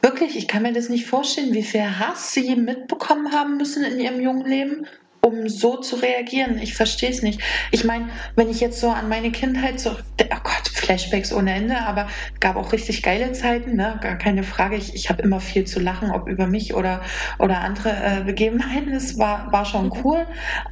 wirklich, 0.00 0.36
ich 0.36 0.46
kann 0.46 0.62
mir 0.62 0.72
das 0.72 0.88
nicht 0.88 1.06
vorstellen, 1.06 1.54
wie 1.54 1.64
viel 1.64 1.98
Hass 1.98 2.32
sie 2.32 2.54
mitbekommen 2.54 3.32
haben 3.32 3.56
müssen 3.56 3.84
in 3.84 3.98
ihrem 3.98 4.20
jungen 4.20 4.46
Leben. 4.46 4.86
Um 5.20 5.48
so 5.48 5.76
zu 5.76 5.96
reagieren. 5.96 6.58
Ich 6.58 6.74
verstehe 6.74 7.10
es 7.10 7.22
nicht. 7.22 7.40
Ich 7.70 7.84
meine, 7.84 8.08
wenn 8.36 8.48
ich 8.48 8.60
jetzt 8.60 8.80
so 8.80 8.88
an 8.88 9.08
meine 9.08 9.32
Kindheit 9.32 9.80
so, 9.80 9.90
oh 9.90 10.36
Gott, 10.42 10.68
Flashbacks 10.72 11.32
ohne 11.32 11.52
Ende, 11.52 11.78
aber 11.80 12.08
gab 12.40 12.56
auch 12.56 12.72
richtig 12.72 13.02
geile 13.02 13.32
Zeiten, 13.32 13.76
ne? 13.76 13.98
Gar 14.00 14.16
keine 14.16 14.42
Frage. 14.42 14.76
Ich, 14.76 14.94
ich 14.94 15.10
habe 15.10 15.22
immer 15.22 15.40
viel 15.40 15.64
zu 15.64 15.80
lachen, 15.80 16.10
ob 16.10 16.28
über 16.28 16.46
mich 16.46 16.74
oder, 16.74 17.02
oder 17.38 17.60
andere 17.60 17.90
äh, 17.90 18.24
Begebenheiten. 18.24 18.92
Es 18.92 19.18
war, 19.18 19.52
war 19.52 19.64
schon 19.64 19.92
cool. 20.04 20.26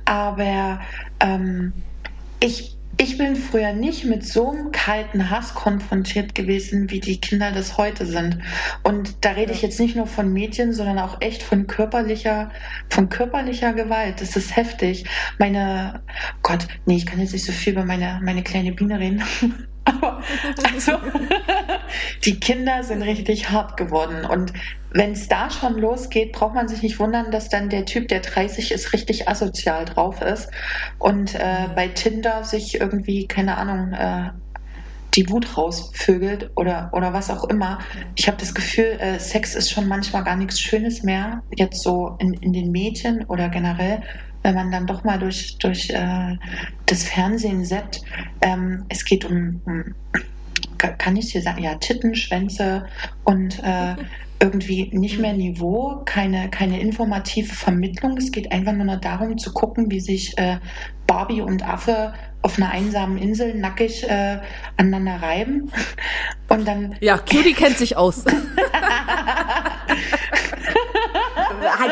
Aber 0.05 0.81
ähm, 1.21 1.73
ich, 2.41 2.76
ich 2.99 3.19
bin 3.19 3.37
früher 3.37 3.73
nicht 3.73 4.05
mit 4.05 4.25
so 4.25 4.51
einem 4.51 4.73
kalten 4.73 5.31
Hass 5.31 5.55
konfrontiert 5.55 6.35
gewesen, 6.35 6.91
wie 6.91 7.01
die 7.01 7.21
Kinder 7.21 7.53
das 7.53 7.77
heute 7.77 8.07
sind. 8.07 8.39
Und 8.83 9.25
da 9.25 9.33
rede 9.33 9.53
ich 9.53 9.63
jetzt 9.63 9.79
nicht 9.81 9.97
nur 9.97 10.07
von 10.07 10.33
Mädchen, 10.33 10.73
sondern 10.73 10.99
auch 10.99 11.21
echt 11.21 11.43
von 11.43 11.67
körperlicher, 11.67 12.51
von 12.89 13.09
körperlicher 13.09 13.75
Gewalt. 13.75 14.21
Das 14.21 14.37
ist 14.37 14.57
heftig. 14.57 15.05
Meine, 15.39 16.03
Gott, 16.43 16.67
nee, 16.87 16.97
ich 16.97 17.07
kann 17.07 17.21
jetzt 17.21 17.33
nicht 17.33 17.45
so 17.45 17.53
viel 17.53 17.75
über 17.75 17.85
meine, 17.85 18.21
meine 18.23 18.43
kleine 18.43 18.73
Biene 18.73 18.99
reden. 18.99 19.23
Aber 19.87 20.21
also, 20.75 20.93
die 22.25 22.39
Kinder 22.39 22.83
sind 22.83 23.03
richtig 23.03 23.51
hart 23.51 23.77
geworden. 23.77 24.25
Und 24.25 24.53
wenn 24.91 25.13
es 25.13 25.29
da 25.29 25.51
schon 25.51 25.79
losgeht, 25.79 26.33
braucht 26.33 26.55
man 26.55 26.69
sich 26.69 26.83
nicht 26.83 26.99
wundern, 26.99 27.31
dass 27.31 27.49
dann 27.49 27.71
der 27.71 27.87
Typ, 27.87 28.09
der 28.09 28.21
30 28.21 28.73
ist, 28.73 28.93
richtig 28.93 29.29
asozial 29.29 29.85
drauf 29.85 30.21
ist 30.21 30.51
und 30.99 31.35
äh, 31.35 31.69
bei 31.75 31.89
Tinder 31.89 32.45
sich 32.45 32.81
irgendwie, 32.81 33.27
keine 33.27 33.57
Ahnung, 33.57 33.93
äh, 33.93 34.31
die 35.15 35.29
Wut 35.31 35.57
rausvögelt 35.57 36.51
oder, 36.57 36.91
oder 36.93 37.13
was 37.13 37.31
auch 37.31 37.45
immer. 37.45 37.79
Ich 38.17 38.27
habe 38.27 38.37
das 38.37 38.55
Gefühl, 38.55 38.99
äh, 38.99 39.19
Sex 39.19 39.55
ist 39.55 39.71
schon 39.71 39.89
manchmal 39.89 40.25
gar 40.25 40.37
nichts 40.37 40.61
Schönes 40.61 41.03
mehr, 41.03 41.43
jetzt 41.57 41.83
so 41.83 42.17
in, 42.19 42.35
in 42.35 42.53
den 42.53 42.71
Medien 42.71 43.25
oder 43.25 43.49
generell, 43.49 44.03
wenn 44.47 44.55
man 44.55 44.71
dann 44.71 44.87
doch 44.87 45.03
mal 45.03 45.19
durch, 45.19 45.59
durch 45.59 45.91
äh, 45.91 46.37
das 46.87 47.03
Fernsehen 47.03 47.65
seppt. 47.65 48.01
Ähm, 48.43 48.85
es 48.89 49.05
geht 49.05 49.25
um, 49.25 49.61
um 49.67 49.83
ka- 50.79 50.93
kann 50.93 51.17
ich 51.17 51.33
hier 51.33 51.43
sagen, 51.43 51.65
ja, 51.65 51.75
Titten, 51.75 52.15
Schwänze 52.15 52.87
und 53.25 53.61
äh, 53.65 53.97
irgendwie 54.39 54.91
nicht 54.93 55.19
mehr 55.19 55.33
Niveau, 55.33 56.03
keine, 56.05 56.49
keine 56.51 56.79
informative 56.79 57.53
Vermittlung. 57.53 58.17
Es 58.19 58.31
geht 58.31 58.53
einfach 58.53 58.73
nur 58.73 58.85
noch 58.85 59.01
darum 59.01 59.37
zu 59.37 59.53
gucken, 59.53 59.91
wie 59.91 59.99
sich 59.99 60.39
äh, 60.39 60.59
Barbie 61.09 61.41
und 61.41 61.67
Affe 61.67 62.13
auf 62.43 62.57
einer 62.59 62.71
einsamen 62.71 63.17
Insel 63.19 63.55
nackig 63.55 64.05
äh, 64.09 64.39
aneinander 64.77 65.23
reiben. 65.23 65.73
Und 66.49 66.69
dann 66.69 66.95
Ja, 67.01 67.19
Cutie 67.19 67.55
kennt 67.55 67.79
sich 67.79 67.97
aus. 67.97 68.25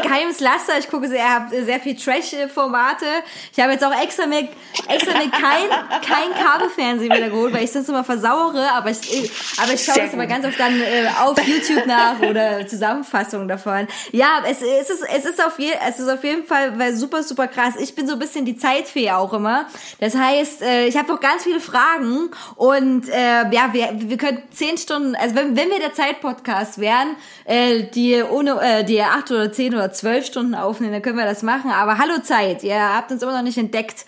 Geheimes 0.03 0.41
Laster, 0.41 0.79
ich 0.79 0.89
gucke 0.89 1.09
sehr, 1.09 1.35
hab 1.35 1.51
sehr 1.51 1.81
viel 1.81 1.97
Trash-Formate. 1.97 3.07
Ich 3.53 3.63
habe 3.63 3.73
jetzt 3.73 3.85
auch 3.85 3.95
extra 4.03 4.27
mir, 4.27 4.49
extra 4.89 5.19
mir 5.19 5.31
kein, 5.31 5.69
kein 6.03 6.35
Kabelfernsehen 6.35 7.13
wieder 7.13 7.31
geholt, 7.31 7.53
weil 7.53 7.65
ich 7.65 7.73
sonst 7.73 7.89
immer 7.89 8.05
versauere, 8.05 8.71
aber 8.73 8.91
ich, 8.91 9.31
aber 9.61 9.73
ich 9.73 9.85
schaue 9.85 10.03
das 10.03 10.13
immer 10.13 10.27
ganz 10.27 10.47
oft 10.47 10.59
dann 10.59 10.81
äh, 10.81 11.09
auf 11.23 11.39
YouTube 11.47 11.87
nach 11.87 12.21
oder 12.21 12.67
Zusammenfassungen 12.67 13.49
davon. 13.49 13.87
Ja, 14.13 14.43
es, 14.49 14.63
es 14.63 14.91
ist, 14.91 15.05
es 15.15 15.25
ist 15.25 15.45
auf 15.45 15.59
je, 15.59 15.73
es 15.89 15.99
ist 15.99 16.09
auf 16.09 16.23
jeden 16.25 16.45
Fall 16.45 16.95
super, 16.95 17.23
super 17.23 17.49
krass. 17.49 17.75
Ich 17.79 17.95
bin 17.95 18.07
so 18.07 18.15
ein 18.15 18.19
bisschen 18.19 18.45
die 18.45 18.57
Zeitfee 18.57 19.11
auch 19.11 19.33
immer. 19.33 19.67
Das 20.01 20.15
heißt, 20.15 20.63
äh, 20.63 20.87
ich 20.87 20.97
habe 20.97 21.09
noch 21.09 21.21
ganz 21.21 21.45
viele 21.45 21.61
Fragen 21.61 22.31
und 22.57 23.09
äh, 23.09 23.51
ja, 23.51 23.73
wir, 23.73 23.91
wir 23.95 24.17
können 24.17 24.43
zehn 24.51 24.79
Stunden, 24.79 25.15
also 25.17 25.35
wenn, 25.35 25.57
wenn 25.57 25.71
wir 25.71 25.79
der 25.79 25.95
Zeit-Podcast 25.95 26.79
wären, 26.79 27.17
äh, 27.45 27.85
die 27.85 28.23
ohne, 28.23 28.61
äh, 28.61 28.85
die 28.85 29.01
acht 29.03 29.31
oder 29.31 29.53
zehn 29.53 29.64
oder 29.73 29.93
zwölf 29.93 30.27
Stunden 30.27 30.55
aufnehmen, 30.55 30.93
dann 30.93 31.03
können 31.03 31.17
wir 31.17 31.25
das 31.25 31.43
machen. 31.43 31.71
Aber 31.71 31.99
hallo 31.99 32.21
Zeit, 32.23 32.63
ihr 32.63 32.79
habt 32.79 33.11
uns 33.11 33.23
immer 33.23 33.37
noch 33.37 33.43
nicht 33.43 33.57
entdeckt. 33.57 34.05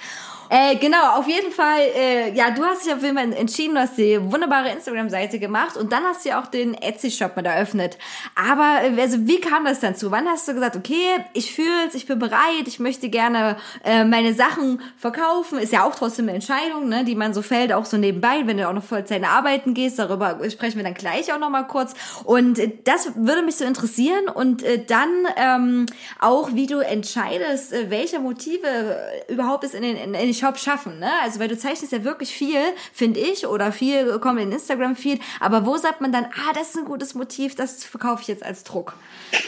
Äh, 0.48 0.76
genau, 0.76 1.18
auf 1.18 1.26
jeden 1.26 1.50
Fall, 1.50 1.80
äh, 1.96 2.32
ja, 2.32 2.50
du 2.50 2.64
hast 2.64 2.86
dich 2.86 2.92
auf 2.92 3.02
jeden 3.02 3.16
Fall 3.16 3.32
entschieden, 3.32 3.74
du 3.74 3.80
hast 3.80 3.98
die 3.98 4.18
wunderbare 4.20 4.70
Instagram-Seite 4.70 5.38
gemacht 5.38 5.76
und 5.76 5.92
dann 5.92 6.04
hast 6.04 6.24
du 6.24 6.28
ja 6.30 6.40
auch 6.40 6.46
den 6.46 6.74
Etsy-Shop 6.74 7.36
mit 7.36 7.46
eröffnet. 7.46 7.98
Aber, 8.34 8.80
äh, 8.84 9.00
also, 9.00 9.26
wie 9.26 9.40
kam 9.40 9.64
das 9.64 9.80
dann 9.80 9.96
zu? 9.96 10.10
Wann 10.10 10.28
hast 10.28 10.46
du 10.46 10.54
gesagt, 10.54 10.76
okay, 10.76 11.08
ich 11.32 11.52
fühl's, 11.52 11.94
ich 11.94 12.06
bin 12.06 12.18
bereit, 12.18 12.66
ich 12.66 12.78
möchte 12.78 13.08
gerne 13.08 13.56
äh, 13.84 14.04
meine 14.04 14.34
Sachen 14.34 14.80
verkaufen? 14.96 15.58
Ist 15.58 15.72
ja 15.72 15.84
auch 15.84 15.94
trotzdem 15.94 16.26
eine 16.26 16.34
Entscheidung, 16.34 16.88
ne, 16.88 17.04
die 17.04 17.16
man 17.16 17.34
so 17.34 17.42
fällt, 17.42 17.72
auch 17.72 17.84
so 17.84 17.96
nebenbei, 17.96 18.42
wenn 18.44 18.58
du 18.58 18.68
auch 18.68 18.72
noch 18.72 18.84
Vollzeit 18.84 19.24
arbeiten 19.24 19.74
gehst, 19.74 19.98
darüber 19.98 20.38
sprechen 20.48 20.76
wir 20.76 20.84
dann 20.84 20.94
gleich 20.94 21.32
auch 21.32 21.38
nochmal 21.38 21.66
kurz. 21.66 21.94
Und 22.24 22.58
äh, 22.58 22.70
das 22.84 23.12
würde 23.16 23.42
mich 23.42 23.56
so 23.56 23.64
interessieren 23.64 24.28
und 24.28 24.62
äh, 24.62 24.84
dann 24.84 25.10
ähm, 25.36 25.86
auch, 26.20 26.50
wie 26.52 26.66
du 26.66 26.78
entscheidest, 26.78 27.72
äh, 27.72 27.90
welche 27.90 28.20
Motive 28.20 28.96
überhaupt 29.28 29.64
es 29.64 29.74
in 29.74 29.82
den, 29.82 29.96
in 29.96 30.12
den 30.12 30.34
Shop 30.36 30.58
schaffen. 30.58 30.98
Ne? 30.98 31.10
Also 31.22 31.40
weil 31.40 31.48
du 31.48 31.58
zeichnest 31.58 31.92
ja 31.92 32.04
wirklich 32.04 32.30
viel, 32.30 32.60
finde 32.92 33.20
ich, 33.20 33.46
oder 33.46 33.72
viel 33.72 34.18
kommt 34.18 34.40
in 34.40 34.50
den 34.50 34.58
Instagram-Feed, 34.58 35.20
aber 35.40 35.66
wo 35.66 35.76
sagt 35.76 36.00
man 36.00 36.12
dann, 36.12 36.24
ah, 36.26 36.52
das 36.54 36.70
ist 36.70 36.78
ein 36.78 36.84
gutes 36.84 37.14
Motiv, 37.14 37.54
das 37.54 37.84
verkaufe 37.84 38.22
ich 38.22 38.28
jetzt 38.28 38.44
als 38.44 38.64
Druck. 38.64 38.94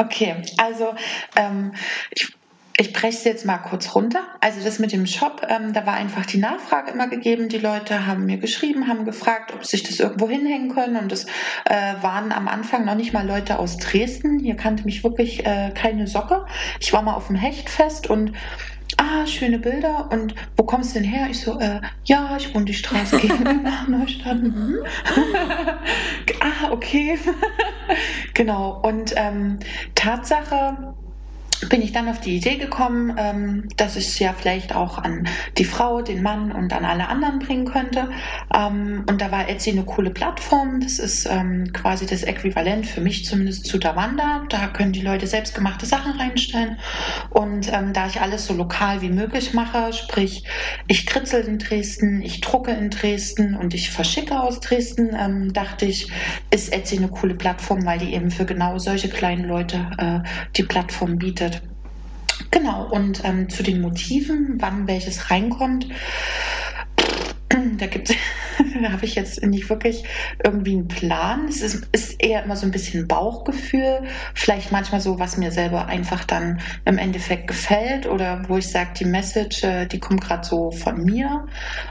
Okay, 0.00 0.36
also 0.58 0.94
ähm, 1.34 1.72
ich, 2.12 2.32
ich 2.76 2.92
breche 2.92 3.08
es 3.08 3.24
jetzt 3.24 3.44
mal 3.44 3.58
kurz 3.58 3.96
runter. 3.96 4.20
Also 4.40 4.62
das 4.62 4.78
mit 4.78 4.92
dem 4.92 5.06
Shop, 5.06 5.44
ähm, 5.48 5.72
da 5.72 5.84
war 5.86 5.94
einfach 5.94 6.24
die 6.24 6.38
Nachfrage 6.38 6.92
immer 6.92 7.08
gegeben. 7.08 7.48
Die 7.48 7.58
Leute 7.58 8.06
haben 8.06 8.24
mir 8.24 8.38
geschrieben, 8.38 8.86
haben 8.86 9.04
gefragt, 9.04 9.52
ob 9.52 9.64
sich 9.64 9.82
das 9.82 9.98
irgendwo 9.98 10.28
hinhängen 10.28 10.72
können. 10.72 10.96
Und 10.96 11.10
es 11.10 11.24
äh, 11.64 11.94
waren 12.00 12.30
am 12.30 12.46
Anfang 12.46 12.84
noch 12.84 12.94
nicht 12.94 13.12
mal 13.12 13.26
Leute 13.26 13.58
aus 13.58 13.78
Dresden. 13.78 14.38
Hier 14.38 14.54
kannte 14.54 14.84
mich 14.84 15.02
wirklich 15.02 15.44
äh, 15.44 15.72
keine 15.74 16.06
Socke. 16.06 16.46
Ich 16.78 16.92
war 16.92 17.02
mal 17.02 17.14
auf 17.14 17.26
dem 17.26 17.36
Hechtfest 17.36 18.08
und 18.08 18.32
Ah, 19.00 19.24
schöne 19.26 19.60
Bilder. 19.60 20.10
Und 20.10 20.34
wo 20.56 20.64
kommst 20.64 20.94
du 20.94 21.00
denn 21.00 21.08
her? 21.08 21.28
Ich 21.30 21.40
so, 21.40 21.58
äh, 21.60 21.80
ja, 22.04 22.36
ich 22.36 22.52
wohne 22.52 22.64
die 22.64 22.74
Straße 22.74 23.18
gegenüber 23.18 23.52
nach 23.62 23.86
Neustadt. 23.86 24.42
Mhm. 24.42 24.78
ah, 26.40 26.70
okay. 26.70 27.16
genau. 28.34 28.80
Und 28.82 29.14
ähm, 29.16 29.60
Tatsache 29.94 30.94
bin 31.68 31.82
ich 31.82 31.92
dann 31.92 32.08
auf 32.08 32.20
die 32.20 32.36
Idee 32.36 32.56
gekommen, 32.56 33.14
ähm, 33.18 33.68
dass 33.76 33.96
ich 33.96 34.06
es 34.06 34.18
ja 34.18 34.32
vielleicht 34.32 34.74
auch 34.74 34.98
an 34.98 35.28
die 35.56 35.64
Frau, 35.64 36.02
den 36.02 36.22
Mann 36.22 36.52
und 36.52 36.72
an 36.72 36.84
alle 36.84 37.08
anderen 37.08 37.38
bringen 37.40 37.66
könnte. 37.66 38.10
Ähm, 38.54 39.04
und 39.08 39.20
da 39.20 39.30
war 39.30 39.48
Etsy 39.48 39.70
eine 39.70 39.84
coole 39.84 40.10
Plattform. 40.10 40.80
Das 40.80 40.98
ist 40.98 41.26
ähm, 41.26 41.72
quasi 41.72 42.06
das 42.06 42.22
Äquivalent 42.22 42.86
für 42.86 43.00
mich 43.00 43.24
zumindest 43.24 43.66
zu 43.66 43.78
Davanda. 43.78 44.44
Da 44.48 44.68
können 44.68 44.92
die 44.92 45.00
Leute 45.00 45.26
selbstgemachte 45.26 45.86
Sachen 45.86 46.12
reinstellen. 46.12 46.78
Und 47.30 47.68
da 47.68 48.06
ich 48.06 48.20
alles 48.20 48.46
so 48.46 48.54
lokal 48.54 49.02
wie 49.02 49.10
möglich 49.10 49.52
mache, 49.52 49.92
sprich, 49.92 50.44
ich 50.86 51.06
kritzel 51.06 51.42
in 51.42 51.58
Dresden, 51.58 52.22
ich 52.22 52.40
drucke 52.40 52.72
in 52.72 52.90
Dresden 52.90 53.54
und 53.56 53.74
ich 53.74 53.90
verschicke 53.90 54.40
aus 54.40 54.60
Dresden, 54.60 55.52
dachte 55.52 55.86
ich, 55.86 56.10
ist 56.50 56.72
Etsy 56.72 56.96
eine 56.96 57.08
coole 57.08 57.34
Plattform, 57.34 57.84
weil 57.84 57.98
die 57.98 58.14
eben 58.14 58.30
für 58.30 58.46
genau 58.46 58.78
solche 58.78 59.08
kleinen 59.08 59.44
Leute 59.44 59.90
äh, 59.98 60.20
die 60.56 60.62
Plattform 60.62 61.18
bietet. 61.18 61.47
Genau, 62.50 62.88
und 62.90 63.24
ähm, 63.24 63.48
zu 63.48 63.62
den 63.62 63.80
Motiven, 63.80 64.56
wann 64.58 64.86
welches 64.86 65.30
reinkommt, 65.30 65.88
da 67.78 67.86
gibt 67.86 68.14
da 68.80 68.92
habe 68.92 69.04
ich 69.04 69.14
jetzt 69.14 69.42
nicht 69.44 69.68
wirklich 69.68 70.04
irgendwie 70.42 70.72
einen 70.72 70.88
Plan. 70.88 71.46
Es 71.48 71.62
ist, 71.62 71.86
ist 71.92 72.22
eher 72.22 72.44
immer 72.44 72.56
so 72.56 72.66
ein 72.66 72.70
bisschen 72.72 73.08
Bauchgefühl, 73.08 74.02
vielleicht 74.34 74.72
manchmal 74.72 75.00
so, 75.00 75.18
was 75.18 75.36
mir 75.36 75.50
selber 75.50 75.86
einfach 75.86 76.24
dann 76.24 76.60
im 76.84 76.98
Endeffekt 76.98 77.46
gefällt 77.46 78.06
oder 78.06 78.48
wo 78.48 78.56
ich 78.56 78.68
sage, 78.68 78.90
die 78.98 79.04
Message, 79.04 79.64
äh, 79.64 79.86
die 79.86 79.98
kommt 79.98 80.20
gerade 80.20 80.46
so 80.46 80.70
von 80.70 81.04
mir. 81.04 81.46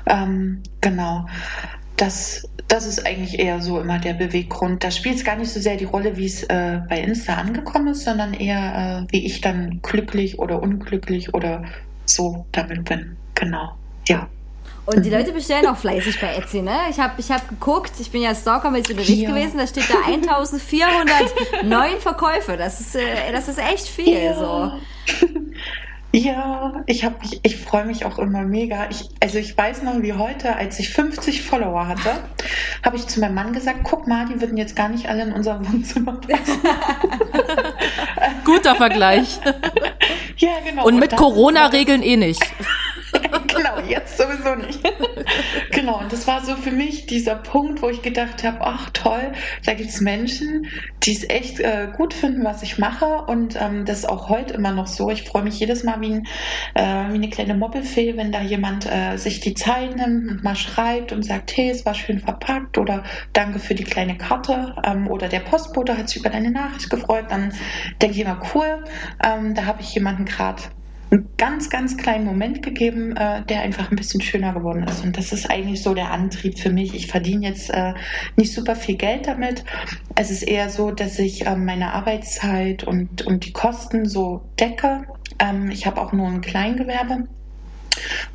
Ähm, 0.06 0.62
genau. 0.82 1.26
Das, 1.96 2.48
das 2.68 2.86
ist 2.86 3.06
eigentlich 3.06 3.40
eher 3.40 3.62
so 3.62 3.80
immer 3.80 3.98
der 4.00 4.14
Beweggrund. 4.14 4.84
Da 4.84 4.92
spielt 4.92 5.16
es 5.16 5.24
gar 5.24 5.38
nicht 5.38 5.52
so 5.52 5.60
sehr 5.60 5.78
die 5.78 5.86
Rolle, 5.86 6.18
wie 6.18 6.26
es 6.26 6.44
äh, 6.44 6.82
bei 6.90 7.00
Insta 7.00 7.36
angekommen 7.36 7.88
ist, 7.88 8.04
sondern 8.04 8.34
eher, 8.34 9.06
äh, 9.08 9.12
wie 9.12 9.26
ich 9.26 9.42
dann 9.42 9.80
glücklich 9.82 10.38
oder 10.40 10.62
unglücklich 10.62 11.34
oder 11.34 11.64
so 12.06 12.46
damit 12.52 12.86
bin. 12.86 13.16
Genau. 13.36 13.76
Ja. 14.08 14.28
Und 14.86 15.06
die 15.06 15.10
Leute 15.10 15.34
bestellen 15.34 15.68
auch 15.68 15.76
fleißig 15.76 16.20
bei 16.22 16.34
Etsy, 16.36 16.62
ne? 16.62 16.78
Ich 16.90 16.98
habe 16.98 17.14
ich 17.18 17.30
hab 17.30 17.48
geguckt, 17.50 17.92
ich 18.00 18.10
bin 18.10 18.22
ja 18.22 18.34
Stalker-mäßig 18.34 18.92
unterwegs 18.92 19.20
Ja. 19.20 19.30
gewesen, 19.30 19.58
da 19.58 19.68
steht 19.68 19.90
da 19.90 19.96
1409 20.08 21.98
Verkäufe. 22.00 22.56
Das 22.56 22.80
ist, 22.80 22.96
äh, 22.96 23.32
das 23.34 23.50
ist 23.50 23.60
echt 23.60 23.88
viel, 23.88 24.34
so. 24.34 24.72
Ja, 26.14 26.84
ich 26.86 27.04
habe 27.04 27.16
mich, 27.20 27.40
ich 27.44 27.58
freue 27.58 27.86
mich 27.86 28.06
auch 28.06 28.18
immer 28.18 28.44
mega. 28.44 28.90
Ich, 28.90 29.10
also 29.22 29.38
ich 29.38 29.58
weiß 29.58 29.84
noch 29.84 30.02
wie 30.02 30.14
heute, 30.14 30.56
als 30.56 30.80
ich 30.80 30.90
50 30.90 31.44
Follower 31.44 31.88
hatte, 31.88 32.12
habe 32.84 32.96
ich 32.96 33.08
zu 33.08 33.20
meinem 33.20 33.36
Mann 33.36 33.54
gesagt, 33.54 33.80
guck 33.84 34.08
mal, 34.08 34.26
die 34.26 34.40
würden 34.40 34.58
jetzt 34.58 34.76
gar 34.76 34.90
nicht 34.90 35.10
alle 35.10 35.24
in 35.24 35.34
unser 35.34 35.60
Wohnzimmer 35.68 36.14
passen. 36.14 36.62
Guter 38.46 38.76
Vergleich. 38.76 39.40
ja, 40.38 40.52
genau. 40.66 40.86
Und 40.86 40.98
mit 41.00 41.16
Corona-Regeln 41.16 42.02
eh 42.02 42.16
nicht. 42.16 42.42
Genau, 43.58 43.80
jetzt 43.88 44.18
sowieso 44.18 44.56
nicht. 44.56 44.80
genau, 45.72 46.00
und 46.00 46.12
das 46.14 46.28
war 46.28 46.44
so 46.46 46.56
für 46.56 46.72
mich 46.72 47.06
dieser 47.08 47.36
Punkt, 47.36 47.82
wo 47.82 47.90
ich 47.90 48.02
gedacht 48.02 48.44
habe, 48.44 48.60
ach 48.62 48.90
toll, 48.92 49.34
da 49.66 49.74
gibt 49.74 49.90
es 49.90 50.02
Menschen, 50.02 50.68
die 51.04 51.14
es 51.14 51.30
echt 51.30 51.60
äh, 51.60 51.90
gut 51.96 52.14
finden, 52.14 52.44
was 52.44 52.64
ich 52.64 52.78
mache. 52.78 53.06
Und 53.06 53.56
ähm, 53.60 53.86
das 53.86 54.00
ist 54.00 54.10
auch 54.10 54.30
heute 54.30 54.54
immer 54.54 54.72
noch 54.72 54.88
so. 54.88 55.10
Ich 55.10 55.24
freue 55.24 55.44
mich 55.44 55.60
jedes 55.60 55.84
Mal 55.84 56.00
wie, 56.02 56.14
ein, 56.14 56.28
äh, 56.76 57.12
wie 57.12 57.16
eine 57.16 57.30
kleine 57.30 57.56
Moppelfee, 57.56 58.16
wenn 58.18 58.32
da 58.32 58.42
jemand 58.42 58.86
äh, 58.86 59.18
sich 59.18 59.40
die 59.40 59.54
Zeit 59.54 59.96
nimmt 59.96 60.30
und 60.30 60.44
mal 60.44 60.56
schreibt 60.56 61.12
und 61.12 61.24
sagt, 61.24 61.56
hey, 61.56 61.70
es 61.70 61.86
war 61.86 61.94
schön 61.94 62.20
verpackt 62.20 62.78
oder 62.78 63.04
danke 63.34 63.60
für 63.60 63.76
die 63.76 63.84
kleine 63.84 64.18
Karte 64.18 64.76
ähm, 64.84 65.08
oder 65.08 65.28
der 65.28 65.40
Postbote 65.40 65.98
hat 65.98 66.10
sich 66.10 66.22
über 66.22 66.30
deine 66.30 66.52
Nachricht 66.52 66.90
gefreut. 66.90 67.26
Dann 67.30 67.54
denke 68.02 68.16
ich 68.16 68.22
immer, 68.22 68.42
cool, 68.54 68.84
ähm, 69.24 69.56
da 69.56 69.66
habe 69.66 69.82
ich 69.82 69.94
jemanden 69.94 70.26
gerade 70.26 70.62
einen 71.10 71.30
ganz, 71.38 71.70
ganz 71.70 71.98
kleinen 71.98 72.26
Moment 72.26 72.64
gegeben, 72.64 73.16
äh, 73.16 73.44
der 73.46 73.62
einfach 73.62 73.92
ein 73.92 73.96
bisschen 73.96 74.22
schöner 74.22 74.54
geworden 74.54 74.84
ist. 74.84 75.04
Und 75.04 75.18
das 75.18 75.32
ist 75.32 75.50
eigentlich 75.50 75.82
so 75.82 75.94
der 75.94 76.12
Antrieb 76.12 76.60
für 76.60 76.70
mich. 76.70 76.94
Ich 76.96 77.08
verdiene 77.08 77.48
jetzt 77.48 77.70
äh, 77.70 77.94
nicht 78.36 78.54
super 78.54 78.76
viel 78.76 78.96
Geld 78.96 79.28
damit. 79.28 79.64
Es 80.16 80.32
ist 80.32 80.44
eher 80.44 80.70
so, 80.70 80.92
dass 80.92 81.20
ich 81.20 81.46
äh, 81.46 81.56
meine 81.56 81.94
Arbeitszeit 81.94 82.84
und, 82.84 83.26
und 83.26 83.46
die 83.46 83.54
Kosten 83.54 84.08
so 84.08 84.42
decke. 84.60 85.06
Ähm, 85.40 85.72
ich 85.72 85.86
habe 85.86 86.02
auch 86.02 86.12
nur 86.12 86.28
ein 86.28 86.42
Kleingewerbe, 86.42 87.28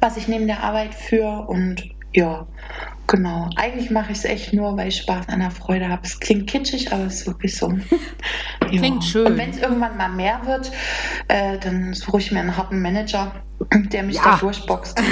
was 0.01 0.17
ich 0.17 0.29
neben 0.29 0.47
der 0.47 0.63
Arbeit 0.63 0.95
führe. 0.95 1.47
Und 1.47 1.85
ja, 2.15 2.47
genau. 3.13 3.49
Eigentlich 3.57 3.91
mache 3.91 4.11
ich 4.11 4.19
es 4.19 4.25
echt 4.25 4.53
nur, 4.55 4.77
weil 4.77 4.89
ich 4.89 4.97
Spaß 4.97 5.29
an 5.29 5.41
der 5.41 5.51
Freude 5.51 5.89
habe. 5.89 6.01
Es 6.03 6.19
klingt 6.19 6.49
kitschig, 6.49 6.93
aber 6.93 7.05
es 7.05 7.21
ist 7.21 7.27
wirklich 7.29 7.57
so. 7.57 7.73
Ja. 8.71 8.79
Klingt 8.79 9.05
schön. 9.05 9.27
Und 9.27 9.37
wenn 9.37 9.51
es 9.51 9.59
irgendwann 9.59 9.99
mal 9.99 10.09
mehr 10.09 10.41
wird, 10.47 10.73
äh, 11.29 11.59
dann 11.59 11.93
suche 11.93 12.19
ich 12.19 12.33
mir 12.33 12.41
einen 12.41 12.57
harten 12.57 12.81
Manager, 12.81 13.33
der 13.71 14.03
mich 14.03 14.17
Ja. 14.17 14.23
da 14.25 14.37
durchboxt. 14.39 14.99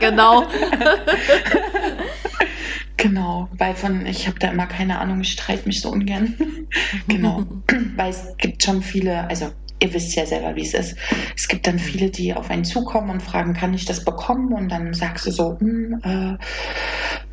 Genau. 0.00 0.46
genau, 2.96 3.48
weil 3.58 3.74
von, 3.74 4.06
ich 4.06 4.26
habe 4.26 4.38
da 4.38 4.48
immer 4.48 4.66
keine 4.66 5.00
Ahnung, 5.00 5.20
ich 5.20 5.32
streite 5.32 5.66
mich 5.66 5.82
so 5.82 5.90
ungern. 5.90 6.34
genau, 7.08 7.44
weil 7.96 8.10
es 8.10 8.34
gibt 8.38 8.62
schon 8.62 8.80
viele, 8.80 9.28
also 9.28 9.50
ihr 9.80 9.92
wisst 9.92 10.14
ja 10.16 10.26
selber, 10.26 10.56
wie 10.56 10.62
es 10.62 10.74
ist. 10.74 10.96
Es 11.36 11.48
gibt 11.48 11.66
dann 11.66 11.78
viele, 11.78 12.10
die 12.10 12.34
auf 12.34 12.50
einen 12.50 12.64
zukommen 12.64 13.10
und 13.10 13.22
fragen, 13.22 13.54
kann 13.54 13.74
ich 13.74 13.84
das 13.84 14.04
bekommen? 14.04 14.52
Und 14.52 14.70
dann 14.70 14.94
sagst 14.94 15.26
du 15.26 15.30
so, 15.30 15.58
hm, 15.58 16.00
äh, 16.02 16.44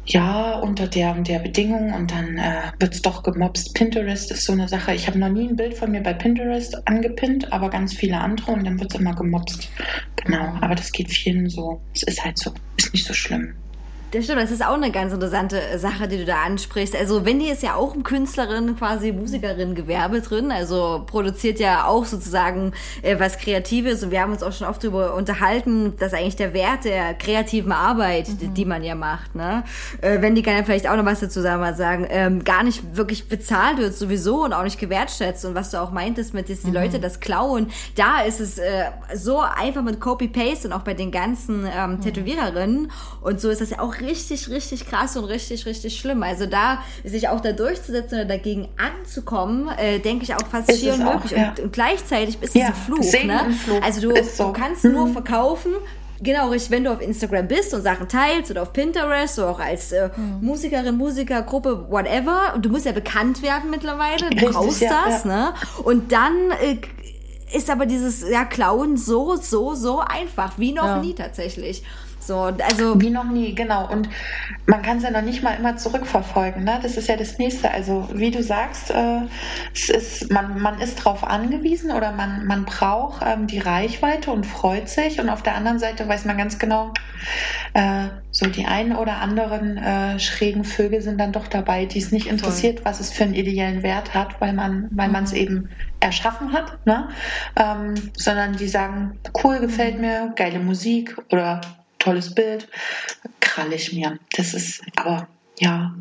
ja, 0.07 0.59
unter 0.59 0.87
der 0.87 1.13
und 1.13 1.27
der 1.27 1.39
Bedingung 1.39 1.93
und 1.93 2.11
dann 2.11 2.37
äh, 2.37 2.71
wird 2.79 2.93
es 2.93 3.01
doch 3.01 3.23
gemobst. 3.23 3.73
Pinterest 3.73 4.31
ist 4.31 4.45
so 4.45 4.53
eine 4.53 4.67
Sache. 4.67 4.93
Ich 4.93 5.07
habe 5.07 5.17
noch 5.17 5.29
nie 5.29 5.47
ein 5.47 5.55
Bild 5.55 5.73
von 5.73 5.91
mir 5.91 6.01
bei 6.01 6.13
Pinterest 6.13 6.87
angepinnt, 6.87 7.51
aber 7.51 7.69
ganz 7.69 7.93
viele 7.93 8.19
andere 8.19 8.51
und 8.51 8.65
dann 8.65 8.79
wird 8.79 8.93
es 8.93 8.99
immer 8.99 9.15
gemobst. 9.15 9.69
Genau, 10.23 10.57
aber 10.61 10.75
das 10.75 10.91
geht 10.91 11.09
vielen 11.09 11.49
so. 11.49 11.81
Es 11.93 12.03
ist 12.03 12.23
halt 12.23 12.37
so, 12.37 12.53
ist 12.77 12.93
nicht 12.93 13.05
so 13.05 13.13
schlimm. 13.13 13.55
Das 14.15 14.23
stimmt, 14.23 14.41
das 14.41 14.51
ist 14.51 14.65
auch 14.65 14.75
eine 14.75 14.91
ganz 14.91 15.11
interessante 15.11 15.59
Sache, 15.77 16.07
die 16.07 16.15
du 16.15 16.23
da 16.23 16.43
ansprichst. 16.45 16.95
Also 16.95 17.25
Wendy 17.25 17.51
ist 17.51 17.61
ja 17.63 17.75
auch 17.75 17.93
Künstlerin, 18.01 18.77
quasi 18.77 19.11
Musikerin, 19.11 19.75
Gewerbe 19.75 20.21
drin, 20.21 20.53
also 20.53 21.03
produziert 21.05 21.59
ja 21.59 21.85
auch 21.85 22.05
sozusagen 22.05 22.71
äh, 23.01 23.19
was 23.19 23.37
Kreatives. 23.37 24.03
Und 24.03 24.11
wir 24.11 24.21
haben 24.21 24.31
uns 24.31 24.41
auch 24.41 24.53
schon 24.53 24.67
oft 24.67 24.81
darüber 24.81 25.15
unterhalten, 25.15 25.97
dass 25.99 26.13
eigentlich 26.13 26.37
der 26.37 26.53
Wert 26.53 26.85
der 26.85 27.13
kreativen 27.13 27.73
Arbeit, 27.73 28.29
die, 28.39 28.47
die 28.47 28.63
man 28.63 28.85
ja 28.85 28.95
macht, 28.95 29.35
ne? 29.35 29.65
Äh, 29.99 30.21
Wendy 30.21 30.43
kann 30.43 30.55
ja 30.55 30.63
vielleicht 30.63 30.87
auch 30.87 30.95
noch 30.95 31.03
was 31.03 31.19
dazu 31.19 31.41
sagen, 31.41 32.07
ähm, 32.09 32.45
gar 32.45 32.63
nicht 32.63 32.95
wirklich 32.95 33.27
bezahlt 33.27 33.79
wird 33.79 33.95
sowieso 33.95 34.45
und 34.45 34.53
auch 34.53 34.63
nicht 34.63 34.79
gewertschätzt. 34.79 35.43
Und 35.43 35.55
was 35.55 35.71
du 35.71 35.81
auch 35.81 35.91
meintest 35.91 36.33
mit, 36.33 36.49
dass 36.49 36.61
die 36.61 36.71
Leute 36.71 37.01
das 37.01 37.19
klauen, 37.19 37.67
da 37.95 38.21
ist 38.21 38.39
es 38.39 38.59
äh, 38.59 38.85
so 39.13 39.41
einfach 39.41 39.81
mit 39.81 39.99
Copy-Paste 39.99 40.69
und 40.69 40.73
auch 40.73 40.83
bei 40.83 40.93
den 40.93 41.11
ganzen 41.11 41.67
ähm, 41.69 41.99
Tätowiererinnen. 41.99 42.89
Und 43.19 43.41
so 43.41 43.49
ist 43.49 43.59
das 43.59 43.71
ja 43.71 43.79
auch 43.79 44.04
richtig, 44.05 44.49
richtig 44.49 44.87
krass 44.87 45.17
und 45.17 45.25
richtig, 45.25 45.65
richtig 45.65 45.99
schlimm. 45.99 46.23
Also 46.23 46.45
da 46.45 46.79
sich 47.03 47.27
auch 47.29 47.41
da 47.41 47.51
durchzusetzen 47.51 48.15
oder 48.19 48.25
dagegen 48.25 48.69
anzukommen, 48.77 49.69
äh, 49.77 49.99
denke 49.99 50.23
ich 50.23 50.33
auch 50.35 50.47
fast 50.49 50.69
Ist 50.71 50.79
schier 50.79 50.93
es 50.93 50.99
unmöglich. 50.99 51.31
ja. 51.31 51.49
Und, 51.49 51.59
und 51.59 51.73
gleichzeitig 51.73 52.37
ist 52.41 52.55
es 52.55 52.61
Ja, 52.61 52.67
ein 52.67 52.73
Fluch. 52.75 53.03
Segen 53.03 53.27
Ne? 53.27 53.51
Fluch. 53.63 53.81
Also 53.83 54.01
du, 54.09 54.23
so. 54.23 54.45
du 54.47 54.53
kannst 54.53 54.83
Mhm. 54.83 54.91
nur 54.93 55.07
verkaufen. 55.09 55.73
Genau, 56.21 56.47
richtig, 56.49 56.71
wenn 56.71 56.85
du 56.85 56.93
auf 56.93 57.01
Instagram 57.01 57.47
bist 57.49 57.73
und 57.73 57.81
Sachen 57.81 58.07
teilst 58.07 58.49
oder 58.49 58.61
auf 58.61 58.71
Pinterest 58.71 59.37
oder 59.37 59.49
auch 59.49 59.59
als 59.59 59.91
äh, 59.91 60.09
Mhm. 60.15 60.37
Musikerin, 60.47 60.95
Musiker, 60.95 61.41
Gruppe, 61.41 61.87
whatever. 61.89 62.53
Und 62.55 62.63
du 62.65 62.69
musst 62.69 62.85
ja 62.85 62.93
bekannt 62.93 63.41
werden 63.41 63.69
mittlerweile, 63.69 64.29
du 64.29 64.37
Richtig, 64.37 64.49
brauchst 64.51 64.81
ja, 64.81 65.03
das, 65.07 65.25
ja. 65.25 65.29
ne? 65.29 65.53
Und 65.83 66.13
dann 66.13 66.51
äh, 66.61 66.77
ist 67.55 67.69
aber 67.69 67.85
dieses 67.85 68.27
ja, 68.29 68.45
Klauen 68.45 68.95
so, 68.97 69.35
so, 69.35 69.75
so 69.75 69.99
einfach, 69.99 70.53
wie 70.57 70.71
noch 70.71 70.85
Ja. 70.85 70.97
nie 71.01 71.13
tatsächlich. 71.13 71.83
So, 72.25 72.39
also 72.39 72.99
Wie 73.01 73.09
noch 73.09 73.25
nie, 73.25 73.53
genau. 73.53 73.89
Und 73.89 74.09
man 74.65 74.81
kann 74.81 74.97
es 74.97 75.03
ja 75.03 75.11
noch 75.11 75.21
nicht 75.21 75.43
mal 75.43 75.53
immer 75.53 75.77
zurückverfolgen. 75.77 76.63
Ne? 76.63 76.79
Das 76.81 76.97
ist 76.97 77.07
ja 77.07 77.17
das 77.17 77.37
Nächste. 77.37 77.69
Also 77.69 78.09
wie 78.13 78.31
du 78.31 78.41
sagst, 78.41 78.89
äh, 78.89 79.21
es 79.73 79.89
ist, 79.89 80.31
man, 80.31 80.59
man 80.59 80.79
ist 80.79 80.99
darauf 80.99 81.23
angewiesen 81.23 81.91
oder 81.91 82.11
man, 82.11 82.45
man 82.45 82.65
braucht 82.65 83.23
ähm, 83.25 83.47
die 83.47 83.59
Reichweite 83.59 84.31
und 84.31 84.45
freut 84.45 84.89
sich. 84.89 85.19
Und 85.19 85.29
auf 85.29 85.43
der 85.43 85.55
anderen 85.55 85.79
Seite 85.79 86.07
weiß 86.07 86.25
man 86.25 86.37
ganz 86.37 86.57
genau, 86.57 86.93
äh, 87.73 88.07
so 88.31 88.47
die 88.47 88.65
einen 88.65 88.95
oder 88.95 89.21
anderen 89.21 89.77
äh, 89.77 90.19
schrägen 90.19 90.63
Vögel 90.63 91.01
sind 91.01 91.19
dann 91.19 91.31
doch 91.31 91.47
dabei, 91.47 91.85
die 91.85 91.99
es 91.99 92.11
nicht 92.11 92.27
interessiert, 92.27 92.85
was 92.85 92.99
es 92.99 93.11
für 93.11 93.23
einen 93.23 93.33
ideellen 93.33 93.83
Wert 93.83 94.13
hat, 94.13 94.41
weil 94.41 94.53
man 94.53 94.89
weil 94.91 95.09
man 95.09 95.23
es 95.23 95.33
eben 95.33 95.69
erschaffen 95.99 96.53
hat, 96.53 96.85
ne? 96.85 97.09
ähm, 97.55 97.95
sondern 98.17 98.55
die 98.57 98.67
sagen, 98.67 99.19
cool, 99.43 99.59
gefällt 99.59 99.99
mir, 99.99 100.33
geile 100.35 100.59
Musik 100.59 101.17
oder 101.31 101.61
tolles 102.05 102.33
Bild, 102.33 102.67
krall 103.39 103.73
ich 103.73 103.91
mir. 103.91 104.19
Das 104.37 104.53
ist, 104.53 104.81
aber 104.95 105.27
ja, 105.59 105.95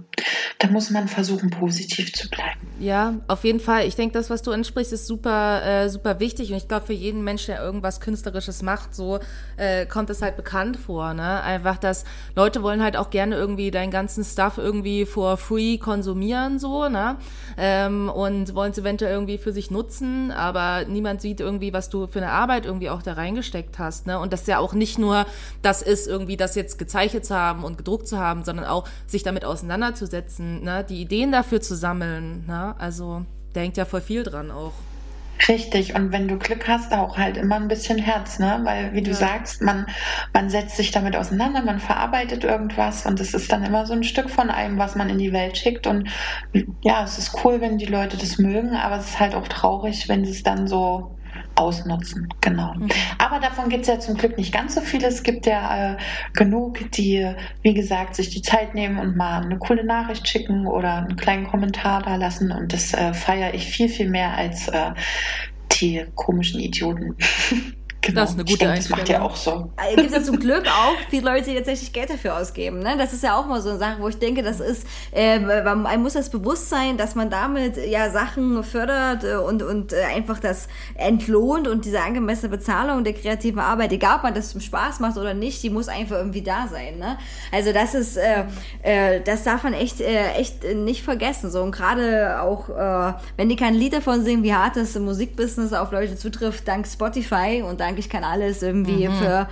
da 0.58 0.68
muss 0.68 0.90
man 0.90 1.08
versuchen, 1.08 1.50
positiv 1.50 2.12
zu 2.12 2.28
bleiben. 2.28 2.60
Ja, 2.80 3.14
auf 3.28 3.44
jeden 3.44 3.60
Fall. 3.60 3.86
Ich 3.86 3.96
denke, 3.96 4.14
das, 4.14 4.30
was 4.30 4.42
du 4.42 4.50
ansprichst, 4.50 4.92
ist 4.92 5.06
super, 5.06 5.62
äh, 5.64 5.88
super 5.88 6.20
wichtig. 6.20 6.50
Und 6.50 6.56
ich 6.56 6.68
glaube, 6.68 6.86
für 6.86 6.92
jeden 6.92 7.22
Mensch, 7.22 7.46
der 7.46 7.62
irgendwas 7.62 8.00
Künstlerisches 8.00 8.62
macht, 8.62 8.94
so 8.94 9.20
äh, 9.56 9.86
kommt 9.86 10.10
es 10.10 10.22
halt 10.22 10.36
bekannt 10.36 10.76
vor. 10.76 11.14
Ne? 11.14 11.42
Einfach, 11.42 11.78
dass 11.78 12.04
Leute 12.34 12.62
wollen 12.62 12.82
halt 12.82 12.96
auch 12.96 13.10
gerne 13.10 13.36
irgendwie 13.36 13.70
deinen 13.70 13.90
ganzen 13.90 14.24
Stuff 14.24 14.58
irgendwie 14.58 15.06
for 15.06 15.36
free 15.36 15.78
konsumieren, 15.78 16.58
so, 16.58 16.88
ne? 16.88 17.16
Ähm, 17.56 18.08
und 18.08 18.54
wollen 18.54 18.72
es 18.72 18.78
eventuell 18.78 19.12
irgendwie 19.12 19.38
für 19.38 19.52
sich 19.52 19.70
nutzen, 19.70 20.32
aber 20.32 20.84
niemand 20.86 21.20
sieht 21.20 21.40
irgendwie, 21.40 21.72
was 21.72 21.88
du 21.88 22.06
für 22.06 22.18
eine 22.18 22.30
Arbeit 22.30 22.66
irgendwie 22.66 22.90
auch 22.90 23.02
da 23.02 23.12
reingesteckt 23.12 23.78
hast. 23.78 24.06
Ne? 24.06 24.18
Und 24.18 24.32
das 24.32 24.46
ja 24.46 24.58
auch 24.58 24.72
nicht 24.72 24.98
nur 24.98 25.26
das 25.62 25.82
ist, 25.82 26.08
irgendwie 26.08 26.36
das 26.36 26.54
jetzt 26.56 26.78
gezeichnet 26.78 27.24
zu 27.24 27.36
haben 27.36 27.62
und 27.62 27.78
gedruckt 27.78 28.08
zu 28.08 28.18
haben, 28.18 28.44
sondern 28.44 28.66
auch 28.66 28.88
sich 29.06 29.22
damit 29.22 29.43
auseinanderzusetzen, 29.44 30.62
ne? 30.62 30.84
die 30.88 31.00
Ideen 31.00 31.32
dafür 31.32 31.60
zu 31.60 31.74
sammeln. 31.76 32.44
Ne? 32.46 32.74
Also 32.78 33.24
da 33.52 33.60
hängt 33.60 33.76
ja 33.76 33.84
voll 33.84 34.00
viel 34.00 34.22
dran 34.22 34.50
auch. 34.50 34.72
Richtig, 35.48 35.94
und 35.96 36.12
wenn 36.12 36.28
du 36.28 36.38
Glück 36.38 36.68
hast, 36.68 36.92
auch 36.92 37.18
halt 37.18 37.36
immer 37.36 37.56
ein 37.56 37.66
bisschen 37.66 37.98
Herz, 37.98 38.38
ne? 38.38 38.60
Weil, 38.62 38.94
wie 38.94 39.02
du 39.02 39.10
Ja. 39.10 39.16
sagst, 39.16 39.62
man, 39.62 39.84
man 40.32 40.48
setzt 40.48 40.76
sich 40.76 40.92
damit 40.92 41.16
auseinander, 41.16 41.60
man 41.62 41.80
verarbeitet 41.80 42.44
irgendwas 42.44 43.04
und 43.04 43.18
es 43.20 43.34
ist 43.34 43.50
dann 43.50 43.64
immer 43.64 43.84
so 43.84 43.94
ein 43.94 44.04
Stück 44.04 44.30
von 44.30 44.48
einem, 44.48 44.78
was 44.78 44.94
man 44.94 45.10
in 45.10 45.18
die 45.18 45.32
Welt 45.32 45.58
schickt. 45.58 45.88
Und 45.88 46.08
ja, 46.82 47.02
es 47.02 47.18
ist 47.18 47.44
cool, 47.44 47.60
wenn 47.60 47.78
die 47.78 47.86
Leute 47.86 48.16
das 48.16 48.38
mögen, 48.38 48.76
aber 48.76 48.96
es 48.98 49.06
ist 49.06 49.20
halt 49.20 49.34
auch 49.34 49.48
traurig, 49.48 50.08
wenn 50.08 50.24
sie 50.24 50.30
es 50.30 50.44
dann 50.44 50.68
so 50.68 51.18
ausnutzen. 51.56 52.28
Genau. 52.40 52.74
Aber 53.18 53.40
davon 53.40 53.68
gibt 53.68 53.82
es 53.82 53.88
ja 53.88 53.98
zum 54.00 54.16
Glück 54.16 54.36
nicht 54.36 54.52
ganz 54.52 54.74
so 54.74 54.80
viele. 54.80 55.06
Es 55.06 55.22
gibt 55.22 55.46
ja 55.46 55.92
äh, 55.92 55.96
genug, 56.32 56.90
die, 56.92 57.34
wie 57.62 57.74
gesagt, 57.74 58.16
sich 58.16 58.30
die 58.30 58.42
Zeit 58.42 58.74
nehmen 58.74 58.98
und 58.98 59.16
mal 59.16 59.42
eine 59.42 59.58
coole 59.58 59.84
Nachricht 59.84 60.26
schicken 60.28 60.66
oder 60.66 60.96
einen 60.96 61.16
kleinen 61.16 61.46
Kommentar 61.46 62.02
da 62.02 62.16
lassen. 62.16 62.50
Und 62.52 62.72
das 62.72 62.92
äh, 62.94 63.14
feiere 63.14 63.54
ich 63.54 63.66
viel, 63.66 63.88
viel 63.88 64.10
mehr 64.10 64.36
als 64.36 64.68
äh, 64.68 64.92
die 65.72 66.04
komischen 66.14 66.60
Idioten. 66.60 67.16
genau. 68.06 68.20
Das 68.20 68.30
ist 68.30 68.36
eine 68.36 68.44
gute 68.44 68.58
denke, 68.58 68.76
das 68.76 68.88
macht 68.88 69.00
Einstellung. 69.00 69.26
auch 69.26 69.36
so. 69.36 69.70
Es 69.90 69.96
gibt 69.96 70.10
ja 70.12 70.22
zum 70.22 70.38
Glück 70.38 70.66
auch 70.66 70.96
viele 71.10 71.30
Leute, 71.30 71.50
die 71.50 71.56
tatsächlich 71.56 71.92
Geld 71.92 72.10
dafür 72.10 72.36
ausgeben. 72.36 72.80
Ne? 72.80 72.96
Das 72.98 73.12
ist 73.12 73.22
ja 73.22 73.36
auch 73.38 73.46
mal 73.46 73.60
so 73.60 73.70
eine 73.70 73.78
Sache, 73.78 73.96
wo 74.00 74.08
ich 74.08 74.18
denke, 74.18 74.42
das 74.42 74.60
ist, 74.60 74.86
äh, 75.12 75.38
man 75.38 75.82
man 75.82 76.02
muss 76.02 76.14
das 76.14 76.30
bewusst 76.30 76.70
sein, 76.70 76.96
dass 76.96 77.14
man 77.14 77.30
damit 77.30 77.76
ja 77.76 78.10
Sachen 78.10 78.62
fördert 78.64 79.24
äh, 79.24 79.36
und, 79.36 79.62
und 79.62 79.92
äh, 79.92 80.02
einfach 80.14 80.38
das 80.38 80.68
entlohnt 80.94 81.68
und 81.68 81.84
diese 81.84 82.00
angemessene 82.00 82.48
Bezahlung 82.48 83.04
der 83.04 83.14
kreativen 83.14 83.60
Arbeit, 83.60 83.92
egal 83.92 84.16
ob 84.16 84.22
man 84.24 84.34
das 84.34 84.50
zum 84.50 84.60
Spaß 84.60 85.00
macht 85.00 85.16
oder 85.16 85.34
nicht, 85.34 85.62
die 85.62 85.70
muss 85.70 85.88
einfach 85.88 86.16
irgendwie 86.16 86.42
da 86.42 86.68
sein. 86.68 86.98
Ne? 86.98 87.18
Also 87.52 87.72
das 87.72 87.94
ist, 87.94 88.16
äh, 88.16 88.44
äh, 88.82 89.20
das 89.22 89.44
darf 89.44 89.62
man 89.62 89.72
echt, 89.72 90.00
äh, 90.00 90.32
echt 90.32 90.64
nicht 90.74 91.02
vergessen. 91.02 91.50
So 91.50 91.62
und 91.62 91.72
gerade 91.72 92.40
auch, 92.40 92.68
äh, 92.68 93.14
wenn 93.36 93.48
die 93.48 93.56
kein 93.56 93.74
Lied 93.74 93.92
davon 93.92 94.24
singen, 94.24 94.42
wie 94.42 94.54
hart 94.54 94.76
das 94.76 94.96
im 94.96 95.04
Musikbusiness 95.04 95.72
auf 95.72 95.92
Leute 95.92 96.16
zutrifft, 96.16 96.66
dank 96.66 96.86
Spotify 96.86 97.62
und 97.66 97.80
dank 97.80 97.93
ich 97.98 98.08
kann 98.08 98.24
alles 98.24 98.62
irgendwie 98.62 99.08
für 99.08 99.48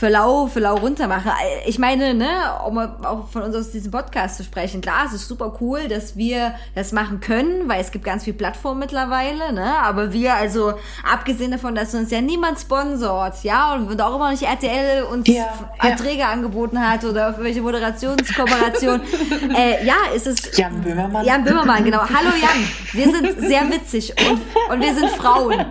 für 0.00 0.08
lau, 0.08 0.46
für 0.46 0.60
lau 0.60 0.76
runter 0.76 1.08
mache. 1.08 1.30
Ich 1.66 1.78
meine, 1.78 2.14
ne, 2.14 2.26
um 2.66 2.78
auch 2.78 3.28
von 3.28 3.42
uns 3.42 3.54
aus 3.54 3.70
diesem 3.70 3.90
Podcast 3.90 4.38
zu 4.38 4.44
sprechen, 4.44 4.80
klar, 4.80 5.04
es 5.06 5.12
ist 5.12 5.28
super 5.28 5.58
cool, 5.60 5.88
dass 5.88 6.16
wir 6.16 6.54
das 6.74 6.92
machen 6.92 7.20
können, 7.20 7.68
weil 7.68 7.82
es 7.82 7.90
gibt 7.90 8.06
ganz 8.06 8.24
viel 8.24 8.32
Plattform 8.32 8.78
mittlerweile, 8.78 9.52
ne, 9.52 9.74
aber 9.82 10.14
wir, 10.14 10.32
also, 10.32 10.72
abgesehen 11.04 11.50
davon, 11.50 11.74
dass 11.74 11.94
uns 11.94 12.10
ja 12.10 12.22
niemand 12.22 12.58
sponsort, 12.58 13.44
ja, 13.44 13.74
und 13.74 14.00
auch 14.00 14.16
immer 14.16 14.30
nicht 14.30 14.42
RTL 14.42 15.02
uns 15.02 15.28
Ja, 15.28 15.34
ja. 15.34 15.90
Erträge 15.90 16.26
angeboten 16.26 16.80
hat 16.80 17.04
oder 17.04 17.34
für 17.34 17.44
welche 17.44 17.60
Moderationskooperation, 17.60 19.02
äh, 19.54 19.84
ja, 19.84 19.96
ist 20.16 20.26
es, 20.26 20.56
Jan 20.56 20.80
Böhmermann. 20.80 21.26
Jan 21.26 21.44
Böhmermann, 21.44 21.84
genau. 21.84 22.00
Hallo 22.00 22.30
Jan, 22.40 22.66
wir 22.92 23.04
sind 23.04 23.38
sehr 23.46 23.68
witzig 23.70 24.14
und, 24.30 24.40
und 24.72 24.80
wir 24.80 24.94
sind 24.94 25.10
Frauen. 25.10 25.62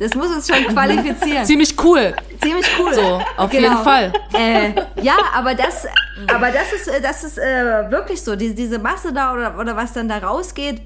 Das 0.00 0.16
muss 0.16 0.34
uns 0.34 0.48
schon 0.48 0.66
qualifizieren. 0.66 1.44
Ziemlich 1.44 1.76
cool. 1.84 2.12
Ziemlich 2.42 2.66
cool. 2.76 2.92
So, 2.92 3.20
auf 3.36 3.51
jeden 3.52 3.78
Fall. 3.78 4.12
Äh, 4.34 4.72
ja, 5.02 5.16
aber 5.34 5.54
das, 5.54 5.86
aber 6.26 6.50
das 6.50 6.72
ist, 6.72 6.88
äh, 6.88 7.00
das 7.02 7.22
ist 7.22 7.38
äh, 7.38 7.90
wirklich 7.90 8.22
so. 8.22 8.34
Die, 8.34 8.54
diese 8.54 8.78
Masse 8.78 9.12
da 9.12 9.34
oder, 9.34 9.58
oder 9.58 9.76
was 9.76 9.92
dann 9.92 10.08
da 10.08 10.18
rausgeht. 10.18 10.80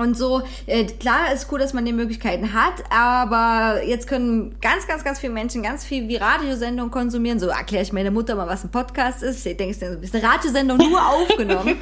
Und 0.00 0.16
so, 0.16 0.42
äh, 0.66 0.84
klar 0.84 1.32
ist 1.32 1.52
cool, 1.52 1.58
dass 1.58 1.74
man 1.74 1.84
die 1.84 1.92
Möglichkeiten 1.92 2.52
hat, 2.54 2.74
aber 2.90 3.82
jetzt 3.84 4.06
können 4.06 4.56
ganz, 4.60 4.86
ganz, 4.86 5.04
ganz 5.04 5.20
viele 5.20 5.32
Menschen 5.32 5.62
ganz 5.62 5.84
viel 5.84 6.08
wie 6.08 6.16
Radiosendungen 6.16 6.90
konsumieren. 6.90 7.38
So 7.38 7.48
erkläre 7.48 7.82
ich 7.82 7.92
meiner 7.92 8.10
Mutter 8.10 8.34
mal, 8.34 8.48
was 8.48 8.64
ein 8.64 8.70
Podcast 8.70 9.22
ist. 9.22 9.44
Ich 9.46 9.56
denke, 9.56 9.74
es 9.74 9.82
ist 9.82 10.14
eine 10.14 10.24
Radiosendung 10.24 10.78
nur 10.78 11.00
aufgenommen. 11.06 11.76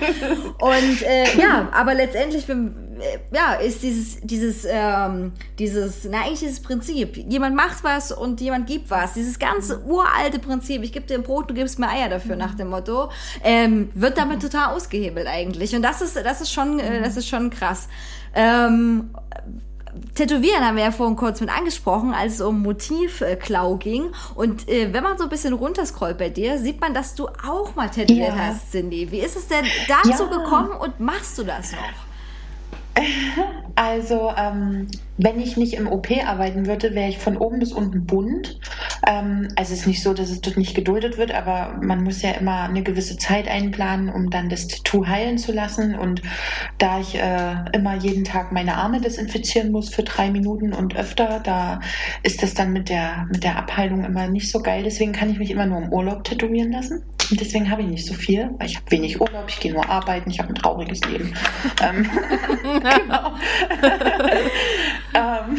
Und 0.58 1.02
äh, 1.02 1.38
ja, 1.38 1.68
aber 1.72 1.94
letztendlich, 1.94 2.48
äh, 2.48 3.18
ja, 3.32 3.54
ist 3.54 3.82
dieses, 3.82 4.20
dieses, 4.22 4.66
ähm, 4.68 5.32
dieses, 5.58 6.04
na 6.10 6.22
eigentlich 6.22 6.40
dieses 6.40 6.60
Prinzip. 6.60 7.16
Jemand 7.16 7.54
macht 7.54 7.84
was 7.84 8.12
und 8.12 8.40
jemand 8.40 8.66
gibt 8.66 8.90
was. 8.90 9.14
Dieses 9.14 9.38
ganze 9.38 9.84
uralte 9.84 10.38
Prinzip, 10.38 10.82
ich 10.82 10.92
gebe 10.92 11.06
dir 11.06 11.14
ein 11.14 11.22
Brot, 11.22 11.50
du 11.50 11.54
gibst 11.54 11.78
mir 11.78 11.88
Eier 11.88 12.08
dafür, 12.08 12.36
nach 12.36 12.54
dem 12.54 12.70
Motto, 12.70 13.10
ähm, 13.44 13.90
wird 13.94 14.18
damit 14.18 14.42
total 14.42 14.74
ausgehebelt 14.74 15.26
eigentlich. 15.26 15.74
Und 15.74 15.82
das 15.82 16.02
ist, 16.02 16.16
das 16.16 16.40
ist 16.40 16.52
schon, 16.52 16.80
äh, 16.80 17.02
das 17.02 17.16
ist 17.16 17.28
schon 17.28 17.50
krass. 17.50 17.88
Ähm, 18.34 19.10
Tätowieren 20.14 20.64
haben 20.64 20.76
wir 20.76 20.84
ja 20.84 20.90
vorhin 20.92 21.16
kurz 21.16 21.40
mit 21.40 21.50
angesprochen, 21.50 22.14
als 22.14 22.34
es 22.34 22.40
um 22.40 22.62
Motivklau 22.62 23.76
ging. 23.76 24.12
Und 24.36 24.68
äh, 24.68 24.92
wenn 24.92 25.02
man 25.02 25.16
so 25.18 25.24
ein 25.24 25.30
bisschen 25.30 25.54
runterscrollt 25.54 26.18
bei 26.18 26.28
dir, 26.28 26.58
sieht 26.58 26.80
man, 26.80 26.94
dass 26.94 27.14
du 27.16 27.26
auch 27.26 27.74
mal 27.74 27.88
tätowiert 27.88 28.34
Ja. 28.36 28.46
hast, 28.48 28.70
Cindy. 28.70 29.10
Wie 29.10 29.18
ist 29.20 29.34
es 29.36 29.48
denn 29.48 29.64
dazu 29.88 30.24
Ja. 30.30 30.38
gekommen 30.38 30.70
und 30.70 31.00
machst 31.00 31.36
du 31.38 31.42
das 31.44 31.72
noch? 31.72 33.02
Also, 33.74 34.32
ähm, 34.36 34.88
wenn 35.18 35.40
ich 35.40 35.56
nicht 35.56 35.74
im 35.74 35.88
OP 35.88 36.08
arbeiten 36.24 36.66
würde, 36.66 36.94
wäre 36.94 37.08
ich 37.08 37.18
von 37.18 37.36
oben 37.36 37.58
bis 37.58 37.72
unten 37.72 38.06
bunt. 38.06 38.58
Ähm, 39.06 39.48
also 39.56 39.74
es 39.74 39.80
ist 39.80 39.86
nicht 39.86 40.02
so, 40.02 40.14
dass 40.14 40.30
es 40.30 40.40
dort 40.40 40.56
nicht 40.56 40.74
geduldet 40.76 41.18
wird, 41.18 41.34
aber 41.34 41.78
man 41.82 42.04
muss 42.04 42.22
ja 42.22 42.30
immer 42.30 42.62
eine 42.62 42.82
gewisse 42.82 43.16
Zeit 43.16 43.48
einplanen, 43.48 44.08
um 44.08 44.30
dann 44.30 44.48
das 44.48 44.68
Tattoo 44.68 45.06
heilen 45.06 45.36
zu 45.36 45.52
lassen. 45.52 45.96
Und 45.96 46.22
da 46.78 47.00
ich 47.00 47.16
äh, 47.16 47.56
immer 47.72 47.96
jeden 47.96 48.24
Tag 48.24 48.52
meine 48.52 48.76
Arme 48.76 49.00
desinfizieren 49.00 49.72
muss 49.72 49.92
für 49.92 50.04
drei 50.04 50.30
Minuten 50.30 50.72
und 50.72 50.96
öfter, 50.96 51.40
da 51.42 51.80
ist 52.22 52.42
das 52.42 52.54
dann 52.54 52.72
mit 52.72 52.88
der, 52.88 53.26
mit 53.32 53.42
der 53.42 53.56
Abheilung 53.56 54.04
immer 54.04 54.28
nicht 54.28 54.50
so 54.50 54.60
geil. 54.60 54.84
Deswegen 54.84 55.12
kann 55.12 55.30
ich 55.30 55.38
mich 55.38 55.50
immer 55.50 55.66
nur 55.66 55.78
im 55.78 55.92
Urlaub 55.92 56.22
tätowieren 56.22 56.70
lassen. 56.70 57.02
Und 57.30 57.40
deswegen 57.40 57.70
habe 57.70 57.82
ich 57.82 57.88
nicht 57.88 58.06
so 58.06 58.14
viel, 58.14 58.50
weil 58.58 58.68
ich 58.68 58.76
habe 58.76 58.90
wenig 58.90 59.20
Urlaub, 59.20 59.44
ich 59.48 59.60
gehe 59.60 59.72
nur 59.72 59.86
arbeiten, 59.88 60.30
ich 60.30 60.38
habe 60.38 60.50
ein 60.50 60.54
trauriges 60.54 61.00
Leben. 61.04 61.34
ähm, 61.82 62.08
genau. 62.62 63.32
ähm, 65.18 65.58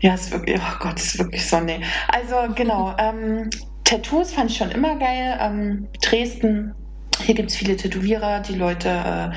ja, 0.00 0.14
ist 0.14 0.30
wirklich, 0.30 0.60
oh 0.60 0.78
Gott, 0.80 1.00
ist 1.00 1.18
wirklich 1.18 1.46
so, 1.46 1.60
nee. 1.60 1.80
Also 2.08 2.36
genau, 2.54 2.94
ähm, 2.98 3.50
Tattoos 3.84 4.32
fand 4.32 4.50
ich 4.50 4.56
schon 4.56 4.70
immer 4.70 4.96
geil. 4.96 5.38
Ähm, 5.40 5.88
Dresden 6.02 6.74
hier 7.20 7.34
gibt 7.34 7.50
es 7.50 7.56
viele 7.56 7.76
Tätowierer, 7.76 8.40
die 8.40 8.54
Leute 8.54 8.88
äh, 8.88 9.30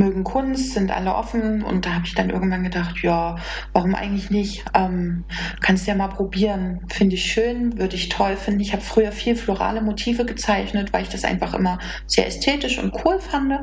mögen 0.00 0.24
Kunst, 0.24 0.74
sind 0.74 0.90
alle 0.90 1.14
offen 1.14 1.62
und 1.62 1.86
da 1.86 1.94
habe 1.94 2.06
ich 2.06 2.14
dann 2.14 2.30
irgendwann 2.30 2.62
gedacht, 2.62 3.02
ja, 3.02 3.36
warum 3.72 3.94
eigentlich 3.94 4.30
nicht? 4.30 4.64
Ähm, 4.74 5.24
kannst 5.60 5.86
ja 5.86 5.94
mal 5.94 6.08
probieren. 6.08 6.80
Finde 6.88 7.16
ich 7.16 7.24
schön, 7.24 7.78
würde 7.78 7.96
ich 7.96 8.08
toll 8.08 8.36
finden. 8.36 8.60
Ich 8.60 8.72
habe 8.72 8.82
früher 8.82 9.12
viel 9.12 9.34
florale 9.34 9.80
Motive 9.80 10.24
gezeichnet, 10.24 10.92
weil 10.92 11.02
ich 11.02 11.08
das 11.08 11.24
einfach 11.24 11.54
immer 11.54 11.78
sehr 12.06 12.26
ästhetisch 12.26 12.78
und 12.78 12.92
cool 13.04 13.18
fand. 13.18 13.54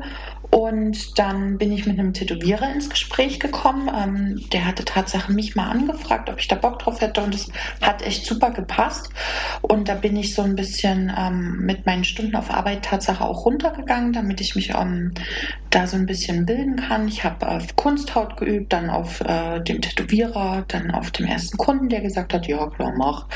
Und 0.50 1.18
dann 1.18 1.58
bin 1.58 1.70
ich 1.70 1.86
mit 1.86 1.98
einem 1.98 2.12
Tätowierer 2.12 2.72
ins 2.72 2.90
Gespräch 2.90 3.38
gekommen. 3.38 3.88
Ähm, 3.94 4.48
der 4.52 4.66
hatte 4.66 4.84
tatsächlich 4.84 5.36
mich 5.36 5.56
mal 5.56 5.70
angefragt, 5.70 6.28
ob 6.28 6.40
ich 6.40 6.48
da 6.48 6.56
Bock 6.56 6.80
drauf 6.80 7.00
hätte. 7.00 7.22
Und 7.22 7.34
es 7.34 7.50
hat 7.80 8.02
echt 8.02 8.26
super 8.26 8.50
gepasst. 8.50 9.10
Und 9.62 9.88
da 9.88 9.94
bin 9.94 10.16
ich 10.16 10.34
so 10.34 10.42
ein 10.42 10.56
bisschen 10.56 11.12
ähm, 11.16 11.58
mit 11.60 11.86
meinen 11.86 12.04
Stunden 12.04 12.34
auf 12.34 12.50
Arbeit 12.50 12.84
Tatsache 12.84 13.24
auch 13.24 13.44
runtergegangen, 13.44 14.12
damit 14.12 14.40
ich 14.40 14.56
mich 14.56 14.70
ähm, 14.74 15.12
da 15.70 15.86
so 15.86 15.96
ein 15.96 16.06
bisschen 16.06 16.46
bilden 16.46 16.76
kann. 16.76 17.06
Ich 17.06 17.22
habe 17.24 17.48
auf 17.48 17.76
Kunsthaut 17.76 18.36
geübt, 18.36 18.72
dann 18.72 18.90
auf 18.90 19.20
äh, 19.20 19.60
dem 19.60 19.80
Tätowierer, 19.80 20.64
dann 20.66 20.90
auf 20.90 21.12
dem 21.12 21.26
ersten 21.26 21.56
Kunden, 21.58 21.88
der 21.88 22.00
gesagt 22.00 22.34
hat, 22.34 22.46
ja 22.48 22.66
klar, 22.66 22.92
mach. 22.96 23.26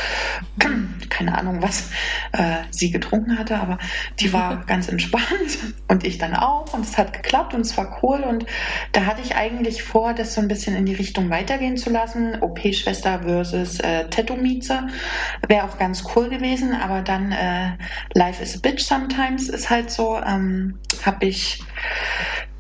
Keine 1.11 1.39
Ahnung, 1.39 1.63
was 1.63 1.91
äh, 2.33 2.65
sie 2.71 2.91
getrunken 2.91 3.39
hatte, 3.39 3.57
aber 3.57 3.79
die 4.19 4.33
war 4.33 4.65
ganz 4.67 4.89
entspannt 4.89 5.59
und 5.87 6.05
ich 6.05 6.19
dann 6.19 6.35
auch. 6.35 6.75
Und 6.75 6.85
es 6.85 6.99
hat 6.99 7.04
geklappt 7.13 7.55
und 7.55 7.63
es 7.63 7.77
war 7.77 7.99
cool. 8.03 8.21
Und 8.21 8.47
da 8.93 9.07
hatte 9.07 9.23
ich 9.23 9.37
eigentlich 9.37 9.83
vor, 9.83 10.15
das 10.15 10.35
so 10.35 10.41
ein 10.41 10.49
bisschen 10.49 10.77
in 10.77 10.87
die 10.87 10.95
Richtung 10.95 11.31
weitergehen 11.31 11.77
zu 11.77 11.91
lassen. 11.91 12.41
OP-Schwester 12.41 13.23
versus 13.23 13.81
äh, 13.81 14.09
Tattoo-Mieze 14.09 14.87
wäre 15.49 15.65
auch 15.65 15.79
ganz 15.79 16.05
cool 16.15 16.29
gewesen. 16.29 16.75
Aber 16.75 17.03
dann 17.03 17.33
äh, 17.33 17.77
Life 18.15 18.43
is 18.43 18.57
a 18.57 18.61
Bitch 18.61 18.83
sometimes 18.83 19.49
ist 19.49 19.71
halt 19.71 19.91
so. 19.91 20.19
Ähm, 20.19 20.79
habe 21.05 21.27
ich 21.27 21.63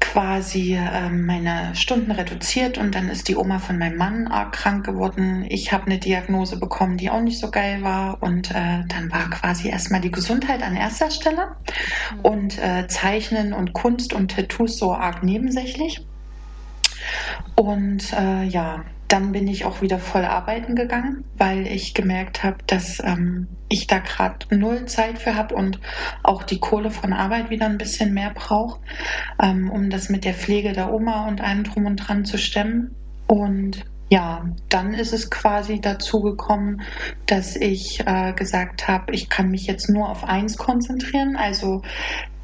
quasi 0.04 0.78
ähm, 0.78 1.24
meine 1.24 1.74
Stunden 1.74 2.10
reduziert 2.10 2.76
und 2.76 2.94
dann 2.94 3.08
ist 3.08 3.26
die 3.26 3.36
Oma 3.36 3.58
von 3.58 3.78
meinem 3.78 3.96
Mann 3.96 4.28
arg 4.28 4.52
krank 4.52 4.84
geworden. 4.84 5.46
Ich 5.48 5.72
habe 5.72 5.86
eine 5.86 5.98
Diagnose 5.98 6.58
bekommen, 6.58 6.98
die 6.98 7.08
auch 7.08 7.22
nicht 7.22 7.38
so 7.40 7.50
geil 7.50 7.82
war 7.82 8.22
und 8.22 8.50
äh, 8.50 8.84
dann 8.86 9.10
war 9.10 9.30
quasi 9.30 9.68
erstmal 9.70 10.02
die 10.02 10.10
Gesundheit 10.10 10.62
an 10.62 10.76
erster 10.76 11.10
Stelle 11.10 11.56
und 12.22 12.58
äh, 12.58 12.86
Zeichnen 12.86 13.54
und 13.54 13.72
Kunst 13.72 14.12
und 14.12 14.30
Tattoos 14.30 14.78
so 14.78 14.92
arg 14.92 15.22
nebensächlich. 15.22 16.06
Und 17.56 18.12
äh, 18.12 18.44
ja, 18.44 18.84
dann 19.08 19.32
bin 19.32 19.46
ich 19.48 19.64
auch 19.64 19.82
wieder 19.82 19.98
voll 19.98 20.24
arbeiten 20.24 20.74
gegangen, 20.74 21.24
weil 21.36 21.66
ich 21.66 21.94
gemerkt 21.94 22.42
habe, 22.42 22.56
dass 22.66 23.00
ähm, 23.04 23.48
ich 23.68 23.86
da 23.86 23.98
gerade 23.98 24.46
null 24.56 24.86
Zeit 24.86 25.18
für 25.18 25.34
habe 25.34 25.54
und 25.54 25.80
auch 26.22 26.42
die 26.42 26.58
Kohle 26.58 26.90
von 26.90 27.12
Arbeit 27.12 27.50
wieder 27.50 27.66
ein 27.66 27.78
bisschen 27.78 28.14
mehr 28.14 28.32
brauche, 28.34 28.80
ähm, 29.40 29.70
um 29.70 29.90
das 29.90 30.08
mit 30.08 30.24
der 30.24 30.34
Pflege 30.34 30.72
der 30.72 30.92
Oma 30.92 31.28
und 31.28 31.40
allem 31.40 31.64
drum 31.64 31.86
und 31.86 31.96
dran 31.96 32.24
zu 32.24 32.38
stemmen. 32.38 32.94
Und 33.26 33.84
ja, 34.10 34.44
dann 34.68 34.94
ist 34.94 35.12
es 35.12 35.30
quasi 35.30 35.80
dazu 35.80 36.20
gekommen, 36.20 36.82
dass 37.26 37.56
ich 37.56 38.00
äh, 38.06 38.32
gesagt 38.32 38.86
habe, 38.86 39.12
ich 39.12 39.28
kann 39.28 39.50
mich 39.50 39.66
jetzt 39.66 39.88
nur 39.88 40.08
auf 40.08 40.24
eins 40.24 40.56
konzentrieren, 40.56 41.36
also 41.36 41.82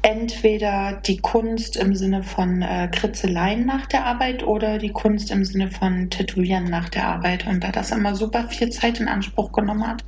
entweder 0.03 0.99
die 1.05 1.17
Kunst 1.17 1.77
im 1.77 1.95
Sinne 1.95 2.23
von 2.23 2.61
äh, 2.63 2.89
Kritzeleien 2.91 3.65
nach 3.65 3.85
der 3.85 4.05
Arbeit 4.05 4.43
oder 4.43 4.79
die 4.79 4.91
Kunst 4.91 5.29
im 5.29 5.45
Sinne 5.45 5.69
von 5.69 6.09
Tätowieren 6.09 6.65
nach 6.65 6.89
der 6.89 7.07
Arbeit. 7.07 7.45
Und 7.45 7.63
da 7.63 7.71
das 7.71 7.91
immer 7.91 8.15
super 8.15 8.47
viel 8.49 8.69
Zeit 8.69 8.99
in 8.99 9.07
Anspruch 9.07 9.51
genommen 9.51 9.87
hat, 9.87 10.03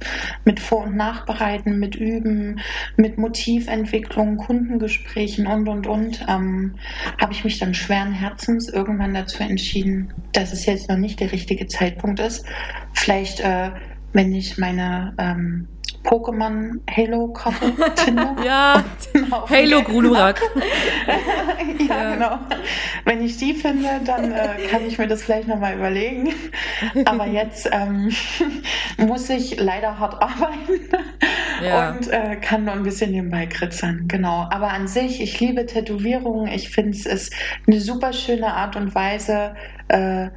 mit 0.46 0.60
Vor- 0.60 0.86
und 0.86 0.96
Nachbereiten, 0.96 1.80
mit 1.80 1.96
Üben, 1.96 2.60
mit 2.98 3.18
Motiventwicklung, 3.18 4.38
Kundengesprächen 4.38 5.46
und, 5.46 5.70
und, 5.70 5.86
und, 5.86 6.26
ähm, 6.28 6.76
habe 7.22 7.34
ich 7.34 7.44
mich 7.44 7.60
dann 7.60 7.76
schweren 7.76 8.14
Herzens 8.14 8.70
irgendwann 8.70 9.14
dazu 9.14 9.44
entschieden, 9.44 10.12
dass 10.32 10.54
es 10.54 10.66
jetzt 10.66 10.90
noch 10.90 10.98
nicht 10.98 11.20
der 11.20 11.32
richtige 11.32 11.68
Zeitpunkt 11.68 12.20
ist. 12.20 12.46
Vielleicht, 12.94 13.42
äh, 13.42 13.70
wenn 14.12 14.34
ich 14.34 14.58
meine 14.58 15.14
ähm, 15.20 15.68
Pokémon 16.04 16.82
Halo 16.90 17.30
Karte 17.30 17.74
finde. 17.98 18.36
Ja, 18.44 18.84
Halo 19.50 19.82
Grunurak. 19.84 20.42
ja, 21.80 21.96
ja, 21.96 22.14
genau. 22.14 22.40
Wenn 23.06 23.24
ich 23.24 23.38
die 23.38 23.54
finde, 23.54 24.02
dann 24.06 24.32
äh, 24.32 24.68
kann 24.70 24.86
ich 24.86 24.98
mir 24.98 25.08
das 25.08 25.24
vielleicht 25.24 25.48
nochmal 25.48 25.76
überlegen. 25.76 26.34
Aber 27.06 27.26
jetzt 27.28 27.70
ähm, 27.72 28.12
muss 28.98 29.30
ich 29.30 29.60
leider 29.60 29.98
hart 30.00 30.22
arbeiten 30.22 30.90
ja. 31.64 31.92
und 31.92 32.08
äh, 32.10 32.36
kann 32.38 32.66
nur 32.66 32.74
ein 32.74 32.84
bisschen 32.84 33.12
nebenbei 33.12 33.46
kritzern. 33.46 34.06
Genau. 34.08 34.48
Aber 34.52 34.70
an 34.70 34.88
sich, 34.88 35.22
ich 35.22 35.40
liebe 35.40 35.66
Tätowierungen. 35.66 36.52
Ich 36.52 36.70
finde 36.70 36.92
es 36.92 37.06
ist 37.06 37.34
eine 37.68 37.80
super 37.80 38.14
schöne 38.14 38.54
Art 38.54 38.76
und 38.76 38.94
Weise, 38.94 39.56
äh, 39.88 40.30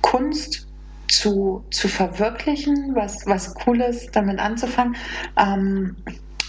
Kunst 0.00 0.67
zu, 1.08 1.64
zu 1.70 1.88
verwirklichen, 1.88 2.94
was, 2.94 3.26
was 3.26 3.54
Cooles 3.54 4.10
damit 4.12 4.38
anzufangen. 4.38 4.96
Ähm, 5.36 5.96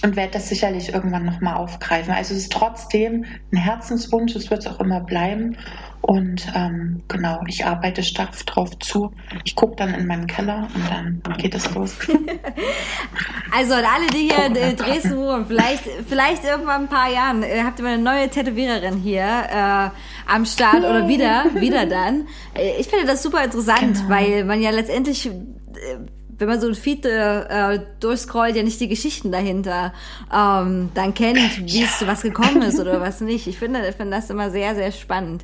und 0.01 0.15
werde 0.15 0.31
das 0.33 0.47
sicherlich 0.47 0.93
irgendwann 0.93 1.25
nochmal 1.25 1.55
aufgreifen. 1.55 2.13
Also 2.13 2.33
es 2.33 2.43
ist 2.43 2.53
trotzdem 2.53 3.25
ein 3.51 3.57
Herzenswunsch, 3.57 4.35
es 4.35 4.49
wird 4.49 4.61
es 4.61 4.67
auch 4.67 4.79
immer 4.79 5.01
bleiben. 5.01 5.57
Und 6.01 6.47
ähm, 6.55 7.03
genau, 7.09 7.41
ich 7.47 7.65
arbeite 7.65 8.03
stark 8.03 8.31
drauf 8.45 8.77
zu. 8.79 9.11
Ich 9.43 9.55
gucke 9.55 9.75
dann 9.75 9.93
in 9.93 10.07
meinen 10.07 10.27
Keller 10.27 10.69
und 10.73 10.89
dann 10.89 11.37
geht 11.37 11.53
es 11.53 11.73
los. 11.75 11.97
also 13.51 13.73
und 13.73 13.83
alle, 13.83 14.07
die 14.13 14.31
hier 14.31 14.45
in 14.45 14.77
Dresden 14.77 15.17
wohnen, 15.17 15.45
vielleicht, 15.45 15.83
vielleicht 16.07 16.45
irgendwann 16.45 16.83
ein 16.83 16.87
paar 16.87 17.11
Jahren, 17.11 17.43
äh, 17.43 17.63
habt 17.65 17.79
ihr 17.79 17.83
mal 17.83 17.95
eine 17.95 18.03
neue 18.03 18.29
Tätowiererin 18.29 18.95
hier 18.95 19.23
äh, 19.23 19.89
am 20.29 20.45
Start 20.45 20.79
oder 20.79 21.07
wieder, 21.07 21.45
wieder 21.55 21.85
dann. 21.85 22.27
Äh, 22.53 22.79
ich 22.79 22.87
finde 22.87 23.05
das 23.05 23.23
super 23.23 23.43
interessant, 23.43 23.95
genau. 23.95 24.09
weil 24.09 24.43
man 24.45 24.61
ja 24.61 24.71
letztendlich 24.71 25.27
äh, 25.27 25.31
wenn 26.37 26.47
man 26.47 26.61
so 26.61 26.67
ein 26.67 26.75
Feed 26.75 27.05
äh, 27.05 27.79
durchscrollt, 27.99 28.55
ja 28.55 28.63
nicht 28.63 28.79
die 28.79 28.87
Geschichten 28.87 29.29
dahinter 29.29 29.93
ähm, 30.33 30.89
dann 30.93 31.13
kennt, 31.13 31.67
wie 31.69 31.83
es 31.83 31.99
zu 31.99 32.07
was 32.07 32.21
gekommen 32.21 32.61
ist 32.61 32.79
oder 32.79 33.01
was 33.01 33.19
nicht. 33.19 33.45
Ich 33.47 33.59
finde, 33.59 33.85
ich 33.85 33.95
finde 33.95 34.15
das 34.15 34.29
immer 34.29 34.49
sehr, 34.49 34.73
sehr 34.73 34.93
spannend. 34.93 35.43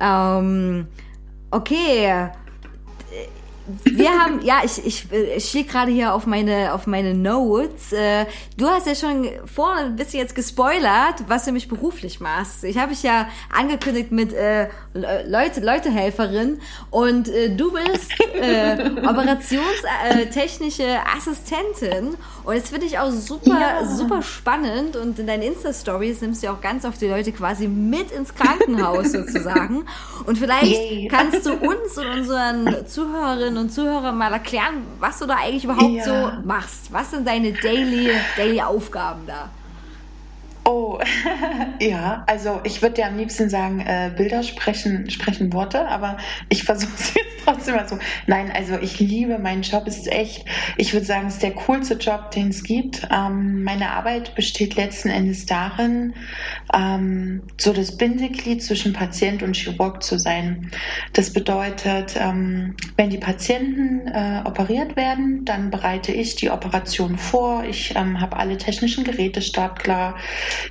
Ähm, 0.00 0.86
okay 1.50 2.30
wir 3.84 4.10
haben, 4.10 4.40
ja, 4.42 4.60
ich, 4.64 4.84
ich, 4.84 5.06
ich 5.12 5.48
stehe 5.48 5.64
gerade 5.64 5.90
hier 5.90 6.14
auf 6.14 6.26
meine, 6.26 6.72
auf 6.72 6.86
meine 6.86 7.14
Notes. 7.14 7.92
Äh, 7.92 8.26
du 8.56 8.68
hast 8.68 8.86
ja 8.86 8.94
schon 8.94 9.28
vorne 9.44 9.86
ein 9.86 9.96
bisschen 9.96 10.20
jetzt 10.20 10.34
gespoilert, 10.34 11.24
was 11.26 11.44
du 11.44 11.52
mich 11.52 11.68
beruflich 11.68 12.20
machst. 12.20 12.64
Ich 12.64 12.78
habe 12.78 12.90
mich 12.90 13.02
ja 13.02 13.28
angekündigt 13.52 14.12
mit 14.12 14.32
äh, 14.32 14.68
Leute, 14.94 15.60
Leutehelferin 15.60 16.60
und 16.90 17.28
äh, 17.28 17.54
du 17.56 17.72
bist 17.72 18.12
äh, 18.34 18.90
operationstechnische 19.06 20.98
Assistentin 21.16 22.16
und 22.44 22.56
das 22.56 22.68
finde 22.68 22.86
ich 22.86 22.98
auch 22.98 23.10
super, 23.10 23.58
ja. 23.60 23.86
super 23.86 24.22
spannend 24.22 24.96
und 24.96 25.18
in 25.18 25.26
deinen 25.26 25.42
Insta-Stories 25.42 26.20
nimmst 26.20 26.42
du 26.42 26.52
auch 26.52 26.60
ganz 26.60 26.84
oft 26.84 27.00
die 27.00 27.08
Leute 27.08 27.32
quasi 27.32 27.66
mit 27.66 28.12
ins 28.12 28.34
Krankenhaus 28.34 29.12
sozusagen 29.12 29.86
und 30.24 30.38
vielleicht 30.38 31.10
kannst 31.10 31.46
du 31.46 31.54
uns 31.54 31.98
und 31.98 32.06
unseren 32.06 32.86
Zuhörerinnen 32.86 33.55
Zuhörerinnen 33.56 33.62
und 33.62 33.70
Zuhörer 33.70 34.12
mal 34.12 34.32
erklären, 34.32 34.86
was 35.00 35.18
du 35.18 35.26
da 35.26 35.36
eigentlich 35.36 35.64
überhaupt 35.64 35.94
ja. 35.94 36.04
so 36.04 36.32
machst? 36.44 36.92
Was 36.92 37.10
sind 37.10 37.26
deine 37.26 37.52
Daily, 37.52 38.10
Daily 38.36 38.60
Aufgaben 38.60 39.26
da? 39.26 39.48
Oh, 40.68 40.98
ja, 41.80 42.24
also 42.26 42.60
ich 42.64 42.82
würde 42.82 43.00
ja 43.00 43.06
am 43.06 43.16
liebsten 43.16 43.48
sagen, 43.48 43.78
äh, 43.78 44.10
Bilder 44.16 44.42
sprechen, 44.42 45.08
sprechen 45.10 45.52
Worte, 45.52 45.86
aber 45.86 46.16
ich 46.48 46.64
versuche 46.64 46.92
es 46.98 47.14
jetzt 47.14 47.36
trotzdem 47.44 47.76
mal 47.76 47.88
so. 47.88 47.98
Nein, 48.26 48.50
also 48.50 48.76
ich 48.80 48.98
liebe 48.98 49.38
meinen 49.38 49.62
Job, 49.62 49.84
es 49.86 49.96
ist 49.98 50.10
echt, 50.10 50.44
ich 50.76 50.92
würde 50.92 51.06
sagen, 51.06 51.28
es 51.28 51.34
ist 51.34 51.44
der 51.44 51.52
coolste 51.52 51.94
Job, 51.94 52.32
den 52.32 52.48
es 52.48 52.64
gibt. 52.64 53.06
Ähm, 53.12 53.62
meine 53.62 53.90
Arbeit 53.90 54.34
besteht 54.34 54.74
letzten 54.74 55.08
Endes 55.08 55.46
darin, 55.46 56.14
ähm, 56.74 57.42
so 57.58 57.72
das 57.72 57.96
Bindeglied 57.96 58.60
zwischen 58.60 58.92
Patient 58.92 59.44
und 59.44 59.54
Chirurg 59.54 60.02
zu 60.02 60.18
sein. 60.18 60.72
Das 61.12 61.32
bedeutet, 61.32 62.16
ähm, 62.18 62.74
wenn 62.96 63.10
die 63.10 63.18
Patienten 63.18 64.08
äh, 64.08 64.42
operiert 64.44 64.96
werden, 64.96 65.44
dann 65.44 65.70
bereite 65.70 66.10
ich 66.10 66.34
die 66.34 66.50
Operation 66.50 67.18
vor. 67.18 67.62
Ich 67.62 67.94
ähm, 67.94 68.20
habe 68.20 68.36
alle 68.36 68.58
technischen 68.58 69.04
Geräte 69.04 69.42
startklar. 69.42 70.16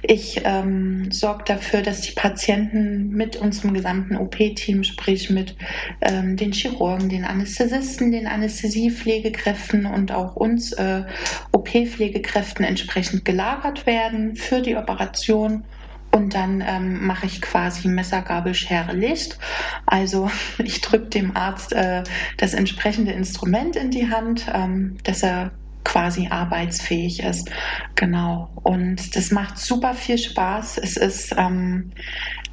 Ich 0.01 0.41
ähm, 0.43 1.11
sorge 1.11 1.43
dafür, 1.45 1.81
dass 1.81 2.01
die 2.01 2.13
Patienten 2.13 3.09
mit 3.09 3.35
unserem 3.35 3.73
gesamten 3.73 4.17
OP-Team, 4.17 4.83
sprich 4.83 5.29
mit 5.29 5.55
ähm, 6.01 6.37
den 6.37 6.51
Chirurgen, 6.51 7.09
den 7.09 7.25
Anästhesisten, 7.25 8.11
den 8.11 8.27
Anästhesiepflegekräften 8.27 9.85
und 9.85 10.11
auch 10.11 10.35
uns 10.35 10.73
äh, 10.73 11.03
OP-Pflegekräften 11.51 12.65
entsprechend 12.65 13.25
gelagert 13.25 13.85
werden 13.85 14.35
für 14.35 14.61
die 14.61 14.75
Operation. 14.75 15.65
Und 16.11 16.33
dann 16.33 16.63
ähm, 16.65 17.05
mache 17.05 17.25
ich 17.25 17.41
quasi 17.41 17.89
Messer, 17.89 18.21
Gabel, 18.21 18.53
Schere, 18.53 18.93
Licht. 18.93 19.37
Also 19.85 20.31
ich 20.63 20.79
drücke 20.79 21.07
dem 21.07 21.35
Arzt 21.35 21.73
äh, 21.73 22.03
das 22.37 22.53
entsprechende 22.53 23.11
Instrument 23.11 23.75
in 23.75 23.91
die 23.91 24.09
Hand, 24.09 24.45
ähm, 24.53 24.97
dass 25.03 25.23
er 25.23 25.51
quasi 25.85 26.27
arbeitsfähig 26.29 27.21
ist. 27.21 27.49
Genau. 27.95 28.49
Und 28.63 29.15
das 29.15 29.31
macht 29.31 29.57
super 29.57 29.93
viel 29.93 30.17
Spaß. 30.17 30.79
Es 30.79 30.97
ist 30.97 31.33
ähm, 31.37 31.91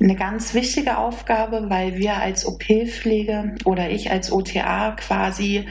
eine 0.01 0.15
ganz 0.15 0.55
wichtige 0.55 0.99
Aufgabe, 0.99 1.69
weil 1.69 1.97
wir 1.97 2.17
als 2.17 2.47
OP-Pflege 2.47 3.57
oder 3.65 3.91
ich 3.91 4.13
als 4.13 4.31
OTA 4.31 4.93
quasi 4.93 5.67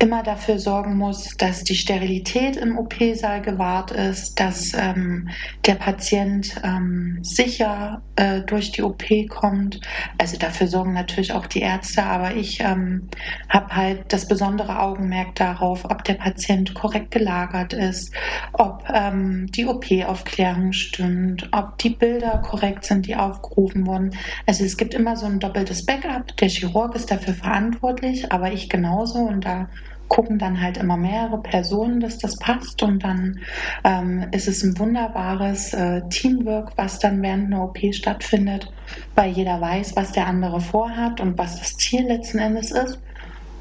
immer 0.00 0.22
dafür 0.22 0.58
sorgen 0.58 0.96
muss, 0.96 1.36
dass 1.38 1.64
die 1.64 1.74
Sterilität 1.74 2.56
im 2.56 2.78
OP-Saal 2.78 3.42
gewahrt 3.42 3.90
ist, 3.90 4.38
dass 4.38 4.72
ähm, 4.74 5.28
der 5.66 5.74
Patient 5.74 6.54
ähm, 6.62 7.18
sicher 7.22 8.00
äh, 8.14 8.42
durch 8.42 8.70
die 8.70 8.82
OP 8.82 9.04
kommt. 9.28 9.80
Also 10.16 10.36
dafür 10.36 10.68
sorgen 10.68 10.92
natürlich 10.92 11.32
auch 11.32 11.46
die 11.46 11.60
Ärzte, 11.60 12.04
aber 12.04 12.36
ich 12.36 12.60
ähm, 12.60 13.08
habe 13.48 13.74
halt 13.74 14.12
das 14.12 14.28
besondere 14.28 14.78
Augenmerk 14.78 15.34
darauf, 15.34 15.84
ob 15.84 16.04
der 16.04 16.14
Patient 16.14 16.74
korrekt 16.74 17.10
gelagert 17.10 17.72
ist, 17.72 18.14
ob 18.52 18.84
ähm, 18.92 19.46
die 19.50 19.66
OP-Aufklärung 19.66 20.72
stimmt, 20.72 21.48
ob 21.50 21.76
die 21.78 21.90
Bilder 21.90 22.38
korrekt 22.38 22.84
sind, 22.84 23.06
die 23.06 23.16
aufgerufen 23.16 23.84
wurden. 23.84 24.10
Also 24.46 24.64
es 24.64 24.76
gibt 24.76 24.94
immer 24.94 25.16
so 25.16 25.26
ein 25.26 25.40
doppeltes 25.40 25.84
Backup. 25.84 26.36
Der 26.36 26.48
Chirurg 26.48 26.94
ist 26.94 27.10
dafür 27.10 27.34
verantwortlich, 27.34 28.30
aber 28.30 28.52
ich 28.52 28.68
genauso 28.68 29.18
und 29.18 29.44
da 29.44 29.68
gucken 30.08 30.38
dann 30.38 30.60
halt 30.60 30.78
immer 30.78 30.96
mehrere 30.96 31.40
Personen, 31.40 32.00
dass 32.00 32.18
das 32.18 32.36
passt 32.38 32.82
und 32.82 33.04
dann 33.04 33.38
ähm, 33.84 34.26
ist 34.32 34.48
es 34.48 34.62
ein 34.62 34.78
wunderbares 34.78 35.74
äh, 35.74 36.02
Teamwork, 36.08 36.72
was 36.76 36.98
dann 36.98 37.22
während 37.22 37.46
einer 37.46 37.64
OP 37.64 37.78
stattfindet, 37.92 38.72
weil 39.14 39.30
jeder 39.30 39.60
weiß, 39.60 39.96
was 39.96 40.12
der 40.12 40.26
andere 40.26 40.60
vorhat 40.60 41.20
und 41.20 41.38
was 41.38 41.58
das 41.58 41.76
Ziel 41.76 42.06
letzten 42.06 42.38
Endes 42.38 42.70
ist. 42.70 43.00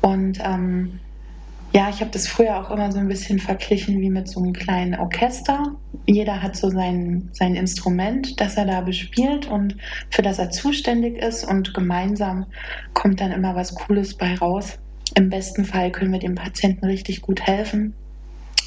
Und 0.02 0.40
ähm, 0.42 1.00
ja, 1.74 1.90
ich 1.90 2.00
habe 2.00 2.12
das 2.12 2.28
früher 2.28 2.58
auch 2.58 2.72
immer 2.72 2.92
so 2.92 2.98
ein 2.98 3.08
bisschen 3.08 3.40
verglichen 3.40 4.00
wie 4.00 4.10
mit 4.10 4.28
so 4.28 4.40
einem 4.40 4.54
kleinen 4.54 4.96
Orchester. 4.96 5.76
Jeder 6.06 6.42
hat 6.42 6.56
so 6.56 6.70
sein, 6.70 7.30
sein 7.34 7.56
Instrument, 7.56 8.40
das 8.40 8.56
er 8.56 8.66
da 8.66 8.82
bespielt 8.82 9.48
und 9.48 9.76
für 10.10 10.22
das 10.22 10.40
er 10.40 10.50
zuständig 10.50 11.18
ist 11.22 11.44
und 11.44 11.74
gemeinsam 11.74 12.46
kommt 12.94 13.20
dann 13.20 13.32
immer 13.32 13.54
was 13.56 13.76
Cooles 13.76 14.16
bei 14.16 14.36
raus. 14.36 14.80
Im 15.18 15.32
besten 15.32 15.66
Fall 15.66 15.92
können 15.92 16.12
wir 16.12 16.20
dem 16.20 16.36
Patienten 16.36 16.86
richtig 16.86 17.24
gut 17.24 17.42
helfen. 17.42 17.96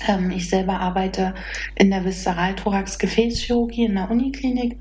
Ähm, 0.08 0.32
ich 0.32 0.48
selber 0.48 0.80
arbeite 0.80 1.32
in 1.76 1.92
der 1.92 2.04
Viszeralthorax-Gefäßchirurgie 2.04 3.84
in 3.84 3.94
der 3.94 4.10
Uniklinik. 4.10 4.76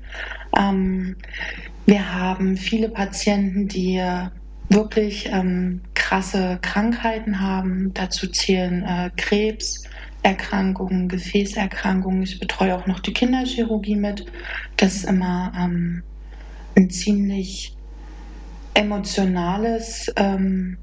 Ähm, 0.58 1.14
wir 1.86 2.12
haben 2.12 2.56
viele 2.56 2.88
Patienten, 2.88 3.68
die 3.68 4.02
wirklich 4.68 5.28
ähm, 5.30 5.82
krasse 5.94 6.58
Krankheiten 6.60 7.40
haben. 7.40 7.94
Dazu 7.94 8.26
zählen 8.26 8.82
äh, 8.82 9.10
Krebserkrankungen, 9.16 11.08
Gefäßerkrankungen. 11.08 12.24
Ich 12.24 12.40
betreue 12.40 12.74
auch 12.74 12.88
noch 12.88 12.98
die 12.98 13.12
Kinderchirurgie 13.12 13.94
mit. 13.94 14.26
Das 14.76 14.96
ist 14.96 15.04
immer 15.04 15.52
ähm, 15.56 16.02
ein 16.76 16.90
ziemlich 16.90 17.76
emotionales 18.74 20.12
ähm, 20.16 20.76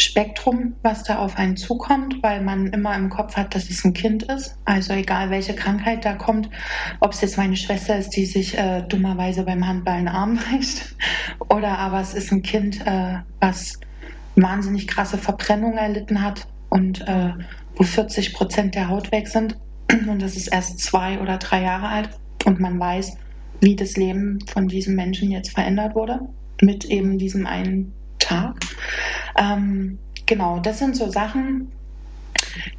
Spektrum, 0.00 0.74
was 0.82 1.02
da 1.02 1.18
auf 1.18 1.36
einen 1.36 1.56
zukommt, 1.56 2.22
weil 2.22 2.40
man 2.42 2.68
immer 2.68 2.94
im 2.94 3.10
Kopf 3.10 3.36
hat, 3.36 3.54
dass 3.54 3.68
es 3.68 3.84
ein 3.84 3.94
Kind 3.94 4.22
ist. 4.22 4.56
Also 4.64 4.92
egal, 4.92 5.30
welche 5.30 5.54
Krankheit 5.54 6.04
da 6.04 6.14
kommt, 6.14 6.48
ob 7.00 7.12
es 7.12 7.20
jetzt 7.20 7.36
meine 7.36 7.56
Schwester 7.56 7.98
ist, 7.98 8.10
die 8.10 8.24
sich 8.24 8.56
äh, 8.56 8.82
dummerweise 8.82 9.42
beim 9.42 9.66
Handball 9.66 9.96
einen 9.96 10.08
Arm 10.08 10.36
bricht, 10.50 10.94
oder 11.50 11.78
aber 11.78 12.00
es 12.00 12.14
ist 12.14 12.32
ein 12.32 12.42
Kind, 12.42 12.86
äh, 12.86 13.16
was 13.40 13.78
wahnsinnig 14.36 14.86
krasse 14.86 15.18
Verbrennung 15.18 15.76
erlitten 15.76 16.22
hat 16.22 16.46
und 16.68 17.00
äh, 17.08 17.32
wo 17.74 17.82
40 17.82 18.34
Prozent 18.34 18.74
der 18.74 18.88
Haut 18.88 19.10
weg 19.10 19.26
sind 19.26 19.56
und 20.08 20.22
das 20.22 20.36
ist 20.36 20.48
erst 20.48 20.78
zwei 20.78 21.18
oder 21.20 21.38
drei 21.38 21.62
Jahre 21.62 21.88
alt 21.88 22.10
und 22.44 22.60
man 22.60 22.78
weiß, 22.78 23.16
wie 23.60 23.74
das 23.74 23.96
Leben 23.96 24.38
von 24.46 24.68
diesem 24.68 24.94
Menschen 24.94 25.30
jetzt 25.30 25.50
verändert 25.50 25.94
wurde 25.94 26.20
mit 26.60 26.84
eben 26.84 27.18
diesem 27.18 27.46
einen 27.46 27.92
Tag. 28.18 28.56
Ähm, 29.38 29.98
genau, 30.26 30.60
das 30.60 30.78
sind 30.78 30.96
so 30.96 31.10
Sachen, 31.10 31.72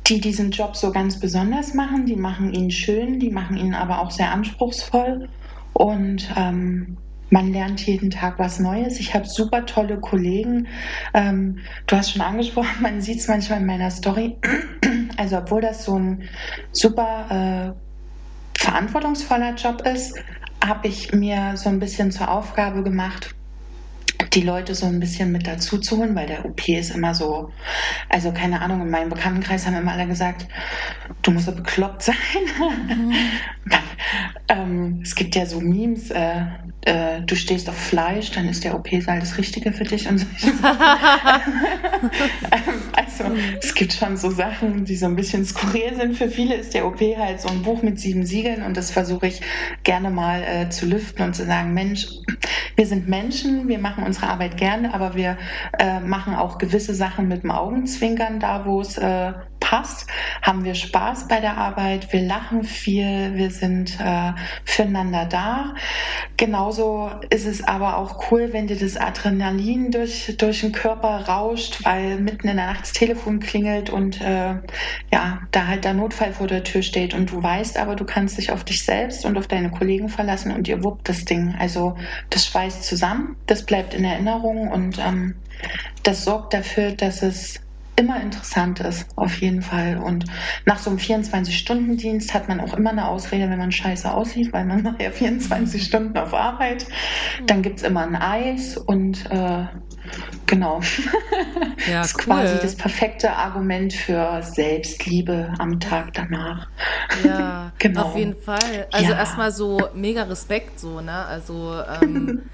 die 0.08 0.20
diesen 0.20 0.52
Job 0.52 0.76
so 0.76 0.92
ganz 0.92 1.20
besonders 1.20 1.74
machen. 1.74 2.06
Die 2.06 2.16
machen 2.16 2.54
ihn 2.54 2.72
schön, 2.72 3.20
die 3.20 3.30
machen 3.30 3.58
ihn 3.58 3.74
aber 3.74 4.00
auch 4.02 4.12
sehr 4.12 4.32
anspruchsvoll. 4.32 5.30
Und 5.74 6.30
ähm, 6.36 6.98
man 7.30 7.54
lernt 7.54 7.86
jeden 7.86 8.10
Tag 8.10 8.40
was 8.40 8.60
Neues. 8.60 9.00
Ich 9.00 9.14
habe 9.14 9.26
super 9.26 9.66
tolle 9.66 10.00
Kollegen. 10.00 10.68
Ähm, 11.14 11.60
du 11.86 11.96
hast 11.96 12.12
schon 12.12 12.22
angesprochen, 12.22 12.82
man 12.82 13.02
sieht 13.02 13.20
es 13.20 13.28
manchmal 13.28 13.60
in 13.60 13.66
meiner 13.66 13.92
Story. 13.92 14.38
Also 15.18 15.38
obwohl 15.38 15.62
das 15.62 15.84
so 15.84 16.00
ein 16.00 16.24
super 16.72 17.76
äh, 17.76 18.60
verantwortungsvoller 18.60 19.56
Job 19.56 19.82
ist, 19.86 20.18
habe 20.66 20.88
ich 20.88 21.14
mir 21.14 21.54
so 21.56 21.70
ein 21.70 21.80
bisschen 21.80 22.12
zur 22.12 22.32
Aufgabe 22.32 22.84
gemacht, 22.84 23.36
die 24.34 24.42
Leute 24.42 24.76
so 24.76 24.86
ein 24.86 25.00
bisschen 25.00 25.32
mit 25.32 25.48
dazu 25.48 25.80
zu 25.80 25.98
holen, 25.98 26.16
weil 26.16 26.28
der 26.28 26.46
OP 26.46 26.68
ist 26.68 26.92
immer 26.92 27.16
so, 27.16 27.52
also 28.10 28.32
keine 28.32 28.62
Ahnung, 28.62 28.82
in 28.82 28.90
meinem 28.90 29.10
Bekanntenkreis 29.10 29.66
haben 29.66 29.76
immer 29.76 29.94
alle 29.94 30.08
gesagt, 30.08 30.48
du 31.22 31.32
musst 31.32 31.48
so 31.48 31.56
bekloppt 31.56 32.04
sein. 32.04 32.16
Mhm. 32.88 33.14
ähm, 34.50 35.00
es 35.04 35.16
gibt 35.16 35.36
ja 35.36 35.46
so 35.46 35.60
Memes, 35.60 36.12
äh, 36.12 36.46
äh, 36.90 37.22
du 37.22 37.36
stehst 37.36 37.70
auf 37.70 37.78
Fleisch, 37.78 38.32
dann 38.32 38.50
ist 38.50 38.64
der 38.64 38.74
OP-Saal 38.76 39.20
das 39.20 39.38
Richtige 39.38 39.72
für 39.72 39.84
dich 39.84 40.08
und 40.08 40.18
so. 40.18 40.26
also 42.94 43.26
es 43.62 43.76
gibt 43.76 43.94
schon 43.94 44.18
so 44.18 44.32
Sachen, 44.32 44.86
die 44.86 44.96
so 44.96 45.06
ein 45.06 45.16
bisschen 45.16 45.46
skurril 45.46 45.96
sind. 45.96 46.18
Für 46.18 46.30
viele 46.30 46.56
ist 46.56 46.74
der 46.74 46.88
OP 46.88 47.00
halt 47.00 47.42
so 47.42 47.50
ein 47.50 47.62
Buch 47.62 47.84
mit 47.84 48.00
sieben 48.00 48.26
Siegeln 48.26 48.64
und 48.64 48.76
das 48.76 48.90
versuche 48.90 49.28
ich 49.28 49.42
gerne 49.84 50.10
mal 50.10 50.42
äh, 50.42 50.70
zu 50.70 50.88
lüften 50.88 51.24
und 51.24 51.36
zu 51.36 51.46
sagen, 51.46 51.76
Mensch, 51.76 52.08
wir 52.76 52.88
sind 52.88 53.08
Menschen, 53.08 53.68
wir 53.68 53.78
machen 53.78 54.04
unsere 54.04 54.28
Arbeit 54.28 54.58
gerne, 54.58 54.94
aber 54.94 55.16
wir 55.16 55.38
äh, 55.78 56.00
machen 56.00 56.34
auch 56.34 56.58
gewisse 56.58 56.96
Sachen 56.96 57.28
mit 57.28 57.44
dem 57.44 57.52
Augenzwinkern 57.52 58.40
da, 58.40 58.66
wo 58.66 58.82
es 58.82 58.98
äh, 58.98 59.34
passt, 59.60 60.08
haben 60.42 60.64
wir 60.64 60.76
Spaß 60.76 61.28
bei 61.28 61.40
der 61.40 61.58
Arbeit, 61.58 62.12
wir 62.12 62.22
lachen 62.22 62.64
viel, 62.64 63.36
wir 63.36 63.52
sind 63.52 64.00
äh, 64.00 64.34
füreinander 64.66 65.26
da. 65.26 65.76
Genauso 66.38 67.12
ist 67.30 67.46
es 67.46 67.64
aber 67.64 67.98
auch 67.98 68.32
cool, 68.32 68.50
wenn 68.52 68.68
dir 68.68 68.78
das 68.78 68.98
Adrenalin 68.98 69.92
durch, 69.92 70.36
durch 70.38 70.62
den 70.62 70.72
Körper 70.72 71.28
rauscht, 71.28 71.84
weil 71.84 72.20
mitten 72.20 72.48
in 72.48 72.58
der 72.58 72.68
Nacht 72.68 72.82
das 72.82 72.94
Telefon 72.94 73.40
klingelt 73.40 73.90
und 73.90 74.22
äh, 74.22 74.56
ja, 75.12 75.42
da 75.52 75.68
halt 75.68 75.84
der 75.86 75.94
Notfall 75.94 76.34
vor 76.34 76.48
der 76.48 76.64
Tür 76.64 76.82
steht. 76.82 77.14
Und 77.14 77.32
du 77.32 77.42
weißt 77.42 77.78
aber, 77.78 77.96
du 77.96 78.06
kannst 78.06 78.38
dich 78.38 78.52
auf 78.52 78.64
dich 78.64 78.84
selbst 78.84 79.26
und 79.26 79.38
auf 79.38 79.48
deine 79.48 79.72
Kollegen 79.72 80.10
verlassen 80.10 80.52
und 80.52 80.68
ihr 80.68 80.84
wuppt 80.84 81.10
das 81.10 81.26
Ding. 81.26 81.56
Also 81.60 81.96
das 82.30 82.46
schweißt 82.46 82.84
zusammen, 82.84 83.36
das 83.46 83.64
bleibt 83.66 83.94
in 83.94 84.04
Erinnerung 84.04 84.70
und 84.70 84.98
ähm, 85.00 85.36
das 86.04 86.24
sorgt 86.24 86.54
dafür, 86.54 86.92
dass 86.92 87.22
es 87.22 87.60
immer 88.00 88.22
interessant 88.22 88.80
ist, 88.80 89.06
auf 89.18 89.42
jeden 89.42 89.62
Fall. 89.62 89.98
Und 89.98 90.26
nach 90.66 90.80
so 90.80 90.90
einem 90.90 91.00
24-Stunden-Dienst 91.00 92.34
hat 92.34 92.48
man 92.48 92.62
auch 92.62 92.74
immer 92.74 92.92
eine 92.92 93.08
Ausrede, 93.08 93.50
wenn 93.50 93.60
man 93.60 93.72
scheiße 93.72 94.12
aussieht, 94.12 94.54
weil 94.54 94.66
man 94.66 94.82
nachher 94.84 95.12
24 95.12 95.84
Stunden 95.84 96.18
auf 96.18 96.34
Arbeit. 96.34 96.88
Dann 97.46 97.62
gibt's 97.62 97.84
immer 97.84 98.02
ein 98.02 98.16
Eis 98.16 98.78
und 98.78 99.30
äh, 99.30 99.66
genau. 100.46 100.80
Ja, 101.86 102.02
das 102.02 102.12
ist 102.12 102.18
cool. 102.28 102.34
quasi 102.36 102.60
das 102.60 102.76
perfekte 102.76 103.32
Argument 103.32 103.94
für 103.94 104.42
Selbstliebe 104.42 105.54
am 105.60 105.80
Tag 105.80 106.14
danach. 106.14 106.68
Ja, 107.24 107.74
Genau. 107.80 108.04
auf 108.04 108.16
jeden 108.16 108.36
Fall. 108.36 108.88
Also 108.92 109.12
Ja. 109.12 109.18
erstmal 109.18 109.52
so 109.52 109.90
mega 109.94 110.24
Respekt, 110.24 110.80
so, 110.80 111.02
ne? 111.02 111.26
Also 111.26 111.82
ähm, 111.88 112.50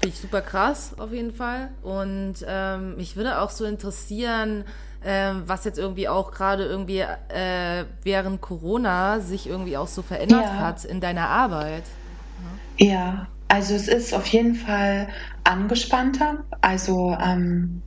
finde 0.00 0.14
ich 0.14 0.20
super 0.20 0.40
krass 0.40 0.94
auf 0.98 1.12
jeden 1.12 1.32
Fall. 1.32 1.68
Und 1.82 2.36
ähm, 2.46 2.96
mich 2.96 3.16
würde 3.16 3.40
auch 3.40 3.50
so 3.50 3.66
interessieren, 3.66 4.64
ähm, 5.04 5.42
was 5.46 5.64
jetzt 5.64 5.78
irgendwie 5.78 6.08
auch 6.08 6.32
gerade 6.32 6.64
irgendwie 6.64 7.00
äh, 7.00 7.84
während 8.02 8.40
Corona 8.40 9.20
sich 9.20 9.46
irgendwie 9.46 9.76
auch 9.76 9.88
so 9.88 10.02
verändert 10.02 10.44
Ja. 10.44 10.58
hat 10.58 10.84
in 10.84 11.00
deiner 11.00 11.28
Arbeit. 11.28 11.84
Ja, 12.78 13.26
also 13.48 13.74
es 13.74 13.88
ist 13.88 14.14
auf 14.14 14.26
jeden 14.28 14.54
Fall 14.54 15.08
angespannter. 15.44 16.44
Also 16.62 17.16
ähm, 17.22 17.82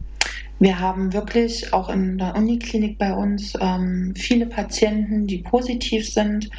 wir 0.60 0.80
haben 0.80 1.14
wirklich 1.14 1.74
auch 1.74 1.90
in 1.90 2.20
der 2.20 2.36
Uniklinik 2.36 3.00
bei 3.00 3.14
uns 3.14 3.54
ähm, 3.60 4.14
viele 4.16 4.46
Patienten, 4.46 5.26
die 5.26 5.40
positiv 5.40 6.08
sind. 6.12 6.50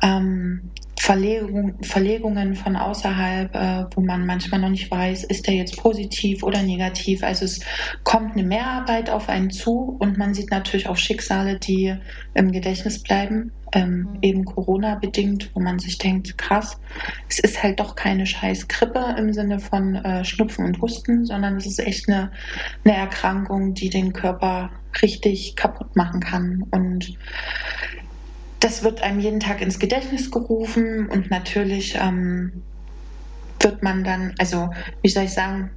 Ähm, 0.00 0.70
Verlegung, 1.02 1.82
Verlegungen 1.82 2.54
von 2.54 2.76
außerhalb, 2.76 3.52
äh, 3.56 3.86
wo 3.92 4.02
man 4.02 4.24
manchmal 4.24 4.60
noch 4.60 4.68
nicht 4.68 4.88
weiß, 4.88 5.24
ist 5.24 5.48
der 5.48 5.54
jetzt 5.54 5.76
positiv 5.76 6.44
oder 6.44 6.62
negativ. 6.62 7.24
Also 7.24 7.44
es 7.44 7.58
kommt 8.04 8.34
eine 8.34 8.44
Mehrarbeit 8.44 9.10
auf 9.10 9.28
einen 9.28 9.50
zu 9.50 9.96
und 9.98 10.16
man 10.16 10.32
sieht 10.32 10.52
natürlich 10.52 10.88
auch 10.88 10.96
Schicksale, 10.96 11.58
die 11.58 11.96
im 12.34 12.52
Gedächtnis 12.52 13.02
bleiben, 13.02 13.50
ähm, 13.72 14.16
eben 14.22 14.44
Corona 14.44 14.94
bedingt, 14.94 15.50
wo 15.54 15.60
man 15.60 15.80
sich 15.80 15.98
denkt, 15.98 16.38
krass, 16.38 16.78
es 17.28 17.40
ist 17.40 17.60
halt 17.60 17.80
doch 17.80 17.96
keine 17.96 18.24
scheiß 18.24 18.68
Grippe 18.68 19.16
im 19.18 19.32
Sinne 19.32 19.58
von 19.58 19.96
äh, 19.96 20.24
Schnupfen 20.24 20.66
und 20.66 20.80
Husten, 20.80 21.26
sondern 21.26 21.56
es 21.56 21.66
ist 21.66 21.80
echt 21.80 22.08
eine, 22.08 22.30
eine 22.84 22.94
Erkrankung, 22.94 23.74
die 23.74 23.90
den 23.90 24.12
Körper 24.12 24.70
richtig 25.02 25.56
kaputt 25.56 25.96
machen 25.96 26.20
kann. 26.20 26.62
Und 26.70 27.18
das 28.62 28.84
wird 28.84 29.02
einem 29.02 29.18
jeden 29.20 29.40
Tag 29.40 29.60
ins 29.60 29.78
Gedächtnis 29.78 30.30
gerufen 30.30 31.08
und 31.08 31.30
natürlich 31.30 31.96
ähm, 31.96 32.62
wird 33.60 33.82
man 33.82 34.04
dann, 34.04 34.34
also 34.38 34.70
wie 35.02 35.08
soll 35.08 35.24
ich 35.24 35.32
sagen, 35.32 35.70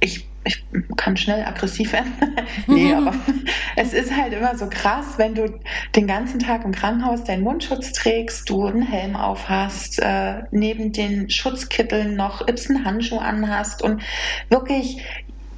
ich, 0.00 0.28
ich 0.44 0.64
kann 0.96 1.16
schnell 1.16 1.44
aggressiv 1.44 1.92
werden. 1.92 2.12
nee, 2.66 2.94
aber 2.94 3.12
es 3.76 3.92
ist 3.92 4.16
halt 4.16 4.32
immer 4.32 4.56
so 4.56 4.68
krass, 4.68 5.18
wenn 5.18 5.34
du 5.34 5.60
den 5.94 6.06
ganzen 6.06 6.38
Tag 6.38 6.64
im 6.64 6.72
Krankenhaus 6.72 7.24
deinen 7.24 7.42
Mundschutz 7.42 7.92
trägst, 7.92 8.48
du 8.48 8.64
einen 8.64 8.82
Helm 8.82 9.16
auf 9.16 9.48
hast, 9.48 9.98
äh, 9.98 10.42
neben 10.52 10.92
den 10.92 11.28
Schutzkitteln 11.28 12.16
noch 12.16 12.46
Ibsen 12.48 12.84
Handschuhe 12.84 13.20
anhast 13.20 13.82
und 13.82 14.02
wirklich 14.48 15.02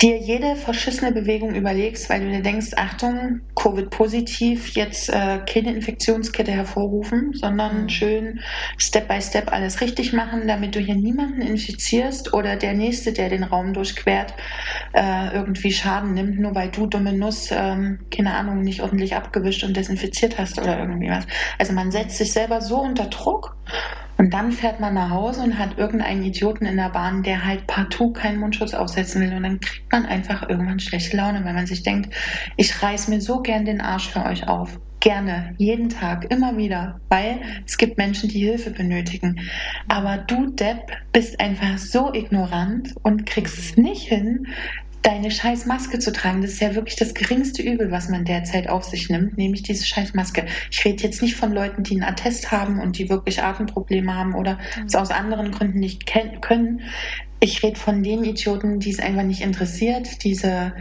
dir 0.01 0.17
jede 0.17 0.55
verschissene 0.55 1.13
Bewegung 1.13 1.55
überlegst, 1.55 2.09
weil 2.09 2.21
du 2.21 2.31
dir 2.31 2.43
denkst, 2.43 2.69
Achtung, 2.77 3.41
Covid-positiv, 3.57 4.69
jetzt 4.75 5.09
äh, 5.09 5.41
keine 5.45 5.75
Infektionskette 5.75 6.53
hervorrufen, 6.53 7.33
sondern 7.33 7.89
schön 7.89 8.41
Step 8.77 9.09
by 9.09 9.21
Step 9.21 9.53
alles 9.53 9.81
richtig 9.81 10.13
machen, 10.13 10.47
damit 10.47 10.77
du 10.77 10.81
hier 10.81 10.95
niemanden 10.95 11.43
infizierst 11.43 12.33
oder 12.33 12.57
der 12.57 12.75
Nächste, 12.75 13.13
der 13.13 13.29
den 13.29 13.43
Raum 13.43 13.73
durchquert, 13.73 14.35
äh, 14.93 15.35
irgendwie 15.35 15.73
Schaden 15.73 16.15
nimmt, 16.15 16.39
nur 16.39 16.55
weil 16.55 16.71
du 16.71 16.87
dumme 16.87 17.13
Nuss, 17.13 17.49
ähm, 17.51 17.99
keine 18.15 18.35
Ahnung, 18.35 18.61
nicht 18.61 18.83
ordentlich 18.83 19.17
abgewischt 19.17 19.65
und 19.65 19.77
desinfiziert 19.77 20.39
hast 20.39 20.59
oder 20.61 20.79
irgendwie 20.79 21.11
was. 21.11 21.27
Also 21.59 21.73
man 21.73 21.91
setzt 21.91 22.19
sich 22.19 22.33
selber 22.33 22.61
so 22.61 22.81
unter 22.81 23.07
Druck 23.07 23.57
und 24.19 24.35
dann 24.35 24.51
fährt 24.51 24.81
man 24.81 24.95
nach 24.95 25.11
Hause 25.11 25.43
und 25.43 25.59
hat 25.59 25.79
irgendeinen 25.79 26.25
Idioten 26.25 26.67
in 26.67 26.77
der 26.77 26.91
Bahn, 26.91 27.23
der 27.23 27.45
halt 27.45 27.69
partout 27.69 28.15
keinen 28.15 28.41
Mundschutz 28.41 28.75
aufsetzen 28.75 29.23
will. 29.23 29.33
Und 29.33 29.45
dann 29.45 29.61
kriegt 29.61 29.93
man 29.93 30.07
einfach 30.07 30.49
irgendwann 30.49 30.81
schlechte 30.81 31.17
Laune, 31.17 31.45
weil 31.45 31.55
man 31.55 31.69
sich 31.69 31.85
denkt, 31.85 32.13
ich 32.57 32.83
reiß 32.83 33.07
mir 33.07 33.21
so 33.21 33.41
gern 33.43 33.65
den 33.65 33.81
Arsch 33.81 34.09
für 34.09 34.25
euch 34.25 34.49
auf. 34.49 34.81
Gerne, 34.99 35.55
jeden 35.59 35.89
Tag, 35.89 36.29
immer 36.33 36.57
wieder, 36.57 37.01
weil 37.09 37.39
es 37.65 37.79
gibt 37.79 37.97
Menschen, 37.97 38.29
die 38.29 38.41
Hilfe 38.41 38.73
benötigen. 38.73 39.41
Aber 39.87 40.19
du, 40.19 40.51
Depp, 40.51 40.91
bist 41.13 41.39
einfach 41.39 41.79
so 41.79 42.13
ignorant 42.13 42.95
und 43.05 43.25
kriegst 43.25 43.57
es 43.57 43.77
nicht 43.77 44.09
hin, 44.09 44.49
deine 45.03 45.31
scheiß 45.31 45.67
Maske 45.67 45.99
zu 45.99 46.13
tragen. 46.13 46.43
Das 46.43 46.53
ist 46.53 46.61
ja 46.61 46.75
wirklich 46.75 46.97
das 46.97 47.15
geringste 47.15 47.63
Übel, 47.63 47.91
was 47.91 48.09
man 48.09 48.25
derzeit 48.25 48.69
auf 48.69 48.85
sich 48.85 49.09
nimmt, 49.09 49.39
nämlich 49.39 49.63
diese 49.63 49.85
scheiß 49.85 50.15
Maske. 50.15 50.47
Ich 50.71 50.85
rede 50.85 51.03
jetzt 51.05 51.23
nicht 51.23 51.37
von 51.37 51.53
Leuten, 51.53 51.83
die 51.83 51.95
einen 51.95 52.05
Attest 52.05 52.51
haben 52.51 52.81
und 52.81 52.99
die 52.99 53.09
wirklich 53.09 53.43
Atemprobleme 53.43 54.15
haben 54.15 54.35
oder 54.35 54.59
es 54.87 54.95
aus 54.95 55.11
anderen 55.11 55.53
Gründen 55.53 55.79
nicht 55.79 56.07
können. 56.07 56.81
Ich 57.41 57.63
rede 57.63 57.79
von 57.79 58.03
den 58.03 58.25
Idioten, 58.25 58.81
die 58.81 58.91
es 58.91 58.99
einfach 58.99 59.23
nicht 59.23 59.43
interessiert, 59.43 60.25
diese 60.25 60.75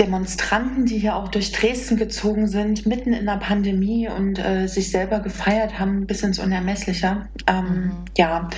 Demonstranten, 0.00 0.86
die 0.86 0.98
hier 0.98 1.14
auch 1.14 1.28
durch 1.28 1.52
Dresden 1.52 1.96
gezogen 1.96 2.48
sind, 2.48 2.86
mitten 2.86 3.12
in 3.12 3.26
der 3.26 3.36
Pandemie 3.36 4.08
und 4.08 4.38
äh, 4.38 4.66
sich 4.66 4.90
selber 4.90 5.20
gefeiert 5.20 5.78
haben 5.78 6.06
bis 6.06 6.22
ins 6.22 6.38
Unermessliche. 6.38 7.28
Ähm, 7.46 7.92
Ja, 8.16 8.48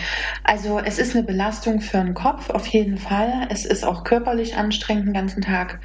also 0.45 0.79
es 0.79 0.99
ist 0.99 1.15
eine 1.15 1.25
Belastung 1.25 1.81
für 1.81 1.99
den 1.99 2.15
Kopf 2.15 2.49
auf 2.51 2.67
jeden 2.69 2.97
Fall. 2.97 3.49
Es 3.51 3.65
ist 3.65 3.85
auch 3.85 4.05
körperlich 4.05 4.57
anstrengend, 4.57 5.07
den 5.07 5.15
ganzen 5.15 5.43
Tag 5.43 5.81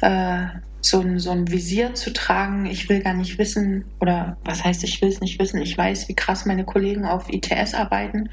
äh, 0.00 0.46
so, 0.82 1.00
ein, 1.00 1.18
so 1.18 1.30
ein 1.30 1.50
Visier 1.50 1.94
zu 1.94 2.12
tragen. 2.12 2.66
Ich 2.66 2.88
will 2.88 3.02
gar 3.02 3.14
nicht 3.14 3.38
wissen, 3.38 3.84
oder 4.00 4.36
was 4.44 4.64
heißt, 4.64 4.82
ich 4.84 5.00
will 5.02 5.08
es 5.08 5.20
nicht 5.20 5.38
wissen. 5.38 5.60
Ich 5.60 5.76
weiß, 5.76 6.08
wie 6.08 6.14
krass 6.14 6.46
meine 6.46 6.64
Kollegen 6.64 7.04
auf 7.04 7.28
ITS 7.28 7.74
arbeiten, 7.74 8.30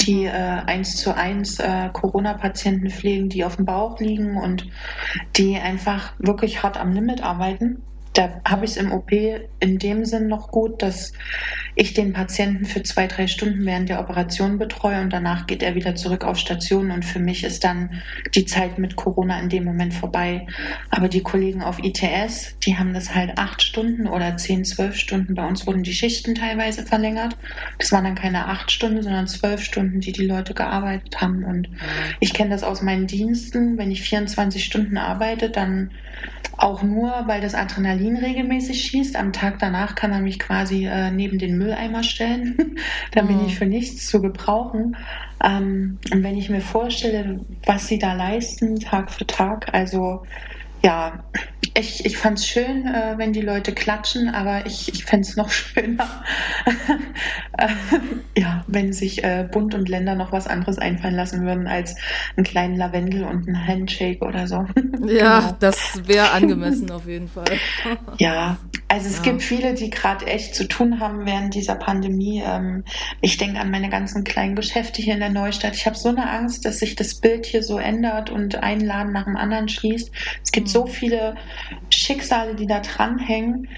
die 0.00 0.24
äh, 0.24 0.30
eins 0.30 0.96
zu 0.96 1.14
eins 1.14 1.58
äh, 1.58 1.88
Corona-Patienten 1.92 2.90
pflegen, 2.90 3.28
die 3.28 3.44
auf 3.44 3.56
dem 3.56 3.64
Bauch 3.64 3.98
liegen 3.98 4.36
und 4.36 4.66
die 5.36 5.56
einfach 5.56 6.12
wirklich 6.18 6.62
hart 6.62 6.76
am 6.76 6.92
Limit 6.92 7.22
arbeiten. 7.22 7.82
Da 8.16 8.40
habe 8.46 8.64
ich 8.64 8.70
es 8.70 8.76
im 8.78 8.92
OP 8.92 9.12
in 9.12 9.78
dem 9.78 10.06
Sinn 10.06 10.26
noch 10.28 10.50
gut, 10.50 10.80
dass 10.80 11.12
ich 11.74 11.92
den 11.92 12.14
Patienten 12.14 12.64
für 12.64 12.82
zwei, 12.82 13.06
drei 13.06 13.26
Stunden 13.26 13.66
während 13.66 13.90
der 13.90 14.00
Operation 14.00 14.56
betreue 14.56 15.02
und 15.02 15.12
danach 15.12 15.46
geht 15.46 15.62
er 15.62 15.74
wieder 15.74 15.94
zurück 15.96 16.24
auf 16.24 16.38
Station 16.38 16.90
und 16.90 17.04
für 17.04 17.18
mich 17.18 17.44
ist 17.44 17.62
dann 17.62 18.02
die 18.34 18.46
Zeit 18.46 18.78
mit 18.78 18.96
Corona 18.96 19.38
in 19.38 19.50
dem 19.50 19.64
Moment 19.64 19.92
vorbei. 19.92 20.46
Aber 20.88 21.08
die 21.08 21.22
Kollegen 21.22 21.62
auf 21.62 21.78
ITS, 21.78 22.58
die 22.60 22.78
haben 22.78 22.94
das 22.94 23.14
halt 23.14 23.36
acht 23.36 23.62
Stunden 23.62 24.06
oder 24.06 24.38
zehn, 24.38 24.64
zwölf 24.64 24.96
Stunden. 24.96 25.34
Bei 25.34 25.46
uns 25.46 25.66
wurden 25.66 25.82
die 25.82 25.92
Schichten 25.92 26.34
teilweise 26.34 26.86
verlängert. 26.86 27.36
Das 27.78 27.92
waren 27.92 28.04
dann 28.04 28.14
keine 28.14 28.46
acht 28.46 28.72
Stunden, 28.72 29.02
sondern 29.02 29.26
zwölf 29.26 29.62
Stunden, 29.62 30.00
die 30.00 30.12
die 30.12 30.26
Leute 30.26 30.54
gearbeitet 30.54 31.20
haben. 31.20 31.44
Und 31.44 31.68
ich 32.20 32.32
kenne 32.32 32.48
das 32.48 32.62
aus 32.62 32.80
meinen 32.80 33.06
Diensten. 33.06 33.76
Wenn 33.76 33.90
ich 33.90 34.00
24 34.00 34.64
Stunden 34.64 34.96
arbeite, 34.96 35.50
dann 35.50 35.90
auch 36.58 36.82
nur, 36.82 37.24
weil 37.26 37.40
das 37.40 37.54
Adrenalin 37.54 38.16
regelmäßig 38.16 38.82
schießt. 38.82 39.16
Am 39.16 39.32
Tag 39.32 39.58
danach 39.58 39.94
kann 39.94 40.10
man 40.10 40.22
mich 40.22 40.38
quasi 40.38 40.86
äh, 40.86 41.10
neben 41.10 41.38
den 41.38 41.58
Mülleimer 41.58 42.02
stellen. 42.02 42.76
da 43.12 43.22
bin 43.22 43.44
ich 43.44 43.58
für 43.58 43.66
nichts 43.66 44.06
zu 44.06 44.22
gebrauchen. 44.22 44.96
Ähm, 45.44 45.98
und 46.12 46.22
wenn 46.22 46.36
ich 46.36 46.48
mir 46.48 46.62
vorstelle, 46.62 47.40
was 47.66 47.88
sie 47.88 47.98
da 47.98 48.14
leisten, 48.14 48.80
Tag 48.80 49.12
für 49.12 49.26
Tag, 49.26 49.74
also 49.74 50.22
ja, 50.82 51.24
ich, 51.78 52.04
ich 52.06 52.16
fand 52.16 52.38
es 52.38 52.46
schön, 52.46 52.86
äh, 52.86 53.14
wenn 53.18 53.32
die 53.32 53.40
Leute 53.42 53.72
klatschen, 53.72 54.28
aber 54.28 54.66
ich, 54.66 54.92
ich 54.92 55.04
fände 55.04 55.26
es 55.28 55.36
noch 55.36 55.50
schöner, 55.52 56.08
äh, 57.58 57.68
ja, 58.40 58.64
wenn 58.66 58.92
sich 58.92 59.22
äh, 59.24 59.48
Bund 59.50 59.74
und 59.74 59.88
Länder 59.88 60.14
noch 60.14 60.32
was 60.32 60.46
anderes 60.46 60.78
einfallen 60.78 61.14
lassen 61.14 61.44
würden 61.44 61.66
als 61.66 61.96
einen 62.36 62.44
kleinen 62.44 62.76
Lavendel 62.76 63.24
und 63.24 63.46
einen 63.46 63.66
Handshake 63.66 64.24
oder 64.24 64.46
so. 64.46 64.66
Ja, 65.06 65.40
Genau. 65.40 65.56
das 65.60 66.02
wäre 66.06 66.30
angemessen 66.30 66.90
auf 66.90 67.06
jeden 67.06 67.28
Fall. 67.28 67.44
Ja, 68.18 68.56
also 68.88 69.08
es 69.08 69.16
Ja. 69.18 69.22
gibt 69.22 69.42
viele, 69.42 69.74
die 69.74 69.90
gerade 69.90 70.26
echt 70.26 70.54
zu 70.54 70.66
tun 70.66 71.00
haben 71.00 71.26
während 71.26 71.54
dieser 71.54 71.74
Pandemie. 71.74 72.42
Ähm, 72.44 72.84
ich 73.20 73.36
denke 73.36 73.60
an 73.60 73.70
meine 73.70 73.88
ganzen 73.90 74.24
kleinen 74.24 74.56
Geschäfte 74.56 75.02
hier 75.02 75.14
in 75.14 75.20
der 75.20 75.28
Neustadt. 75.30 75.74
Ich 75.74 75.86
habe 75.86 75.96
so 75.96 76.08
eine 76.08 76.28
Angst, 76.30 76.64
dass 76.64 76.78
sich 76.78 76.94
das 76.96 77.14
Bild 77.20 77.46
hier 77.46 77.62
so 77.62 77.78
ändert 77.78 78.30
und 78.30 78.56
ein 78.62 78.80
Laden 78.80 79.12
nach 79.12 79.24
dem 79.24 79.36
anderen 79.36 79.68
schließt. 79.68 80.10
Es 80.42 80.50
gibt 80.52 80.68
so 80.68 80.86
viele 80.86 81.34
Schicksale, 81.90 82.54
die 82.54 82.66
da 82.66 82.80
dranhängen. 82.80 83.68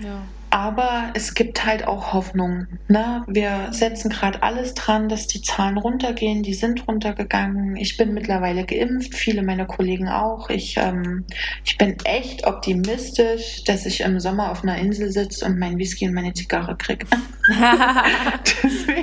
Ja. 0.00 0.22
Aber 0.52 1.12
es 1.14 1.32
gibt 1.32 1.64
halt 1.64 1.86
auch 1.86 2.12
Hoffnung. 2.12 2.66
Ne? 2.86 3.24
Wir 3.26 3.68
setzen 3.70 4.10
gerade 4.10 4.42
alles 4.42 4.74
dran, 4.74 5.08
dass 5.08 5.26
die 5.26 5.40
Zahlen 5.40 5.78
runtergehen. 5.78 6.42
Die 6.42 6.52
sind 6.52 6.86
runtergegangen. 6.86 7.76
Ich 7.76 7.96
bin 7.96 8.12
mittlerweile 8.12 8.66
geimpft, 8.66 9.14
viele 9.14 9.42
meiner 9.42 9.64
Kollegen 9.64 10.10
auch. 10.10 10.50
Ich, 10.50 10.76
ähm, 10.76 11.24
ich 11.64 11.78
bin 11.78 11.96
echt 12.04 12.46
optimistisch, 12.46 13.64
dass 13.64 13.86
ich 13.86 14.02
im 14.02 14.20
Sommer 14.20 14.50
auf 14.50 14.62
einer 14.62 14.76
Insel 14.76 15.10
sitze 15.10 15.46
und 15.46 15.58
mein 15.58 15.78
Whisky 15.78 16.06
und 16.06 16.12
meine 16.12 16.34
Zigarre 16.34 16.76
kriege. 16.76 17.06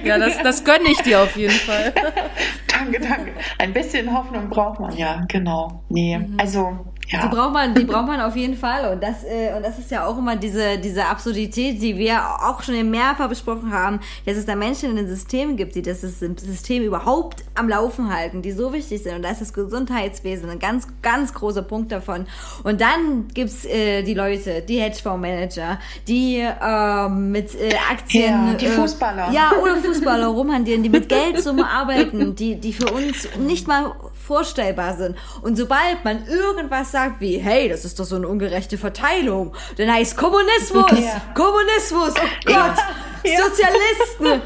Ja, 0.04 0.18
das, 0.18 0.38
das 0.42 0.64
gönne 0.64 0.90
ich 0.90 1.00
dir 1.00 1.22
auf 1.22 1.36
jeden 1.36 1.52
Fall. 1.52 1.94
danke, 2.68 3.02
danke. 3.02 3.34
Ein 3.58 3.74
bisschen 3.74 4.14
Hoffnung 4.16 4.50
braucht 4.50 4.80
man, 4.80 4.96
ja, 4.96 5.26
genau. 5.28 5.84
Nee, 5.90 6.20
also 6.38 6.86
Ja. 7.12 7.24
Die 7.24 7.36
braucht 7.36 7.54
man, 7.54 7.74
die 7.74 7.86
braucht 7.86 8.08
man 8.08 8.22
auf 8.22 8.36
jeden 8.36 8.56
Fall. 8.56 8.92
Und 8.94 9.02
das, 9.02 9.24
äh, 9.24 9.56
und 9.56 9.64
das 9.64 9.80
ist 9.80 9.90
ja 9.90 10.06
auch 10.06 10.18
immer 10.18 10.36
diese, 10.36 10.78
diese 10.78 11.06
Absurdität, 11.06 11.82
die 11.82 11.98
wir 11.98 12.20
auch 12.44 12.62
schon 12.62 12.90
mehrfach 12.90 13.28
besprochen 13.28 13.72
haben, 13.74 14.00
dass 14.26 14.38
es 14.38 14.46
da 14.46 14.56
Menschen 14.56 14.92
in 14.92 14.96
den 14.96 15.08
Systemen 15.08 15.58
gibt, 15.58 15.74
die 15.76 15.82
das 15.82 16.02
System 16.02 16.84
überhaupt 16.84 17.44
am 17.56 17.68
Laufen 17.68 18.14
halten, 18.14 18.44
die 18.44 18.52
so 18.52 18.74
wichtig 18.74 19.02
sind. 19.02 19.16
Und 19.16 19.24
da 19.24 19.32
ist 19.32 19.42
das 19.42 19.54
Gesundheitswesen 19.54 20.50
ein 20.50 20.60
ganz, 20.60 20.88
ganz 21.02 21.34
großer 21.34 21.64
Punkt 21.64 21.92
davon. 21.92 22.28
Und 22.64 22.80
dann 22.80 23.28
gibt's 23.34 23.66
äh, 23.66 24.04
die 24.04 24.14
Leute, 24.14 24.62
die 24.62 24.80
Hedgefondsmanager, 24.80 25.80
die 26.08 26.38
äh, 26.40 27.10
mit 27.10 27.56
äh, 27.56 27.74
Aktien. 27.92 28.48
Ja, 28.48 28.54
die 28.54 28.66
äh, 28.66 28.70
Fußballer. 28.70 29.32
Ja, 29.32 29.54
oder 29.62 29.78
Fußballer 29.78 30.28
rumhandieren, 30.28 30.84
die 30.84 30.90
mit 30.90 31.10
Geldsummen 31.10 31.66
arbeiten, 31.66 32.36
die, 32.36 32.56
die 32.60 32.74
für 32.74 32.92
uns 32.92 33.28
nicht 33.40 33.68
mal 33.68 33.94
vorstellbar 34.30 34.96
sind. 34.96 35.18
Und 35.42 35.58
sobald 35.58 36.06
man 36.06 36.28
irgendwas 36.28 36.92
sagt 36.92 37.20
wie, 37.20 37.40
hey, 37.40 37.68
das 37.68 37.84
ist 37.84 38.00
doch 38.00 38.06
so 38.06 38.16
eine 38.16 38.28
ungerechte 38.28 38.78
Verteilung, 38.78 39.54
dann 39.78 39.92
heißt 39.92 40.16
Kommunismus, 40.16 40.92
Ja. 41.00 41.20
Kommunismus, 41.34 42.14
oh 42.16 42.28
Gott, 42.46 42.56
Ja. 42.56 42.76
Sozialisten. 43.24 44.42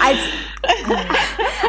Als, 0.00 0.18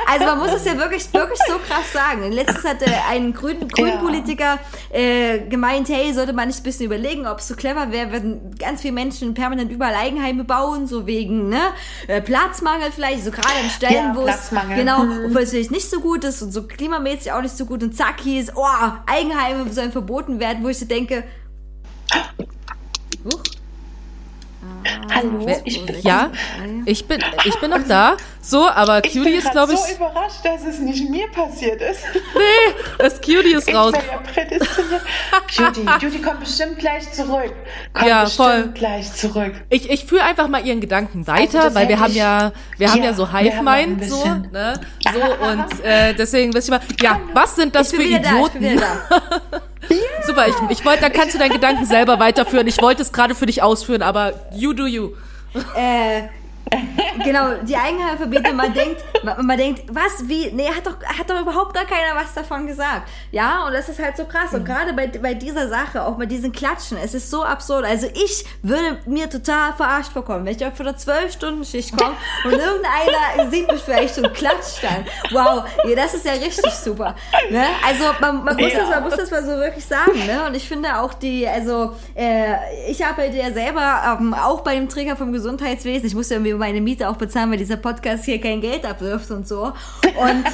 also 0.08 0.26
man 0.26 0.40
muss 0.40 0.52
es 0.54 0.66
ja 0.66 0.78
wirklich, 0.78 1.12
wirklich 1.14 1.40
so 1.48 1.58
krass 1.68 1.92
sagen. 1.94 2.32
Letztens 2.32 2.64
hatte 2.64 2.86
ein 3.10 3.34
Grün, 3.34 3.68
Grünpolitiker 3.68 4.60
äh, 4.92 5.40
gemeint, 5.48 5.90
hey, 5.90 6.14
sollte 6.14 6.34
man 6.34 6.48
nicht 6.48 6.60
ein 6.60 6.64
bisschen 6.64 6.86
überlegen, 6.86 7.26
ob 7.28 7.40
es 7.40 7.48
so 7.48 7.56
clever 7.56 7.92
wäre, 7.92 8.12
wenn 8.12 8.52
ganz 8.58 8.82
viele 8.82 8.94
Menschen 8.94 9.34
permanent 9.34 9.72
überall 9.72 9.96
Eigenheime 9.96 10.44
bauen, 10.44 10.88
so 10.88 11.06
wegen 11.08 11.50
ne, 11.50 11.62
äh, 12.08 12.22
Platzmangel 12.22 12.92
vielleicht, 12.92 13.24
so 13.24 13.32
gerade 13.32 13.48
an 13.64 13.70
Stellen, 13.70 14.14
Ja, 14.14 14.16
wo 14.16 14.28
es 14.28 14.50
genau, 14.76 15.04
Mhm. 15.04 15.36
es 15.38 15.50
vielleicht 15.50 15.72
nicht 15.72 15.90
so 15.90 16.00
gut 16.00 16.24
ist 16.24 16.42
und 16.42 16.52
so 16.52 16.64
klimamäßig 16.68 17.32
auch 17.32 17.42
nicht 17.42 17.58
so 17.58 17.66
gut 17.66 17.84
und 17.84 17.96
zack 17.96 18.20
hieß, 18.22 18.52
oh, 18.56 18.66
Eigenheime 19.06 19.72
sollen 19.72 19.92
verboten 19.92 20.40
werden, 20.40 20.64
wo 20.64 20.70
ich 20.70 20.80
so 20.80 20.86
denke, 20.86 21.24
huch, 23.26 23.42
Hallo, 25.14 25.46
Wer- 25.46 25.62
ich 25.66 25.86
bin, 25.86 25.96
Ja, 26.02 26.30
ich 26.86 27.08
bin, 27.08 27.24
ich 27.46 27.60
bin 27.60 27.70
noch 27.70 27.88
da. 27.88 28.18
So, 28.42 28.68
aber 28.68 28.98
ich 29.06 29.14
Cutie 29.14 29.24
bin 29.26 29.34
ist, 29.36 29.52
glaube 29.52 29.74
ich. 29.74 29.80
so 29.80 29.96
überrascht, 29.96 30.44
dass 30.44 30.66
es 30.66 30.80
nicht 30.80 31.10
mir 31.10 31.28
passiert 31.30 31.82
ist. 31.82 32.02
Nee, 32.36 32.74
das 32.98 33.22
Cutie 33.22 33.54
ist 33.54 33.70
Ich 33.70 33.76
raus. 33.76 33.94
ja 33.94 34.18
prädestiniert. 34.18 35.02
Judy, 35.52 35.86
Judy 36.02 36.22
kommt 36.22 36.40
bestimmt 36.42 36.78
gleich 36.80 37.10
zurück. 37.14 37.54
Kommt 37.94 38.08
Ja, 38.08 38.24
bestimmt 38.24 38.48
voll. 38.50 38.72
gleich 38.74 39.14
zurück. 39.14 39.54
Ich, 39.70 39.90
ich 39.90 40.06
führe 40.06 40.24
einfach 40.24 40.48
mal 40.48 40.66
ihren 40.66 40.82
Gedanken 40.82 41.26
weiter, 41.28 41.64
Also 41.64 41.76
weil 41.76 41.88
wir 41.88 42.00
haben 42.00 42.14
ja, 42.14 42.52
wir 42.78 42.92
haben 42.92 43.00
Ja, 43.00 43.06
ja 43.06 43.14
so 43.14 43.24
ein 43.26 43.38
Hive-Mind, 43.38 44.04
so, 44.06 44.26
ne? 44.52 44.80
So, 45.14 45.46
und 45.46 45.84
äh, 45.86 46.14
deswegen 46.14 46.54
wisst 46.54 46.70
ihr 46.70 46.76
mal, 46.78 46.82
ja, 47.02 47.20
was 47.34 47.56
sind 47.56 47.74
das 47.76 47.94
ich 47.94 47.98
für 48.00 48.04
bin 48.04 48.10
wieder 48.20 48.20
da, 48.30 48.46
ich 48.46 48.52
bin 48.52 48.64
Idioten? 48.64 48.82
da. 49.52 49.62
Super, 50.26 50.48
ich, 50.48 50.56
ich 50.70 50.86
wollte, 50.86 51.02
da 51.02 51.10
kannst 51.10 51.36
du 51.36 51.40
deinen 51.40 51.54
Gedanken 51.54 51.86
selber 51.86 52.20
weiterführen. 52.20 52.68
Ich 52.68 52.82
wollte 52.82 53.02
es 53.02 53.12
gerade 53.12 53.36
für 53.36 53.46
dich 53.46 53.62
ausführen, 53.62 54.02
aber 54.02 54.34
you 54.54 54.74
do 54.74 54.86
you. 54.86 55.12
Äh, 55.76 56.24
genau, 57.24 57.54
die 57.64 57.76
Eigenheimverbiete, 57.76 58.54
man 58.54 58.74
denkt, 58.76 59.04
man, 59.24 59.46
man 59.46 59.58
denkt, 59.58 59.84
was, 59.90 60.28
wie, 60.28 60.52
nee, 60.52 60.68
hat 60.68 60.86
doch, 60.86 60.96
hat 61.06 61.30
doch 61.30 61.40
überhaupt 61.42 61.74
gar 61.74 61.86
keiner 61.86 62.16
was 62.16 62.34
davon 62.34 62.68
gesagt. 62.68 63.10
Ja, 63.32 63.66
und 63.66 63.74
das 63.74 63.90
ist 63.90 64.00
halt 64.02 64.18
so 64.18 64.26
krass. 64.26 64.54
Und 64.54 64.66
gerade 64.66 64.94
bei, 64.94 65.08
bei 65.08 65.34
dieser 65.34 65.68
Sache, 65.70 66.04
auch 66.04 66.18
bei 66.18 66.26
diesen 66.26 66.52
Klatschen, 66.52 66.98
es 66.98 67.14
ist 67.14 67.30
so 67.30 67.44
absurd. 67.44 67.86
Also 67.86 68.08
ich 68.14 68.46
würde 68.62 69.00
mir 69.06 69.30
total 69.30 69.74
verarscht 69.74 70.12
vorkommen, 70.12 70.46
wenn 70.46 70.56
ich 70.56 70.66
auf 70.66 70.80
einer 70.80 70.94
12-Stunden-Schicht 70.94 71.98
komme 71.98 72.16
und 72.46 72.52
irgendeiner 72.54 73.50
sieht 73.52 73.72
mich 73.72 73.82
vielleicht 73.82 74.18
und 74.18 74.34
klatscht 74.34 74.84
dann. 74.84 75.06
Wow, 75.32 75.64
ja, 75.88 75.96
das 75.96 76.14
ist 76.14 76.26
ja 76.26 76.34
richtig 76.34 76.72
super. 76.74 77.16
Ne? 77.50 77.66
Also 77.88 78.06
man, 78.20 78.44
man, 78.44 78.56
muss 78.56 78.72
Ja. 78.72 78.80
das, 78.80 78.90
man 78.90 79.04
muss 79.04 79.16
das 79.16 79.32
mal 79.32 79.44
so 79.44 79.52
wirklich 79.58 79.86
sagen. 79.86 80.26
Ne? 80.26 80.46
Und 80.48 80.56
ich 80.56 80.68
finde 80.68 81.00
auch 81.00 81.14
die, 81.14 81.48
also 81.48 81.96
äh, 82.16 82.56
ich 82.90 83.06
arbeite 83.06 83.38
ja 83.38 83.52
selber 83.52 84.18
ähm, 84.20 84.34
auch 84.34 84.62
bei 84.62 84.76
dem 84.76 84.90
Träger 84.90 85.16
vom 85.16 85.32
Gesundheitswesen. 85.34 86.08
Ich 86.08 86.16
muss 86.16 86.30
ja 86.30 86.36
irgendwie 86.38 86.52
meine 86.64 86.80
Miete 86.80 87.10
auch 87.10 87.18
bezahlen, 87.18 87.52
weil 87.52 87.58
dieser 87.58 87.76
Podcast 87.76 88.24
hier 88.24 88.40
kein 88.40 88.62
Geld 88.62 88.86
abwirft 88.86 89.30
und 89.32 89.46
so. 89.46 89.64
Und, 89.64 90.46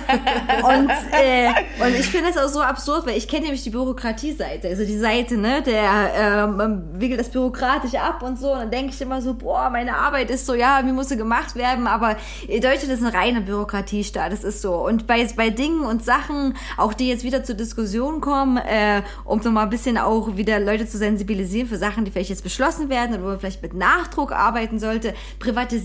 und, 0.63 0.89
äh, 1.11 1.49
und 1.79 1.95
ich 1.99 2.07
finde 2.07 2.31
das 2.31 2.43
auch 2.43 2.49
so 2.49 2.61
absurd, 2.61 3.05
weil 3.05 3.15
ich 3.15 3.27
kenne 3.27 3.43
nämlich 3.43 3.63
die 3.63 3.69
Bürokratieseite. 3.69 4.67
Also 4.67 4.85
die 4.85 4.97
Seite, 4.97 5.37
ne, 5.37 5.61
der 5.61 6.11
ähm, 6.17 6.57
man 6.57 6.99
wickelt 6.99 7.19
das 7.19 7.29
bürokratisch 7.29 7.93
ab 7.93 8.23
und 8.23 8.39
so. 8.39 8.53
Und 8.53 8.59
dann 8.59 8.71
denke 8.71 8.91
ich 8.93 8.99
immer 9.01 9.21
so, 9.21 9.35
boah, 9.35 9.69
meine 9.69 9.95
Arbeit 9.95 10.31
ist 10.31 10.47
so, 10.47 10.55
ja, 10.55 10.81
wie 10.83 10.91
muss 10.91 11.09
sie 11.09 11.17
gemacht 11.17 11.55
werden? 11.55 11.85
Aber 11.85 12.15
Deutschland 12.47 12.89
ist 12.89 13.03
ein 13.03 13.15
reiner 13.15 13.41
Bürokratiestaat, 13.41 14.31
das 14.31 14.43
ist 14.43 14.63
so. 14.63 14.73
Und 14.73 15.05
bei, 15.05 15.27
bei 15.35 15.51
Dingen 15.51 15.81
und 15.81 16.03
Sachen, 16.03 16.55
auch 16.77 16.93
die 16.93 17.07
jetzt 17.07 17.23
wieder 17.23 17.43
zur 17.43 17.55
Diskussion 17.55 18.19
kommen, 18.19 18.57
äh, 18.57 19.03
um 19.25 19.39
nochmal 19.39 19.65
ein 19.65 19.69
bisschen 19.69 19.99
auch 19.99 20.37
wieder 20.37 20.59
Leute 20.59 20.87
zu 20.87 20.97
sensibilisieren 20.97 21.67
für 21.67 21.77
Sachen, 21.77 22.03
die 22.03 22.11
vielleicht 22.11 22.31
jetzt 22.31 22.43
beschlossen 22.43 22.89
werden 22.89 23.13
oder 23.13 23.23
wo 23.23 23.27
man 23.27 23.39
vielleicht 23.39 23.61
mit 23.61 23.75
Nachdruck 23.75 24.31
arbeiten 24.31 24.79
sollte. 24.79 25.13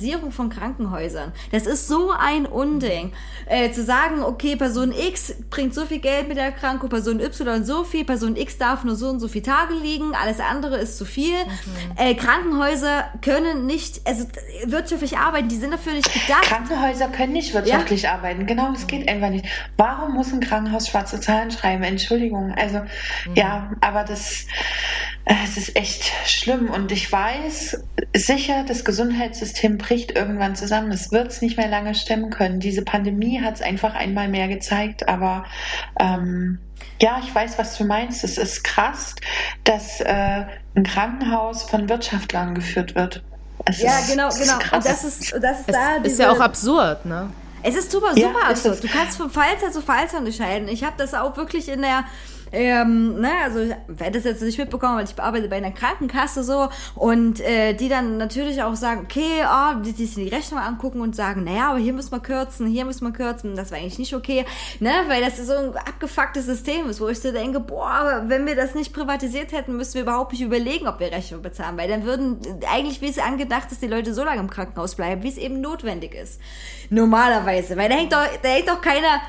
Privatisierung 0.04 0.32
von 0.32 0.50
Krankenhäusern. 0.50 1.32
Das 1.50 1.66
ist 1.66 1.88
so 1.88 2.10
ein 2.10 2.46
Unding. 2.46 3.12
Äh, 3.46 3.70
zu 3.72 3.82
sagen, 3.82 4.22
okay, 4.22 4.56
Person 4.56 4.92
X 4.92 5.34
bringt 5.50 5.74
so 5.74 5.84
viel 5.86 5.98
Geld 5.98 6.28
mit 6.28 6.36
der 6.36 6.44
Erkrankung, 6.44 6.88
Person 6.88 7.20
Y 7.20 7.64
so 7.64 7.84
viel, 7.84 8.04
Person 8.04 8.36
X 8.36 8.58
darf 8.58 8.84
nur 8.84 8.96
so 8.96 9.08
und 9.08 9.20
so 9.20 9.28
viele 9.28 9.44
Tage 9.44 9.74
liegen, 9.74 10.14
alles 10.14 10.40
andere 10.40 10.78
ist 10.78 10.98
zu 10.98 11.04
viel. 11.04 11.36
Äh, 11.96 12.14
Krankenhäuser 12.14 13.04
können 13.22 13.66
nicht, 13.66 14.00
also 14.06 14.26
wirtschaftlich 14.66 15.16
arbeiten, 15.18 15.48
die 15.48 15.56
sind 15.56 15.72
dafür 15.72 15.92
nicht 15.92 16.12
gedacht. 16.12 16.42
Krankenhäuser 16.42 17.08
können 17.08 17.32
nicht 17.32 17.54
wirtschaftlich 17.54 18.08
arbeiten. 18.08 18.46
Genau, 18.46 18.72
das 18.72 18.86
geht 18.86 19.08
einfach 19.08 19.30
nicht. 19.30 19.46
Warum 19.76 20.14
muss 20.14 20.32
ein 20.32 20.40
Krankenhaus 20.40 20.88
schwarze 20.88 21.20
Zahlen 21.20 21.50
schreiben? 21.50 21.82
Entschuldigung. 21.82 22.52
Also, 22.56 22.82
ja, 23.34 23.70
aber 23.80 24.04
das, 24.04 24.46
äh, 25.24 25.34
es 25.44 25.56
ist 25.56 25.76
echt 25.76 26.04
schlimm. 26.26 26.70
Und 26.70 26.92
ich 26.92 27.10
weiß 27.10 27.78
sicher, 28.14 28.64
das 28.66 28.84
Gesundheitssystem 28.84 29.78
bricht 29.94 30.10
irgendwann 30.16 30.56
zusammen. 30.56 30.90
Es 30.90 31.12
wird 31.12 31.28
es 31.28 31.40
nicht 31.40 31.56
mehr 31.56 31.68
lange 31.68 31.94
stemmen 31.94 32.30
können. 32.30 32.58
Diese 32.58 32.82
Pandemie 32.82 33.40
hat 33.40 33.54
es 33.54 33.62
einfach 33.62 33.94
einmal 33.94 34.28
mehr 34.28 34.48
gezeigt. 34.48 35.08
Aber 35.08 35.44
ähm, 36.00 36.58
ja, 37.00 37.20
ich 37.22 37.32
weiß, 37.32 37.58
was 37.58 37.78
du 37.78 37.84
meinst. 37.84 38.24
Es 38.24 38.36
ist 38.36 38.64
krass, 38.64 39.14
dass 39.62 40.00
äh, 40.00 40.46
ein 40.74 40.82
Krankenhaus 40.82 41.62
von 41.62 41.88
Wirtschaftlern 41.88 42.56
geführt 42.56 42.96
wird. 42.96 43.22
Es 43.66 43.80
Ja, 43.80 44.00
ist, 44.00 44.10
genau, 44.10 44.30
genau. 44.30 44.58
krass. 44.58 44.84
Und 44.84 44.92
das 44.92 45.04
ist, 45.04 45.32
das 45.40 45.60
ist 45.60 45.68
Es 45.68 45.74
da 45.74 45.94
ist 45.96 46.06
diese, 46.06 46.22
ja 46.24 46.32
auch 46.32 46.40
absurd, 46.40 47.06
ne? 47.06 47.30
Es 47.62 47.76
ist 47.76 47.92
super, 47.92 48.08
Ja, 48.16 48.26
super 48.26 48.40
ist 48.52 48.66
absurd. 48.66 48.84
Du 48.84 48.88
kannst 48.88 49.16
von 49.16 49.30
Fallzahl 49.30 49.72
zu 49.72 49.80
Fallzahl 49.80 50.20
unterscheiden. 50.20 50.66
Ich 50.66 50.82
habe 50.82 50.96
das 50.98 51.14
auch 51.14 51.36
wirklich 51.36 51.68
in 51.68 51.82
der 51.82 52.04
ähm, 52.54 53.20
ne, 53.20 53.30
also 53.42 53.60
ich 53.60 53.74
werde 53.88 54.12
das 54.12 54.24
jetzt 54.24 54.42
nicht 54.42 54.58
mitbekommen, 54.58 54.96
weil 54.96 55.04
ich 55.04 55.14
bearbeite 55.14 55.48
bei 55.48 55.56
einer 55.56 55.72
Krankenkasse 55.72 56.44
so 56.44 56.68
und 56.94 57.40
äh, 57.40 57.74
die 57.74 57.88
dann 57.88 58.16
natürlich 58.16 58.62
auch 58.62 58.76
sagen, 58.76 59.02
okay, 59.04 59.44
oh, 59.44 59.80
die, 59.82 59.92
die 59.92 60.06
sich 60.06 60.14
die 60.14 60.34
Rechnung 60.34 60.60
angucken 60.60 61.00
und 61.00 61.16
sagen, 61.16 61.44
naja, 61.44 61.70
aber 61.70 61.78
hier 61.78 61.92
müssen 61.92 62.12
wir 62.12 62.20
kürzen, 62.20 62.66
hier 62.66 62.84
müssen 62.84 63.04
wir 63.04 63.12
kürzen, 63.12 63.56
das 63.56 63.70
war 63.70 63.78
eigentlich 63.78 63.98
nicht 63.98 64.14
okay, 64.14 64.44
ne, 64.80 64.92
weil 65.08 65.22
das 65.22 65.36
so 65.36 65.52
ein 65.52 65.76
abgefucktes 65.76 66.46
System 66.46 66.88
ist, 66.88 67.00
wo 67.00 67.08
ich 67.08 67.20
so 67.20 67.32
denke, 67.32 67.60
boah, 67.60 68.22
wenn 68.26 68.46
wir 68.46 68.54
das 68.54 68.74
nicht 68.74 68.92
privatisiert 68.92 69.52
hätten, 69.52 69.76
müssten 69.76 69.94
wir 69.94 70.02
überhaupt 70.02 70.32
nicht 70.32 70.42
überlegen, 70.42 70.86
ob 70.86 71.00
wir 71.00 71.10
Rechnung 71.10 71.42
bezahlen, 71.42 71.76
weil 71.76 71.88
dann 71.88 72.04
würden 72.04 72.38
eigentlich, 72.72 73.00
wie 73.00 73.08
es 73.08 73.18
angedacht 73.18 73.72
ist, 73.72 73.82
die 73.82 73.88
Leute 73.88 74.14
so 74.14 74.24
lange 74.24 74.40
im 74.40 74.50
Krankenhaus 74.50 74.94
bleiben, 74.94 75.22
wie 75.22 75.28
es 75.28 75.36
eben 75.36 75.60
notwendig 75.60 76.14
ist. 76.14 76.40
Normalerweise, 76.90 77.76
weil 77.76 77.88
da 77.88 77.96
hängt 77.96 78.12
doch, 78.12 78.24
da 78.42 78.48
hängt 78.48 78.68
doch 78.68 78.80
keiner 78.80 79.20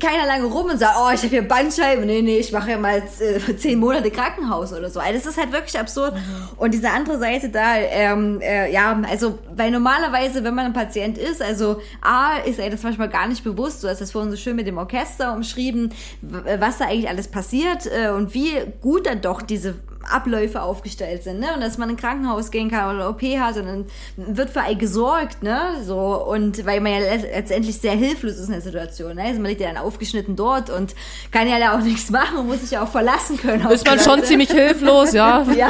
keiner 0.00 0.26
lange 0.26 0.46
rum 0.46 0.70
und 0.70 0.78
sagt, 0.78 0.96
oh, 0.98 1.10
ich 1.12 1.20
habe 1.20 1.28
hier 1.28 1.46
Bandscheiben. 1.46 2.06
Nee, 2.06 2.22
nee, 2.22 2.38
ich 2.38 2.50
mache 2.50 2.70
ja 2.70 2.78
mal 2.78 3.02
äh, 3.20 3.56
zehn 3.56 3.78
Monate 3.78 4.10
Krankenhaus 4.10 4.72
oder 4.72 4.88
so. 4.88 5.00
Also 5.00 5.12
das 5.12 5.26
ist 5.26 5.38
halt 5.38 5.52
wirklich 5.52 5.78
absurd. 5.78 6.14
Und 6.56 6.72
diese 6.72 6.90
andere 6.90 7.18
Seite 7.18 7.50
da, 7.50 7.76
ähm, 7.76 8.40
äh, 8.40 8.72
ja, 8.72 8.98
also, 9.08 9.38
weil 9.54 9.70
normalerweise, 9.70 10.44
wenn 10.44 10.54
man 10.54 10.66
ein 10.66 10.72
Patient 10.72 11.18
ist, 11.18 11.42
also 11.42 11.80
A, 12.00 12.38
ist 12.38 12.58
er 12.58 12.70
das 12.70 12.82
manchmal 12.82 13.10
gar 13.10 13.28
nicht 13.28 13.44
bewusst, 13.44 13.84
du 13.84 13.88
hast 13.88 14.00
das 14.00 14.12
vorhin 14.12 14.30
so 14.30 14.36
schön 14.36 14.56
mit 14.56 14.66
dem 14.66 14.78
Orchester 14.78 15.34
umschrieben, 15.34 15.92
was 16.22 16.78
da 16.78 16.86
eigentlich 16.86 17.08
alles 17.08 17.28
passiert 17.28 17.86
äh, 17.86 18.08
und 18.08 18.32
wie 18.32 18.54
gut 18.80 19.06
dann 19.06 19.20
doch 19.20 19.42
diese 19.42 19.74
Abläufe 20.10 20.62
aufgestellt 20.62 21.22
sind, 21.24 21.40
ne? 21.40 21.46
Und 21.54 21.60
dass 21.62 21.78
man 21.78 21.88
in 21.88 21.94
ein 21.96 21.98
Krankenhaus 22.00 22.50
gehen 22.50 22.70
kann 22.70 22.94
oder 22.96 23.08
OP 23.10 23.22
hat 23.22 23.56
und 23.56 23.66
dann 23.66 23.86
wird 24.16 24.50
für 24.50 24.60
einen 24.60 24.78
gesorgt, 24.78 25.42
ne? 25.42 25.58
So, 25.84 25.96
und 26.26 26.64
weil 26.66 26.80
man 26.80 26.92
ja 26.92 26.98
letzt- 26.98 27.30
letztendlich 27.30 27.78
sehr 27.80 27.92
hilflos 27.92 28.32
ist 28.36 28.46
in 28.46 28.52
der 28.52 28.60
Situation, 28.60 29.16
ne? 29.16 29.22
Also 29.24 29.40
man 29.40 29.50
liegt 29.50 29.60
ja 29.60 29.68
dann 29.68 29.78
aufgeschnitten 29.78 30.36
dort 30.36 30.70
und 30.70 30.94
kann 31.30 31.48
ja 31.48 31.58
da 31.58 31.74
auch 31.76 31.82
nichts 31.84 32.10
machen 32.10 32.38
und 32.38 32.46
muss 32.48 32.60
sich 32.60 32.72
ja 32.72 32.82
auch 32.82 32.88
verlassen 32.88 33.36
können. 33.38 33.68
Ist 33.70 33.86
man 33.86 33.98
schon 34.00 34.22
ziemlich 34.24 34.50
hilflos, 34.50 35.12
ja. 35.12 35.44
Ja. 35.56 35.68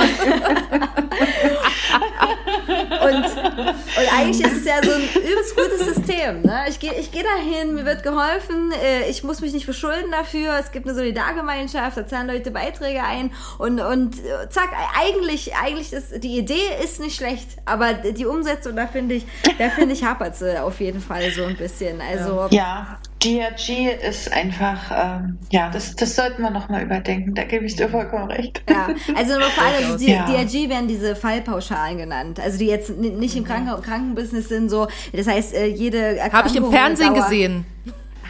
und, 3.05 3.24
und 3.24 4.19
eigentlich 4.19 4.40
ist 4.44 4.56
es 4.59 4.65
ja 4.65 4.77
so 4.82 4.90
ein 4.93 5.02
übelst 5.23 5.56
gutes 5.56 5.94
System. 5.94 6.43
Ne? 6.43 6.65
Ich 6.69 6.78
gehe 6.81 6.94
ich 6.94 7.11
geh 7.12 7.23
dahin, 7.23 7.74
mir 7.74 7.85
wird 7.85 8.02
geholfen, 8.02 8.73
äh, 8.73 9.09
ich 9.11 9.23
muss 9.24 9.40
mich 9.40 9.52
nicht 9.52 9.65
verschulden 9.65 10.11
dafür, 10.11 10.55
es 10.59 10.73
gibt 10.73 10.86
eine 10.86 10.94
Solidargemeinschaft, 10.94 11.97
da 11.97 12.06
zahlen 12.06 12.28
Leute 12.28 12.51
Beiträge 12.51 13.02
ein 13.02 13.32
und, 13.59 13.81
und 13.81 14.24
zack, 14.51 14.71
eigentlich, 14.99 15.55
eigentlich 15.57 15.93
ist, 15.93 16.23
die 16.23 16.39
Idee 16.39 16.61
ist 16.83 17.01
nicht 17.01 17.17
schlecht, 17.17 17.49
aber 17.65 17.95
die 17.95 18.27
Umsetzung, 18.27 18.77
da 18.77 18.87
finde 18.87 19.17
ich, 19.17 19.27
da 19.59 19.71
finde 19.71 19.95
ich 19.95 20.05
hapert 20.05 20.37
sie 20.37 20.61
auf 20.61 20.81
jeden 20.81 21.01
Fall 21.01 21.31
so 21.31 21.45
ein 21.45 21.57
bisschen. 21.57 22.01
Also, 22.01 22.47
Ja, 22.51 22.99
DRG 23.23 23.89
ist 24.07 24.31
einfach, 24.33 24.91
ähm, 24.91 25.39
ja, 25.51 25.71
das, 25.71 25.97
das 25.97 26.15
sollten 26.15 26.43
wir 26.43 26.51
nochmal 26.51 26.83
überdenken. 26.83 27.35
Da 27.35 27.45
gebe 27.45 27.65
ich 27.65 27.75
dir 27.77 27.89
vollkommen 27.89 28.31
recht. 28.31 28.63
Ja, 28.69 28.89
also 29.17 29.39
nur 29.39 29.49
für 29.49 29.63
alle, 29.63 29.97
die, 29.99 30.11
Ja. 30.13 30.27
DRG 30.27 30.69
werden 30.69 30.89
diese 30.89 31.17
Fallpauschalen 31.17 31.97
genannt. 31.99 32.39
Also 32.41 32.59
die 32.59 32.67
jetzt 32.67 32.91
nicht 32.99 33.35
im 33.37 33.45
Kranken 33.45 33.81
Krankenbusiness 33.83 34.49
sind, 34.49 34.69
so, 34.69 34.89
das 35.13 35.27
heißt, 35.27 35.55
äh, 35.55 35.67
jede 35.67 35.99
Erkrankung. 36.19 36.33
Habe 36.39 36.49
ich 36.49 36.57
im 36.57 36.71
Fernsehen 36.71 37.15
Dauer- 37.15 37.23
gesehen. 37.25 37.67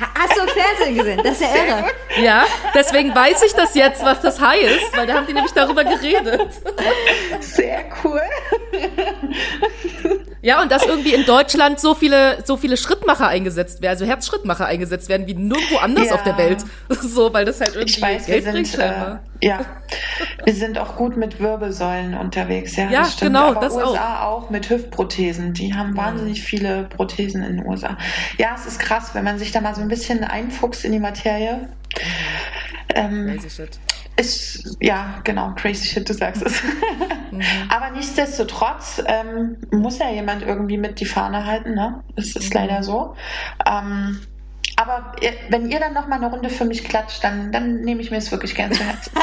Ha- 0.01 0.09
Hast 0.19 0.37
du 0.37 0.41
im 0.43 0.49
Fernsehen 0.49 0.97
gesehen? 0.97 1.21
Das 1.23 1.33
ist 1.33 1.43
ja 1.43 1.49
irre. 1.55 1.85
Ja, 2.23 2.45
deswegen 2.75 3.15
weiß 3.15 3.43
ich 3.45 3.53
das 3.55 3.75
jetzt, 3.75 4.05
was 4.05 4.21
das 4.21 4.41
heißt, 4.41 4.97
weil 4.97 5.07
da 5.07 5.15
haben 5.15 5.27
die 5.27 5.33
nämlich 5.35 5.53
darüber 5.53 5.85
geredet. 5.85 6.49
Sehr 7.41 7.85
cool. 8.03 8.21
Ja, 10.45 10.61
und 10.61 10.71
dass 10.71 10.85
irgendwie 10.85 11.15
in 11.15 11.25
Deutschland 11.25 11.81
so 11.81 11.95
viele, 11.95 12.45
so 12.45 12.59
viele 12.59 12.77
Schrittmacher 12.77 13.27
eingesetzt 13.29 13.81
werden, 13.81 13.93
also 13.93 14.05
Herzschrittmacher 14.05 14.66
eingesetzt 14.66 15.09
werden, 15.09 15.27
wie 15.27 15.33
nirgendwo 15.35 15.79
anders 15.79 16.09
Ja. 16.09 16.15
auf 16.16 16.23
der 16.23 16.37
Welt. 16.37 16.62
So, 17.01 17.33
weil 17.33 17.47
das 17.47 17.61
halt 17.61 17.75
irgendwie 17.75 17.95
Ich 17.95 18.03
weiß, 18.03 18.27
wir 18.29 18.41
Geld 18.41 18.53
bringt 18.53 18.66
sind, 18.66 18.81
äh, 18.81 19.16
ja, 19.41 19.61
wir 20.45 20.55
sind 20.55 20.77
auch 20.79 20.97
gut 20.97 21.16
mit 21.16 21.41
Wirbelsäulen 21.41 22.15
unterwegs. 22.15 22.77
Ja, 22.77 22.91
Ja, 22.91 23.01
das 23.01 23.15
stimmt. 23.15 23.33
genau, 23.33 23.49
Aber 23.53 23.61
das 23.61 23.75
USA 23.75 24.23
auch. 24.25 24.51
mit 24.51 24.69
Hüftprothesen. 24.69 25.55
Die 25.55 25.73
haben 25.75 25.97
wahnsinnig 25.97 26.43
viele 26.43 26.85
Prothesen 26.85 27.43
in 27.43 27.57
den 27.59 27.66
USA. 27.66 27.97
Ja, 28.39 28.55
es 28.55 28.66
ist 28.66 28.79
krass, 28.79 29.11
wenn 29.15 29.25
man 29.25 29.39
sich 29.39 29.51
da 29.53 29.62
mal 29.62 29.75
so 29.75 29.81
ein 29.81 29.89
bisschen 29.89 30.25
einfuchst 30.25 30.85
in 30.85 30.93
die 30.93 31.01
Materie. 31.01 31.69
Ähm, 32.95 33.27
Crazy 33.35 33.49
shit. 33.51 33.79
Ist, 34.16 34.77
ja, 34.81 35.20
genau, 35.24 35.53
crazy 35.55 35.86
shit, 35.86 36.09
du 36.09 36.15
sagst 36.15 36.43
es. 36.43 36.62
Aber 37.69 37.91
nichtsdestotrotz 37.91 39.03
ähm, 39.07 39.57
muss 39.73 39.99
ja 39.99 40.11
jemand 40.11 40.43
irgendwie 40.43 40.78
mit 40.78 41.01
die 41.01 41.07
Fahne 41.07 41.47
halten, 41.47 41.74
ne? 41.74 42.03
Das 42.15 42.36
ist 42.36 42.55
leider 42.55 42.82
so. 42.82 43.16
Ähm, 43.66 44.20
aber 44.76 45.12
wenn 45.51 45.70
ihr 45.70 45.78
dann 45.78 45.92
noch 45.94 46.06
mal 46.09 46.16
eine 46.16 46.26
Runde 46.26 46.48
für 46.51 46.64
mich 46.64 46.84
klatscht, 46.84 47.22
dann, 47.22 47.52
dann 47.52 47.80
nehme 47.82 48.01
ich 48.01 48.10
mir 48.10 48.16
es 48.18 48.30
wirklich 48.32 48.55
gern 48.55 48.72
zu 48.72 48.82
Herzen. 48.84 49.12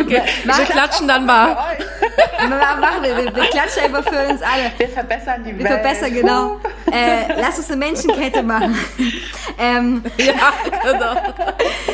Okay, 0.00 0.22
wir 0.44 0.64
klatschen 0.66 1.08
dann 1.08 1.26
mal. 1.26 1.54
Ma- 1.54 2.76
Machen 2.80 3.02
wir, 3.02 3.16
wir, 3.16 3.24
wir 3.34 3.44
klatschen 3.44 3.82
einfach 3.84 4.04
für 4.04 4.28
uns 4.28 4.40
alle. 4.42 4.70
Wir 4.78 4.88
verbessern 4.88 5.44
die 5.44 5.58
Wir 5.58 5.64
Welt. 5.64 5.80
verbessern, 5.80 6.12
genau. 6.14 6.60
Äh, 6.90 7.40
lass 7.40 7.58
uns 7.58 7.68
eine 7.70 7.76
Menschenkette 7.78 8.42
machen. 8.42 8.76
ähm, 9.58 10.02
Ja, 10.18 10.52
genau. 10.82 11.14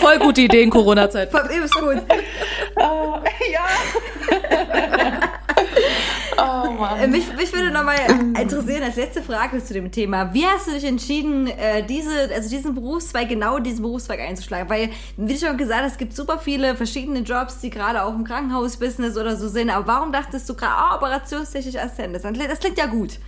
Voll 0.01 0.19
gute 0.19 0.43
Idee 0.43 0.63
in 0.63 0.71
Corona-Zeit. 0.71 1.31
voll- 1.31 1.49
übelst 1.55 1.75
gut. 1.75 2.03
Oh, 2.77 3.19
ja. 3.53 3.67
Oh 6.39 6.71
Mann. 6.73 6.99
Äh, 7.01 7.07
Mich, 7.07 7.35
mich 7.35 7.53
würde 7.53 7.71
nochmal 7.71 7.99
interessieren, 8.41 8.83
als 8.83 8.97
letzte 8.97 9.23
Frage 9.23 9.63
zu 9.63 9.75
dem 9.75 9.91
Thema. 9.91 10.33
Wie 10.33 10.47
hast 10.47 10.67
du 10.67 10.73
dich 10.73 10.85
entschieden, 10.85 11.47
äh, 11.47 11.85
diese, 11.85 12.33
also 12.35 12.49
diesen 12.49 12.75
Berufszweig, 12.75 13.29
genau 13.29 13.59
diesen 13.59 13.83
Berufszweig 13.83 14.21
einzuschlagen? 14.21 14.71
Weil, 14.71 14.91
wie 15.17 15.35
du 15.35 15.39
schon 15.39 15.57
gesagt 15.57 15.83
hast, 15.83 15.93
es 15.93 15.99
gibt 15.99 16.15
super 16.15 16.39
viele 16.39 16.77
verschiedene 16.77 17.21
Jobs, 17.21 17.61
die 17.61 17.71
gerade 17.71 18.03
auch 18.03 18.15
im 18.15 18.25
Krankenhausbusiness 18.25 19.17
oder 19.17 19.37
so 19.37 19.49
sind. 19.49 19.71
Aber 19.71 19.87
warum 19.87 20.13
dachtest 20.13 20.49
du 20.49 20.55
gerade, 20.55 20.73
ah, 20.73 20.97
operationstechnisch 20.97 21.77
Assistent? 21.77 22.15
Das 22.15 22.61
klingt 22.61 22.79
ja 22.79 22.87
gut. 22.87 23.19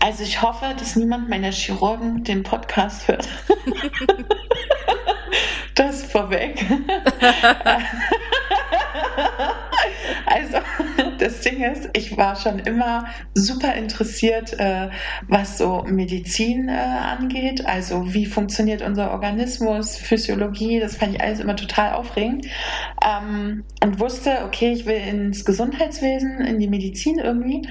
Also 0.00 0.22
ich 0.22 0.42
hoffe, 0.42 0.74
dass 0.78 0.96
niemand 0.96 1.28
meiner 1.28 1.50
Chirurgen 1.50 2.24
den 2.24 2.42
Podcast 2.42 3.08
hört. 3.08 3.28
das 5.74 6.04
vorweg. 6.04 6.64
also 10.26 10.58
das 11.18 11.40
Ding 11.40 11.62
ist, 11.62 11.90
ich 11.94 12.16
war 12.16 12.36
schon 12.36 12.60
immer 12.60 13.06
super 13.34 13.74
interessiert, 13.74 14.58
äh, 14.58 14.90
was 15.26 15.58
so 15.58 15.84
Medizin 15.86 16.68
äh, 16.68 16.72
angeht. 16.72 17.66
Also 17.66 18.14
wie 18.14 18.26
funktioniert 18.26 18.82
unser 18.82 19.10
Organismus, 19.10 19.96
Physiologie, 19.96 20.80
das 20.80 20.96
fand 20.96 21.14
ich 21.14 21.20
alles 21.20 21.40
immer 21.40 21.56
total 21.56 21.94
aufregend. 21.94 22.46
Ähm, 23.04 23.64
und 23.82 24.00
wusste, 24.00 24.44
okay, 24.44 24.72
ich 24.72 24.86
will 24.86 24.96
ins 24.96 25.44
Gesundheitswesen, 25.44 26.40
in 26.40 26.58
die 26.58 26.68
Medizin 26.68 27.18
irgendwie. 27.18 27.68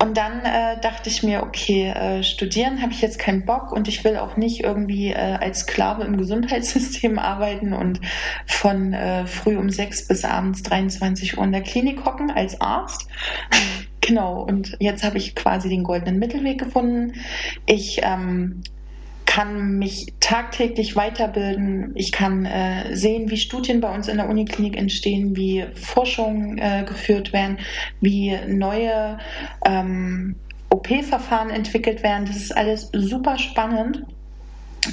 Und 0.00 0.16
dann 0.16 0.44
äh, 0.44 0.80
dachte 0.80 1.08
ich 1.08 1.24
mir, 1.24 1.42
okay, 1.42 1.88
äh, 1.88 2.22
studieren 2.22 2.80
habe 2.82 2.92
ich 2.92 3.00
jetzt 3.00 3.18
keinen 3.18 3.44
Bock 3.44 3.72
und 3.72 3.88
ich 3.88 4.04
will 4.04 4.16
auch 4.16 4.36
nicht 4.36 4.60
irgendwie 4.60 5.10
äh, 5.10 5.38
als 5.40 5.60
Sklave 5.60 6.04
im 6.04 6.16
Gesundheitssystem 6.16 7.18
arbeiten 7.18 7.72
und 7.72 8.00
von 8.46 8.92
äh, 8.92 9.26
früh 9.26 9.56
um 9.56 9.70
sechs 9.70 10.06
bis 10.06 10.24
abends 10.24 10.62
23 10.62 11.36
Uhr 11.36 11.44
in 11.44 11.52
der 11.52 11.62
Klinik 11.62 12.04
hocken 12.04 12.30
als 12.30 12.60
Arzt. 12.60 13.08
Genau, 14.00 14.42
und 14.42 14.76
jetzt 14.78 15.02
habe 15.02 15.18
ich 15.18 15.34
quasi 15.34 15.68
den 15.68 15.82
goldenen 15.82 16.18
Mittelweg 16.18 16.58
gefunden. 16.58 17.14
Ich 17.66 18.00
ähm, 18.02 18.62
kann 19.28 19.78
mich 19.78 20.14
tagtäglich 20.20 20.96
weiterbilden. 20.96 21.92
Ich 21.96 22.12
kann 22.12 22.46
äh, 22.46 22.96
sehen, 22.96 23.30
wie 23.30 23.36
Studien 23.36 23.82
bei 23.82 23.94
uns 23.94 24.08
in 24.08 24.16
der 24.16 24.26
Uniklinik 24.26 24.74
entstehen, 24.74 25.36
wie 25.36 25.66
Forschungen 25.74 26.56
äh, 26.56 26.84
geführt 26.88 27.34
werden, 27.34 27.58
wie 28.00 28.34
neue 28.46 29.18
ähm, 29.66 30.36
OP-Verfahren 30.70 31.50
entwickelt 31.50 32.02
werden. 32.02 32.24
Das 32.24 32.36
ist 32.36 32.56
alles 32.56 32.88
super 32.94 33.36
spannend. 33.36 34.02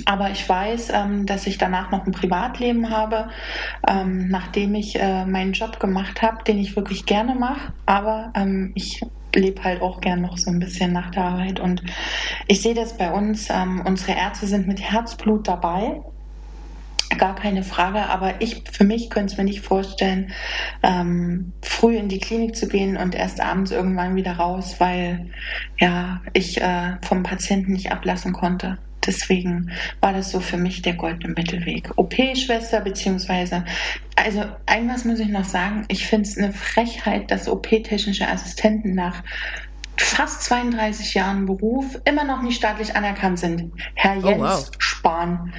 Aber 0.04 0.30
ich 0.32 0.48
weiß, 0.50 0.92
ähm, 0.94 1.26
dass 1.26 1.48
ich 1.48 1.58
danach 1.58 1.92
noch 1.92 2.06
ein 2.06 2.12
Privatleben 2.12 2.90
habe, 2.90 3.30
ähm, 3.88 4.28
nachdem 4.28 4.76
ich 4.76 5.00
äh, 5.00 5.26
meinen 5.26 5.54
Job 5.54 5.80
gemacht 5.80 6.22
habe, 6.22 6.44
den 6.44 6.60
ich 6.60 6.76
wirklich 6.76 7.06
gerne 7.06 7.36
mache. 7.36 7.72
Aber 7.86 8.34
ähm, 8.36 8.74
ich 8.76 9.00
lebe 9.36 9.64
halt 9.64 9.82
auch 9.82 10.02
gern 10.02 10.22
noch 10.22 10.38
so 10.38 10.50
ein 10.52 10.60
bisschen 10.60 10.92
nach 10.94 11.12
der 11.12 11.24
Arbeit. 11.26 11.60
Und 11.60 11.84
ich 12.48 12.62
sehe 12.62 12.74
das 12.74 12.98
bei 12.98 13.12
uns. 13.12 13.50
Ähm, 13.50 13.84
unsere 13.86 14.18
Ärzte 14.18 14.48
sind 14.48 14.68
mit 14.68 14.82
Herzblut 14.82 15.48
dabei. 15.48 16.02
Gar 17.18 17.36
keine 17.36 17.64
Frage, 17.64 18.10
aber 18.10 18.42
ich 18.42 18.64
für 18.72 18.84
mich 18.84 19.10
könnte 19.10 19.34
es 19.34 19.38
mir 19.38 19.46
nicht 19.46 19.62
vorstellen, 19.62 20.34
ähm, 20.84 21.54
früh 21.62 21.96
in 21.96 22.10
die 22.10 22.20
Klinik 22.20 22.56
zu 22.56 22.68
gehen 22.68 22.98
und 22.98 23.16
erst 23.16 23.42
abends 23.42 23.72
irgendwann 23.72 24.16
wieder 24.16 24.34
raus, 24.34 24.76
weil 24.80 25.32
ja 25.80 26.22
ich 26.34 26.60
äh, 26.60 26.98
vom 27.04 27.24
Patienten 27.24 27.74
nicht 27.74 27.92
ablassen 27.92 28.34
konnte. 28.34 28.85
Deswegen 29.06 29.72
war 30.02 30.14
das 30.14 30.32
so 30.32 30.40
für 30.40 30.58
mich 30.58 30.82
der 30.82 30.94
goldene 30.94 31.34
Mittelweg. 31.34 31.92
OP-Schwester 31.98 32.82
beziehungsweise, 32.82 33.64
also 34.16 34.46
irgendwas 34.70 35.06
muss 35.06 35.20
ich 35.20 35.30
noch 35.30 35.46
sagen, 35.46 35.86
ich 35.88 36.06
finde 36.08 36.28
es 36.28 36.38
eine 36.38 36.54
Frechheit, 36.54 37.32
dass 37.32 37.48
OP-technische 37.48 38.28
Assistenten 38.28 38.96
nach 38.96 39.24
fast 39.98 40.44
32 40.44 41.14
Jahren 41.14 41.46
Beruf 41.46 42.00
immer 42.06 42.24
noch 42.24 42.42
nicht 42.42 42.58
staatlich 42.58 42.96
anerkannt 42.96 43.40
sind. 43.40 43.72
Herr 43.94 44.18
Oh, 44.24 44.28
Jens 44.28 44.42
wow. 44.42 44.72
Spahn. 44.80 45.54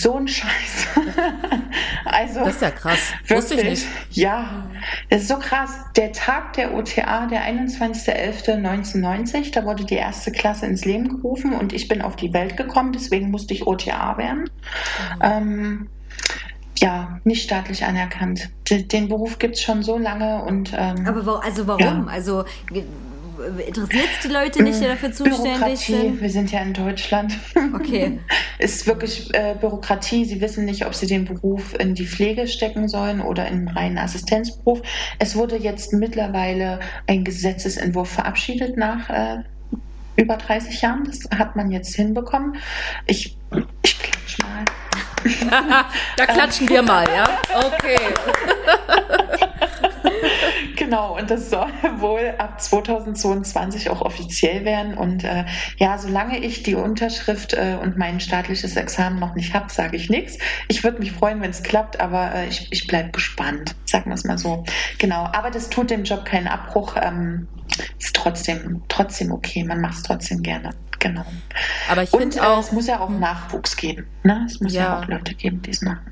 So 0.00 0.16
ein 0.16 0.28
Scheiß. 0.28 0.86
also, 2.04 2.40
Das 2.40 2.54
ist 2.54 2.62
ja 2.62 2.70
krass. 2.70 2.98
Wusste 3.28 3.54
ich 3.54 3.64
nicht. 3.64 3.86
ja, 4.10 4.66
das 5.10 5.22
ist 5.22 5.28
so 5.28 5.38
krass. 5.38 5.70
Der 5.96 6.12
Tag 6.12 6.52
der 6.54 6.74
OTA, 6.74 7.26
der 7.26 7.42
21.11.1990, 7.42 9.52
da 9.52 9.64
wurde 9.64 9.84
die 9.84 9.96
erste 9.96 10.32
Klasse 10.32 10.66
ins 10.66 10.84
Leben 10.84 11.08
gerufen 11.08 11.52
und 11.52 11.72
ich 11.72 11.88
bin 11.88 12.02
auf 12.02 12.16
die 12.16 12.32
Welt 12.32 12.56
gekommen, 12.56 12.92
deswegen 12.92 13.30
musste 13.30 13.54
ich 13.54 13.66
OTA 13.66 14.16
werden. 14.18 14.50
Ähm, 15.20 15.88
ja, 16.78 17.20
nicht 17.24 17.42
staatlich 17.44 17.84
anerkannt. 17.84 18.48
Den 18.68 19.08
Beruf 19.08 19.38
gibt 19.38 19.56
es 19.56 19.62
schon 19.62 19.82
so 19.82 19.98
lange 19.98 20.42
und 20.42 20.72
ähm, 20.76 21.06
Aber 21.06 21.24
wo, 21.24 21.30
also 21.32 21.66
warum? 21.68 22.06
Ja. 22.06 22.12
Also 22.12 22.44
interessiert 23.66 24.08
es 24.14 24.20
die 24.22 24.32
Leute 24.32 24.62
nicht, 24.62 24.80
die 24.80 24.84
dafür 24.84 25.12
zuständig 25.12 25.42
Bürokratie, 25.42 25.92
sind? 25.92 26.20
wir 26.20 26.30
sind 26.30 26.52
ja 26.52 26.60
in 26.60 26.72
Deutschland. 26.72 27.36
Okay. 27.74 28.20
ist 28.58 28.86
wirklich 28.86 29.32
äh, 29.34 29.54
Bürokratie. 29.60 30.24
Sie 30.24 30.40
wissen 30.40 30.64
nicht, 30.64 30.86
ob 30.86 30.94
sie 30.94 31.06
den 31.06 31.24
Beruf 31.24 31.74
in 31.78 31.94
die 31.94 32.06
Pflege 32.06 32.46
stecken 32.46 32.88
sollen 32.88 33.20
oder 33.20 33.46
in 33.48 33.52
einen 33.52 33.68
reinen 33.68 33.98
Assistenzberuf. 33.98 34.82
Es 35.18 35.36
wurde 35.36 35.56
jetzt 35.56 35.92
mittlerweile 35.92 36.80
ein 37.06 37.24
Gesetzesentwurf 37.24 38.10
verabschiedet 38.10 38.76
nach 38.76 39.10
äh, 39.10 39.42
über 40.16 40.36
30 40.36 40.82
Jahren. 40.82 41.04
Das 41.04 41.20
hat 41.38 41.56
man 41.56 41.70
jetzt 41.70 41.94
hinbekommen. 41.94 42.56
Ich, 43.06 43.36
ich 43.82 43.98
klatsch 43.98 44.38
mal. 44.42 44.64
Da 46.16 46.26
klatschen 46.26 46.68
wir 46.68 46.82
mal, 46.82 47.06
ja? 47.08 47.38
Okay. 47.54 47.96
Genau, 50.92 51.16
und 51.16 51.30
das 51.30 51.48
soll 51.48 51.68
wohl 52.00 52.34
ab 52.36 52.60
2022 52.60 53.88
auch 53.88 54.02
offiziell 54.02 54.66
werden. 54.66 54.92
Und 54.92 55.24
äh, 55.24 55.46
ja, 55.78 55.96
solange 55.96 56.38
ich 56.38 56.64
die 56.64 56.74
Unterschrift 56.74 57.54
äh, 57.54 57.78
und 57.80 57.96
mein 57.96 58.20
staatliches 58.20 58.76
Examen 58.76 59.18
noch 59.18 59.34
nicht 59.34 59.54
habe, 59.54 59.72
sage 59.72 59.96
ich 59.96 60.10
nichts. 60.10 60.36
Ich 60.68 60.84
würde 60.84 60.98
mich 60.98 61.12
freuen, 61.12 61.40
wenn 61.40 61.48
es 61.48 61.62
klappt, 61.62 61.98
aber 61.98 62.34
äh, 62.34 62.48
ich, 62.48 62.68
ich 62.70 62.86
bleibe 62.86 63.10
gespannt, 63.10 63.74
sagen 63.86 64.10
wir 64.10 64.16
es 64.16 64.24
mal 64.24 64.36
so. 64.36 64.64
Genau, 64.98 65.24
aber 65.32 65.50
das 65.50 65.70
tut 65.70 65.88
dem 65.88 66.04
Job 66.04 66.26
keinen 66.26 66.46
Abbruch. 66.46 66.96
Ähm, 67.00 67.48
ist 67.98 68.14
trotzdem, 68.14 68.82
trotzdem 68.88 69.32
okay, 69.32 69.64
man 69.64 69.80
macht 69.80 69.94
es 69.94 70.02
trotzdem 70.02 70.42
gerne. 70.42 70.74
Genau. 70.98 71.24
Aber 71.88 72.02
ich 72.02 72.12
Und 72.12 72.20
finde 72.20 72.36
äh, 72.36 72.40
auch, 72.42 72.60
es 72.60 72.70
muss 72.70 72.86
ja 72.86 73.00
auch 73.00 73.08
Nachwuchs 73.08 73.78
geben. 73.78 74.06
Ne? 74.24 74.44
Es 74.46 74.60
muss 74.60 74.74
ja. 74.74 74.82
Ja. 74.82 74.98
auch 74.98 75.06
Leute 75.06 75.32
geben, 75.32 75.62
die 75.62 75.70
es 75.70 75.80
machen. 75.80 76.11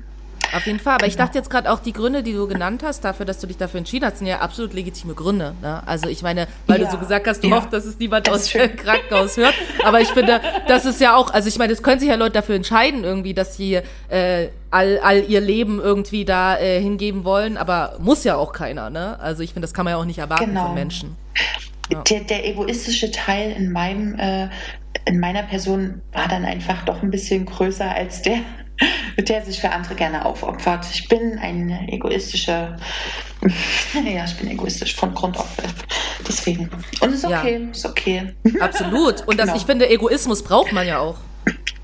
Auf 0.53 0.65
jeden 0.65 0.79
Fall. 0.79 0.95
Aber 0.95 1.07
ich 1.07 1.15
dachte 1.15 1.37
jetzt 1.37 1.49
gerade 1.49 1.71
auch, 1.71 1.79
die 1.79 1.93
Gründe, 1.93 2.23
die 2.23 2.33
du 2.33 2.47
genannt 2.47 2.83
hast, 2.83 3.03
dafür, 3.03 3.25
dass 3.25 3.39
du 3.39 3.47
dich 3.47 3.57
dafür 3.57 3.77
entschieden 3.79 4.05
hast, 4.05 4.17
sind 4.17 4.27
ja 4.27 4.39
absolut 4.39 4.73
legitime 4.73 5.13
Gründe. 5.13 5.55
Ne? 5.61 5.81
Also 5.85 6.07
ich 6.09 6.21
meine, 6.21 6.47
weil 6.67 6.79
Ja. 6.79 6.85
du 6.85 6.91
so 6.91 6.97
gesagt 6.97 7.27
hast, 7.27 7.43
du 7.43 7.49
Ja. 7.49 7.55
hoffst, 7.57 7.71
dass 7.73 7.85
es 7.85 7.97
niemand 7.99 8.27
Das 8.27 8.33
aus 8.35 8.49
dem 8.51 8.75
Krankenhaus 8.75 9.37
hört. 9.37 9.53
Aber 9.83 10.01
ich 10.01 10.09
finde, 10.09 10.41
das 10.67 10.85
ist 10.85 10.99
ja 11.01 11.15
auch, 11.15 11.31
also 11.33 11.47
ich 11.47 11.57
meine, 11.57 11.73
es 11.73 11.81
können 11.83 11.99
sich 11.99 12.09
ja 12.09 12.15
Leute 12.15 12.33
dafür 12.33 12.55
entscheiden, 12.55 13.03
irgendwie, 13.03 13.33
dass 13.33 13.55
sie 13.57 13.79
äh, 14.09 14.49
all, 14.69 14.99
all 15.03 15.23
ihr 15.27 15.41
Leben 15.41 15.79
irgendwie 15.79 16.25
da 16.25 16.57
äh, 16.59 16.81
hingeben 16.81 17.23
wollen, 17.23 17.57
aber 17.57 17.95
muss 17.99 18.23
ja 18.23 18.35
auch 18.35 18.53
keiner, 18.53 18.89
ne? 18.89 19.19
Also 19.19 19.43
ich 19.43 19.53
finde, 19.53 19.65
das 19.67 19.73
kann 19.73 19.85
man 19.85 19.91
ja 19.93 19.97
auch 19.99 20.05
nicht 20.05 20.19
erwarten 20.19 20.45
Genau. 20.45 20.65
von 20.67 20.73
Menschen. 20.73 21.15
Der, 22.09 22.21
der 22.21 22.47
egoistische 22.47 23.11
Teil 23.11 23.51
in 23.51 23.71
meinem, 23.73 24.15
äh, 24.17 24.47
in 25.05 25.19
meiner 25.19 25.43
Person 25.43 26.01
war 26.13 26.27
dann 26.27 26.45
einfach 26.45 26.83
doch 26.85 27.01
ein 27.01 27.11
bisschen 27.11 27.45
größer 27.45 27.89
als 27.93 28.21
der, 28.21 28.39
der 29.17 29.43
sich 29.43 29.59
für 29.59 29.71
andere 29.71 29.95
gerne 29.95 30.25
aufopfert. 30.25 30.85
Ich 30.93 31.07
bin 31.07 31.37
eine 31.39 31.87
egoistische, 31.91 32.75
ja, 33.93 34.25
ich 34.25 34.37
bin 34.37 34.49
egoistisch 34.49 34.95
von 34.95 35.13
Grund 35.13 35.37
auf. 35.37 35.49
Deswegen. 36.27 36.69
Und 37.01 37.13
ist 37.13 37.23
Ja. 37.23 37.39
okay, 37.39 37.67
ist 37.71 37.85
okay. 37.85 38.33
Absolut. 38.59 39.21
Und 39.27 39.37
das, 39.39 39.47
Genau. 39.47 39.57
ich 39.57 39.65
finde, 39.65 39.89
Egoismus 39.89 40.43
braucht 40.43 40.71
man 40.71 40.87
ja 40.87 40.99
auch. 40.99 41.17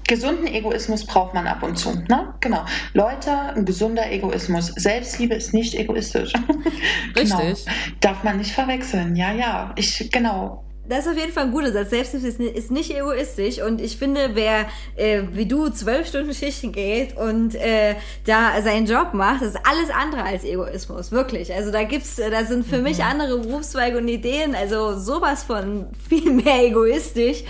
Gesunden 0.07 0.47
Egoismus 0.47 1.05
braucht 1.05 1.33
man 1.33 1.47
ab 1.47 1.61
und 1.63 1.77
zu. 1.77 1.91
Ne? 2.07 2.33
Genau. 2.39 2.63
Leute, 2.93 3.31
ein 3.55 3.65
gesunder 3.65 4.09
Egoismus. 4.09 4.67
Selbstliebe 4.67 5.33
ist 5.35 5.53
nicht 5.53 5.75
egoistisch. 5.75 6.31
Genau. 7.13 7.37
Richtig. 7.39 7.65
Darf 7.99 8.23
man 8.23 8.37
nicht 8.37 8.51
verwechseln. 8.51 9.15
Ja, 9.17 9.33
ja. 9.33 9.73
Ich, 9.75 10.09
genau. 10.11 10.63
Das 10.89 11.05
ist 11.05 11.11
auf 11.11 11.17
jeden 11.17 11.33
Fall 11.33 11.43
ein 11.45 11.51
guter 11.51 11.71
Satz. 11.73 11.89
Selbstliebe 11.89 12.27
ist, 12.27 12.39
ni- 12.39 12.47
ist 12.47 12.71
nicht 12.71 12.95
egoistisch. 12.95 13.61
Und 13.61 13.81
ich 13.81 13.97
finde, 13.97 14.29
wer 14.33 14.65
äh, 14.95 15.23
wie 15.33 15.45
du 15.45 15.69
zwölf 15.69 16.07
Stunden 16.07 16.33
Schichten 16.33 16.71
geht 16.71 17.17
und 17.17 17.55
äh, 17.55 17.95
da 18.25 18.61
seinen 18.61 18.85
Job 18.85 19.13
macht, 19.13 19.41
das 19.41 19.49
ist 19.49 19.59
alles 19.65 19.89
andere 19.89 20.23
als 20.23 20.43
Egoismus. 20.43 21.11
Wirklich. 21.11 21.53
Also 21.53 21.71
da 21.71 21.83
gibt's, 21.83 22.17
äh, 22.19 22.29
da 22.31 22.45
sind 22.45 22.65
für 22.65 22.77
mich 22.79 23.03
andere 23.03 23.39
Berufszweige 23.39 23.97
und 23.97 24.07
Ideen, 24.07 24.55
also 24.55 24.97
sowas 24.97 25.43
von 25.43 25.87
viel 26.09 26.31
mehr 26.31 26.65
egoistisch. 26.65 27.43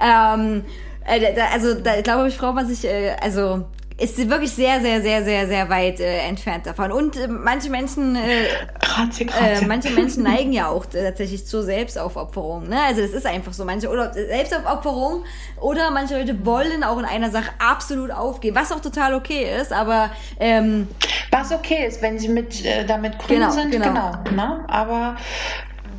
Ähm, 0.00 0.64
äh, 1.06 1.34
also 1.52 1.74
da 1.74 2.00
glaube 2.02 2.28
ich, 2.28 2.36
braucht 2.38 2.54
man 2.56 2.66
sich, 2.66 2.84
äh, 2.84 3.16
also 3.20 3.64
ist 3.96 4.28
wirklich 4.28 4.50
sehr, 4.50 4.80
sehr, 4.80 5.00
sehr, 5.02 5.22
sehr, 5.24 5.46
sehr 5.46 5.68
weit 5.70 6.00
äh, 6.00 6.18
entfernt 6.26 6.66
davon. 6.66 6.90
Und 6.90 7.16
äh, 7.16 7.28
manche 7.28 7.70
Menschen 7.70 8.16
äh, 8.16 8.46
Grazie, 8.80 9.26
grazie. 9.26 9.64
äh, 9.64 9.66
manche 9.66 9.90
Menschen 9.90 10.22
neigen 10.24 10.52
ja 10.52 10.68
auch 10.68 10.84
tatsächlich 10.86 11.46
zur 11.46 11.62
Selbstaufopferung. 11.62 12.68
Ne? 12.68 12.80
Also 12.82 13.02
das 13.02 13.12
ist 13.12 13.24
einfach 13.26 13.52
so. 13.52 13.64
Manche 13.64 13.88
oder 13.88 14.12
Selbstaufopferung 14.12 15.24
oder 15.60 15.92
manche 15.92 16.18
Leute 16.18 16.44
wollen 16.44 16.82
auch 16.82 16.98
in 16.98 17.04
einer 17.04 17.30
Sache 17.30 17.50
absolut 17.58 18.10
aufgehen, 18.10 18.54
was 18.56 18.72
auch 18.72 18.80
total 18.80 19.14
okay 19.14 19.46
ist. 19.60 19.72
Aber 19.72 20.10
ähm, 20.40 20.88
Was 21.30 21.52
okay 21.52 21.86
ist, 21.86 22.02
wenn 22.02 22.18
sie 22.18 22.28
mit, 22.28 22.64
äh, 22.64 22.84
damit 22.84 23.16
grün 23.20 23.38
Genau, 23.38 23.50
sind, 23.50 23.70
genau. 23.70 23.86
genau. 24.24 24.32
ne? 24.34 24.64
Aber 24.68 25.16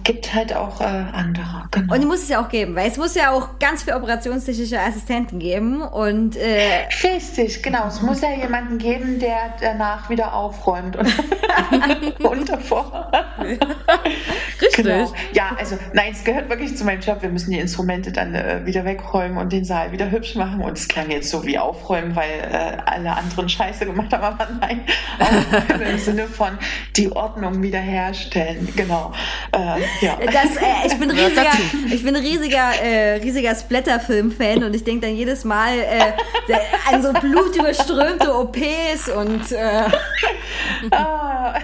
gibt 0.06 0.34
halt 0.34 0.56
auch 0.56 0.80
äh, 0.80 0.84
andere. 0.86 1.68
Genau. 1.72 1.94
und 1.94 2.00
die 2.00 2.06
muss 2.06 2.22
es 2.22 2.30
ja 2.30 2.42
auch 2.42 2.48
geben, 2.48 2.76
weil 2.76 2.90
es 2.90 2.98
muss 2.98 3.16
ja 3.16 3.32
auch 3.32 3.60
ganz 3.60 3.84
viele 3.84 3.98
operationstechnische 3.98 4.80
Assistenten 4.80 5.40
geben 5.40 5.82
und 5.82 6.38
äh, 6.38 6.86
Richtig, 7.04 7.64
genau. 7.64 7.88
Es 7.88 8.02
muss 8.02 8.22
ja 8.22 8.32
jemanden 8.32 8.78
geben, 8.78 9.20
der 9.20 9.56
danach 9.60 10.10
wieder 10.10 10.34
aufräumt 10.34 10.96
und, 10.96 12.20
und 12.24 12.50
davor. 12.50 13.12
Richtig. 14.62 14.86
Genau. 14.86 15.12
Ja, 15.34 15.56
also 15.58 15.78
nein, 15.94 16.12
es 16.12 16.24
gehört 16.24 16.50
wirklich 16.50 16.78
zu 16.78 16.86
meinem 16.86 17.02
Job. 17.02 17.22
Wir 17.22 17.30
müssen 17.30 17.52
die 17.52 17.60
Instrumente 17.60 18.12
dann 18.12 18.36
äh, 18.36 18.62
wieder 18.66 18.86
wegräumen 18.86 19.38
und 19.38 19.52
den 19.52 19.66
Saal 19.66 19.92
wieder 19.92 20.12
hübsch 20.12 20.36
machen. 20.36 20.62
Und 20.62 20.78
es 20.78 20.88
klang 20.88 21.10
jetzt 21.10 21.30
so 21.30 21.46
wie 21.46 21.58
aufräumen, 21.58 22.16
weil 22.16 22.30
äh, 22.30 22.78
alle 22.86 23.12
anderen 23.16 23.50
Scheiße 23.50 23.86
gemacht 23.86 24.14
haben. 24.14 24.24
Aber 24.24 24.48
nein, 24.62 24.82
aufräumen 25.20 25.82
im 25.82 25.98
Sinne 25.98 26.28
von 26.28 26.58
die 26.96 27.12
Ordnung 27.12 27.62
wiederherstellen. 27.64 28.72
Genau. 28.76 29.12
Äh, 29.52 29.82
ja. 30.02 30.18
das, 30.26 30.58
äh, 30.58 30.88
ich 30.88 31.00
bin 31.00 31.12
riesiger, 31.12 31.52
ich 31.92 32.04
bin 32.04 32.16
riesiger, 32.16 32.72
äh, 32.84 33.16
riesiger 33.16 33.56
Splatter-Film-Fan 33.56 34.64
und 34.64 34.76
ich 34.76 34.84
denke 34.84 35.08
dann 35.08 35.16
jedes 35.16 35.44
Mal 35.44 35.78
äh, 35.80 36.54
an 36.92 37.02
so 37.02 37.14
blutüberströmte 37.14 38.34
OPs 38.34 39.10
und 39.10 39.52
äh, 39.52 39.84
Ah, 40.92 41.60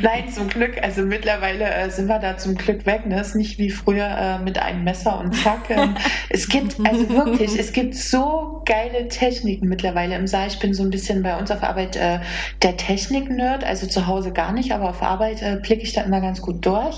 Nein, 0.00 0.28
zum 0.28 0.48
Glück. 0.48 0.82
Also 0.82 1.02
mittlerweile 1.02 1.64
äh, 1.64 1.90
sind 1.90 2.08
wir 2.08 2.18
da 2.18 2.36
zum 2.36 2.54
Glück 2.54 2.86
weg. 2.86 3.06
Ne? 3.06 3.20
Ist 3.20 3.34
nicht 3.34 3.58
wie 3.58 3.70
früher 3.70 4.06
äh, 4.06 4.38
mit 4.38 4.58
einem 4.58 4.84
Messer 4.84 5.18
und 5.18 5.34
zack. 5.34 5.62
Es 6.28 6.48
gibt, 6.48 6.76
also 6.84 7.08
wirklich, 7.10 7.58
es 7.58 7.72
gibt 7.72 7.94
so 7.94 8.62
geile 8.64 9.08
Techniken 9.08 9.68
mittlerweile 9.68 10.16
im 10.16 10.26
Saal. 10.26 10.48
Ich 10.48 10.58
bin 10.58 10.72
so 10.72 10.82
ein 10.82 10.90
bisschen 10.90 11.22
bei 11.22 11.36
uns 11.36 11.50
auf 11.50 11.62
Arbeit 11.62 11.96
äh, 11.96 12.20
der 12.62 12.76
Technik-Nerd, 12.76 13.64
also 13.64 13.86
zu 13.86 14.06
Hause 14.06 14.32
gar 14.32 14.52
nicht, 14.52 14.72
aber 14.72 14.88
auf 14.88 15.02
Arbeit 15.02 15.62
blicke 15.62 15.82
ich 15.82 15.92
da 15.92 16.02
immer 16.02 16.20
ganz 16.20 16.40
gut 16.40 16.64
durch. 16.64 16.96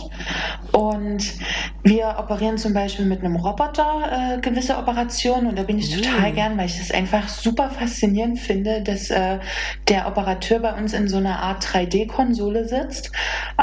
Und 0.73 1.35
wir 1.83 2.17
operieren 2.19 2.59
zum 2.59 2.73
Beispiel 2.73 3.05
mit 3.05 3.21
einem 3.21 3.37
Roboter 3.37 4.37
äh, 4.37 4.41
gewisse 4.41 4.77
Operationen 4.77 5.47
und 5.47 5.59
da 5.59 5.63
bin 5.63 5.79
ich 5.79 5.95
total 5.95 6.33
gern, 6.33 6.57
weil 6.57 6.67
ich 6.67 6.79
das 6.79 6.91
einfach 6.91 7.29
super 7.29 7.71
faszinierend 7.71 8.39
finde, 8.39 8.83
dass 8.83 9.11
äh, 9.11 9.39
der 9.89 10.09
Operateur 10.09 10.61
bei 10.61 10.73
uns 10.73 10.93
in 10.93 11.09
so 11.09 11.19
einer 11.19 11.41
Art 11.41 11.65
3D-Konsole 11.65 12.67
sitzt 12.67 13.13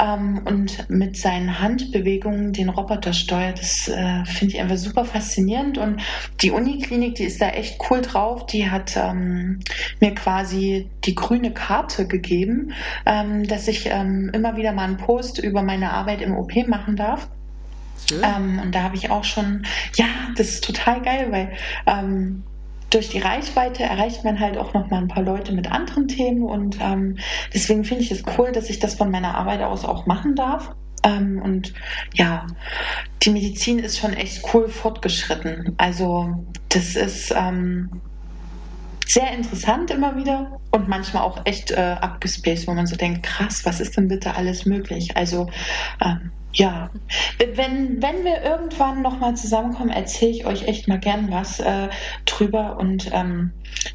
ähm, 0.00 0.42
und 0.46 0.88
mit 0.88 1.16
seinen 1.16 1.60
Handbewegungen 1.60 2.52
den 2.52 2.68
Roboter 2.68 3.12
steuert. 3.12 3.60
Das 3.60 3.88
äh, 3.88 4.24
finde 4.24 4.54
ich 4.54 4.60
einfach 4.60 4.76
super 4.76 5.04
faszinierend 5.04 5.78
und 5.78 6.00
die 6.40 6.50
Uniklinik, 6.50 7.16
die 7.16 7.24
ist 7.24 7.40
da 7.40 7.48
echt 7.50 7.80
cool 7.90 8.02
drauf. 8.02 8.46
Die 8.46 8.70
hat 8.70 8.96
ähm, 8.96 9.60
mir 10.00 10.14
quasi 10.14 10.90
die 11.04 11.14
grüne 11.14 11.52
Karte 11.52 12.06
gegeben, 12.06 12.72
ähm, 13.06 13.46
dass 13.46 13.68
ich 13.68 13.86
ähm, 13.86 14.30
immer 14.32 14.56
wieder 14.56 14.72
mal 14.72 14.84
einen 14.84 14.96
Post 14.96 15.38
über 15.38 15.62
meine 15.62 15.92
Arbeit 15.92 16.22
im 16.22 16.36
OP 16.36 16.52
machen 16.82 16.96
darf. 16.96 17.28
Ähm, 18.10 18.60
und 18.60 18.74
da 18.74 18.82
habe 18.82 18.96
ich 18.96 19.10
auch 19.10 19.24
schon, 19.24 19.64
ja, 19.94 20.06
das 20.36 20.48
ist 20.48 20.64
total 20.64 21.00
geil, 21.02 21.28
weil 21.30 21.52
ähm, 21.86 22.42
durch 22.90 23.08
die 23.08 23.20
Reichweite 23.20 23.84
erreicht 23.84 24.24
man 24.24 24.38
halt 24.38 24.58
auch 24.58 24.74
noch 24.74 24.90
mal 24.90 24.98
ein 24.98 25.08
paar 25.08 25.22
Leute 25.22 25.52
mit 25.52 25.70
anderen 25.70 26.08
Themen 26.08 26.42
und 26.42 26.78
ähm, 26.80 27.16
deswegen 27.54 27.84
finde 27.84 28.02
ich 28.02 28.10
es 28.10 28.22
cool, 28.36 28.52
dass 28.52 28.68
ich 28.68 28.80
das 28.80 28.96
von 28.96 29.10
meiner 29.10 29.34
Arbeit 29.34 29.62
aus 29.62 29.84
auch 29.84 30.04
machen 30.06 30.34
darf. 30.34 30.74
Ähm, 31.04 31.40
und 31.42 31.72
ja, 32.14 32.46
die 33.22 33.30
Medizin 33.30 33.78
ist 33.78 33.98
schon 33.98 34.12
echt 34.12 34.42
cool 34.52 34.68
fortgeschritten. 34.68 35.74
Also 35.78 36.44
das 36.68 36.96
ist 36.96 37.32
ähm, 37.34 38.02
sehr 39.06 39.32
interessant 39.32 39.90
immer 39.90 40.16
wieder 40.16 40.60
und 40.70 40.88
manchmal 40.88 41.22
auch 41.22 41.40
echt 41.46 41.70
äh, 41.70 41.96
abgespaced, 42.00 42.66
wo 42.66 42.74
man 42.74 42.86
so 42.86 42.96
denkt, 42.96 43.22
krass, 43.22 43.64
was 43.64 43.80
ist 43.80 43.96
denn 43.96 44.08
bitte 44.08 44.34
alles 44.34 44.66
möglich? 44.66 45.16
Also 45.16 45.48
ähm, 46.04 46.30
ja, 46.54 46.90
wenn, 47.54 48.02
wenn 48.02 48.24
wir 48.24 48.42
irgendwann 48.42 49.02
nochmal 49.02 49.34
zusammenkommen, 49.36 49.90
erzähle 49.90 50.30
ich 50.32 50.46
euch 50.46 50.64
echt 50.68 50.88
mal 50.88 50.98
gern 50.98 51.30
was 51.30 51.60
äh, 51.60 51.88
drüber 52.26 52.76
und 52.78 53.10
ähm, 53.12 53.52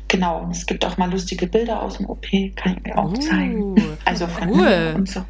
genau, 0.07 0.47
es 0.51 0.65
gibt 0.65 0.85
auch 0.85 0.97
mal 0.97 1.09
lustige 1.11 1.47
Bilder 1.47 1.81
aus 1.81 1.97
dem 1.97 2.09
OP, 2.09 2.25
kann 2.55 2.77
ich 2.84 2.91
euch 2.91 2.97
auch 2.97 3.13
Uh, 3.13 3.19
zeigen. 3.19 3.75
Also 4.05 4.27
von 4.27 4.49
cool. 4.49 4.57
mir 4.57 4.93
und 4.95 5.09
so. 5.09 5.23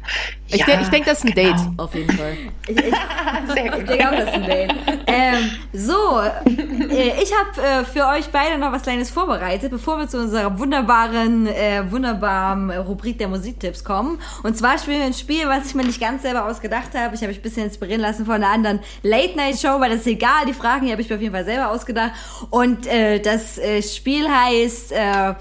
Ich, 0.50 0.60
Ja, 0.60 0.66
denk, 0.66 0.90
denke, 0.90 1.10
das 1.10 1.18
ist 1.18 1.26
ein 1.26 1.34
genau. 1.34 1.56
Date, 1.56 1.78
auf 1.78 1.94
jeden 1.94 2.16
Fall. 2.16 2.38
ich, 2.66 2.76
ich, 2.78 2.94
Sehr 3.54 3.66
Ich 3.66 3.72
gut. 3.72 3.88
denke 3.88 4.08
auch, 4.08 4.12
das 4.16 4.24
ist 4.28 4.34
ein 4.34 4.46
Date. 4.46 4.74
Ähm, 5.06 5.50
so, 5.72 6.20
äh, 6.20 7.22
ich 7.22 7.32
habe 7.34 7.62
äh, 7.62 7.84
für 7.84 8.06
euch 8.06 8.28
beide 8.30 8.58
noch 8.58 8.72
was 8.72 8.82
Kleines 8.82 9.10
vorbereitet, 9.10 9.70
bevor 9.70 9.98
wir 9.98 10.08
zu 10.08 10.18
unserer 10.18 10.58
wunderbaren, 10.58 11.46
äh, 11.46 11.90
wunderbaren 11.90 12.70
Rubrik 12.70 13.18
der 13.18 13.28
Musiktipps 13.28 13.84
kommen. 13.84 14.18
Und 14.42 14.56
zwar 14.56 14.78
spielen 14.78 15.00
wir 15.00 15.06
ein 15.06 15.14
Spiel, 15.14 15.46
was 15.48 15.66
ich 15.66 15.74
mir 15.74 15.84
nicht 15.84 16.00
ganz 16.00 16.22
selber 16.22 16.46
ausgedacht 16.46 16.94
habe. 16.94 17.14
Ich 17.18 17.22
habe 17.22 17.28
mich 17.32 17.38
ein 17.40 17.42
bisschen 17.42 17.64
inspirieren 17.64 18.00
lassen 18.00 18.24
von 18.24 18.36
einer 18.36 18.48
anderen 18.48 18.80
Late-Night-Show, 19.02 19.80
weil 19.80 19.90
das 19.90 20.00
ist 20.00 20.06
egal. 20.06 20.46
Die 20.46 20.52
Fragen, 20.54 20.86
die 20.86 20.92
habe 20.92 21.02
ich 21.02 21.08
mir 21.08 21.16
auf 21.16 21.22
jeden 21.22 21.34
Fall 21.34 21.44
selber 21.44 21.70
ausgedacht. 21.70 22.12
Und 22.50 22.86
äh, 22.86 23.20
das 23.20 23.58
äh, 23.58 23.82
Spiel 23.82 24.28
heißt... 24.28 24.92
Äh, 24.92 25.34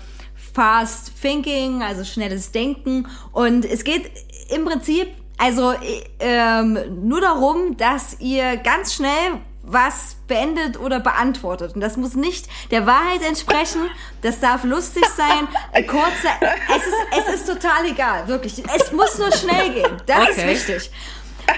Fast 0.53 1.11
Thinking, 1.21 1.83
also 1.83 2.03
schnelles 2.03 2.51
Denken. 2.51 3.07
Und 3.31 3.63
es 3.63 3.83
geht 3.83 4.09
im 4.49 4.65
Prinzip 4.65 5.07
also 5.37 5.73
ähm, 6.19 6.79
nur 7.07 7.21
darum, 7.21 7.77
dass 7.77 8.19
ihr 8.19 8.57
ganz 8.57 8.95
schnell 8.95 9.39
was 9.61 10.15
beendet 10.27 10.79
oder 10.79 10.99
beantwortet. 10.99 11.75
Und 11.75 11.81
das 11.81 11.95
muss 11.97 12.15
nicht 12.15 12.47
der 12.71 12.87
Wahrheit 12.87 13.21
entsprechen. 13.21 13.81
Das 14.23 14.39
darf 14.39 14.63
lustig 14.63 15.05
sein. 15.15 15.47
Äh, 15.73 15.83
Kurze, 15.87 16.27
es 16.75 16.87
ist, 16.87 17.27
es 17.29 17.35
ist 17.35 17.47
total 17.47 17.85
egal, 17.85 18.27
wirklich. 18.27 18.63
Es 18.75 18.91
muss 18.91 19.17
nur 19.19 19.31
schnell 19.31 19.73
gehen. 19.73 20.01
Das 20.07 20.21
Okay. 20.21 20.53
ist 20.53 20.67
wichtig. 20.67 20.91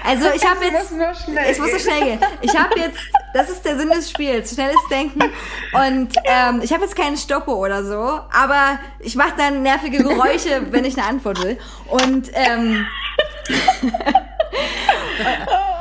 Also 0.04 0.26
ich 0.34 0.44
habe 0.44 0.64
jetzt, 0.64 0.90
muss 0.90 0.98
nur 0.98 1.14
schnell 1.14 1.46
es 1.50 1.58
muss 1.58 1.72
so 1.72 1.78
schnell 1.78 2.02
gehen. 2.02 2.20
Ich 2.40 2.56
habe 2.56 2.78
jetzt, 2.78 2.98
das 3.34 3.50
ist 3.50 3.64
der 3.64 3.78
Sinn 3.78 3.90
des 3.90 4.10
Spiels, 4.10 4.54
schnelles 4.54 4.76
Denken. 4.90 5.20
Und 5.72 6.14
ähm, 6.24 6.60
ich 6.62 6.72
habe 6.72 6.84
jetzt 6.84 6.96
keine 6.96 7.16
Stoppuhr 7.16 7.58
oder 7.58 7.84
so, 7.84 8.20
aber 8.32 8.78
ich 8.98 9.16
mache 9.16 9.34
dann 9.36 9.62
nervige 9.62 9.98
Geräusche, 9.98 10.62
wenn 10.70 10.84
ich 10.84 10.96
eine 10.98 11.06
Antwort 11.06 11.42
will. 11.42 11.58
Und 11.88 12.30
ähm, 12.34 12.86